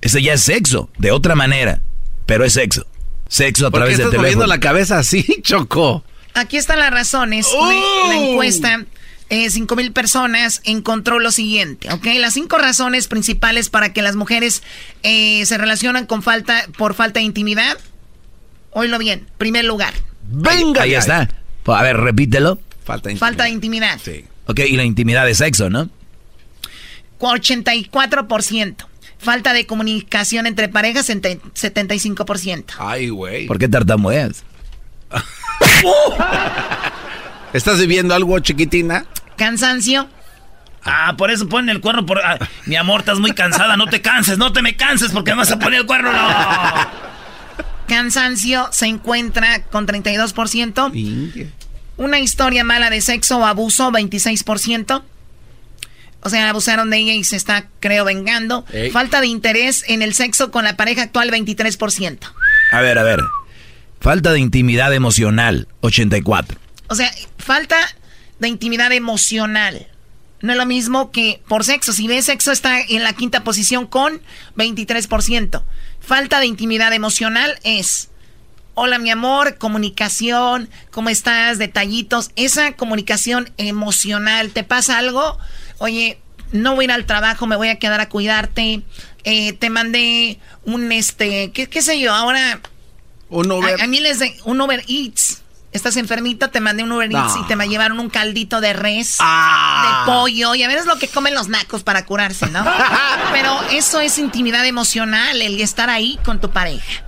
Ese 0.00 0.22
ya 0.22 0.34
es 0.34 0.42
sexo. 0.42 0.90
De 0.98 1.10
otra 1.10 1.34
manera. 1.34 1.80
Pero 2.26 2.44
es 2.44 2.52
sexo. 2.52 2.86
Sexo 3.28 3.66
a 3.66 3.70
través 3.70 3.98
de 3.98 4.04
teléfono. 4.04 4.22
moviendo 4.22 4.46
la 4.46 4.60
cabeza 4.60 4.98
así, 4.98 5.24
Choco? 5.42 6.04
Aquí 6.34 6.56
están 6.56 6.78
las 6.78 6.90
razones. 6.90 7.46
La 8.08 8.16
encuesta 8.16 8.84
eh, 9.30 9.50
5 9.50 9.76
mil 9.76 9.92
personas 9.92 10.62
encontró 10.64 11.18
lo 11.18 11.30
siguiente, 11.30 11.92
¿ok? 11.92 12.06
Las 12.16 12.34
cinco 12.34 12.56
razones 12.56 13.08
principales 13.08 13.68
para 13.68 13.92
que 13.92 14.00
las 14.00 14.16
mujeres 14.16 14.62
eh, 15.02 15.44
se 15.44 15.58
relacionan 15.58 16.06
con 16.06 16.22
falta, 16.22 16.66
por 16.76 16.94
falta 16.94 17.20
de 17.20 17.26
intimidad. 17.26 17.76
Oílo 18.70 18.98
bien, 18.98 19.26
primer 19.36 19.64
lugar. 19.64 19.92
Venga, 20.30 20.82
ahí, 20.82 20.94
está. 20.94 21.28
A 21.66 21.82
ver, 21.82 21.98
repítelo. 21.98 22.58
Falta 22.84 23.08
de 23.08 23.12
intimidad. 23.12 23.28
Falta 23.28 23.44
de 23.44 23.50
intimidad. 23.50 24.00
Sí. 24.02 24.24
Ok, 24.46 24.60
y 24.60 24.76
la 24.76 24.84
intimidad 24.84 25.26
de 25.26 25.34
sexo, 25.34 25.68
¿no? 25.68 25.90
84%. 27.18 28.76
Falta 29.18 29.52
de 29.52 29.66
comunicación 29.66 30.46
entre 30.46 30.68
parejas, 30.68 31.10
75%. 31.10 32.64
Ay, 32.78 33.08
güey. 33.10 33.46
¿Por 33.46 33.58
qué 33.58 33.68
tartamudeas? 33.68 34.44
¿Estás 37.52 37.78
viviendo 37.78 38.14
algo, 38.14 38.38
chiquitina? 38.40 39.06
Cansancio. 39.36 40.08
Ah, 40.84 41.14
por 41.16 41.30
eso 41.30 41.48
ponen 41.48 41.70
el 41.70 41.80
cuerno. 41.80 42.06
Por, 42.06 42.18
ah, 42.18 42.38
mi 42.66 42.76
amor, 42.76 43.00
estás 43.00 43.18
muy 43.18 43.32
cansada. 43.32 43.76
No 43.76 43.86
te 43.86 44.00
canses, 44.00 44.38
no 44.38 44.52
te 44.52 44.62
me 44.62 44.76
canses 44.76 45.12
porque 45.12 45.32
me 45.32 45.38
vas 45.38 45.50
a 45.52 45.58
poner 45.58 45.80
el 45.80 45.86
cuerno. 45.86 46.12
No. 46.12 46.18
Cansancio 47.88 48.68
se 48.70 48.86
encuentra 48.86 49.62
con 49.64 49.86
32%. 49.86 51.50
Una 51.96 52.20
historia 52.20 52.64
mala 52.64 52.90
de 52.90 53.00
sexo 53.00 53.38
o 53.38 53.44
abuso, 53.44 53.90
26%. 53.90 55.02
O 56.20 56.30
sea, 56.30 56.50
abusaron 56.50 56.90
de 56.90 56.98
ella 56.98 57.14
y 57.14 57.24
se 57.24 57.36
está, 57.36 57.68
creo, 57.80 58.04
vengando. 58.04 58.64
Falta 58.92 59.20
de 59.20 59.28
interés 59.28 59.84
en 59.88 60.02
el 60.02 60.14
sexo 60.14 60.50
con 60.50 60.64
la 60.64 60.76
pareja 60.76 61.02
actual, 61.02 61.30
23%. 61.30 62.18
A 62.72 62.80
ver, 62.80 62.98
a 62.98 63.02
ver. 63.02 63.20
Falta 64.00 64.32
de 64.32 64.40
intimidad 64.40 64.92
emocional, 64.92 65.68
84%. 65.82 66.56
O 66.88 66.94
sea, 66.94 67.12
falta 67.38 67.76
de 68.38 68.48
intimidad 68.48 68.92
emocional. 68.92 69.86
No 70.40 70.52
es 70.52 70.58
lo 70.58 70.66
mismo 70.66 71.10
que 71.10 71.42
por 71.48 71.64
sexo. 71.64 71.92
Si 71.92 72.06
ves 72.06 72.26
sexo 72.26 72.52
está 72.52 72.80
en 72.80 73.02
la 73.02 73.12
quinta 73.12 73.44
posición 73.44 73.86
con 73.86 74.20
23%. 74.56 75.62
Falta 76.00 76.40
de 76.40 76.46
intimidad 76.46 76.92
emocional 76.92 77.58
es 77.64 78.08
hola 78.74 78.98
mi 78.98 79.10
amor, 79.10 79.58
comunicación, 79.58 80.70
¿cómo 80.92 81.08
estás? 81.08 81.58
Detallitos, 81.58 82.30
esa 82.36 82.72
comunicación 82.74 83.50
emocional, 83.56 84.50
¿te 84.50 84.62
pasa 84.62 84.98
algo? 84.98 85.36
Oye, 85.78 86.20
no 86.52 86.76
voy 86.76 86.84
a 86.84 86.86
ir 86.86 86.92
al 86.92 87.04
trabajo, 87.04 87.48
me 87.48 87.56
voy 87.56 87.68
a 87.68 87.80
quedar 87.80 88.00
a 88.00 88.08
cuidarte. 88.08 88.82
Eh, 89.24 89.52
te 89.54 89.68
mandé 89.68 90.38
un 90.64 90.92
este, 90.92 91.50
¿qué, 91.50 91.66
qué 91.66 91.82
sé 91.82 91.98
yo? 91.98 92.14
Ahora 92.14 92.60
un 93.28 93.50
Uber. 93.50 93.82
A, 93.82 93.86
mí 93.88 94.00
les 94.00 94.20
de 94.20 94.36
un 94.44 94.60
Uber 94.60 94.84
Eats. 94.88 95.42
Estás 95.78 95.96
enfermita, 95.96 96.48
te 96.48 96.60
mandé 96.60 96.82
un 96.82 96.90
Uber 96.90 97.08
Eats 97.08 97.36
y 97.36 97.46
te 97.46 97.54
me 97.54 97.68
llevaron 97.68 98.00
un 98.00 98.10
caldito 98.10 98.60
de 98.60 98.72
res, 98.72 99.18
ah. 99.20 100.04
de 100.04 100.12
pollo, 100.12 100.56
y 100.56 100.64
a 100.64 100.66
ver 100.66 100.78
es 100.78 100.86
lo 100.86 100.98
que 100.98 101.06
comen 101.06 101.36
los 101.36 101.46
nacos 101.46 101.84
para 101.84 102.04
curarse, 102.04 102.46
¿no? 102.46 102.64
Pero 103.32 103.62
eso 103.70 104.00
es 104.00 104.18
intimidad 104.18 104.66
emocional, 104.66 105.40
el 105.40 105.60
estar 105.60 105.88
ahí 105.88 106.18
con 106.24 106.40
tu 106.40 106.50
pareja. 106.50 107.04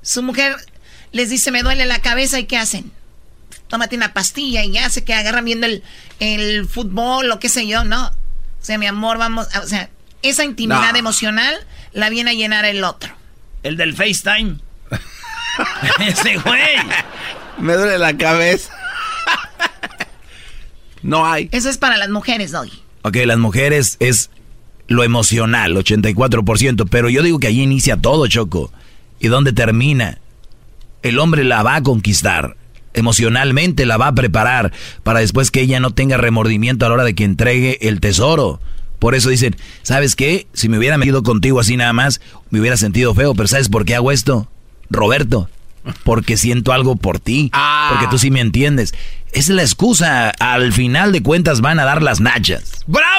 Su 0.00 0.22
mujer 0.22 0.56
les 1.12 1.28
dice, 1.28 1.50
me 1.50 1.62
duele 1.62 1.84
la 1.84 2.00
cabeza, 2.00 2.38
¿y 2.38 2.46
qué 2.46 2.56
hacen? 2.56 2.90
Tómate 3.68 3.96
una 3.96 4.14
pastilla 4.14 4.64
y 4.64 4.72
ya 4.72 4.88
se 4.88 5.04
que 5.04 5.12
agarran 5.12 5.44
viendo 5.44 5.66
el, 5.66 5.82
el 6.18 6.66
fútbol 6.66 7.30
o 7.30 7.38
qué 7.38 7.50
sé 7.50 7.66
yo, 7.66 7.84
¿no? 7.84 8.06
O 8.06 8.64
sea, 8.64 8.78
mi 8.78 8.86
amor, 8.86 9.18
vamos, 9.18 9.46
o 9.62 9.66
sea, 9.66 9.90
esa 10.22 10.42
intimidad 10.42 10.96
emocional 10.96 11.54
la 11.92 12.08
viene 12.08 12.30
a 12.30 12.34
llenar 12.34 12.64
el 12.64 12.82
otro. 12.82 13.14
El 13.62 13.76
del 13.76 13.94
FaceTime. 13.94 14.56
Ese 16.00 16.36
güey. 16.38 16.76
Me 17.58 17.74
duele 17.74 17.98
la 17.98 18.16
cabeza. 18.16 18.72
no 21.02 21.26
hay. 21.26 21.48
Eso 21.52 21.68
es 21.68 21.78
para 21.78 21.96
las 21.96 22.10
mujeres 22.10 22.54
hoy. 22.54 22.72
Ok, 23.02 23.16
las 23.24 23.38
mujeres 23.38 23.96
es 24.00 24.30
lo 24.88 25.04
emocional, 25.04 25.76
84%, 25.76 26.88
pero 26.90 27.08
yo 27.08 27.22
digo 27.22 27.38
que 27.38 27.48
ahí 27.48 27.60
inicia 27.60 27.96
todo, 27.96 28.26
Choco. 28.26 28.72
¿Y 29.18 29.28
dónde 29.28 29.52
termina? 29.52 30.18
El 31.02 31.18
hombre 31.18 31.44
la 31.44 31.62
va 31.62 31.76
a 31.76 31.82
conquistar. 31.82 32.56
Emocionalmente 32.94 33.84
la 33.84 33.96
va 33.96 34.08
a 34.08 34.14
preparar 34.14 34.72
para 35.02 35.20
después 35.20 35.50
que 35.50 35.60
ella 35.60 35.80
no 35.80 35.92
tenga 35.92 36.16
remordimiento 36.16 36.86
a 36.86 36.88
la 36.88 36.94
hora 36.94 37.04
de 37.04 37.14
que 37.14 37.24
entregue 37.24 37.78
el 37.88 38.00
tesoro. 38.00 38.60
Por 38.98 39.14
eso 39.14 39.28
dicen, 39.28 39.56
¿sabes 39.82 40.16
qué? 40.16 40.46
Si 40.52 40.68
me 40.68 40.78
hubiera 40.78 40.96
metido 40.96 41.22
contigo 41.22 41.60
así 41.60 41.76
nada 41.76 41.92
más, 41.92 42.20
me 42.50 42.60
hubiera 42.60 42.76
sentido 42.76 43.14
feo, 43.14 43.34
pero 43.34 43.48
¿sabes 43.48 43.68
por 43.68 43.84
qué 43.84 43.94
hago 43.94 44.10
esto? 44.10 44.48
Roberto, 44.90 45.48
porque 46.04 46.36
siento 46.36 46.72
algo 46.72 46.96
por 46.96 47.18
ti, 47.20 47.50
Ah. 47.52 47.88
porque 47.92 48.06
tú 48.08 48.18
sí 48.18 48.30
me 48.30 48.40
entiendes. 48.40 48.94
Es 49.32 49.48
la 49.48 49.62
excusa, 49.62 50.30
al 50.30 50.72
final 50.72 51.12
de 51.12 51.22
cuentas 51.22 51.60
van 51.60 51.78
a 51.80 51.84
dar 51.84 52.02
las 52.02 52.20
nachas. 52.20 52.82
¡Bravo! 52.86 53.14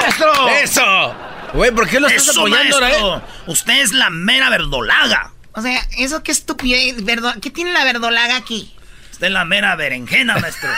maestro! 0.00 0.48
¡Eso! 0.48 1.14
Güey, 1.54 1.70
¿por 1.70 1.88
qué 1.88 2.00
lo 2.00 2.08
estás 2.08 2.28
Eso, 2.28 2.40
apoyando, 2.40 2.80
maestro. 2.80 3.22
Usted 3.46 3.82
es 3.82 3.92
la 3.92 4.10
mera 4.10 4.50
verdolaga. 4.50 5.32
O 5.52 5.62
sea, 5.62 5.80
eso 5.96 6.22
qué 6.22 6.32
estupidez, 6.32 6.96
¿qué 7.40 7.50
tiene 7.50 7.72
la 7.72 7.84
verdolaga 7.84 8.36
aquí? 8.36 8.74
Usted 9.12 9.28
es 9.28 9.32
la 9.32 9.44
mera 9.44 9.74
berenjena, 9.76 10.36
maestro. 10.38 10.68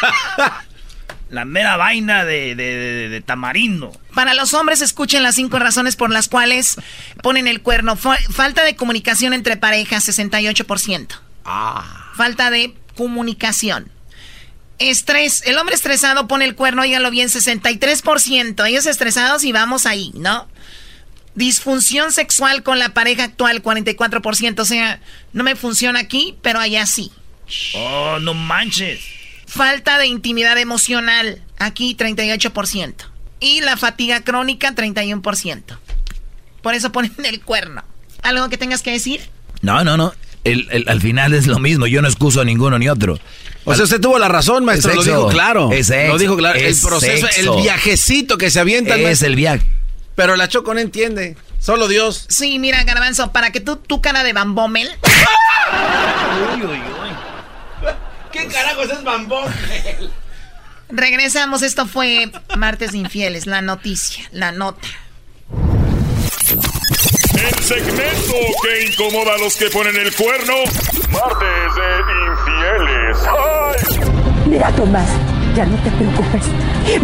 la 1.34 1.44
mera 1.44 1.76
vaina 1.76 2.24
de, 2.24 2.54
de- 2.54 2.64
de- 2.76 3.08
de 3.08 3.20
tamarindo. 3.20 3.92
Para 4.14 4.34
los 4.34 4.54
hombres, 4.54 4.80
escuchen 4.80 5.22
las 5.22 5.34
cinco 5.34 5.58
razones 5.58 5.96
por 5.96 6.10
las 6.10 6.28
cuales 6.28 6.76
ponen 7.22 7.46
el 7.48 7.60
cuerno. 7.60 7.96
Fa- 7.96 8.18
falta 8.30 8.64
de 8.64 8.76
comunicación 8.76 9.34
entre 9.34 9.56
parejas, 9.56 10.08
68%. 10.08 11.08
Falta 12.16 12.50
de 12.50 12.74
comunicación. 12.96 13.90
Estrés. 14.78 15.42
El 15.46 15.56
hombre 15.58 15.74
estresado 15.74 16.26
pone 16.26 16.44
el 16.44 16.54
cuerno, 16.56 16.82
óiganlo 16.82 17.10
bien, 17.10 17.28
63%. 17.28 18.66
Ellos 18.66 18.86
estresados 18.86 19.44
y 19.44 19.52
vamos 19.52 19.86
ahí, 19.86 20.10
¿no? 20.14 20.48
Disfunción 21.34 22.12
sexual 22.12 22.62
con 22.62 22.78
la 22.78 22.90
pareja 22.94 23.24
actual, 23.24 23.62
44%. 23.62 24.60
O 24.60 24.64
sea, 24.64 25.00
no 25.32 25.42
me 25.44 25.56
funciona 25.56 25.98
aquí, 26.00 26.36
pero 26.42 26.60
allá 26.60 26.86
sí. 26.86 27.10
Oh, 27.74 28.18
no 28.20 28.34
manches. 28.34 29.00
Falta 29.54 29.98
de 29.98 30.06
intimidad 30.06 30.58
emocional, 30.58 31.42
aquí 31.58 31.96
38%. 31.96 32.94
Y 33.40 33.60
la 33.60 33.76
fatiga 33.76 34.22
crónica, 34.22 34.74
31%. 34.74 35.62
Por 36.62 36.74
eso 36.74 36.92
ponen 36.92 37.12
el 37.24 37.40
cuerno. 37.40 37.84
¿Algo 38.22 38.48
que 38.48 38.58
tengas 38.58 38.82
que 38.82 38.90
decir? 38.90 39.20
No, 39.60 39.84
no, 39.84 39.96
no. 39.96 40.12
El- 40.44 40.68
el- 40.70 40.88
al 40.88 41.00
final 41.00 41.32
es 41.34 41.46
lo 41.46 41.58
mismo, 41.58 41.86
yo 41.86 42.02
no 42.02 42.08
excuso 42.08 42.40
a 42.40 42.44
ninguno 42.44 42.78
ni 42.78 42.88
otro. 42.88 43.18
O 43.64 43.74
sea, 43.74 43.84
usted 43.84 44.00
tuvo 44.00 44.18
la 44.18 44.28
razón, 44.28 44.64
maestro. 44.64 44.90
Es 44.90 44.96
Lo 44.96 45.02
dijo 45.04 45.28
claro. 45.28 45.72
Es 45.72 45.86
sexo. 45.86 46.12
Lo 46.12 46.18
dijo 46.18 46.36
claro. 46.36 46.58
Es 46.58 46.82
el 46.82 46.88
proceso, 46.88 47.26
sexo. 47.28 47.56
el 47.56 47.62
viajecito 47.62 48.36
que 48.36 48.50
se 48.50 48.60
avienta. 48.60 48.96
Es 48.96 49.22
el 49.22 49.36
viaje. 49.36 49.64
Pero 50.16 50.36
la 50.36 50.48
Choco 50.48 50.74
no 50.74 50.80
entiende. 50.80 51.36
Solo 51.60 51.88
Dios. 51.88 52.26
Sí, 52.28 52.58
mira, 52.58 52.82
Garbanzo, 52.84 53.32
para 53.32 53.52
que 53.52 53.60
tú, 53.60 53.76
tu 53.76 54.02
cara 54.02 54.22
de 54.24 54.32
bambomel. 54.34 54.88
¿Qué 58.34 58.46
carajos 58.48 58.90
es 58.90 59.02
bambón? 59.04 59.44
Regresamos, 60.88 61.62
esto 61.62 61.86
fue 61.86 62.32
Martes 62.56 62.90
de 62.90 62.98
Infieles, 62.98 63.46
la 63.46 63.62
noticia, 63.62 64.24
la 64.32 64.50
nota. 64.50 64.88
El 65.50 65.58
segmento 67.62 68.34
que 68.60 68.86
incomoda 68.86 69.34
a 69.34 69.38
los 69.38 69.54
que 69.54 69.70
ponen 69.70 69.94
el 69.94 70.12
cuerno. 70.16 70.54
Martes 71.12 71.76
de 71.76 72.00
infieles. 72.32 73.18
¡Ay! 73.28 73.76
Mira, 74.48 74.72
Tomás, 74.72 75.10
ya 75.54 75.66
no 75.66 75.80
te 75.84 75.92
preocupes. 75.92 76.42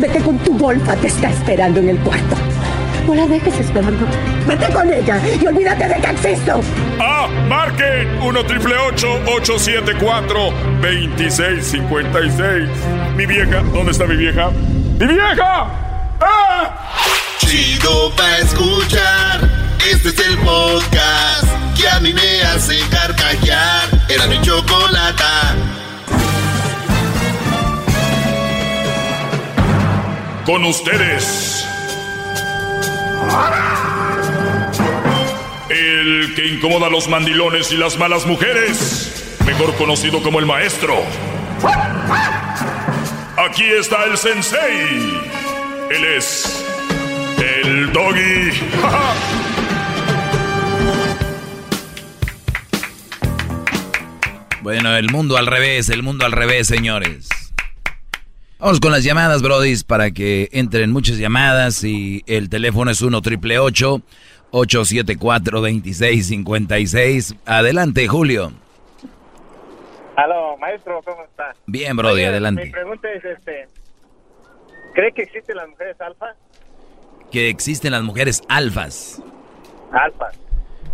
Vete 0.01 0.20
con 0.24 0.36
tu 0.40 0.59
golfa, 0.59 0.97
te 0.97 1.07
está 1.07 1.31
esperando 1.31 1.78
en 1.78 1.90
el 1.90 1.98
cuarto. 2.01 2.35
No 3.06 3.14
la 3.14 3.27
dejes 3.27 3.59
esperando. 3.59 4.06
Vete 4.47 4.72
con 4.72 4.93
ella 4.93 5.20
y 5.40 5.47
olvídate 5.47 5.89
de 5.89 6.01
que 6.01 6.10
existo. 6.10 6.60
Ah, 7.01 7.28
marquen 7.48 8.09
1 8.22 8.44
triple 8.44 8.77
874 8.77 10.52
2656. 10.81 12.68
Mi 13.16 13.27
vieja, 13.27 13.62
¿dónde 13.72 13.93
está 13.93 14.06
mi 14.06 14.16
vieja? 14.16 14.51
¡Mi 14.98 15.06
vieja! 15.06 15.66
¡Ah! 16.20 16.77
Chido 17.39 18.10
pa' 18.16 18.39
escuchar. 18.39 19.40
Este 19.90 20.10
es 20.10 20.18
el 20.28 20.39
podcast 20.39 21.47
que 21.77 21.89
a 21.89 21.98
mí 22.01 22.12
me 22.12 22.43
hace 22.43 22.78
carcajear. 22.90 23.89
Era 24.09 24.27
mi 24.27 24.40
chocolata. 24.40 25.55
Con 30.44 30.64
ustedes. 30.64 31.70
El 35.69 36.35
que 36.35 36.47
incomoda 36.47 36.87
a 36.87 36.91
los 36.91 37.09
mandilones 37.09 37.73
y 37.73 37.77
las 37.77 37.99
malas 37.99 38.27
mujeres. 38.27 39.37
Mejor 39.47 39.75
conocido 39.77 40.23
como 40.23 40.39
el 40.39 40.47
maestro. 40.47 40.95
Aquí 43.37 43.65
está 43.65 44.05
el 44.05 44.17
sensei. 44.17 45.21
Él 45.91 46.05
es 46.05 46.65
el 47.39 47.93
doggy. 47.93 48.51
Bueno, 54.63 54.95
el 54.95 55.11
mundo 55.11 55.39
al 55.39 55.47
revés, 55.47 55.89
el 55.89 56.03
mundo 56.03 56.27
al 56.27 56.33
revés, 56.33 56.67
señores. 56.67 57.29
Vamos 58.61 58.78
con 58.81 58.93
las 58.93 59.05
llamadas, 59.05 59.41
brodis, 59.43 59.85
para 59.85 60.11
que 60.11 60.49
entren 60.53 60.93
muchas 60.93 61.16
llamadas 61.16 61.82
y 61.82 62.23
el 62.27 62.51
teléfono 62.51 62.91
es 62.91 63.01
1 63.01 63.23
triple 63.23 63.59
874 63.59 65.61
2656. 65.61 67.35
Adelante, 67.47 68.07
Julio. 68.07 68.53
Aló, 70.16 70.57
maestro, 70.59 71.01
¿cómo 71.03 71.23
está? 71.24 71.55
Bien, 71.66 71.97
brody, 71.97 72.15
Oye, 72.16 72.27
adelante. 72.27 72.65
Mi 72.66 72.70
pregunta 72.70 73.09
es, 73.11 73.24
este, 73.24 73.66
¿cree 74.95 75.12
que 75.12 75.23
existen 75.23 75.57
las 75.57 75.69
mujeres 75.69 75.99
alfa? 76.01 76.35
Que 77.31 77.49
existen 77.49 77.93
las 77.93 78.03
mujeres 78.03 78.43
alfas. 78.49 79.23
Alfas, 79.91 80.39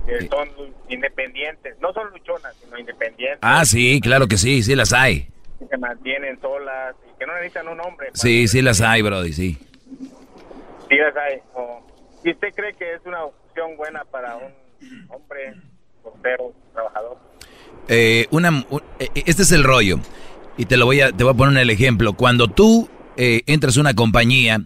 que 0.07 0.29
son 0.29 0.49
independientes, 0.89 1.75
no 1.81 1.93
son 1.93 2.09
luchonas, 2.11 2.55
sino 2.63 2.79
independientes, 2.79 3.41
Ah, 3.43 3.65
sí, 3.65 4.01
claro 4.01 4.29
que 4.29 4.39
sí, 4.39 4.63
sí 4.63 4.77
las 4.77 4.93
hay. 4.93 5.29
que 5.59 5.67
se 5.67 5.77
mantienen 5.79 6.41
solas 6.41 6.95
que 7.19 7.27
no 7.27 7.35
necesitan 7.35 7.69
un 7.69 7.81
hombre. 7.81 8.09
Sí, 8.15 8.49
sí 8.49 8.63
las 8.63 8.81
hay, 8.81 9.03
brody, 9.03 9.33
sí. 9.33 9.59
Sí 10.89 10.97
las 10.97 11.17
hay. 11.17 11.41
¿Y 12.25 12.31
usted 12.33 12.49
cree 12.55 12.75
que 12.75 12.95
es 12.95 13.01
una 13.05 13.25
opción 13.25 13.77
buena 13.77 14.05
para 14.05 14.37
un 14.37 14.53
hombre 15.09 15.55
soltero, 16.03 16.53
trabajador? 16.73 17.19
Eh, 17.89 18.27
una, 18.31 18.51
un- 18.69 18.83
eh, 18.99 19.09
este 19.27 19.43
es 19.43 19.53
el 19.53 19.65
rollo. 19.65 19.99
Y 20.59 20.65
te 20.67 20.77
lo 20.77 20.87
voy 20.87 21.01
a, 21.03 21.13
te 21.13 21.23
voy 21.25 21.33
a 21.35 21.37
poner 21.37 21.57
el 21.63 21.71
ejemplo. 21.71 22.15
Cuando 22.15 22.49
tú 22.49 22.89
eh, 23.17 23.43
entras 23.47 23.77
a 23.77 23.81
una 23.81 23.95
compañía 23.95 24.61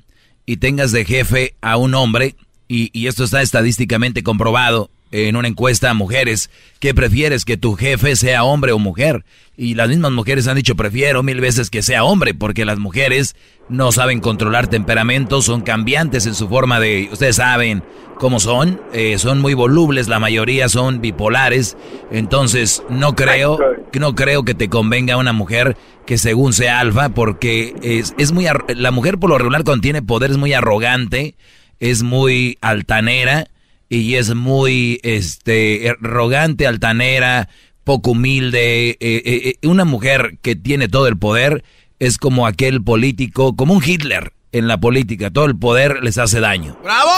y 0.47 0.56
tengas 0.59 0.93
de 0.93 1.05
jefe 1.05 1.55
a 1.60 1.77
un 1.77 1.94
hombre, 1.94 2.35
y, 2.68 2.90
y 2.98 3.09
esto 3.09 3.24
está 3.24 3.43
estadísticamente 3.43 4.22
comprobado, 4.22 4.90
en 5.11 5.37
una 5.37 5.49
encuesta 5.49 5.91
a 5.91 5.95
mujeres, 5.95 6.51
¿qué 6.78 6.95
prefieres? 6.95 7.45
¿Que 7.45 7.57
tu 7.57 7.74
jefe 7.74 8.16
sea 8.16 8.45
hombre 8.45 8.73
o 8.73 8.78
mujer? 8.78 9.24
Y 9.57 9.74
las 9.74 9.89
mismas 9.89 10.12
mujeres 10.12 10.47
han 10.47 10.57
dicho, 10.57 10.77
prefiero 10.77 11.23
mil 11.23 11.41
veces 11.41 11.70
que 11.70 11.82
sea 11.82 12.05
hombre, 12.05 12.35
porque 12.35 12.65
las 12.65 12.78
mujeres 12.78 13.35
no 13.69 13.93
saben 13.93 14.20
controlar 14.20 14.69
temperamentos, 14.69 15.45
son 15.45 15.62
cambiantes 15.62 16.27
en 16.27 16.35
su 16.35 16.49
forma 16.49 16.81
de, 16.81 17.09
ustedes 17.12 17.37
saben 17.37 17.82
cómo 18.19 18.41
son, 18.41 18.81
eh, 18.93 19.19
son 19.19 19.41
muy 19.41 19.55
volubles, 19.55 20.09
la 20.09 20.19
mayoría 20.19 20.69
son 20.69 21.01
bipolares, 21.01 21.77
entonces 22.11 22.82
no 22.91 23.15
creo, 23.15 23.59
no 23.99 24.15
creo 24.15 24.45
que 24.45 24.55
te 24.55 24.69
convenga 24.69 25.16
una 25.16 25.32
mujer 25.32 25.77
que 26.07 26.19
según 26.19 26.53
sea 26.53 26.81
alfa, 26.81 27.11
porque 27.11 27.74
es, 27.82 28.15
es 28.19 28.32
muy, 28.32 28.47
la 28.74 28.91
mujer 28.91 29.19
por 29.19 29.31
lo 29.31 29.39
regular 29.39 29.65
cuando 29.65 29.82
tiene 29.82 30.03
poder 30.03 30.32
es 30.32 30.37
muy 30.37 30.53
arrogante, 30.53 31.35
es 31.78 32.03
muy 32.03 32.59
altanera, 32.61 33.47
y 33.90 34.14
es 34.14 34.34
muy 34.34 35.00
este 35.02 35.90
arrogante, 35.90 36.66
altanera, 36.66 37.48
poco 37.84 38.12
humilde. 38.12 38.90
Eh, 38.90 38.96
eh, 39.00 39.22
eh, 39.62 39.66
una 39.66 39.84
mujer 39.84 40.38
que 40.40 40.54
tiene 40.54 40.88
todo 40.88 41.08
el 41.08 41.18
poder 41.18 41.64
es 41.98 42.16
como 42.16 42.46
aquel 42.46 42.82
político, 42.82 43.56
como 43.56 43.74
un 43.74 43.82
Hitler 43.84 44.32
en 44.52 44.68
la 44.68 44.78
política. 44.78 45.30
Todo 45.30 45.46
el 45.46 45.58
poder 45.58 46.02
les 46.04 46.18
hace 46.18 46.38
daño. 46.38 46.78
¡Bravo! 46.84 47.10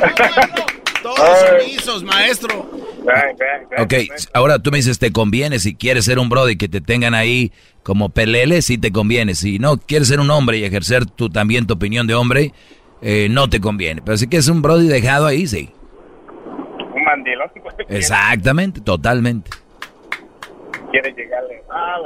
Todos 1.02 1.38
sumisos, 1.60 2.04
maestro. 2.04 2.70
Ok, 3.76 3.94
ahora 4.32 4.60
tú 4.60 4.70
me 4.70 4.78
dices, 4.78 4.98
¿te 4.98 5.12
conviene 5.12 5.58
si 5.58 5.74
quieres 5.74 6.06
ser 6.06 6.18
un 6.18 6.30
brody 6.30 6.56
que 6.56 6.68
te 6.68 6.80
tengan 6.80 7.14
ahí 7.14 7.52
como 7.82 8.08
pelele? 8.08 8.62
Sí 8.62 8.78
te 8.78 8.92
conviene. 8.92 9.34
Si 9.34 9.58
no 9.58 9.76
quieres 9.76 10.08
ser 10.08 10.20
un 10.20 10.30
hombre 10.30 10.58
y 10.58 10.64
ejercer 10.64 11.04
tu, 11.04 11.28
también 11.28 11.66
tu 11.66 11.74
opinión 11.74 12.06
de 12.06 12.14
hombre, 12.14 12.54
eh, 13.06 13.28
no 13.30 13.50
te 13.50 13.60
conviene. 13.60 14.00
Pero 14.02 14.16
si 14.16 14.26
que 14.28 14.38
es 14.38 14.48
un 14.48 14.62
Brody 14.62 14.88
dejado 14.88 15.26
ahí, 15.26 15.46
sí. 15.46 15.70
Un 16.94 17.04
mandilón. 17.04 17.50
Exactamente, 17.90 18.80
totalmente. 18.80 19.50
Quiere 20.90 21.12
llegarle. 21.12 21.62
Ah, 21.70 21.96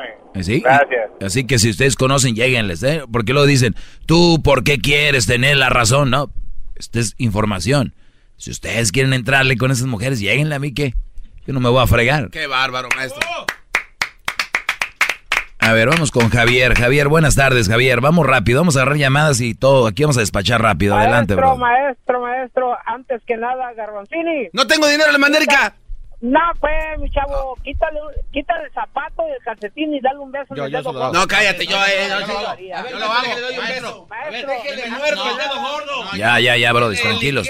¿Sí? 0.41 0.61
Gracias. 0.61 1.11
Así 1.21 1.47
que 1.47 1.61
si 1.61 1.71
ustedes 1.71 1.95
conocen, 1.95 2.35
lleguenles, 2.35 2.83
¿eh? 2.83 3.03
Porque 3.13 3.33
lo 3.33 3.47
dicen, 3.47 3.77
tú, 4.07 4.43
¿por 4.43 4.65
qué 4.65 4.79
quieres 4.79 5.27
tener 5.27 5.57
la 5.57 5.69
razón? 5.69 6.11
No, 6.11 6.33
esta 6.75 6.99
es 6.99 7.15
información. 7.19 7.95
Si 8.37 8.51
ustedes 8.51 8.91
quieren 8.91 9.13
entrarle 9.13 9.57
con 9.57 9.71
esas 9.71 9.87
mujeres, 9.87 10.19
lleguenle 10.19 10.57
a 10.57 10.59
mí 10.59 10.75
que 10.75 10.95
yo 11.47 11.53
no 11.53 11.61
me 11.61 11.69
voy 11.69 11.83
a 11.83 11.87
fregar. 11.87 12.31
Qué 12.31 12.49
bárbaro, 12.49 12.89
maestro. 12.97 13.21
A 15.69 15.75
ver, 15.75 15.91
vamos 15.91 16.11
con 16.11 16.31
Javier. 16.31 16.75
Javier, 16.75 17.09
buenas 17.09 17.35
tardes, 17.35 17.69
Javier. 17.69 18.01
Vamos 18.01 18.27
rápido, 18.27 18.61
vamos 18.61 18.77
a 18.77 18.81
agarrar 18.81 18.97
llamadas 18.97 19.43
y 19.43 19.55
todo. 19.55 19.87
Aquí 19.87 20.03
vamos 20.03 20.17
a 20.17 20.21
despachar 20.21 20.63
rápido. 20.63 20.97
Adelante, 20.97 21.35
bro. 21.35 21.59
Maestro, 21.59 22.23
maestro, 22.23 22.75
antes 22.87 23.21
que 23.27 23.37
nada, 23.37 23.75
Garbanzini. 23.75 24.49
No 24.55 24.67
tengo 24.67 24.89
dinero 24.89 25.09
en 25.09 25.13
la 25.13 25.19
mandérica. 25.19 25.75
No, 26.23 26.41
pues, 26.59 26.73
mi 27.01 27.11
chavo, 27.11 27.55
quítale, 27.63 28.01
quítale 28.33 28.65
el 28.65 28.73
zapato 28.73 29.29
y 29.29 29.33
el 29.33 29.45
calcetín 29.45 29.95
y 29.95 30.01
dale 30.01 30.19
un 30.21 30.33
beso 30.33 30.55
yo, 30.55 30.65
en 30.65 30.75
el 30.75 30.83
dedo 30.83 30.91
gordo. 30.91 31.13
No, 31.13 31.27
cállate, 31.27 31.67
yo, 31.67 31.77
eh, 31.77 32.09
no, 32.09 32.21
yo, 32.27 32.49
a 32.49 32.83
ver, 32.83 32.95
lo 32.95 33.05
hago. 33.05 33.35
le 33.35 33.41
doy 33.43 33.59
un 33.59 33.69
beso. 33.69 34.09
Ver, 34.31 34.47
déjele 34.47 34.91
muerto 34.91 35.31
el 35.31 35.37
dedo 35.37 35.61
gordo. 35.61 36.17
Ya, 36.17 36.41
ya, 36.41 36.57
ya, 36.57 36.73
bro, 36.73 36.91
tranquilos. 36.95 37.47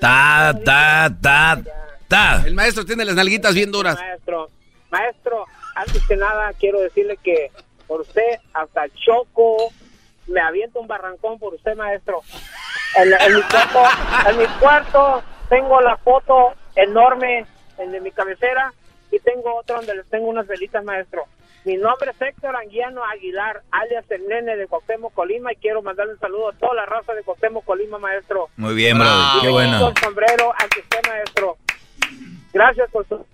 Ta, 0.00 0.52
ta, 0.64 1.12
ta, 1.22 1.62
ta. 2.08 2.42
El 2.44 2.54
maestro 2.54 2.84
tiene 2.84 3.04
las 3.04 3.14
nalguitas 3.14 3.54
bien 3.54 3.70
duras. 3.70 3.94
Maestro, 3.94 4.50
maestro, 4.90 5.46
antes 5.74 6.06
que 6.06 6.16
nada 6.16 6.52
quiero 6.58 6.80
decirle 6.80 7.16
que 7.22 7.50
por 7.86 8.00
usted 8.00 8.38
hasta 8.52 8.88
Choco 8.90 9.72
me 10.26 10.40
aviento 10.40 10.80
un 10.80 10.86
barrancón 10.86 11.38
por 11.38 11.54
usted, 11.54 11.76
maestro. 11.76 12.22
En, 12.96 13.34
mi, 13.34 13.42
cuarto, 13.42 13.82
en 14.30 14.38
mi 14.38 14.46
cuarto 14.60 15.22
tengo 15.48 15.80
la 15.80 15.96
foto 15.98 16.54
enorme 16.76 17.44
en 17.78 17.92
de 17.92 18.00
mi 18.00 18.10
cabecera 18.12 18.72
y 19.10 19.18
tengo 19.18 19.56
otra 19.56 19.76
donde 19.76 19.96
les 19.96 20.06
tengo 20.08 20.26
unas 20.28 20.46
velitas, 20.46 20.84
maestro. 20.84 21.24
Mi 21.64 21.76
nombre 21.76 22.10
es 22.10 22.20
Héctor 22.20 22.54
Anguiano 22.56 23.02
Aguilar, 23.04 23.62
alias 23.70 24.04
el 24.10 24.26
nene 24.28 24.56
de 24.56 24.66
Cuauhtémoc, 24.66 25.14
Colima, 25.14 25.52
y 25.52 25.56
quiero 25.56 25.80
mandarle 25.80 26.12
un 26.12 26.18
saludo 26.18 26.50
a 26.50 26.52
toda 26.52 26.74
la 26.74 26.84
raza 26.84 27.14
de 27.14 27.22
Cuauhtémoc, 27.22 27.64
Colima, 27.64 27.98
maestro. 27.98 28.50
Muy 28.56 28.74
bien, 28.74 28.98
bro, 28.98 29.08
qué 29.40 29.48
bueno. 29.48 29.92
Sombrero 30.02 30.52
ante 30.58 30.80
usted, 30.80 30.98
maestro. 31.08 31.56
Gracias 32.52 32.90
por 32.90 33.06
su 33.08 33.24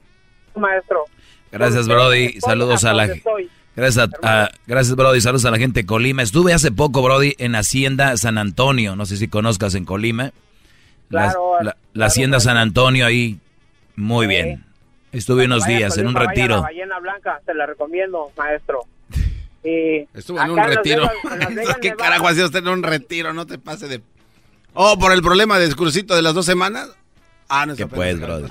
maestro. 0.55 1.07
Gracias, 1.53 1.89
Brody. 1.89 2.41
Saludos 2.41 2.85
a 2.85 2.93
la 2.93 3.09
Gracias, 3.77 4.11
a, 4.23 4.51
gracias, 4.67 4.97
Brody. 4.97 5.21
Saludos 5.21 5.45
a 5.45 5.51
la 5.51 5.59
gente 5.59 5.81
de 5.81 5.87
Colima. 5.87 6.23
Estuve 6.23 6.53
hace 6.53 6.73
poco, 6.73 7.03
Brody, 7.03 7.35
en 7.39 7.55
Hacienda 7.55 8.17
San 8.17 8.37
Antonio. 8.37 8.97
No 8.97 9.07
sé 9.07 9.17
si 9.17 9.29
conozcas 9.29 9.75
en 9.75 9.85
Colima. 9.85 10.33
La, 11.09 11.35
la, 11.95 12.07
Hacienda 12.07 12.41
San 12.41 12.57
Antonio 12.57 13.07
ahí, 13.07 13.39
muy 13.97 14.27
bien. 14.27 14.65
Estuve 15.13 15.47
unos 15.47 15.67
días 15.67 15.97
en 15.99 16.07
un 16.07 16.15
retiro. 16.15 16.57
La 16.57 16.63
ballena 16.63 16.99
blanca, 16.99 17.41
se 17.45 17.55
la 17.55 17.67
recomiendo, 17.67 18.31
maestro. 18.37 18.81
Estuve 19.63 20.41
en 20.43 20.51
un 20.51 20.59
retiro. 20.59 21.11
¿Qué 21.81 21.95
carajo 21.95 22.29
hacía 22.29 22.45
usted 22.45 22.61
en 22.61 22.69
un 22.69 22.83
retiro? 22.83 23.33
No 23.33 23.47
te 23.47 23.59
pase 23.59 23.89
de... 23.89 24.03
Oh, 24.75 24.99
por 24.99 25.13
el 25.13 25.23
problema 25.23 25.59
del 25.59 25.75
crucito 25.75 26.15
de 26.15 26.23
las 26.23 26.35
dos 26.35 26.47
semanas. 26.47 26.91
Ah, 27.49 27.67
no 27.67 27.75
¿Qué 27.75 27.87
pues, 27.87 28.21
Brody? 28.21 28.49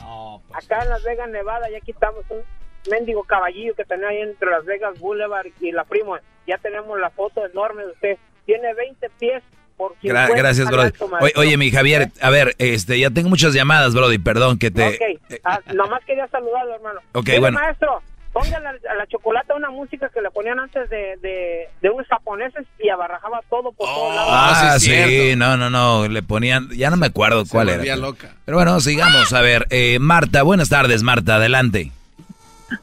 Acá 0.52 0.82
en 0.82 0.90
Las 0.90 1.04
Vegas, 1.04 1.30
Nevada, 1.30 1.70
ya 1.72 1.80
quitamos 1.80 2.26
un 2.30 2.42
mendigo 2.90 3.24
caballillo 3.24 3.76
que 3.76 3.86
tenía 3.86 4.10
ahí 4.10 4.22
entre 4.22 4.50
Las 4.50 4.66
Vegas 4.66 5.00
Boulevard 5.00 5.48
y 5.60 5.72
la 5.72 5.84
Primo. 5.84 6.18
Ya 6.48 6.58
tenemos 6.58 7.00
la 7.00 7.10
foto 7.10 7.46
enorme 7.46 7.84
de 7.86 7.92
usted. 7.92 8.18
Tiene 8.46 8.74
20 8.74 9.10
pies 9.20 9.44
por 9.80 9.96
Gracias, 10.02 10.70
Brody. 10.70 10.92
Oye, 11.36 11.58
mi 11.58 11.72
Javier, 11.72 12.12
a 12.22 12.30
ver, 12.30 12.56
este, 12.58 13.00
ya 13.00 13.10
tengo 13.10 13.30
muchas 13.30 13.54
llamadas, 13.54 13.94
Brody, 13.94 14.18
perdón 14.18 14.60
que 14.60 14.72
te... 14.72 14.88
Ok, 14.88 15.40
ah, 15.46 15.60
nomás 15.74 16.04
quería 16.06 16.28
saludarlo, 16.28 16.76
hermano. 16.76 17.00
Ok, 17.14 17.30
bueno. 17.40 17.58
maestro, 17.58 18.02
póngale 18.34 18.68
a 18.68 18.96
la 18.96 19.08
chocolate 19.08 19.54
una 19.54 19.70
música 19.70 20.10
que 20.10 20.22
le 20.22 20.30
ponían 20.32 20.60
antes 20.60 20.90
de, 20.90 21.16
de, 21.22 21.70
de 21.82 21.90
unos 21.90 22.06
japoneses 22.08 22.66
y 22.78 22.90
abarrajaba 22.90 23.42
todo 23.50 23.72
por 23.72 23.88
todos 23.88 24.16
lados. 24.16 24.32
Ah, 24.34 24.72
ah 24.74 24.80
sí, 24.80 25.34
no, 25.38 25.56
no, 25.56 25.70
no, 25.70 26.08
le 26.10 26.24
ponían, 26.24 26.70
ya 26.72 26.90
no 26.90 26.98
me 26.98 27.08
acuerdo 27.08 27.46
cuál 27.50 27.70
era. 27.70 27.96
Loca. 27.96 28.36
Pero 28.46 28.58
bueno, 28.58 28.82
sigamos, 28.82 29.32
a 29.32 29.42
ver, 29.42 29.66
eh, 29.70 29.98
Marta, 30.00 30.44
buenas 30.44 30.68
tardes, 30.68 31.04
Marta, 31.04 31.38
adelante. 31.38 31.92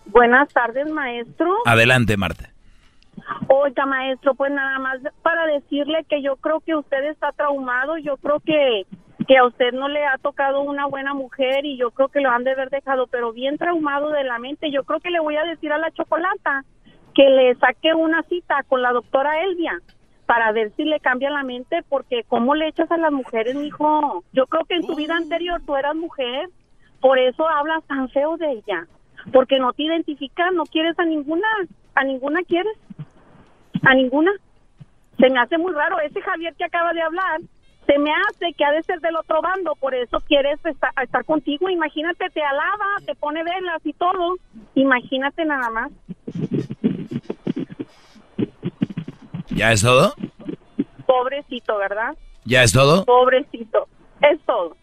Buenas 0.06 0.48
tardes, 0.48 0.90
maestro. 0.90 1.52
Adelante, 1.64 2.16
Marta. 2.16 2.50
Oiga, 3.48 3.86
maestro, 3.86 4.34
pues 4.34 4.52
nada 4.52 4.78
más 4.78 4.98
para 5.22 5.46
decirle 5.46 6.04
que 6.08 6.22
yo 6.22 6.36
creo 6.36 6.60
que 6.60 6.74
usted 6.74 7.04
está 7.04 7.32
traumado, 7.32 7.96
yo 7.98 8.16
creo 8.18 8.40
que, 8.40 8.86
que 9.26 9.38
a 9.38 9.46
usted 9.46 9.72
no 9.72 9.88
le 9.88 10.04
ha 10.04 10.18
tocado 10.18 10.62
una 10.62 10.86
buena 10.86 11.14
mujer 11.14 11.64
y 11.64 11.76
yo 11.76 11.90
creo 11.90 12.08
que 12.08 12.20
lo 12.20 12.30
han 12.30 12.44
de 12.44 12.52
haber 12.52 12.70
dejado, 12.70 13.06
pero 13.06 13.32
bien 13.32 13.56
traumado 13.56 14.10
de 14.10 14.24
la 14.24 14.38
mente. 14.38 14.70
Yo 14.70 14.84
creo 14.84 15.00
que 15.00 15.10
le 15.10 15.20
voy 15.20 15.36
a 15.36 15.44
decir 15.44 15.72
a 15.72 15.78
la 15.78 15.90
chocolata 15.92 16.64
que 17.14 17.28
le 17.30 17.54
saque 17.56 17.94
una 17.94 18.22
cita 18.24 18.62
con 18.68 18.82
la 18.82 18.92
doctora 18.92 19.42
Elvia 19.42 19.80
para 20.26 20.52
ver 20.52 20.72
si 20.76 20.84
le 20.84 21.00
cambia 21.00 21.30
la 21.30 21.44
mente, 21.44 21.82
porque 21.88 22.24
¿cómo 22.28 22.54
le 22.54 22.68
echas 22.68 22.90
a 22.90 22.98
las 22.98 23.12
mujeres, 23.12 23.54
mijo? 23.54 24.24
Yo 24.32 24.46
creo 24.46 24.64
que 24.64 24.74
en 24.74 24.86
tu 24.86 24.94
vida 24.96 25.16
anterior 25.16 25.62
tú 25.64 25.76
eras 25.76 25.94
mujer, 25.94 26.48
por 27.00 27.18
eso 27.18 27.48
hablas 27.48 27.84
tan 27.84 28.08
feo 28.10 28.36
de 28.36 28.50
ella 28.50 28.86
porque 29.32 29.58
no 29.58 29.72
te 29.72 29.84
identificas, 29.84 30.52
no 30.52 30.64
quieres 30.64 30.98
a 30.98 31.04
ninguna, 31.04 31.48
a 31.94 32.04
ninguna 32.04 32.42
quieres, 32.42 32.76
a 33.82 33.94
ninguna. 33.94 34.32
Se 35.18 35.30
me 35.30 35.38
hace 35.38 35.58
muy 35.58 35.72
raro 35.72 35.98
ese 36.00 36.20
Javier 36.20 36.54
que 36.54 36.64
acaba 36.64 36.92
de 36.92 37.02
hablar. 37.02 37.40
Se 37.86 37.98
me 37.98 38.10
hace 38.10 38.52
que 38.52 38.64
ha 38.64 38.72
de 38.72 38.82
ser 38.82 39.00
del 39.00 39.16
otro 39.16 39.40
bando, 39.40 39.76
por 39.76 39.94
eso 39.94 40.20
quieres 40.26 40.58
estar, 40.64 40.90
estar 41.02 41.24
contigo. 41.24 41.70
Imagínate, 41.70 42.28
te 42.30 42.42
alaba, 42.42 42.86
te 43.06 43.14
pone 43.14 43.44
velas 43.44 43.80
y 43.84 43.92
todo. 43.92 44.36
Imagínate 44.74 45.44
nada 45.44 45.70
más. 45.70 45.92
¿Ya 49.50 49.72
es 49.72 49.82
todo? 49.82 50.14
Pobrecito, 51.06 51.78
¿verdad? 51.78 52.16
¿Ya 52.44 52.62
es 52.62 52.72
todo? 52.72 53.04
Pobrecito, 53.04 53.88
es 54.20 54.40
todo. 54.44 54.76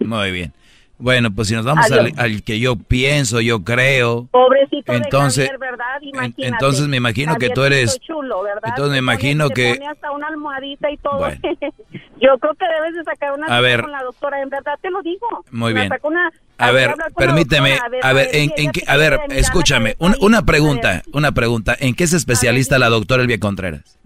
Muy 0.00 0.32
bien. 0.32 0.52
Bueno, 0.98 1.30
pues 1.32 1.48
si 1.48 1.54
nos 1.54 1.64
vamos 1.64 1.86
al, 1.90 2.42
que 2.42 2.58
yo 2.58 2.76
pienso, 2.76 3.40
yo 3.40 3.62
creo. 3.62 4.26
Pobrecito 4.32 4.92
entonces, 4.92 5.48
de 5.48 5.56
¿verdad? 5.56 6.00
Imagínate. 6.00 6.46
Entonces 6.46 6.88
me 6.88 6.96
imagino 6.96 7.36
que 7.36 7.50
tú 7.50 7.62
eres. 7.62 7.98
Chulo, 8.00 8.42
¿verdad? 8.42 8.64
Entonces 8.64 8.92
me 8.92 8.98
imagino 8.98 9.48
que. 9.48 9.74
Pone 9.74 9.88
hasta 9.88 10.10
una 10.10 10.26
almohadita 10.26 10.90
y 10.90 10.96
todo. 10.96 11.28
yo 12.20 12.38
creo 12.38 12.54
que 12.54 12.66
debes 12.66 12.94
de 12.96 13.04
sacar 13.04 13.32
una 13.32 13.46
a 13.46 13.60
ver, 13.60 13.82
con 13.82 13.92
la 13.92 14.02
doctora, 14.02 14.42
en 14.42 14.48
verdad 14.48 14.74
te 14.80 14.90
lo 14.90 15.00
digo. 15.02 15.26
Muy 15.52 15.72
bien. 15.72 15.88
a 16.58 16.70
ver, 16.72 16.94
permíteme, 17.16 17.78
a 18.02 18.12
ver, 18.12 18.28
en, 18.32 18.52
en 18.56 18.72
a 18.86 18.96
ver, 18.96 19.20
escúchame, 19.30 19.94
una, 19.98 20.16
una 20.20 20.42
pregunta, 20.42 21.02
una 21.12 21.30
pregunta, 21.32 21.76
¿en 21.78 21.94
qué 21.94 22.04
es 22.04 22.12
especialista 22.12 22.78
la 22.78 22.88
doctora 22.88 23.22
Elvia 23.22 23.38
Contreras? 23.38 23.98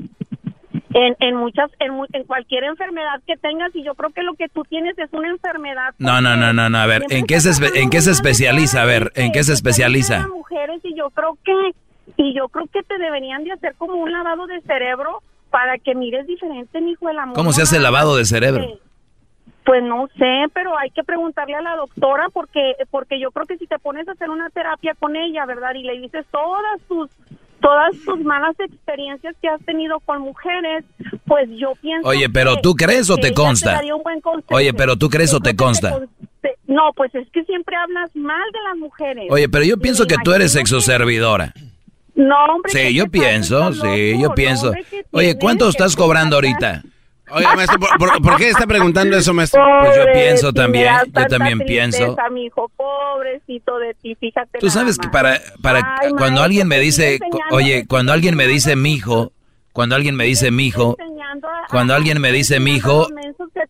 En, 0.94 1.16
en 1.20 1.36
muchas, 1.36 1.70
en, 1.78 1.92
en, 2.12 2.24
cualquier 2.24 2.64
enfermedad 2.64 3.20
que 3.26 3.36
tengas 3.36 3.74
y 3.74 3.82
yo 3.82 3.94
creo 3.94 4.10
que 4.10 4.22
lo 4.22 4.34
que 4.34 4.48
tú 4.48 4.62
tienes 4.64 4.98
es 4.98 5.12
una 5.12 5.28
enfermedad. 5.30 5.94
No, 5.98 6.20
no, 6.20 6.36
no, 6.36 6.52
no, 6.52 6.68
no, 6.68 6.78
a 6.78 6.86
ver, 6.86 7.02
¿en 7.10 7.26
qué 7.26 7.40
se, 7.40 7.80
en 7.80 7.90
qué 7.90 8.00
se 8.00 8.10
especializa? 8.10 8.82
A 8.82 8.84
ver, 8.84 9.12
¿en 9.14 9.32
qué 9.32 9.42
se 9.44 9.52
especializa? 9.52 10.26
Mujeres 10.28 10.80
y 10.84 10.94
yo 10.96 11.10
creo 11.10 11.38
que, 11.44 11.74
y 12.16 12.34
yo 12.34 12.48
creo 12.48 12.66
que 12.66 12.82
te 12.82 12.98
deberían 12.98 13.44
de 13.44 13.52
hacer 13.52 13.74
como 13.76 13.94
un 13.94 14.12
lavado 14.12 14.46
de 14.46 14.60
cerebro 14.62 15.22
para 15.50 15.78
que 15.78 15.94
mires 15.94 16.26
diferente, 16.26 16.80
mi 16.80 16.92
hijo, 16.92 17.08
el 17.08 17.18
amor. 17.18 17.36
¿Cómo 17.36 17.52
se 17.52 17.62
hace 17.62 17.76
el 17.76 17.82
lavado 17.82 18.16
de 18.16 18.24
cerebro? 18.24 18.66
Pues 19.64 19.82
no 19.84 20.08
sé, 20.18 20.46
pero 20.52 20.76
hay 20.76 20.90
que 20.90 21.04
preguntarle 21.04 21.54
a 21.54 21.62
la 21.62 21.76
doctora 21.76 22.28
porque 22.32 22.74
porque 22.90 23.20
yo 23.20 23.30
creo 23.30 23.46
que 23.46 23.58
si 23.58 23.68
te 23.68 23.78
pones 23.78 24.08
a 24.08 24.12
hacer 24.12 24.28
una 24.28 24.50
terapia 24.50 24.94
con 24.98 25.14
ella, 25.14 25.46
¿verdad? 25.46 25.74
Y 25.74 25.84
le 25.84 26.00
dices 26.00 26.26
todas 26.32 26.80
tus 26.88 27.08
todas 27.62 27.92
tus 28.04 28.20
malas 28.24 28.54
experiencias 28.58 29.34
que 29.40 29.48
has 29.48 29.60
tenido 29.64 30.00
con 30.00 30.20
mujeres, 30.20 30.84
pues 31.26 31.48
yo 31.56 31.72
pienso 31.80 32.06
Oye, 32.06 32.28
pero 32.28 32.56
¿tú 32.56 32.74
crees 32.74 33.08
o 33.08 33.16
te 33.16 33.32
consta? 33.32 33.80
Oye, 34.50 34.74
pero 34.74 34.96
¿tú 34.96 35.08
crees 35.08 35.32
o 35.32 35.40
te 35.40 35.56
consta? 35.56 36.00
no, 36.66 36.92
pues 36.94 37.14
es 37.14 37.28
que 37.30 37.44
siempre 37.44 37.76
hablas 37.76 38.14
mal 38.14 38.42
de 38.52 38.58
las 38.68 38.76
mujeres. 38.78 39.26
Oye, 39.30 39.48
pero 39.48 39.64
yo 39.64 39.78
pienso 39.78 40.06
que 40.06 40.16
tú 40.22 40.32
eres 40.32 40.56
exoservidora. 40.56 41.54
No, 42.14 42.36
hombre. 42.46 42.72
Sí, 42.72 42.94
yo 42.94 43.06
pienso, 43.06 43.72
sí, 43.72 44.20
yo 44.20 44.34
pienso. 44.34 44.72
Oye, 45.12 45.38
¿cuánto 45.38 45.68
estás 45.68 45.96
cobrando 45.96 46.36
ahorita? 46.36 46.82
Oye, 47.34 47.46
maestro, 47.56 47.78
¿por, 47.98 48.36
qué 48.36 48.50
está 48.50 48.66
preguntando 48.66 49.16
eso, 49.16 49.32
maestro? 49.32 49.62
Pues 49.80 49.96
yo 49.96 50.04
pienso 50.12 50.52
también, 50.52 50.92
yo 51.14 51.26
también 51.26 51.58
pienso. 51.60 52.16
mi 52.30 52.44
hijo, 52.44 52.70
pobrecito 52.76 53.78
de 53.78 53.94
ti, 53.94 54.14
fíjate. 54.14 54.58
Tú 54.58 54.68
sabes 54.70 54.98
que 54.98 55.08
para, 55.08 55.40
para 55.62 55.96
cuando 56.18 56.42
alguien 56.42 56.68
me 56.68 56.78
dice, 56.78 57.18
oye, 57.50 57.86
cuando 57.86 58.12
alguien 58.12 58.36
me 58.36 58.46
dice 58.46 58.76
mi 58.76 58.94
hijo, 58.94 59.32
cuando 59.72 59.96
alguien 59.96 60.14
me 60.14 60.24
dice 60.24 60.50
mi 60.50 60.66
hijo, 60.66 60.96
cuando 61.70 61.94
alguien 61.94 62.20
me 62.20 62.32
dice 62.32 62.60
mi 62.60 62.72
hijo, 62.72 63.08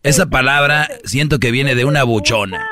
esa 0.03 0.25
palabra 0.25 0.89
siento 1.05 1.39
que 1.39 1.51
viene 1.51 1.75
de 1.75 1.85
una 1.85 2.03
buchona. 2.03 2.67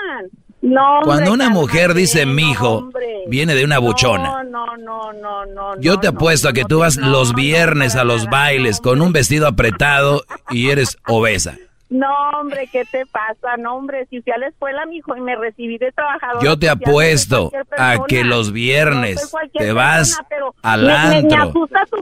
Cuando 1.04 1.34
una 1.34 1.50
mujer 1.50 1.94
dice 1.94 2.26
mi 2.26 2.52
hijo, 2.52 2.90
viene 3.28 3.56
de 3.56 3.64
una 3.64 3.80
buchona. 3.80 4.44
No, 4.78 4.78
no, 4.78 5.14
no, 5.14 5.46
no. 5.46 5.82
Yo 5.82 6.00
te 6.00 6.08
apuesto 6.08 6.50
a 6.50 6.54
que 6.54 6.66
tú 6.66 6.80
vas 6.80 6.98
los 6.98 7.34
viernes 7.34 7.96
a 7.96 8.04
los 8.04 8.28
bailes 8.28 8.80
con 8.80 9.02
un 9.02 9.14
vestido 9.14 9.48
apretado 9.48 10.24
y 10.50 10.70
eres 10.70 10.98
obesa. 11.08 11.58
No, 11.90 12.08
hombre, 12.40 12.70
¿qué 12.72 12.86
te 12.86 13.06
pasa? 13.06 13.58
No, 13.58 13.76
hombre, 13.76 14.08
si 14.10 14.22
fui 14.22 14.32
a 14.32 14.38
la 14.38 14.48
escuela, 14.48 14.86
mijo, 14.86 15.14
y 15.18 15.20
me 15.20 15.36
recibí 15.36 15.78
de 15.78 15.92
trabajador. 15.92 16.42
Yo 16.42 16.58
te 16.58 16.70
apuesto 16.70 17.52
a 17.78 17.98
que 18.08 18.24
los 18.24 18.54
viernes 18.54 19.30
te 19.52 19.74
vas 19.74 20.18
al 20.62 20.90
antro 20.90 21.54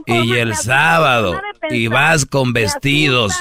y 0.06 0.34
el 0.36 0.54
sábado 0.54 1.40
y 1.70 1.88
vas 1.88 2.24
con 2.24 2.52
vestidos 2.52 3.34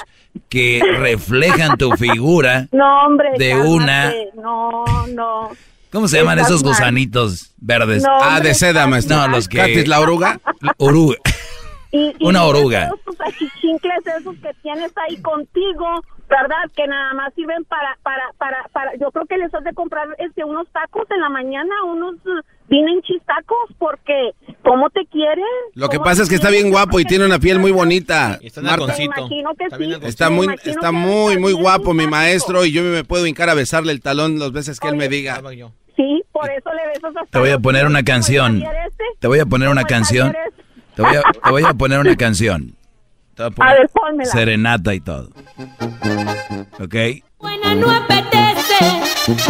que 0.49 0.81
reflejan 0.97 1.77
tu 1.77 1.91
figura 1.91 2.67
no, 2.71 3.05
hombre, 3.05 3.29
de 3.37 3.55
una... 3.55 4.11
No, 4.35 4.85
no. 5.09 5.51
¿Cómo 5.91 6.07
se 6.07 6.17
llaman 6.17 6.39
esos 6.39 6.63
gusanitos 6.63 7.53
verdes? 7.57 8.03
ah, 8.07 8.39
de 8.39 8.53
seda, 8.53 8.85
maestro. 8.87 9.17
No, 9.17 9.27
los 9.27 9.47
que... 9.47 9.85
la 9.87 9.99
oruga? 9.99 10.39
Oruga. 10.77 11.17
una 12.21 12.43
oruga. 12.43 12.91
esos 14.19 14.35
que 14.37 14.53
tienes 14.61 14.91
ahí 14.97 15.17
contigo, 15.21 15.85
¿verdad? 16.29 16.71
Que 16.75 16.87
nada 16.87 17.13
más 17.13 17.33
sirven 17.33 17.63
para, 17.65 17.97
para, 18.03 18.23
para, 18.37 18.67
para, 18.71 18.95
yo 18.97 19.11
creo 19.11 19.25
que 19.25 19.37
les 19.37 19.53
has 19.53 19.63
de 19.63 19.73
comprar 19.73 20.07
este, 20.19 20.43
unos 20.43 20.67
tacos 20.71 21.09
en 21.09 21.21
la 21.21 21.29
mañana, 21.29 21.73
unos 21.85 22.15
vienen 22.69 23.01
chistacos 23.01 23.57
porque 23.79 24.31
¿cómo 24.63 24.89
te 24.91 25.05
quieren? 25.07 25.43
Lo 25.73 25.89
que 25.89 25.99
pasa 25.99 26.21
es 26.23 26.29
que 26.29 26.35
está 26.35 26.49
bien 26.49 26.69
guapo 26.69 26.99
y 26.99 27.05
tiene 27.05 27.25
una 27.25 27.39
piel 27.39 27.59
muy 27.59 27.71
bonita. 27.71 28.39
Está, 28.41 28.61
está 30.03 30.29
muy 30.29 30.47
está 30.63 30.91
muy 30.91 31.37
muy 31.37 31.53
guapo 31.53 31.93
mi 31.93 32.07
maestro 32.07 32.65
y 32.65 32.71
yo 32.71 32.83
me 32.83 33.03
puedo 33.03 33.25
hincar 33.25 33.49
a 33.49 33.55
besarle 33.55 33.91
el 33.91 34.01
talón 34.01 34.39
las 34.39 34.51
veces 34.51 34.79
que 34.79 34.87
él 34.87 34.95
me 34.95 35.09
diga. 35.09 35.41
Sí, 35.99 36.23
por 36.31 36.49
eso 36.49 36.69
le 36.73 36.87
besas 36.87 37.13
hasta 37.13 37.25
Te 37.29 37.39
voy 37.39 37.49
a 37.49 37.59
poner 37.59 37.85
una 37.85 38.03
canción. 38.03 38.63
Te 39.19 39.27
voy 39.27 39.39
a 39.39 39.45
poner 39.45 39.67
una 39.67 39.83
canción. 39.83 40.33
Te 40.95 41.01
voy 41.01 41.17
a, 41.17 41.23
te 41.43 41.49
voy 41.49 41.63
a 41.65 41.73
poner 41.73 41.99
una 41.99 42.15
canción. 42.15 42.77
A, 43.37 43.49
ver, 43.49 43.89
pónmela. 43.89 44.31
Serenata 44.31 44.93
y 44.93 45.01
todo. 45.01 45.29
¿Ok? 46.79 46.95
Buena 47.37 47.75
no 47.75 47.91
apetece, 47.91 48.79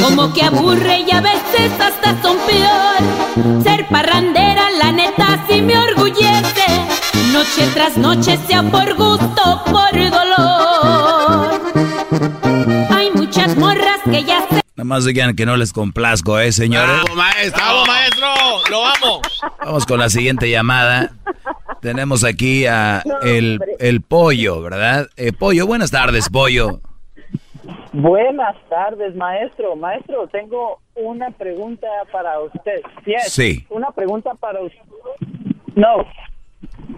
como 0.02 0.34
que 0.34 0.42
aburre 0.42 1.02
y 1.02 1.12
a 1.12 1.22
veces 1.22 1.72
hasta 1.80 2.20
son 2.24 2.38
peor. 2.48 3.62
Ser 3.62 3.86
parrandera, 3.88 4.72
la 4.72 4.92
neta, 4.92 5.46
sí 5.48 5.62
me 5.62 5.78
orgullece. 5.78 6.66
Noche 7.32 7.70
tras 7.76 7.96
noche, 7.96 8.38
sea 8.48 8.64
por 8.64 8.96
gusto, 8.96 9.64
por 9.66 9.94
dolor. 9.94 11.62
Hay 12.90 13.12
muchas 13.12 13.56
morras 13.56 14.00
que 14.06 14.24
ya 14.24 14.48
se. 14.50 14.69
Nada 14.80 14.88
más 14.88 15.04
digan 15.04 15.36
que 15.36 15.46
no 15.46 15.58
les 15.58 15.74
complazco, 15.74 16.40
¿eh, 16.40 16.54
señores? 16.54 17.04
¡Bravo, 17.04 17.16
maestro! 17.18 17.62
¡Bravo, 17.62 17.86
maestro! 17.86 18.28
¡Lo 18.70 18.86
amo! 18.86 19.22
Vamos 19.66 19.86
con 19.86 20.00
la 20.00 20.08
siguiente 20.08 20.50
llamada. 20.50 21.12
Tenemos 21.82 22.24
aquí 22.24 22.66
a 22.66 23.04
el, 23.22 23.60
el 23.80 24.02
pollo, 24.02 24.62
¿verdad? 24.62 25.10
Eh, 25.18 25.34
pollo, 25.34 25.68
buenas 25.68 25.92
tardes, 25.92 26.30
pollo. 26.30 26.80
Buenas 27.92 28.56
tardes, 28.70 29.14
maestro. 29.18 29.76
Maestro, 29.76 30.30
tengo 30.30 30.80
una 30.96 31.30
pregunta 31.32 31.88
para 32.10 32.40
usted. 32.40 32.80
sí. 33.28 33.66
Una 33.70 33.92
pregunta 33.92 34.34
para 34.36 34.62
usted. 34.62 34.80
No. 35.76 36.06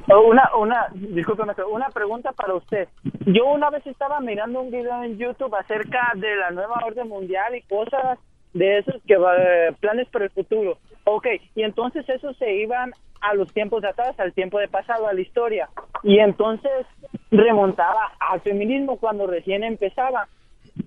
Una, 0.07 0.49
una, 0.57 0.87
discúlpeme, 0.93 1.53
una 1.71 1.89
pregunta 1.89 2.31
para 2.31 2.55
usted. 2.55 2.87
Yo 3.25 3.45
una 3.45 3.69
vez 3.69 3.85
estaba 3.85 4.19
mirando 4.19 4.61
un 4.61 4.71
video 4.71 5.03
en 5.03 5.17
YouTube 5.17 5.55
acerca 5.55 6.11
de 6.15 6.35
la 6.35 6.51
nueva 6.51 6.81
orden 6.85 7.07
mundial 7.07 7.55
y 7.55 7.61
cosas 7.61 8.19
de 8.53 8.79
esos 8.79 8.95
que 9.07 9.13
eh, 9.13 9.73
planes 9.79 10.07
para 10.09 10.25
el 10.25 10.31
futuro. 10.31 10.77
Ok, 11.05 11.27
y 11.55 11.63
entonces 11.63 12.07
esos 12.09 12.35
se 12.37 12.53
iban 12.55 12.91
a 13.21 13.33
los 13.35 13.53
tiempos 13.53 13.81
de 13.81 13.89
atrás, 13.89 14.19
al 14.19 14.33
tiempo 14.33 14.59
de 14.59 14.67
pasado, 14.67 15.07
a 15.07 15.13
la 15.13 15.21
historia. 15.21 15.69
Y 16.03 16.19
entonces 16.19 16.85
remontaba 17.29 18.11
al 18.19 18.41
feminismo 18.41 18.97
cuando 18.97 19.27
recién 19.27 19.63
empezaba. 19.63 20.27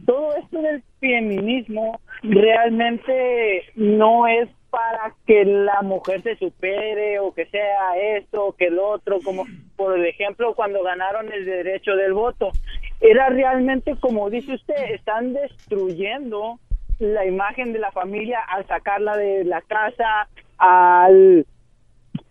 Todo 0.07 0.35
esto 0.37 0.61
del 0.61 0.83
feminismo 1.01 2.01
realmente 2.23 3.65
no 3.77 4.27
es 4.27 4.49
para 4.75 5.15
que 5.25 5.45
la 5.45 5.83
mujer 5.83 6.21
se 6.23 6.35
supere 6.35 7.21
o 7.21 7.33
que 7.33 7.47
sea 7.47 7.97
esto 7.97 8.47
o 8.47 8.53
que 8.57 8.67
el 8.67 8.81
otro, 8.81 9.21
como 9.25 9.45
por 9.77 10.05
ejemplo 10.05 10.53
cuando 10.57 10.83
ganaron 10.83 11.33
el 11.33 11.45
derecho 11.45 11.95
del 11.95 12.13
voto. 12.13 12.51
Era 13.01 13.29
realmente, 13.29 13.95
como 14.01 14.29
dice 14.31 14.55
usted, 14.55 14.75
están 14.91 15.33
destruyendo 15.33 16.59
la 16.99 17.25
imagen 17.25 17.73
de 17.73 17.79
la 17.79 17.93
familia 17.93 18.41
al 18.49 18.67
sacarla 18.67 19.17
de 19.17 19.45
la 19.45 19.61
casa, 19.61 20.29
al, 20.59 21.47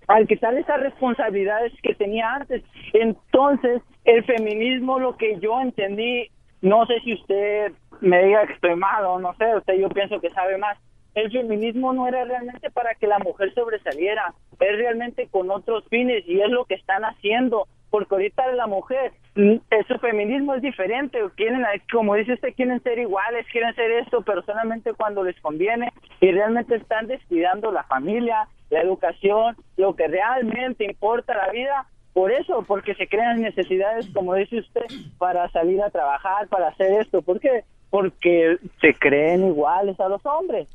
al 0.08 0.28
quitar 0.28 0.54
esas 0.56 0.82
responsabilidades 0.82 1.72
que 1.82 1.96
tenía 1.96 2.34
antes. 2.34 2.62
Entonces, 2.92 3.82
el 4.04 4.26
feminismo, 4.26 5.00
lo 5.00 5.16
que 5.16 5.40
yo 5.40 5.62
entendí, 5.62 6.28
no 6.62 6.86
sé 6.88 7.00
si 7.06 7.14
usted 7.14 7.72
me 8.02 8.22
diga 8.22 8.48
que 8.48 8.68
o 8.68 9.20
no 9.20 9.34
sé, 9.36 9.56
usted 9.56 9.76
yo 9.76 9.88
pienso 9.88 10.20
que 10.20 10.30
sabe 10.32 10.58
más. 10.58 10.78
El 11.16 11.32
feminismo 11.32 11.94
no 11.94 12.08
era 12.08 12.26
realmente 12.26 12.72
para 12.72 12.96
que 12.96 13.08
la 13.08 13.20
mujer 13.20 13.54
sobresaliera, 13.54 14.34
es 14.60 14.78
realmente 14.78 15.28
con 15.30 15.52
otros 15.52 15.84
fines 15.90 16.24
y 16.28 16.42
es 16.42 16.50
lo 16.50 16.66
que 16.66 16.76
están 16.76 17.04
haciendo 17.04 17.68
porque 17.94 18.16
ahorita 18.16 18.52
la 18.54 18.66
mujer, 18.66 19.12
mm, 19.36 19.58
su 19.88 20.00
feminismo 20.00 20.56
es 20.56 20.64
diferente, 20.64 21.20
quieren, 21.36 21.64
como 21.92 22.16
dice 22.16 22.34
usted, 22.34 22.56
quieren 22.56 22.82
ser 22.82 22.98
iguales, 22.98 23.46
quieren 23.52 23.76
ser 23.76 23.92
esto, 23.92 24.24
pero 24.24 24.42
solamente 24.42 24.94
cuando 24.94 25.24
les 25.24 25.40
conviene 25.42 25.94
y 26.20 26.32
realmente 26.32 26.76
están 26.76 27.06
descuidando 27.06 27.72
la 27.72 27.84
familia, 27.84 28.48
la 28.72 28.82
educación, 28.82 29.56
lo 29.78 29.96
que 29.96 30.08
realmente 30.08 30.86
importa 30.86 31.38
la 31.38 31.52
vida, 31.52 31.86
por 32.14 32.32
eso, 32.32 32.64
porque 32.68 32.96
se 32.96 33.08
crean 33.08 33.44
necesidades, 33.44 34.08
como 34.12 34.34
dice 34.34 34.58
usted, 34.58 34.88
para 35.20 35.48
salir 35.52 35.80
a 35.84 35.92
trabajar, 35.92 36.48
para 36.48 36.70
hacer 36.70 37.00
esto, 37.00 37.22
¿por 37.22 37.40
qué? 37.40 37.64
Porque 37.92 38.58
se 38.82 38.96
creen 38.96 39.46
iguales 39.46 40.00
a 40.00 40.10
los 40.10 40.26
hombres. 40.26 40.68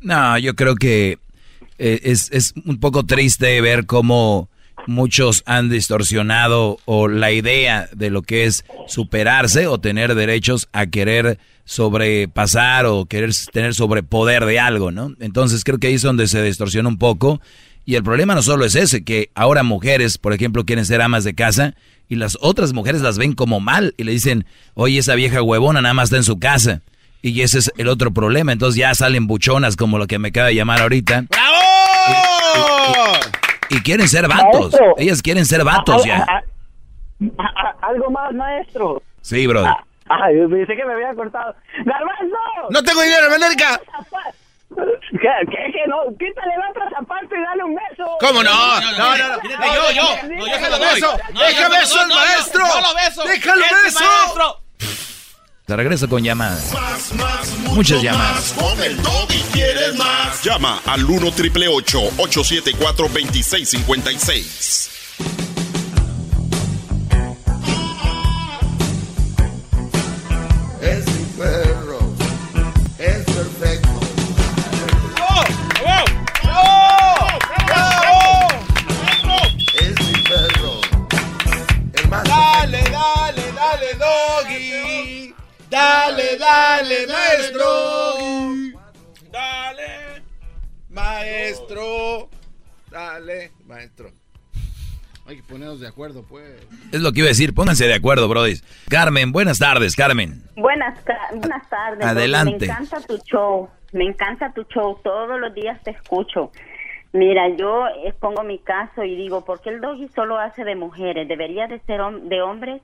No, 0.00 0.38
yo 0.38 0.54
creo 0.54 0.74
que 0.76 1.18
eh, 1.78 2.00
es, 2.04 2.30
es 2.32 2.54
un 2.64 2.78
poco 2.80 3.04
triste 3.04 3.60
ver 3.60 3.86
cómo 3.86 4.48
muchos 4.86 5.42
han 5.46 5.68
distorsionado 5.68 6.78
o 6.84 7.08
la 7.08 7.32
idea 7.32 7.88
de 7.94 8.10
lo 8.10 8.22
que 8.22 8.44
es 8.44 8.64
superarse 8.86 9.66
o 9.66 9.78
tener 9.78 10.14
derechos 10.14 10.68
a 10.72 10.86
querer 10.86 11.38
sobrepasar 11.64 12.86
o 12.86 13.06
querer 13.06 13.30
tener 13.52 13.74
sobrepoder 13.74 14.44
de 14.44 14.58
algo, 14.58 14.90
¿no? 14.90 15.14
Entonces 15.20 15.64
creo 15.64 15.78
que 15.78 15.88
ahí 15.88 15.94
es 15.94 16.02
donde 16.02 16.26
se 16.26 16.42
distorsiona 16.42 16.88
un 16.88 16.98
poco. 16.98 17.40
Y 17.86 17.94
el 17.94 18.02
problema 18.02 18.34
no 18.34 18.42
solo 18.42 18.64
es 18.64 18.74
ese, 18.74 19.04
que 19.04 19.30
ahora 19.34 19.62
mujeres, 19.62 20.18
por 20.18 20.32
ejemplo, 20.32 20.64
quieren 20.64 20.84
ser 20.84 21.00
amas 21.00 21.24
de 21.24 21.34
casa 21.34 21.74
y 22.08 22.16
las 22.16 22.36
otras 22.40 22.72
mujeres 22.72 23.00
las 23.00 23.18
ven 23.18 23.32
como 23.32 23.60
mal 23.60 23.94
y 23.96 24.04
le 24.04 24.12
dicen, 24.12 24.44
oye, 24.74 24.98
esa 24.98 25.14
vieja 25.14 25.42
huevona 25.42 25.80
nada 25.80 25.94
más 25.94 26.08
está 26.08 26.16
en 26.18 26.24
su 26.24 26.38
casa. 26.38 26.82
Y 27.22 27.42
ese 27.42 27.58
es 27.58 27.72
el 27.76 27.88
otro 27.88 28.10
problema. 28.12 28.52
Entonces 28.52 28.78
ya 28.78 28.94
salen 28.94 29.26
buchonas 29.26 29.76
como 29.76 29.98
lo 29.98 30.06
que 30.06 30.18
me 30.18 30.28
acaba 30.28 30.48
de 30.48 30.54
llamar 30.54 30.80
ahorita. 30.80 31.24
¡Bravo! 31.28 31.56
Y 33.70 33.80
quieren 33.82 34.08
ser 34.08 34.26
vatos. 34.26 34.74
Ellas 34.96 35.22
quieren 35.22 35.46
ser 35.46 35.64
vatos 35.64 36.04
ya. 36.04 36.26
algo 37.82 38.10
más, 38.10 38.32
maestro. 38.34 39.02
Sí, 39.20 39.46
bro. 39.46 39.64
Ay, 40.08 40.34
pensé 40.50 40.74
que 40.74 40.84
me 40.84 40.94
había 40.94 41.14
cortado. 41.14 41.54
¡Garbanzo! 41.84 42.36
¡No 42.70 42.82
tengo 42.82 43.00
dinero, 43.02 43.26
América! 43.32 43.80
¿Qué, 45.10 45.28
qué, 45.50 45.72
qué, 45.72 45.86
no? 45.88 46.02
Quítale 46.18 46.56
la 46.56 46.70
otra 46.70 46.90
zapato 46.90 47.34
y 47.34 47.42
dale 47.42 47.64
un 47.64 47.74
beso. 47.74 48.06
¿Cómo 48.20 48.42
no? 48.42 48.80
No, 48.80 48.92
no, 48.92 49.16
no. 49.16 49.42
Yo, 49.74 49.92
yo. 49.92 50.28
No, 50.28 50.46
yo 50.46 50.54
se 50.54 50.70
lo 50.70 50.78
beso. 50.78 51.18
Deja 51.28 51.68
beso 51.68 52.00
al 52.00 52.08
maestro. 52.08 52.64
No 52.66 52.80
lo 52.80 52.94
beso. 52.94 53.24
Déjalo 53.24 53.64
beso. 53.84 54.62
Te 55.70 55.76
regreso 55.76 56.08
con 56.08 56.24
llamadas. 56.24 56.72
Muchas 57.66 58.02
llamadas. 58.02 58.54
Con 58.58 58.82
el 58.82 58.98
y 59.28 59.40
quieres 59.52 59.94
más. 59.94 60.42
Llama 60.42 60.80
al 60.84 61.04
1 61.04 61.30
triple 61.30 61.68
874 61.68 63.06
2656. 63.06 64.90
Es 70.82 71.06
mi 71.06 71.24
perro. 71.38 71.62
Es 71.62 71.69
Dale, 85.70 86.36
dale, 86.36 87.06
maestro. 87.06 87.66
Dale, 89.30 90.22
maestro. 90.88 92.28
Dale, 92.90 93.52
maestro. 93.66 94.10
Hay 95.26 95.36
que 95.36 95.42
ponernos 95.44 95.78
de 95.78 95.86
acuerdo, 95.86 96.24
pues. 96.28 96.66
Es 96.90 97.00
lo 97.00 97.12
que 97.12 97.20
iba 97.20 97.26
a 97.26 97.28
decir, 97.28 97.54
pónganse 97.54 97.86
de 97.86 97.94
acuerdo, 97.94 98.26
Brody. 98.26 98.54
Carmen, 98.88 99.30
buenas 99.30 99.60
tardes, 99.60 99.94
Carmen. 99.94 100.42
Buenas, 100.56 100.98
buenas 101.36 101.70
tardes. 101.70 102.04
Adelante. 102.04 102.66
Me 102.66 102.72
encanta 102.72 103.00
tu 103.02 103.16
show. 103.18 103.70
Me 103.92 104.04
encanta 104.04 104.52
tu 104.52 104.64
show. 104.64 104.98
Todos 105.04 105.38
los 105.38 105.54
días 105.54 105.80
te 105.84 105.92
escucho. 105.92 106.50
Mira, 107.12 107.48
yo 107.56 107.84
expongo 108.04 108.42
mi 108.42 108.58
caso 108.58 109.04
y 109.04 109.14
digo, 109.14 109.44
¿por 109.44 109.60
qué 109.60 109.70
el 109.70 109.80
doggy 109.80 110.08
solo 110.16 110.36
hace 110.36 110.64
de 110.64 110.74
mujeres? 110.74 111.28
Debería 111.28 111.68
de 111.68 111.78
ser 111.82 112.00
de 112.22 112.42
hombres 112.42 112.82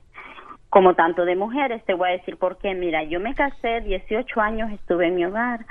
como 0.77 0.93
tanto 0.93 1.25
de 1.25 1.35
mujeres. 1.35 1.83
Te 1.85 1.95
voy 1.95 2.09
a 2.09 2.11
decir 2.11 2.37
por 2.37 2.59
qué. 2.59 2.75
Mira, 2.75 3.03
yo 3.03 3.19
me 3.19 3.33
casé, 3.33 3.81
18 3.81 4.39
años 4.39 4.71
estuve 4.71 5.07
en 5.07 5.15
mi 5.15 5.25
hogar, 5.25 5.65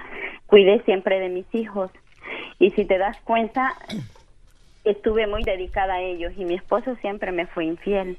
cuidé 0.47 0.83
siempre 0.83 1.20
de 1.20 1.28
mis 1.28 1.47
hijos. 1.55 1.93
Y 2.59 2.73
si 2.73 2.85
te 2.87 2.99
das 2.99 3.16
cuenta, 3.20 3.73
estuve 4.83 5.28
muy 5.28 5.45
dedicada 5.45 5.95
a 5.95 6.01
ellos 6.01 6.33
y 6.37 6.45
mi 6.45 6.55
esposo 6.55 6.97
siempre 6.97 7.31
me 7.31 7.47
fue 7.47 7.66
infiel. 7.66 8.19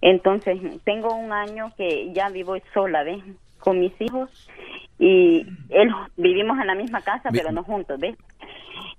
Entonces, 0.00 0.58
tengo 0.82 1.14
un 1.14 1.32
año 1.32 1.70
que 1.76 2.12
ya 2.12 2.30
vivo 2.30 2.56
sola, 2.74 3.04
¿ves? 3.04 3.22
Con 3.60 3.78
mis 3.78 3.92
hijos 4.00 4.28
y 4.98 5.46
él 5.68 5.94
vivimos 6.16 6.58
en 6.58 6.66
la 6.66 6.74
misma 6.74 7.00
casa, 7.00 7.30
pero 7.30 7.52
no 7.52 7.62
juntos, 7.62 8.00
¿ves? 8.00 8.16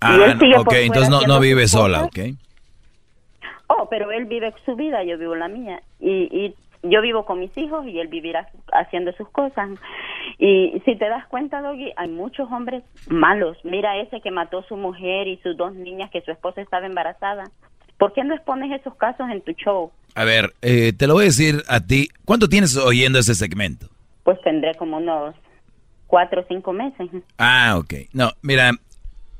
Ah, 0.00 0.16
él 0.24 0.38
sigue 0.38 0.56
ok, 0.56 0.64
por 0.64 0.74
entonces 0.74 1.10
no, 1.10 1.20
no 1.26 1.38
vive 1.38 1.68
sola, 1.68 2.08
cosas. 2.08 2.30
¿ok? 2.30 2.36
Oh, 3.66 3.88
pero 3.90 4.10
él 4.10 4.24
vive 4.24 4.54
su 4.64 4.74
vida, 4.74 5.04
yo 5.04 5.18
vivo 5.18 5.34
la 5.34 5.48
mía. 5.48 5.82
Y, 6.00 6.10
y 6.32 6.54
yo 6.82 7.02
vivo 7.02 7.24
con 7.24 7.40
mis 7.40 7.56
hijos 7.56 7.86
y 7.86 7.98
él 7.98 8.08
vivirá 8.08 8.48
haciendo 8.72 9.12
sus 9.12 9.28
cosas. 9.30 9.70
Y 10.38 10.80
si 10.84 10.96
te 10.96 11.08
das 11.08 11.26
cuenta, 11.26 11.60
Doggy, 11.60 11.92
hay 11.96 12.08
muchos 12.08 12.50
hombres 12.50 12.82
malos. 13.08 13.58
Mira 13.64 14.00
ese 14.00 14.20
que 14.20 14.30
mató 14.30 14.60
a 14.60 14.68
su 14.68 14.76
mujer 14.76 15.28
y 15.28 15.36
sus 15.38 15.56
dos 15.56 15.74
niñas 15.74 16.10
que 16.10 16.22
su 16.22 16.30
esposa 16.30 16.62
estaba 16.62 16.86
embarazada. 16.86 17.44
¿Por 17.98 18.14
qué 18.14 18.24
no 18.24 18.34
expones 18.34 18.80
esos 18.80 18.94
casos 18.94 19.28
en 19.30 19.42
tu 19.42 19.52
show? 19.52 19.92
A 20.14 20.24
ver, 20.24 20.54
eh, 20.62 20.92
te 20.94 21.06
lo 21.06 21.14
voy 21.14 21.24
a 21.24 21.26
decir 21.26 21.62
a 21.68 21.80
ti. 21.80 22.08
¿Cuánto 22.24 22.48
tienes 22.48 22.76
oyendo 22.76 23.18
ese 23.18 23.34
segmento? 23.34 23.88
Pues 24.24 24.40
tendré 24.42 24.74
como 24.76 24.96
unos 24.96 25.34
cuatro 26.06 26.40
o 26.40 26.44
cinco 26.48 26.72
meses. 26.72 27.08
Ah, 27.36 27.76
ok. 27.78 27.94
No, 28.14 28.32
mira, 28.40 28.72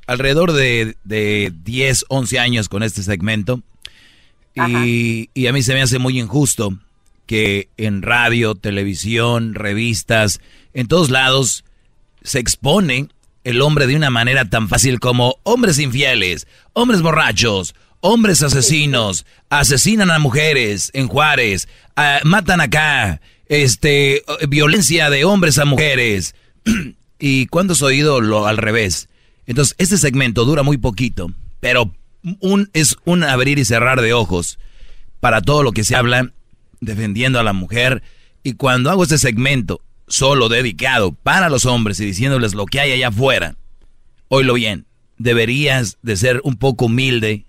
alrededor 0.07 0.53
de, 0.53 0.95
de 1.05 1.51
10, 1.65 2.05
11 2.11 2.39
años 2.39 2.69
con 2.69 2.83
este 2.83 3.03
segmento. 3.03 3.61
Y, 4.55 5.31
y 5.33 5.47
a 5.47 5.53
mí 5.53 5.63
se 5.63 5.73
me 5.73 5.81
hace 5.81 5.99
muy 5.99 6.19
injusto 6.19 6.71
que 7.31 7.69
en 7.77 8.03
radio, 8.03 8.57
televisión, 8.57 9.55
revistas, 9.55 10.41
en 10.75 10.89
todos 10.89 11.11
lados 11.11 11.65
se 12.25 12.41
expone 12.41 13.07
el 13.45 13.63
hombre 13.63 13.87
de 13.87 13.95
una 13.95 14.11
manera 14.11 14.51
tan 14.51 14.69
fácil 14.69 14.99
como 14.99 15.37
hombres 15.45 15.79
infieles, 15.79 16.49
hombres 16.73 17.03
borrachos, 17.03 17.77
hombres 18.01 18.43
asesinos, 18.43 19.27
asesinan 19.49 20.11
a 20.11 20.19
mujeres 20.19 20.91
en 20.93 21.07
Juárez, 21.07 21.69
ah, 21.95 22.19
matan 22.25 22.61
acá, 22.61 23.21
este, 23.47 24.25
violencia 24.49 25.09
de 25.09 25.25
hombres 25.25 25.59
a 25.59 25.67
mujeres. 25.67 26.35
¿Y 27.21 27.47
cuándo 27.47 27.75
has 27.75 27.83
oído 27.83 28.21
lo 28.21 28.49
al 28.49 28.57
revés? 28.57 29.09
Entonces, 29.47 29.77
este 29.79 29.99
segmento 29.99 30.45
dura 30.45 30.65
muy 30.65 30.79
poquito, 30.79 31.33
pero 31.61 31.95
un, 32.41 32.71
es 32.73 32.97
un 33.05 33.23
abrir 33.23 33.61
y 33.61 33.65
cerrar 33.65 34.01
de 34.01 34.15
ojos 34.15 34.59
para 35.21 35.43
todo 35.43 35.63
lo 35.63 35.71
que 35.71 35.85
se 35.85 35.95
habla 35.95 36.33
defendiendo 36.81 37.39
a 37.39 37.45
la 37.45 37.53
mujer. 37.53 38.03
Y 38.43 38.55
cuando 38.55 38.91
hago 38.91 39.03
este 39.03 39.19
segmento 39.19 39.81
solo 40.09 40.49
dedicado 40.49 41.13
para 41.13 41.49
los 41.49 41.67
hombres 41.67 42.01
y 42.01 42.07
diciéndoles 42.07 42.55
lo 42.55 42.67
que 42.67 42.81
hay 42.81 42.93
allá 42.93 43.09
afuera, 43.09 43.57
oílo 44.29 44.55
bien, 44.55 44.87
deberías 45.19 45.99
de 46.03 46.17
ser 46.17 46.41
un 46.45 46.57
poco 46.57 46.87
humilde 46.87 47.45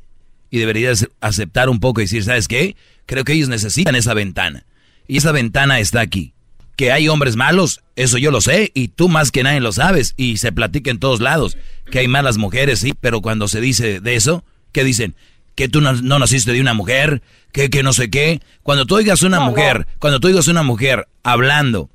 y 0.50 0.60
deberías 0.60 1.08
aceptar 1.22 1.70
un 1.70 1.80
poco 1.80 2.02
y 2.02 2.04
decir, 2.04 2.24
¿sabes 2.24 2.48
qué? 2.48 2.76
Creo 3.06 3.24
que 3.24 3.34
ellos 3.34 3.50
necesitan 3.50 3.96
esa 3.96 4.14
ventana. 4.14 4.66
Y 5.08 5.18
esa 5.18 5.32
ventana 5.32 5.80
está 5.80 6.02
aquí. 6.02 6.34
Que 6.76 6.92
hay 6.92 7.08
hombres 7.08 7.36
malos, 7.36 7.82
eso 7.96 8.18
yo 8.18 8.32
lo 8.32 8.42
sé, 8.42 8.72
y 8.74 8.90
tú 8.90 9.08
más 9.08 9.32
que 9.32 9.44
nadie 9.44 9.60
lo 9.60 9.72
sabes, 9.72 10.14
y 10.18 10.38
se 10.38 10.52
platica 10.52 10.92
en 10.92 11.00
todos 11.00 11.22
lados. 11.22 11.58
Que 11.90 12.00
hay 12.00 12.08
malas 12.08 12.38
mujeres, 12.38 12.80
sí, 12.80 12.94
pero 13.00 13.22
cuando 13.22 13.48
se 13.48 13.62
dice 13.62 14.02
de 14.02 14.16
eso, 14.16 14.44
¿qué 14.72 14.84
dicen? 14.84 15.16
Que 15.56 15.68
tú 15.68 15.82
no, 15.82 15.94
no 15.94 16.20
naciste 16.20 16.52
de 16.54 16.62
una 16.62 16.74
mujer, 16.74 17.22
que, 17.52 17.70
que 17.70 17.84
no 17.84 17.94
sé 17.94 18.10
qué. 18.10 18.40
Cuando 18.64 18.86
tú 18.86 18.96
oigas 18.96 19.22
una 19.24 19.40
mujer, 19.42 19.88
cuando 20.00 20.20
tú 20.20 20.28
oigas 20.28 20.48
una 20.48 20.64
mujer 20.64 21.08
hablando, 21.24 21.90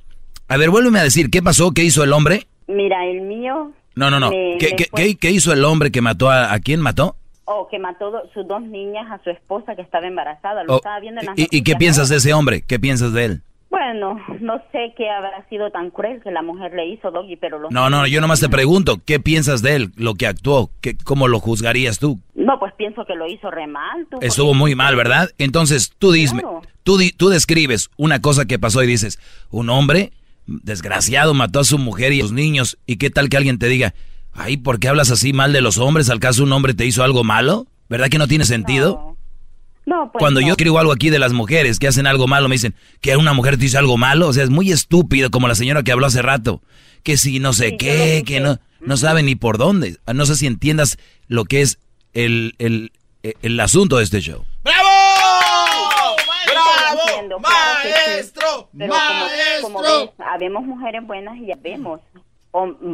a 0.49 0.57
ver, 0.57 0.70
vuélveme 0.70 0.99
a 1.01 1.03
decir, 1.05 1.31
¿qué 1.31 1.43
pasó? 1.43 1.73
¿Qué 1.73 1.83
hizo 1.85 2.05
el 2.05 2.12
hombre? 2.12 2.47
Mira, 2.69 3.05
el 3.07 3.23
mío... 3.23 3.73
No, 3.95 4.11
no, 4.11 4.20
no. 4.20 4.31
me- 4.31 4.57
¿Qué, 4.59 4.70
me 4.70 4.77
qué, 4.77 4.85
fue- 4.91 5.03
qué- 5.03 5.16
qué 5.16 5.31
hizo 5.31 5.53
el 5.53 5.65
hombre 5.65 5.91
que 5.91 6.03
mató 6.03 6.31
a, 6.31 6.53
a 6.53 6.61
quién 6.61 6.81
mató? 6.81 7.16
Oh, 7.47 7.66
que 7.70 7.78
mató 7.78 8.11
do- 8.11 8.23
sus 8.35 8.47
dos 8.47 8.61
niñas 8.61 9.07
a 9.11 9.23
su 9.24 9.31
esposa 9.31 9.74
que 9.74 9.83
estaba 9.83 10.07
embarazada. 10.07 10.65
Lo 10.65 10.74
Oh, 10.74 10.77
estaba 10.77 11.01
viendo 11.01 11.20
en 11.23 11.27
las 11.28 11.39
¿Y, 11.39 11.47
y 11.51 11.62
qué 11.62 11.77
piensas 11.77 12.09
de 12.09 12.16
ese 12.16 12.35
hombre? 12.35 12.62
¿Qué 12.62 12.78
piensas 12.78 13.12
de 13.12 13.24
él? 13.24 13.43
Bueno, 13.68 14.16
no 14.40 14.59
sé 14.72 14.94
qué 14.97 15.10
habrá 15.10 15.47
sido 15.48 15.70
tan 15.70 15.90
cruel 15.90 16.22
que 16.22 16.30
la 16.30 16.40
mujer 16.43 16.72
le 16.74 16.86
hizo, 16.88 17.10
Doggy, 17.10 17.36
pero 17.36 17.59
los 17.59 17.70
No, 17.72 17.90
no, 17.90 18.06
yo 18.06 18.20
nomás 18.20 18.40
te 18.40 18.48
pregunto, 18.48 19.01
¿qué 19.05 19.18
piensas 19.18 19.60
de 19.60 19.74
él, 19.76 19.93
lo 19.97 20.14
que 20.14 20.26
actuó? 20.26 20.70
¿Qué, 20.80 20.97
¿Cómo 20.97 21.26
lo 21.28 21.40
juzgarías 21.40 21.98
tú? 21.98 22.20
No, 22.34 22.59
pues 22.60 22.72
pienso 22.78 23.05
que 23.05 23.14
lo 23.16 23.26
hizo 23.26 23.51
re 23.51 23.66
mal. 23.66 24.06
tú, 24.10 24.18
Estuvo 24.20 24.48
porque- 24.48 24.59
muy 24.59 24.74
mal, 24.76 24.94
¿verdad? 24.94 25.30
Entonces, 25.38 25.93
tú 25.98 26.12
dime, 26.12 26.40
Claro. 26.43 26.62
tú, 26.84 26.97
di- 26.97 27.10
tú 27.10 27.28
describes 27.28 27.90
una 27.97 28.20
cosa 28.22 28.44
que 28.47 28.59
pasó 28.59 28.82
y 28.82 28.86
dices, 28.86 29.18
un 29.51 29.68
hombre 29.68 30.12
desgraciado 30.47 31.34
mató 31.34 31.60
a 31.60 31.64
su 31.64 31.76
mujer 31.78 32.12
y 32.12 32.20
a 32.20 32.22
sus 32.22 32.32
niños, 32.32 32.78
¿y 32.86 32.97
qué 32.97 33.10
tal 33.10 33.28
que 33.28 33.36
alguien 33.36 33.59
te 33.59 33.66
diga, 33.66 33.94
ay, 34.32 34.56
¿por 34.59 34.78
qué 34.78 34.88
hablas 34.88 35.10
así 35.10 35.32
mal 35.32 35.52
de 35.52 35.60
los 35.60 35.78
hombres? 35.78 36.09
¿Al 36.09 36.20
caso 36.20 36.44
un 36.44 36.52
hombre 36.52 36.72
te 36.74 36.86
hizo 36.86 37.02
algo 37.02 37.24
malo? 37.24 37.66
¿Verdad 37.88 38.09
que 38.09 38.18
no 38.18 38.28
tiene 38.28 38.44
sentido? 38.44 38.94
No, 38.94 39.15
pues 39.87 40.21
Cuando 40.21 40.41
no. 40.41 40.47
yo 40.47 40.53
escribo 40.53 40.79
algo 40.79 40.93
aquí 40.93 41.11
de 41.11 41.19
las 41.19 41.33
mujeres 41.33 41.79
que 41.79 41.87
hacen 41.89 42.07
algo 42.07 42.27
malo, 42.27 42.49
me 42.49 42.57
dicen 42.57 42.75
que 43.01 43.17
una 43.17 43.33
mujer 43.33 43.57
te 43.57 43.67
hizo 43.67 43.79
algo 43.79 43.97
malo. 43.97 44.29
O 44.29 44.33
sea, 44.33 44.45
es 44.45 44.51
muy 44.51 44.73
estúpido, 44.73 45.31
como 45.31 45.49
la 45.49 45.55
señora 45.55 45.83
que 45.83 45.93
habló 45.93 46.07
hace 46.07 46.23
rato. 46.23 46.61
Que 47.03 47.17
si 47.17 47.39
no 47.39 47.53
sé 47.53 47.77
qué, 47.77 48.25
que 48.27 48.41
no, 48.41 48.59
no 48.81 48.97
sabe 48.97 49.23
ni 49.23 49.37
por 49.37 49.59
dónde. 49.59 49.97
No 50.13 50.27
sé 50.27 50.35
si 50.37 50.47
entiendas 50.47 50.99
lo 51.29 51.45
que 51.45 51.63
es 51.63 51.79
el, 52.15 52.55
el, 52.59 52.91
el 53.23 53.61
asunto 53.61 53.99
de 53.99 54.05
este 54.05 54.21
show. 54.21 54.45
¡Bravo! 54.65 54.89
¡Bravo! 56.47 57.41
¡Maestro! 57.41 58.69
Pero 58.77 58.93
como, 58.93 59.63
como 59.63 59.81
¡Maestro! 59.83 60.07
ves, 60.17 60.27
habemos 60.33 60.65
mujeres 60.65 61.07
buenas 61.07 61.37
y 61.39 61.47
ya 61.47 61.57
vemos 61.63 62.01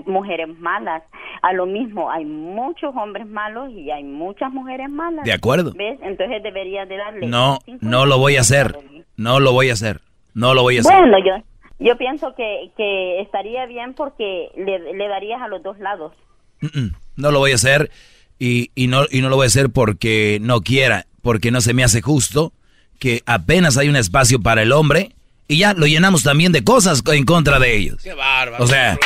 mujeres 0.06 0.48
malas. 0.58 1.02
A 1.42 1.52
lo 1.52 1.66
mismo, 1.66 2.10
hay 2.10 2.24
muchos 2.24 2.94
hombres 2.96 3.26
malos 3.26 3.70
y 3.70 3.90
hay 3.90 4.04
muchas 4.04 4.52
mujeres 4.52 4.88
malas. 4.88 5.24
De 5.24 5.32
acuerdo. 5.32 5.72
¿Ves? 5.74 5.98
Entonces 6.02 6.42
debería 6.42 6.86
de 6.86 6.96
darle... 6.96 7.26
No, 7.26 7.58
no 7.80 8.06
lo 8.06 8.18
voy 8.18 8.36
a 8.36 8.40
hacer. 8.40 8.76
No 9.16 9.40
lo 9.40 9.52
voy 9.52 9.70
a 9.70 9.74
hacer. 9.74 10.00
No 10.34 10.54
lo 10.54 10.62
voy 10.62 10.78
a 10.78 10.80
hacer. 10.80 10.92
Bueno, 10.92 11.18
yo, 11.18 11.44
yo 11.78 11.96
pienso 11.98 12.34
que, 12.34 12.70
que 12.76 13.20
estaría 13.20 13.66
bien 13.66 13.94
porque 13.94 14.48
le, 14.56 14.94
le 14.94 15.08
darías 15.08 15.42
a 15.42 15.48
los 15.48 15.62
dos 15.62 15.78
lados. 15.78 16.12
No 17.16 17.30
lo 17.30 17.40
voy 17.40 17.52
a 17.52 17.56
hacer 17.56 17.90
y, 18.38 18.70
y 18.74 18.86
no, 18.86 19.04
y 19.10 19.20
no 19.20 19.28
lo 19.28 19.36
voy 19.36 19.44
a 19.44 19.48
hacer 19.48 19.70
porque 19.70 20.38
no 20.40 20.60
quiera, 20.60 21.06
porque 21.22 21.50
no 21.50 21.60
se 21.60 21.74
me 21.74 21.84
hace 21.84 22.00
justo 22.00 22.52
que 22.98 23.22
apenas 23.26 23.76
hay 23.78 23.88
un 23.88 23.96
espacio 23.96 24.40
para 24.40 24.62
el 24.62 24.70
hombre 24.72 25.10
y 25.48 25.58
ya 25.58 25.74
lo 25.74 25.86
llenamos 25.86 26.22
también 26.22 26.52
de 26.52 26.62
cosas 26.62 27.02
en 27.12 27.24
contra 27.24 27.58
de 27.58 27.76
ellos. 27.76 28.02
¡Qué 28.02 28.14
bárbaro! 28.14 28.62
O 28.62 28.66
sea, 28.68 28.96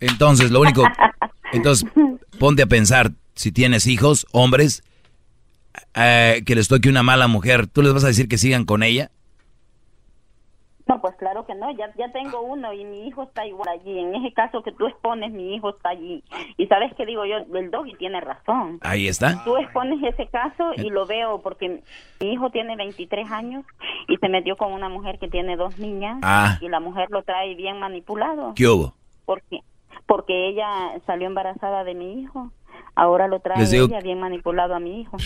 entonces 0.00 0.50
lo 0.50 0.60
único, 0.60 0.84
entonces 1.52 1.88
ponte 2.38 2.62
a 2.62 2.66
pensar, 2.66 3.10
si 3.34 3.52
tienes 3.52 3.86
hijos, 3.86 4.26
hombres, 4.32 4.82
eh, 5.94 6.42
que 6.46 6.54
les 6.54 6.68
toque 6.68 6.88
una 6.88 7.02
mala 7.02 7.28
mujer, 7.28 7.66
¿tú 7.66 7.82
les 7.82 7.92
vas 7.94 8.04
a 8.04 8.08
decir 8.08 8.28
que 8.28 8.38
sigan 8.38 8.64
con 8.64 8.82
ella? 8.82 9.10
No, 10.86 11.02
pues 11.02 11.14
claro 11.16 11.44
que 11.44 11.54
no, 11.54 11.70
ya, 11.72 11.92
ya 11.98 12.10
tengo 12.12 12.40
uno 12.40 12.72
y 12.72 12.82
mi 12.82 13.06
hijo 13.06 13.24
está 13.24 13.46
igual 13.46 13.68
allí. 13.68 13.98
En 13.98 14.14
ese 14.14 14.32
caso 14.32 14.62
que 14.62 14.72
tú 14.72 14.86
expones, 14.86 15.30
mi 15.32 15.54
hijo 15.54 15.68
está 15.76 15.90
allí. 15.90 16.24
Y 16.56 16.66
sabes 16.66 16.94
que 16.94 17.04
digo 17.04 17.26
yo, 17.26 17.36
el 17.58 17.70
doggy 17.70 17.94
tiene 17.98 18.22
razón. 18.22 18.78
Ahí 18.80 19.06
está. 19.06 19.44
Tú 19.44 19.58
expones 19.58 20.02
ese 20.02 20.26
caso 20.30 20.70
y 20.78 20.88
lo 20.88 21.04
veo 21.04 21.42
porque 21.42 21.82
mi 22.20 22.32
hijo 22.32 22.48
tiene 22.50 22.74
23 22.76 23.30
años 23.30 23.66
y 24.08 24.16
se 24.16 24.30
metió 24.30 24.56
con 24.56 24.72
una 24.72 24.88
mujer 24.88 25.18
que 25.18 25.28
tiene 25.28 25.56
dos 25.58 25.78
niñas 25.78 26.20
Ah. 26.22 26.56
y 26.62 26.68
la 26.70 26.80
mujer 26.80 27.08
lo 27.10 27.22
trae 27.22 27.54
bien 27.54 27.78
manipulado. 27.78 28.54
¿Qué 28.56 28.66
hubo? 28.66 28.94
Porque, 29.26 29.60
porque 30.28 30.48
ella 30.50 31.00
salió 31.06 31.26
embarazada 31.26 31.84
de 31.84 31.94
mi 31.94 32.20
hijo. 32.20 32.52
Ahora 32.94 33.28
lo 33.28 33.40
trae 33.40 33.64
digo- 33.66 33.86
ella 33.86 34.00
bien 34.00 34.20
manipulado 34.20 34.74
a 34.74 34.80
mi 34.80 35.00
hijo. 35.00 35.16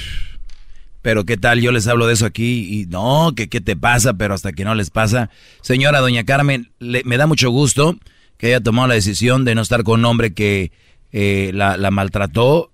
Pero 1.03 1.25
qué 1.25 1.37
tal, 1.37 1.61
yo 1.61 1.73
les 1.73 1.89
hablo 1.89 2.07
de 2.07 2.13
eso 2.13 2.25
aquí 2.27 2.81
y 2.83 2.87
no, 2.87 3.33
que 3.35 3.49
qué 3.49 3.61
te 3.61 3.75
pasa, 3.75 4.15
pero 4.15 4.35
hasta 4.35 4.53
que 4.53 4.65
no 4.65 4.77
les 4.77 4.91
pasa. 4.91 5.31
Señora 5.61 5.99
doña 5.99 6.23
Carmen, 6.25 6.71
le- 6.79 7.03
me 7.05 7.17
da 7.17 7.27
mucho 7.27 7.51
gusto 7.51 7.97
que 8.37 8.47
haya 8.47 8.61
tomado 8.61 8.87
la 8.87 8.95
decisión 8.95 9.45
de 9.45 9.57
no 9.57 9.63
estar 9.63 9.83
con 9.83 9.99
un 10.01 10.07
hombre 10.07 10.33
que 10.35 10.71
eh, 11.11 11.51
la, 11.53 11.77
la 11.77 11.91
maltrató, 11.91 12.71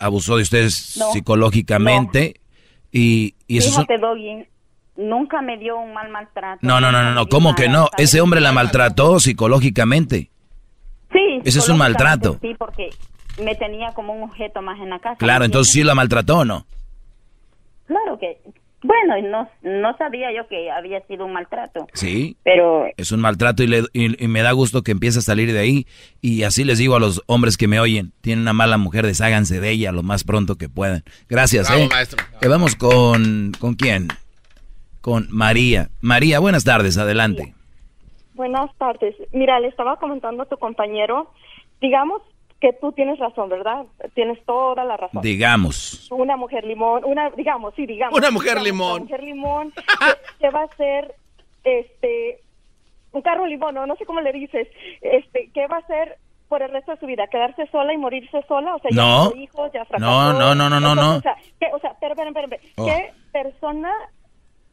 abusó 0.00 0.36
de 0.36 0.42
ustedes 0.44 0.96
No, 0.98 1.12
psicológicamente 1.12 2.40
y, 2.90 3.34
y 3.46 3.58
eso 3.58 3.70
Fíjate, 3.82 3.98
Doggy, 3.98 4.46
nunca 4.96 5.42
me 5.42 5.58
dio 5.58 5.76
un 5.78 5.92
mal 5.92 6.08
maltrato. 6.10 6.60
No, 6.62 6.80
no, 6.80 6.90
no, 6.90 7.02
no, 7.02 7.12
no, 7.12 7.26
¿cómo 7.26 7.54
que 7.54 7.68
no? 7.68 7.90
Ese 7.98 8.22
hombre 8.22 8.40
la 8.40 8.52
maltrató 8.52 9.20
psicológicamente. 9.20 10.30
Sí. 11.16 11.40
Ese 11.44 11.58
es 11.60 11.68
un 11.68 11.78
maltrato. 11.78 12.38
Sí, 12.42 12.54
porque 12.58 12.90
me 13.42 13.54
tenía 13.54 13.92
como 13.94 14.12
un 14.14 14.22
objeto 14.24 14.62
más 14.62 14.78
en 14.80 14.90
la 14.90 14.98
casa. 14.98 15.16
Claro, 15.16 15.40
¿me 15.40 15.46
entonces 15.46 15.72
sí 15.72 15.82
la 15.82 15.94
maltrató 15.94 16.44
no. 16.44 16.66
Claro 17.86 18.18
que, 18.18 18.38
bueno, 18.82 19.16
y 19.16 19.22
no, 19.22 19.48
no 19.62 19.96
sabía 19.96 20.28
yo 20.36 20.48
que 20.48 20.70
había 20.70 21.00
sido 21.06 21.24
un 21.24 21.32
maltrato. 21.32 21.86
Sí. 21.94 22.36
Pero 22.44 22.86
Es 22.96 23.12
un 23.12 23.20
maltrato 23.20 23.62
y, 23.62 23.68
le- 23.68 23.84
y- 23.92 24.22
y 24.24 24.28
me 24.28 24.42
da 24.42 24.52
gusto 24.52 24.82
que 24.82 24.92
empiece 24.92 25.20
a 25.20 25.22
salir 25.22 25.52
de 25.52 25.58
ahí. 25.60 25.86
Y 26.20 26.42
así 26.42 26.64
les 26.64 26.78
digo 26.78 26.96
a 26.96 27.00
los 27.00 27.22
hombres 27.26 27.56
que 27.56 27.68
me 27.68 27.78
oyen, 27.80 28.12
tienen 28.22 28.42
una 28.42 28.52
mala 28.52 28.76
mujer, 28.78 29.06
desháganse 29.06 29.60
de 29.60 29.70
ella 29.70 29.92
lo 29.92 30.02
más 30.02 30.24
pronto 30.24 30.56
que 30.56 30.68
puedan. 30.68 31.04
Gracias, 31.28 31.68
Bravo, 31.68 31.84
¿eh? 31.84 31.88
maestro. 31.88 32.24
Eh, 32.40 32.48
vamos 32.48 32.74
con... 32.74 33.52
¿Con 33.58 33.74
quién? 33.74 34.08
Con 35.00 35.28
María. 35.30 35.88
María, 36.00 36.40
buenas 36.40 36.64
tardes, 36.64 36.98
adelante. 36.98 37.54
Buenas 38.36 38.70
tardes. 38.76 39.16
Mira, 39.32 39.58
le 39.60 39.68
estaba 39.68 39.96
comentando 39.96 40.42
a 40.42 40.46
tu 40.46 40.56
compañero, 40.58 41.30
digamos 41.80 42.22
que 42.60 42.72
tú 42.74 42.92
tienes 42.92 43.18
razón, 43.18 43.48
¿verdad? 43.48 43.84
Tienes 44.14 44.42
toda 44.44 44.84
la 44.84 44.96
razón. 44.96 45.22
Digamos. 45.22 46.08
Una 46.10 46.36
mujer 46.36 46.64
limón, 46.64 47.04
una, 47.04 47.30
digamos, 47.30 47.74
sí, 47.74 47.86
digamos. 47.86 48.16
Una 48.18 48.30
mujer 48.30 48.58
digamos, 48.60 48.66
limón. 48.66 48.92
Una 48.92 49.00
mujer 49.04 49.22
limón 49.22 49.72
que, 49.72 49.82
que 50.40 50.50
va 50.50 50.62
a 50.62 50.76
ser, 50.76 51.14
este, 51.64 52.40
un 53.12 53.22
carro 53.22 53.46
limón, 53.46 53.74
no, 53.74 53.86
no 53.86 53.96
sé 53.96 54.04
cómo 54.06 54.20
le 54.20 54.32
dices, 54.32 54.68
este, 55.00 55.50
que 55.52 55.66
va 55.66 55.78
a 55.78 55.86
ser 55.86 56.18
por 56.48 56.62
el 56.62 56.70
resto 56.70 56.92
de 56.92 56.98
su 57.00 57.06
vida, 57.06 57.26
quedarse 57.26 57.66
sola 57.68 57.92
y 57.92 57.98
morirse 57.98 58.42
sola, 58.46 58.76
o 58.76 58.78
sea, 58.78 58.90
No. 58.92 59.32
ya 59.32 59.40
hijos, 59.40 59.70
ya 59.72 59.84
fracasó. 59.84 60.10
No, 60.10 60.32
no, 60.32 60.54
no, 60.54 60.70
no, 60.70 60.80
no, 60.80 60.94
no. 60.94 61.16
O 61.16 61.20
sea, 61.20 61.36
¿qué, 61.58 61.66
o 61.72 61.78
sea, 61.80 61.94
pero. 62.00 62.14
Oh. 62.76 62.86
¿qué 62.86 63.12
persona 63.32 63.92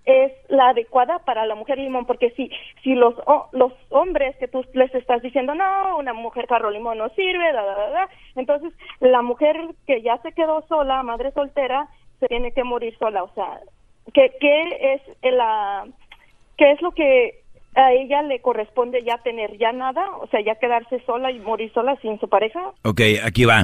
es 0.06 0.32
la 0.50 0.70
adecuada 0.70 1.20
para 1.20 1.46
la 1.46 1.56
mujer 1.56 1.78
limón? 1.78 2.06
Porque 2.06 2.32
si, 2.32 2.50
si 2.84 2.94
los, 2.94 3.16
los 3.52 3.74
hombres 3.90 4.36
que 4.38 4.48
tú 4.48 4.66
les 4.74 4.94
estás 4.94 5.22
diciendo, 5.22 5.56
no, 5.56 5.98
una 5.98 6.14
mujer 6.14 6.48
carro 6.48 6.70
limón 6.72 6.98
no 6.98 7.10
sirve, 7.10 7.52
da, 7.54 7.64
da, 7.64 7.76
da, 7.76 7.90
da", 7.90 8.10
entonces 8.36 8.74
la 9.00 9.22
mujer 9.22 9.58
que 9.88 10.02
ya 10.02 10.18
se 10.18 10.32
quedó 10.34 10.66
sola, 10.68 11.04
madre 11.04 11.32
soltera, 11.32 11.88
se 12.20 12.28
tiene 12.28 12.52
que 12.52 12.64
morir 12.64 12.98
sola. 12.98 13.24
O 13.24 13.34
sea, 13.34 13.60
¿qué, 14.14 14.34
qué 14.40 14.94
es 14.94 15.02
la, 15.34 15.86
qué 16.58 16.72
es 16.72 16.82
lo 16.82 16.92
que 16.92 17.42
a 17.76 17.92
ella 17.94 18.22
le 18.22 18.42
corresponde 18.42 19.04
ya 19.04 19.18
tener? 19.20 19.58
¿Ya 19.58 19.72
nada? 19.72 20.10
O 20.18 20.28
sea, 20.28 20.42
ya 20.42 20.56
quedarse 20.56 21.00
sola 21.06 21.32
y 21.32 21.40
morir 21.40 21.72
sola 21.74 21.98
sin 22.02 22.20
su 22.20 22.28
pareja. 22.28 22.72
Ok, 22.84 23.02
aquí 23.26 23.46
va. 23.46 23.64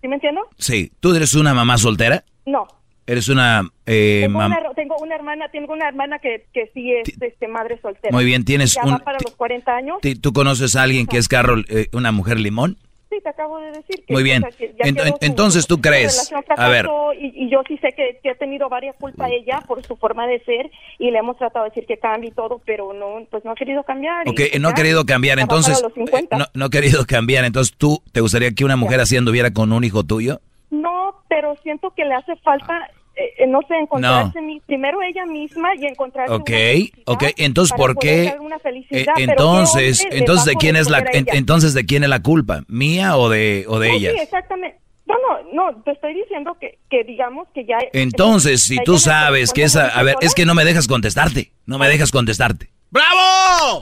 ¿Sí 0.00 0.08
me 0.08 0.16
entiendo? 0.16 0.42
Sí, 0.58 0.90
¿tú 1.00 1.14
eres 1.14 1.34
una 1.34 1.54
mamá 1.54 1.78
soltera? 1.78 2.24
No. 2.44 2.66
Eres 3.06 3.28
una... 3.28 3.62
eh, 3.86 4.22
Tengo 4.24 4.38
una, 4.38 4.58
tengo 4.74 4.96
una 5.00 5.14
hermana, 5.14 5.48
tengo 5.50 5.72
una 5.72 5.88
hermana 5.88 6.18
que, 6.18 6.44
que 6.52 6.70
sí 6.74 6.92
es 6.92 7.08
este, 7.20 7.46
madre 7.48 7.78
soltera. 7.80 8.12
Muy 8.12 8.24
bien, 8.24 8.44
tienes 8.44 8.74
ya 8.74 8.82
un- 8.84 8.94
va 8.94 8.98
para 8.98 9.18
los 9.24 9.34
40 9.36 9.76
años. 9.76 9.98
¿Tú 10.20 10.32
conoces 10.32 10.74
a 10.76 10.82
alguien 10.82 11.06
que 11.06 11.18
es 11.18 11.28
carro, 11.28 11.56
eh, 11.68 11.86
una 11.92 12.10
mujer 12.10 12.40
limón? 12.40 12.76
Sí, 13.08 13.18
te 13.22 13.28
acabo 13.28 13.58
de 13.60 13.68
decir. 13.70 14.04
Que, 14.04 14.12
Muy 14.12 14.24
bien. 14.24 14.42
o 14.44 14.48
sea, 14.50 14.58
que 14.58 14.74
ya 14.76 14.84
Ent- 14.90 15.08
su- 15.10 15.18
entonces, 15.20 15.66
¿tú 15.68 15.80
crees? 15.80 16.32
A 16.56 16.68
ver. 16.68 16.86
Y, 17.20 17.44
y 17.44 17.48
yo 17.48 17.62
sí 17.68 17.78
sé 17.78 17.92
que, 17.96 18.18
que 18.20 18.30
ha 18.30 18.34
tenido 18.34 18.68
varias 18.68 18.96
culpas 18.96 19.30
ella 19.30 19.60
por 19.68 19.86
su 19.86 19.94
forma 19.96 20.26
de 20.26 20.40
ser 20.40 20.68
y 20.98 21.12
le 21.12 21.18
hemos 21.20 21.38
tratado 21.38 21.64
de 21.64 21.70
decir 21.70 21.86
que 21.86 21.98
cambie 21.98 22.30
y 22.30 22.32
todo, 22.32 22.60
pero 22.66 22.92
no, 22.92 23.24
pues 23.30 23.44
no 23.44 23.52
ha 23.52 23.54
querido 23.54 23.84
cambiar. 23.84 24.26
y 24.26 24.30
Ok, 24.30 24.36
pues 24.50 24.60
no 24.60 24.66
ha 24.68 24.72
ya, 24.72 24.74
querido 24.74 25.06
cambiar, 25.06 25.36
ya 25.38 25.42
entonces... 25.42 25.80
los 25.80 25.94
50. 25.94 26.34
eh, 26.34 26.38
no, 26.40 26.46
no 26.52 26.64
ha 26.64 26.70
querido 26.70 27.04
cambiar, 27.08 27.44
entonces 27.44 27.72
tú, 27.78 28.02
¿te 28.10 28.20
gustaría 28.20 28.50
que 28.50 28.64
una 28.64 28.74
mujer 28.76 28.98
así 28.98 29.16
anduviera 29.16 29.52
con 29.52 29.72
un 29.72 29.84
hijo 29.84 30.02
tuyo? 30.02 30.40
No, 30.80 31.22
pero 31.28 31.56
siento 31.62 31.92
que 31.94 32.04
le 32.04 32.14
hace 32.14 32.36
falta, 32.36 32.90
eh, 33.16 33.32
eh, 33.38 33.46
no 33.46 33.60
sé, 33.68 33.74
encontrarse 33.76 34.40
mi- 34.40 34.60
primero 34.60 35.00
ella 35.02 35.24
misma 35.26 35.74
y 35.76 35.86
encontrarse 35.86 36.32
Ok, 36.34 36.50
una 36.50 37.14
ok, 37.14 37.22
entonces 37.38 37.76
¿por 37.76 37.94
poder 37.94 38.24
qué? 38.24 38.24
dar 38.30 38.40
una 38.40 38.58
felicidad, 38.58 39.00
eh, 39.00 39.12
¿qué 39.16 39.22
entonces, 39.24 40.06
entonces 40.10 40.44
de 40.46 40.54
quién 40.56 40.76
es 40.76 40.90
la, 40.90 40.98
en- 40.98 41.24
ella? 41.24 41.32
entonces 41.34 41.74
de 41.74 41.86
quién 41.86 42.02
es 42.04 42.08
la 42.10 42.22
culpa, 42.22 42.62
mía 42.68 43.16
o 43.16 43.28
de 43.28 43.64
o 43.68 43.78
de 43.78 43.88
No, 43.88 43.94
ellas? 43.94 44.12
Sí, 44.16 44.20
exactamente. 44.22 44.78
No, 45.06 45.14
no, 45.54 45.70
no, 45.70 45.82
te 45.84 45.92
estoy 45.92 46.14
diciendo 46.14 46.56
que, 46.60 46.78
que 46.90 47.04
digamos 47.04 47.46
que 47.54 47.64
ya... 47.64 47.78
Entonces, 47.92 48.62
si 48.62 48.74
ella 48.74 48.82
tú 48.84 48.98
sabes 48.98 49.52
que 49.52 49.62
esa, 49.62 49.86
a 49.86 50.02
ver, 50.02 50.16
es 50.20 50.34
que 50.34 50.44
no 50.44 50.54
me 50.56 50.64
dejas 50.64 50.88
contestarte, 50.88 51.52
no 51.64 51.78
me 51.78 51.86
dejas 51.88 52.10
contestarte. 52.10 52.70
¡Bravo! 52.90 53.80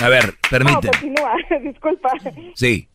A 0.00 0.08
ver, 0.08 0.24
No, 0.26 0.48
permíteme. 0.50 0.90
continúa, 0.98 1.34
disculpa. 1.62 2.10
Sí. 2.54 2.88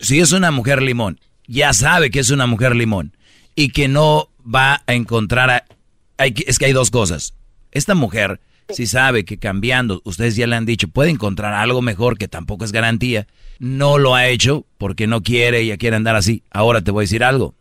Si 0.00 0.20
es 0.20 0.32
una 0.32 0.50
mujer 0.50 0.80
limón, 0.80 1.20
ya 1.50 1.72
sabe 1.72 2.10
que 2.10 2.20
es 2.20 2.30
una 2.30 2.46
mujer 2.46 2.76
limón 2.76 3.16
y 3.56 3.70
que 3.70 3.88
no 3.88 4.28
va 4.42 4.82
a 4.86 4.94
encontrar 4.94 5.50
a... 5.50 5.64
Hay, 6.16 6.32
es 6.46 6.58
que 6.58 6.66
hay 6.66 6.72
dos 6.72 6.90
cosas. 6.92 7.34
Esta 7.72 7.96
mujer, 7.96 8.40
si 8.68 8.86
sabe 8.86 9.24
que 9.24 9.38
cambiando, 9.38 10.00
ustedes 10.04 10.36
ya 10.36 10.46
le 10.46 10.54
han 10.54 10.64
dicho, 10.64 10.86
puede 10.86 11.10
encontrar 11.10 11.54
algo 11.54 11.82
mejor 11.82 12.18
que 12.18 12.28
tampoco 12.28 12.64
es 12.64 12.70
garantía, 12.70 13.26
no 13.58 13.98
lo 13.98 14.14
ha 14.14 14.28
hecho 14.28 14.64
porque 14.78 15.08
no 15.08 15.22
quiere, 15.22 15.60
ella 15.60 15.76
quiere 15.76 15.96
andar 15.96 16.14
así. 16.14 16.44
Ahora 16.52 16.82
te 16.82 16.92
voy 16.92 17.02
a 17.02 17.06
decir 17.06 17.24
algo. 17.24 17.56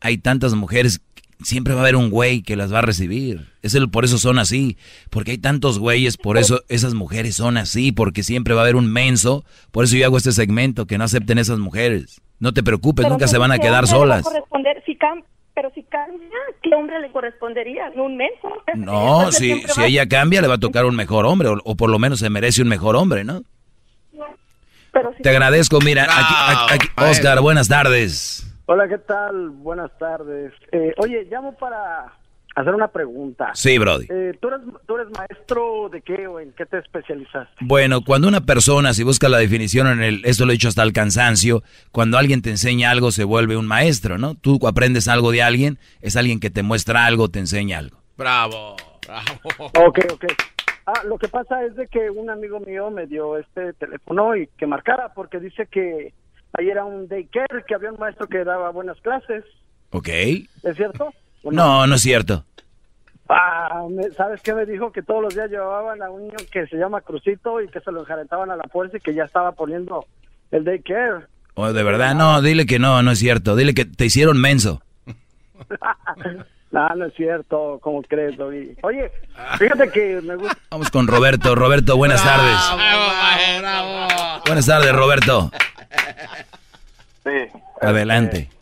Hay 0.00 0.18
tantas 0.18 0.54
mujeres, 0.54 1.00
siempre 1.42 1.72
va 1.72 1.80
a 1.80 1.84
haber 1.84 1.96
un 1.96 2.10
güey 2.10 2.42
que 2.42 2.56
las 2.56 2.70
va 2.70 2.80
a 2.80 2.82
recibir. 2.82 3.48
Es 3.62 3.74
el, 3.74 3.88
por 3.88 4.04
eso 4.04 4.18
son 4.18 4.38
así. 4.38 4.76
Porque 5.08 5.30
hay 5.30 5.38
tantos 5.38 5.78
güeyes, 5.78 6.18
por 6.18 6.36
eso 6.36 6.62
esas 6.68 6.92
mujeres 6.92 7.36
son 7.36 7.56
así, 7.56 7.90
porque 7.90 8.22
siempre 8.22 8.52
va 8.52 8.60
a 8.60 8.64
haber 8.64 8.76
un 8.76 8.92
menso. 8.92 9.46
Por 9.70 9.86
eso 9.86 9.96
yo 9.96 10.04
hago 10.04 10.18
este 10.18 10.32
segmento, 10.32 10.86
que 10.86 10.98
no 10.98 11.04
acepten 11.04 11.38
esas 11.38 11.58
mujeres. 11.58 12.20
No 12.40 12.52
te 12.52 12.62
preocupes, 12.62 13.04
Pero 13.04 13.10
nunca 13.14 13.28
se 13.28 13.38
van 13.38 13.52
a 13.52 13.56
¿qué 13.58 13.62
quedar 13.68 13.86
solas. 13.86 14.22
corresponder? 14.24 14.82
Si 14.86 14.96
cam- 14.96 15.22
pero 15.54 15.70
si 15.74 15.82
cambia, 15.84 16.28
¿qué 16.62 16.74
hombre 16.74 16.98
le 17.00 17.12
correspondería? 17.12 17.92
¿Un 17.94 18.16
mes? 18.16 18.32
No, 18.74 19.30
si, 19.32 19.60
si 19.62 19.82
ella 19.82 20.08
cambia, 20.08 20.40
le 20.40 20.48
va 20.48 20.54
a 20.54 20.58
tocar 20.58 20.86
un 20.86 20.96
mejor 20.96 21.26
hombre, 21.26 21.48
o, 21.48 21.58
o 21.64 21.76
por 21.76 21.90
lo 21.90 21.98
menos 21.98 22.18
se 22.20 22.30
merece 22.30 22.62
un 22.62 22.68
mejor 22.68 22.96
hombre, 22.96 23.24
¿no? 23.24 23.42
Pero 24.92 25.12
si- 25.16 25.22
Te 25.22 25.28
agradezco, 25.30 25.78
mira, 25.84 26.04
aquí, 26.04 26.34
aquí- 26.64 26.88
aquí- 26.96 27.10
Oscar, 27.10 27.40
buenas 27.40 27.68
tardes. 27.68 28.46
Hola, 28.66 28.88
¿qué 28.88 28.98
tal? 28.98 29.50
Buenas 29.50 29.90
tardes. 29.98 30.52
Eh, 30.72 30.92
oye, 30.98 31.24
llamo 31.30 31.52
para 31.56 32.06
hacer 32.54 32.74
una 32.74 32.88
pregunta. 32.88 33.50
Sí, 33.54 33.78
Brody. 33.78 34.06
Eh, 34.08 34.36
¿tú, 34.40 34.48
eres, 34.48 34.60
¿Tú 34.86 34.96
eres 34.96 35.08
maestro 35.16 35.88
de 35.90 36.02
qué 36.02 36.26
o 36.26 36.40
en 36.40 36.52
qué 36.52 36.66
te 36.66 36.78
especializaste? 36.78 37.54
Bueno, 37.60 38.02
cuando 38.02 38.28
una 38.28 38.40
persona, 38.40 38.92
si 38.94 39.02
busca 39.02 39.28
la 39.28 39.38
definición 39.38 39.86
en 39.86 40.02
el, 40.02 40.24
esto 40.24 40.44
lo 40.44 40.52
he 40.52 40.54
dicho 40.54 40.68
hasta 40.68 40.82
el 40.82 40.92
cansancio, 40.92 41.62
cuando 41.92 42.18
alguien 42.18 42.42
te 42.42 42.50
enseña 42.50 42.90
algo 42.90 43.10
se 43.12 43.24
vuelve 43.24 43.56
un 43.56 43.66
maestro, 43.66 44.18
¿no? 44.18 44.34
Tú 44.34 44.58
aprendes 44.66 45.08
algo 45.08 45.30
de 45.30 45.42
alguien, 45.42 45.78
es 46.00 46.16
alguien 46.16 46.40
que 46.40 46.50
te 46.50 46.62
muestra 46.62 47.06
algo, 47.06 47.28
te 47.28 47.38
enseña 47.38 47.78
algo. 47.78 47.98
Bravo, 48.16 48.76
bravo. 49.06 49.86
Ok, 49.86 49.98
ok. 50.12 50.24
Ah, 50.86 51.02
lo 51.04 51.18
que 51.18 51.28
pasa 51.28 51.64
es 51.64 51.76
de 51.76 51.86
que 51.86 52.10
un 52.10 52.30
amigo 52.30 52.58
mío 52.60 52.90
me 52.90 53.06
dio 53.06 53.38
este 53.38 53.72
teléfono 53.74 54.34
y 54.34 54.48
que 54.58 54.66
marcara 54.66 55.12
porque 55.14 55.38
dice 55.38 55.66
que 55.66 56.12
ahí 56.54 56.68
era 56.68 56.84
un 56.84 57.06
daycare, 57.06 57.64
que 57.66 57.74
había 57.74 57.92
un 57.92 57.98
maestro 57.98 58.26
que 58.26 58.44
daba 58.44 58.70
buenas 58.70 59.00
clases. 59.00 59.44
¿Ok? 59.90 60.08
¿Es 60.08 60.76
cierto? 60.76 61.12
¿O 61.42 61.52
No, 61.52 61.86
no 61.86 61.94
es 61.94 62.02
cierto. 62.02 62.44
Ah, 63.28 63.86
¿sabes 64.16 64.40
qué 64.42 64.52
me 64.54 64.66
dijo? 64.66 64.90
Que 64.90 65.02
todos 65.02 65.22
los 65.22 65.34
días 65.34 65.48
llevaban 65.48 66.02
a 66.02 66.10
un 66.10 66.22
niño 66.22 66.36
que 66.50 66.66
se 66.66 66.76
llama 66.76 67.00
Crucito 67.00 67.60
y 67.60 67.68
que 67.68 67.80
se 67.80 67.92
lo 67.92 68.00
enjaretaban 68.00 68.50
a 68.50 68.56
la 68.56 68.64
fuerza 68.64 68.96
y 68.96 69.00
que 69.00 69.14
ya 69.14 69.22
estaba 69.22 69.52
poniendo 69.52 70.04
el 70.50 70.64
daycare. 70.64 71.26
O 71.54 71.72
de 71.72 71.82
verdad, 71.84 72.16
no, 72.16 72.42
dile 72.42 72.66
que 72.66 72.80
no, 72.80 73.02
no 73.02 73.12
es 73.12 73.20
cierto. 73.20 73.54
Dile 73.54 73.72
que 73.72 73.84
te 73.84 74.06
hicieron 74.06 74.40
menso. 74.40 74.82
no, 76.72 76.88
no 76.96 77.06
es 77.06 77.14
cierto, 77.14 77.78
¿cómo 77.80 78.02
crees, 78.02 78.36
David? 78.36 78.78
Oye, 78.82 79.12
fíjate 79.58 79.90
que 79.90 80.20
me 80.22 80.34
gusta... 80.34 80.58
Vamos 80.70 80.90
con 80.90 81.06
Roberto. 81.06 81.54
Roberto, 81.54 81.96
buenas 81.96 82.24
tardes. 82.24 82.58
Buenas 84.44 84.66
tardes, 84.66 84.92
Roberto. 84.92 85.52
Sí. 87.22 87.58
Adelante. 87.80 88.48
Ah, 88.50 88.59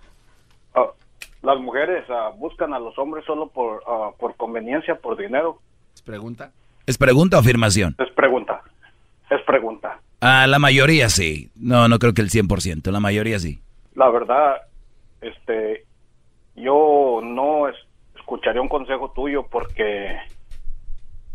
las 1.43 1.59
mujeres 1.59 2.05
ah, 2.09 2.33
buscan 2.37 2.75
a 2.75 2.79
los 2.79 2.99
hombres 2.99 3.25
solo 3.25 3.49
por, 3.49 3.83
ah, 3.87 4.11
por 4.19 4.37
conveniencia, 4.37 4.97
por 4.97 5.17
dinero. 5.17 5.59
¿Pregunta? 6.05 6.53
¿Es 6.87 6.99
pregunta 6.99 7.37
o 7.37 7.41
afirmación? 7.41 7.95
Es 7.99 8.11
pregunta. 8.13 8.63
Es 9.31 9.43
pregunta. 9.43 10.01
Ah, 10.21 10.47
la 10.47 10.59
mayoría 10.59 11.09
sí. 11.09 11.51
No, 11.55 11.89
no 11.89 11.99
creo 11.99 12.15
que 12.15 12.23
el 12.23 12.31
100%. 12.31 12.91
La 12.91 13.01
mayoría 13.01 13.39
sí. 13.39 13.61
La 13.95 14.09
verdad, 14.09 14.57
este, 15.21 15.85
yo 16.57 17.21
no 17.23 17.69
escucharía 18.17 18.63
un 18.63 18.69
consejo 18.69 19.13
tuyo 19.13 19.47
porque 19.51 20.17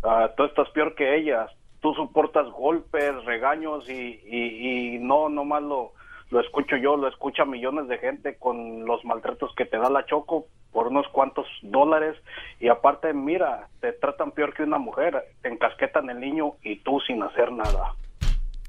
uh, 0.04 0.28
tú 0.36 0.46
estás 0.46 0.70
peor 0.70 0.96
que 0.96 1.18
ellas. 1.18 1.50
Tú 1.82 1.94
soportas 1.94 2.50
golpes, 2.50 3.24
regaños 3.26 3.88
y, 3.90 4.22
y, 4.26 4.96
y 4.96 5.00
no, 5.00 5.30
nomás 5.30 5.62
lo, 5.64 5.94
lo 6.34 6.42
escucho 6.42 6.76
yo, 6.78 6.98
lo 6.98 7.08
escucha 7.08 7.46
millones 7.46 7.88
de 7.88 8.00
gente 8.00 8.38
con 8.40 8.86
los 8.86 9.06
maltratos 9.06 9.52
que 9.56 9.66
te 9.66 9.78
da 9.78 9.92
la 9.92 10.04
Choco 10.08 10.48
por 10.72 10.88
unos 10.88 11.08
cuantos 11.10 11.46
dólares 11.62 12.16
y 12.60 12.70
aparte, 12.70 13.14
mira, 13.14 13.68
te 13.80 13.94
tratan 13.94 14.32
peor 14.32 14.56
que 14.56 14.64
una 14.64 14.80
mujer, 14.80 15.24
te 15.44 15.50
encasquetan 15.50 16.10
el 16.10 16.20
niño 16.20 16.54
y 16.64 16.78
tú 16.78 17.00
sin 17.06 17.22
hacer 17.22 17.52
nada. 17.52 17.94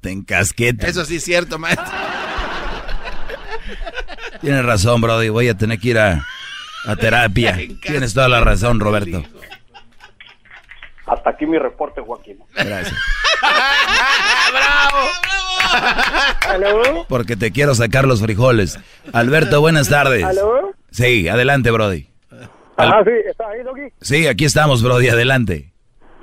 Te 0.03 0.13
encasquetan. 0.13 0.91
Eso 0.91 1.07
sí 1.07 1.17
es 1.17 1.25
cierto, 1.25 1.59
maestro. 1.59 1.87
Tienes 4.43 4.67
razón, 4.67 5.01
Brody, 5.01 5.31
voy 5.31 5.49
a 5.49 5.57
tener 5.57 5.79
que 5.79 5.89
ir 5.89 5.99
a, 5.99 6.23
a 6.87 6.97
terapia. 6.97 7.57
Tienes 7.81 8.13
toda 8.13 8.29
la 8.29 8.43
razón, 8.43 8.79
Roberto. 8.79 9.23
Hasta 11.07 11.31
aquí 11.31 11.47
mi 11.47 11.57
reporte, 11.57 12.03
Joaquín. 12.03 12.41
Gracias. 12.55 12.95
¡Bravo! 14.53 15.09
Porque 17.09 17.37
te 17.37 17.53
quiero 17.53 17.75
sacar 17.75 18.07
los 18.07 18.23
frijoles. 18.23 18.79
Alberto, 19.13 19.61
buenas 19.61 19.89
tardes. 19.89 20.25
¿Aló? 20.25 20.73
Sí, 20.91 21.29
adelante, 21.29 21.71
Brody. 21.71 22.09
Ah, 22.77 23.03
sí, 23.05 23.13
¿estás 23.27 23.49
ahí, 23.49 23.63
Doggy? 23.63 23.93
Sí, 24.01 24.27
aquí 24.27 24.45
estamos, 24.45 24.83
Brody, 24.83 25.09
adelante. 25.09 25.73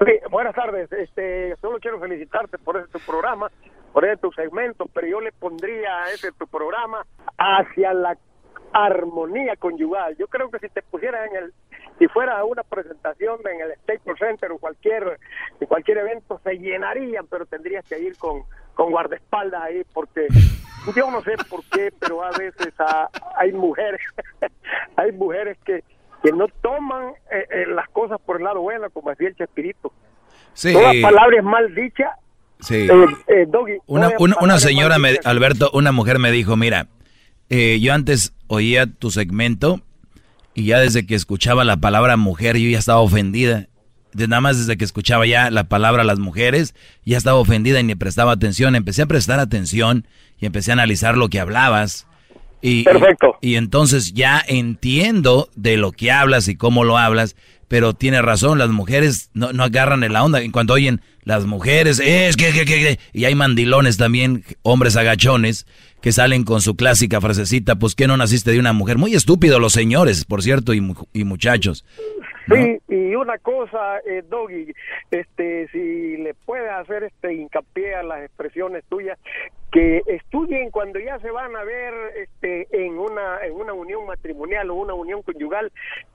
Sí, 0.05 0.11
buenas 0.29 0.53
tardes. 0.55 0.91
Este, 0.91 1.55
solo 1.61 1.79
quiero 1.79 1.99
felicitarte 1.99 2.57
por 2.57 2.77
ese 2.77 2.87
tu 2.89 2.99
programa, 2.99 3.49
por 3.93 4.05
ese 4.05 4.17
tu 4.17 4.31
segmento, 4.31 4.85
pero 4.93 5.07
yo 5.07 5.21
le 5.21 5.31
pondría 5.31 6.03
a 6.03 6.11
ese 6.11 6.31
tu 6.33 6.47
programa 6.47 7.05
hacia 7.37 7.93
la 7.93 8.17
armonía 8.73 9.55
conyugal. 9.57 10.15
Yo 10.17 10.27
creo 10.27 10.49
que 10.49 10.59
si 10.59 10.69
te 10.69 10.81
pusieras 10.81 11.29
en 11.29 11.43
el, 11.43 11.53
si 11.99 12.07
fuera 12.07 12.43
una 12.43 12.63
presentación 12.63 13.39
en 13.45 13.61
el 13.61 13.75
Staples 13.83 14.17
Center 14.19 14.51
o 14.51 14.57
cualquier, 14.57 15.19
en 15.59 15.67
cualquier 15.67 15.99
evento, 15.99 16.39
se 16.43 16.55
llenarían, 16.57 17.27
pero 17.27 17.45
tendrías 17.45 17.85
que 17.85 17.99
ir 17.99 18.17
con, 18.17 18.43
con 18.73 18.91
guardaespaldas 18.91 19.61
ahí, 19.61 19.83
porque 19.93 20.27
yo 20.95 21.11
no 21.11 21.21
sé 21.23 21.33
por 21.49 21.63
qué, 21.65 21.91
pero 21.99 22.23
a 22.23 22.31
veces 22.31 22.73
ah, 22.79 23.09
hay 23.37 23.51
mujeres, 23.51 24.01
hay 24.95 25.11
mujeres 25.11 25.57
que, 25.65 25.83
que 26.23 26.31
no 26.31 26.47
toman 26.61 27.13
eh, 27.31 27.47
eh, 27.51 27.65
las 27.67 27.89
cosas 27.89 28.19
por 28.25 28.37
el 28.37 28.43
lado 28.43 28.61
bueno, 28.61 28.89
como 28.89 29.09
decía 29.09 29.29
el 29.29 29.35
Chespirito. 29.35 29.91
Sí. 30.53 30.73
Toda 30.73 30.91
palabra 31.01 31.37
es 31.37 31.43
mal 31.43 31.73
dicha. 31.73 32.17
Sí. 32.59 32.75
Eh, 32.75 33.05
eh, 33.27 33.45
Doggy, 33.47 33.79
Una, 33.87 34.11
una, 34.19 34.35
una 34.39 34.59
señora, 34.59 34.99
me. 34.99 35.17
Alberto, 35.23 35.71
una 35.73 35.91
mujer 35.91 36.19
me 36.19 36.31
dijo, 36.31 36.55
mira, 36.55 36.87
eh, 37.49 37.79
yo 37.81 37.93
antes 37.93 38.33
oía 38.47 38.85
tu 38.85 39.11
segmento 39.11 39.81
y 40.53 40.65
ya 40.65 40.79
desde 40.79 41.05
que 41.05 41.15
escuchaba 41.15 41.63
la 41.63 41.77
palabra 41.77 42.17
mujer 42.17 42.57
yo 42.57 42.69
ya 42.69 42.79
estaba 42.79 42.99
ofendida. 42.99 43.67
De 44.13 44.27
nada 44.27 44.41
más 44.41 44.57
desde 44.57 44.77
que 44.77 44.85
escuchaba 44.85 45.25
ya 45.25 45.49
la 45.49 45.65
palabra 45.65 46.03
las 46.03 46.19
mujeres, 46.19 46.75
ya 47.05 47.17
estaba 47.17 47.39
ofendida 47.39 47.79
y 47.79 47.83
ni 47.83 47.95
prestaba 47.95 48.31
atención. 48.31 48.75
Empecé 48.75 49.03
a 49.03 49.05
prestar 49.07 49.39
atención 49.39 50.05
y 50.39 50.45
empecé 50.45 50.71
a 50.71 50.73
analizar 50.73 51.17
lo 51.17 51.29
que 51.29 51.39
hablabas. 51.39 52.07
Y, 52.61 52.83
Perfecto. 52.83 53.37
Y, 53.41 53.51
y 53.51 53.55
entonces 53.55 54.13
ya 54.13 54.43
entiendo 54.47 55.49
de 55.55 55.77
lo 55.77 55.91
que 55.91 56.11
hablas 56.11 56.47
y 56.47 56.55
cómo 56.55 56.83
lo 56.83 56.97
hablas, 56.97 57.35
pero 57.71 57.93
tiene 57.93 58.21
razón, 58.21 58.57
las 58.57 58.69
mujeres 58.69 59.29
no, 59.33 59.53
no 59.53 59.63
agarran 59.63 60.03
en 60.03 60.11
la 60.11 60.23
onda. 60.25 60.41
En 60.41 60.51
cuanto 60.51 60.73
oyen 60.73 61.01
las 61.23 61.45
mujeres, 61.45 62.01
es 62.03 62.35
que, 62.35 62.51
que, 62.51 62.65
que, 62.65 62.79
que", 62.79 62.99
y 63.13 63.23
hay 63.23 63.33
mandilones 63.33 63.95
también, 63.95 64.43
hombres 64.61 64.97
agachones, 64.97 65.65
que 66.01 66.11
salen 66.11 66.43
con 66.43 66.61
su 66.61 66.75
clásica 66.75 67.21
frasecita, 67.21 67.77
pues 67.77 67.95
que 67.95 68.07
no 68.07 68.17
naciste 68.17 68.51
de 68.51 68.59
una 68.59 68.73
mujer. 68.73 68.97
Muy 68.97 69.13
estúpido 69.13 69.57
los 69.57 69.71
señores, 69.71 70.25
por 70.25 70.43
cierto, 70.43 70.73
y, 70.73 70.85
y 71.13 71.23
muchachos. 71.23 71.85
Sí, 72.47 72.81
y 72.87 73.15
una 73.15 73.37
cosa, 73.37 73.99
eh, 73.99 74.23
Doggy, 74.27 74.73
este, 75.11 75.67
si 75.69 76.17
le 76.17 76.33
puedes 76.33 76.71
hacer 76.71 77.03
este 77.03 77.33
hincapié 77.33 77.95
a 77.95 78.03
las 78.03 78.23
expresiones 78.23 78.83
tuyas, 78.85 79.17
que 79.71 80.01
estudien 80.07 80.69
cuando 80.69 80.99
ya 80.99 81.17
se 81.19 81.31
van 81.31 81.55
a 81.55 81.63
ver 81.63 81.93
este, 82.17 82.67
en 82.71 82.97
una 82.99 83.39
en 83.45 83.53
una 83.53 83.71
unión 83.71 84.05
matrimonial 84.05 84.69
o 84.69 84.75
una 84.75 84.93
unión 84.93 85.21
conyugal, 85.21 85.71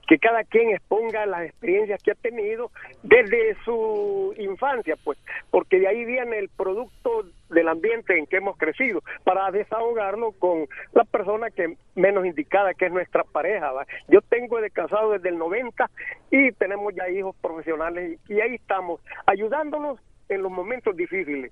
que 0.07 0.19
cada 0.19 0.43
quien 0.43 0.69
exponga 0.69 1.25
las 1.25 1.45
experiencias 1.45 2.01
que 2.03 2.11
ha 2.11 2.15
tenido 2.15 2.71
desde 3.01 3.55
su 3.65 4.33
infancia, 4.37 4.95
pues, 5.03 5.17
porque 5.49 5.79
de 5.79 5.87
ahí 5.87 6.05
viene 6.05 6.37
el 6.37 6.49
producto 6.49 7.25
del 7.49 7.67
ambiente 7.67 8.17
en 8.17 8.25
que 8.27 8.37
hemos 8.37 8.57
crecido, 8.57 9.01
para 9.23 9.49
desahogarlo 9.51 10.31
con 10.33 10.67
la 10.93 11.03
persona 11.03 11.49
que 11.49 11.77
menos 11.95 12.25
indicada, 12.25 12.73
que 12.73 12.85
es 12.87 12.91
nuestra 12.91 13.23
pareja. 13.23 13.71
¿va? 13.71 13.85
Yo 14.07 14.21
tengo 14.21 14.59
de 14.61 14.69
casado 14.69 15.11
desde 15.11 15.29
el 15.29 15.37
90 15.37 15.89
y 16.31 16.51
tenemos 16.53 16.93
ya 16.95 17.09
hijos 17.09 17.35
profesionales 17.41 18.19
y, 18.27 18.33
y 18.33 18.41
ahí 18.41 18.55
estamos, 18.55 19.01
ayudándonos 19.25 19.99
en 20.29 20.43
los 20.43 20.51
momentos 20.51 20.95
difíciles. 20.95 21.51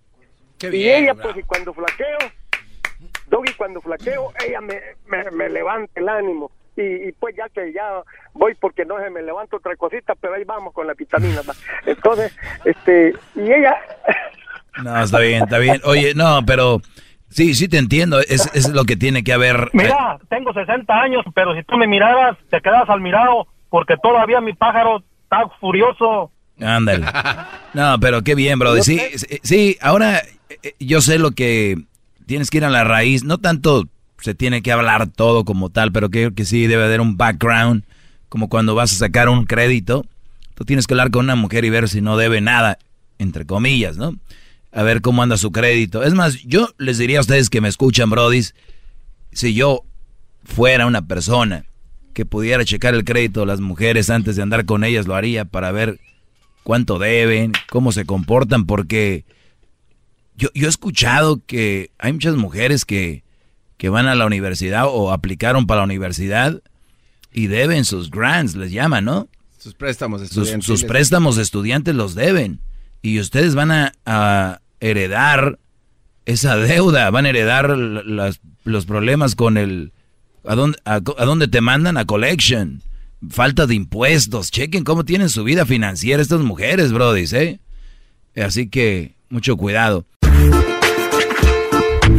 Qué 0.60 0.68
y 0.68 0.72
bien, 0.72 1.04
ella, 1.04 1.14
bravo. 1.14 1.32
pues, 1.34 1.44
y 1.44 1.48
cuando 1.48 1.74
flaqueo, 1.74 2.18
Doggy, 3.28 3.54
cuando 3.54 3.82
flaqueo, 3.82 4.32
ella 4.46 4.62
me, 4.62 4.82
me, 5.08 5.32
me 5.32 5.50
levanta 5.50 6.00
el 6.00 6.10
ánimo. 6.10 6.52
Y, 6.78 7.08
y 7.08 7.12
pues 7.14 7.34
ya 7.38 7.48
que 7.50 7.72
ya 7.72 8.04
voy 8.34 8.54
porque 8.56 8.84
no 8.84 9.00
se 9.00 9.10
me 9.10 9.22
levanto 9.22 9.58
otra 9.58 9.76
cosita, 9.78 10.14
pero 10.16 10.34
ahí 10.34 10.44
vamos 10.44 10.74
con 10.74 10.86
la 10.88 10.94
vitamina. 10.94 11.42
¿va? 11.48 11.54
Entonces, 11.86 12.36
este, 12.66 13.14
y 13.36 13.52
ella, 13.52 13.80
No, 14.84 15.02
está 15.02 15.20
bien, 15.20 15.44
está 15.44 15.58
bien. 15.58 15.82
Oye, 15.84 16.14
no, 16.16 16.46
pero 16.46 16.82
sí, 17.30 17.54
sí 17.56 17.68
te 17.68 17.78
entiendo. 17.78 18.20
Es, 18.20 18.50
es 18.54 18.70
lo 18.70 18.86
que 18.86 18.96
tiene 18.96 19.24
que 19.24 19.34
haber. 19.34 19.70
Mira, 19.74 20.18
tengo 20.30 20.54
60 20.54 20.94
años, 20.94 21.24
pero 21.34 21.56
si 21.56 21.64
tú 21.64 21.78
me 21.78 21.88
miraras, 21.88 22.38
te 22.50 22.62
quedas 22.62 22.90
al 22.90 23.02
mirado, 23.02 23.48
porque 23.70 23.96
todavía 24.02 24.42
mi 24.42 24.54
pájaro 24.54 25.04
está 25.24 25.48
furioso. 25.60 26.32
Ándale. 26.62 27.06
No, 27.74 28.00
pero 28.00 28.24
qué 28.24 28.36
bien, 28.36 28.58
bro. 28.58 28.82
Sí, 28.82 29.02
sí, 29.16 29.40
sí, 29.44 29.78
ahora 29.82 30.22
eh, 30.64 30.74
yo 30.80 31.02
sé 31.02 31.20
lo 31.20 31.32
que 31.32 31.76
tienes 32.26 32.50
que 32.50 32.58
ir 32.58 32.66
a 32.66 32.70
la 32.70 32.86
raíz. 32.86 33.26
No 33.26 33.38
tanto 33.38 33.84
se 34.20 34.34
tiene 34.34 34.62
que 34.62 34.72
hablar 34.72 35.08
todo 35.08 35.44
como 35.44 35.70
tal, 35.70 35.92
pero 35.92 36.10
creo 36.10 36.34
que 36.34 36.46
sí 36.46 36.68
debe 36.68 36.86
haber 36.86 37.02
un 37.02 37.18
background. 37.18 37.84
Como 38.30 38.50
cuando 38.50 38.76
vas 38.76 38.92
a 38.94 38.96
sacar 38.96 39.30
un 39.30 39.46
crédito, 39.46 40.06
tú 40.56 40.66
tienes 40.66 40.88
que 40.88 40.94
hablar 40.94 41.12
con 41.12 41.26
una 41.26 41.36
mujer 41.36 41.66
y 41.66 41.70
ver 41.70 41.88
si 41.90 42.02
no 42.02 42.18
debe 42.18 42.42
nada, 42.42 42.80
entre 43.20 43.46
comillas, 43.46 43.98
¿no? 43.98 44.14
A 44.76 44.84
ver 44.84 45.02
cómo 45.02 45.24
anda 45.24 45.38
su 45.38 45.52
crédito. 45.52 46.04
Es 46.04 46.14
más, 46.14 46.44
yo 46.44 46.70
les 46.78 46.98
diría 46.98 47.18
a 47.18 47.22
ustedes 47.22 47.50
que 47.50 47.62
me 47.62 47.70
escuchan, 47.70 48.10
brodis, 48.10 48.54
si 49.32 49.54
yo 49.54 49.84
fuera 50.44 50.86
una 50.86 51.08
persona 51.08 51.66
que 52.14 52.26
pudiera 52.26 52.64
checar 52.64 52.94
el 52.94 53.04
crédito 53.06 53.40
de 53.40 53.46
las 53.48 53.62
mujeres 53.62 54.10
antes 54.10 54.36
de 54.36 54.44
andar 54.44 54.66
con 54.66 54.84
ellas, 54.84 55.08
lo 55.08 55.16
haría 55.16 55.46
para 55.46 55.72
ver 55.72 56.00
cuánto 56.64 57.00
deben, 57.00 57.54
cómo 57.70 57.92
se 57.92 58.06
comportan, 58.06 58.66
porque 58.66 59.26
yo, 60.38 60.50
yo 60.54 60.68
he 60.68 60.70
escuchado 60.70 61.42
que 61.46 61.92
hay 61.98 62.12
muchas 62.14 62.36
mujeres 62.36 62.84
que, 62.86 63.24
que 63.78 63.90
van 63.90 64.08
a 64.08 64.16
la 64.16 64.26
universidad 64.26 64.86
o 64.88 65.12
aplicaron 65.12 65.68
para 65.68 65.82
la 65.82 65.86
universidad 65.86 66.62
y 67.34 67.48
deben 67.48 67.86
sus 67.86 68.12
grants, 68.12 68.56
les 68.56 68.72
llaman, 68.72 69.06
¿no? 69.06 69.28
Sus 69.58 69.74
préstamos 69.74 70.22
Sus, 70.22 70.30
estudiantiles. 70.30 70.66
sus 70.66 70.84
préstamos 70.84 71.38
estudiantes 71.38 71.96
los 71.96 72.14
deben. 72.14 72.60
Y 73.02 73.20
ustedes 73.20 73.56
van 73.56 73.72
a, 73.72 73.92
a 74.06 74.62
heredar 74.90 75.60
esa 76.26 76.56
deuda, 76.58 77.10
van 77.12 77.26
a 77.26 77.30
heredar 77.30 77.70
las- 77.78 78.40
los 78.64 78.86
problemas 78.86 79.36
con 79.36 79.58
el... 79.58 79.92
¿a 80.48 80.56
dónde, 80.56 80.78
a, 80.86 80.96
a 80.96 81.26
dónde 81.26 81.48
te 81.48 81.62
mandan? 81.62 81.98
A 81.98 82.06
collection. 82.06 82.82
Falta 83.30 83.66
de 83.68 83.76
impuestos. 83.76 84.52
Chequen 84.52 84.84
cómo 84.84 85.04
tienen 85.06 85.30
su 85.30 85.44
vida 85.44 85.66
financiera 85.66 86.22
estas 86.22 86.42
mujeres, 86.42 86.92
brodis, 86.92 87.34
¿eh? 87.34 87.60
Así 88.36 88.70
que 88.70 89.16
mucho 89.30 89.56
cuidado. 89.58 90.06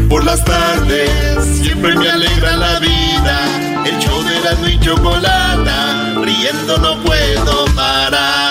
Por 0.09 0.25
las 0.25 0.45
tardes 0.45 1.45
siempre 1.63 1.95
me 1.97 2.09
alegra 2.09 2.57
la 2.57 2.81
vida. 2.81 3.85
El 3.87 3.99
show 3.99 4.23
de 4.23 4.41
la 4.41 4.71
y 4.71 4.81
chocolata, 4.81 6.15
riendo 6.25 6.79
no 6.79 7.03
puedo 7.05 7.65
parar. 7.75 8.46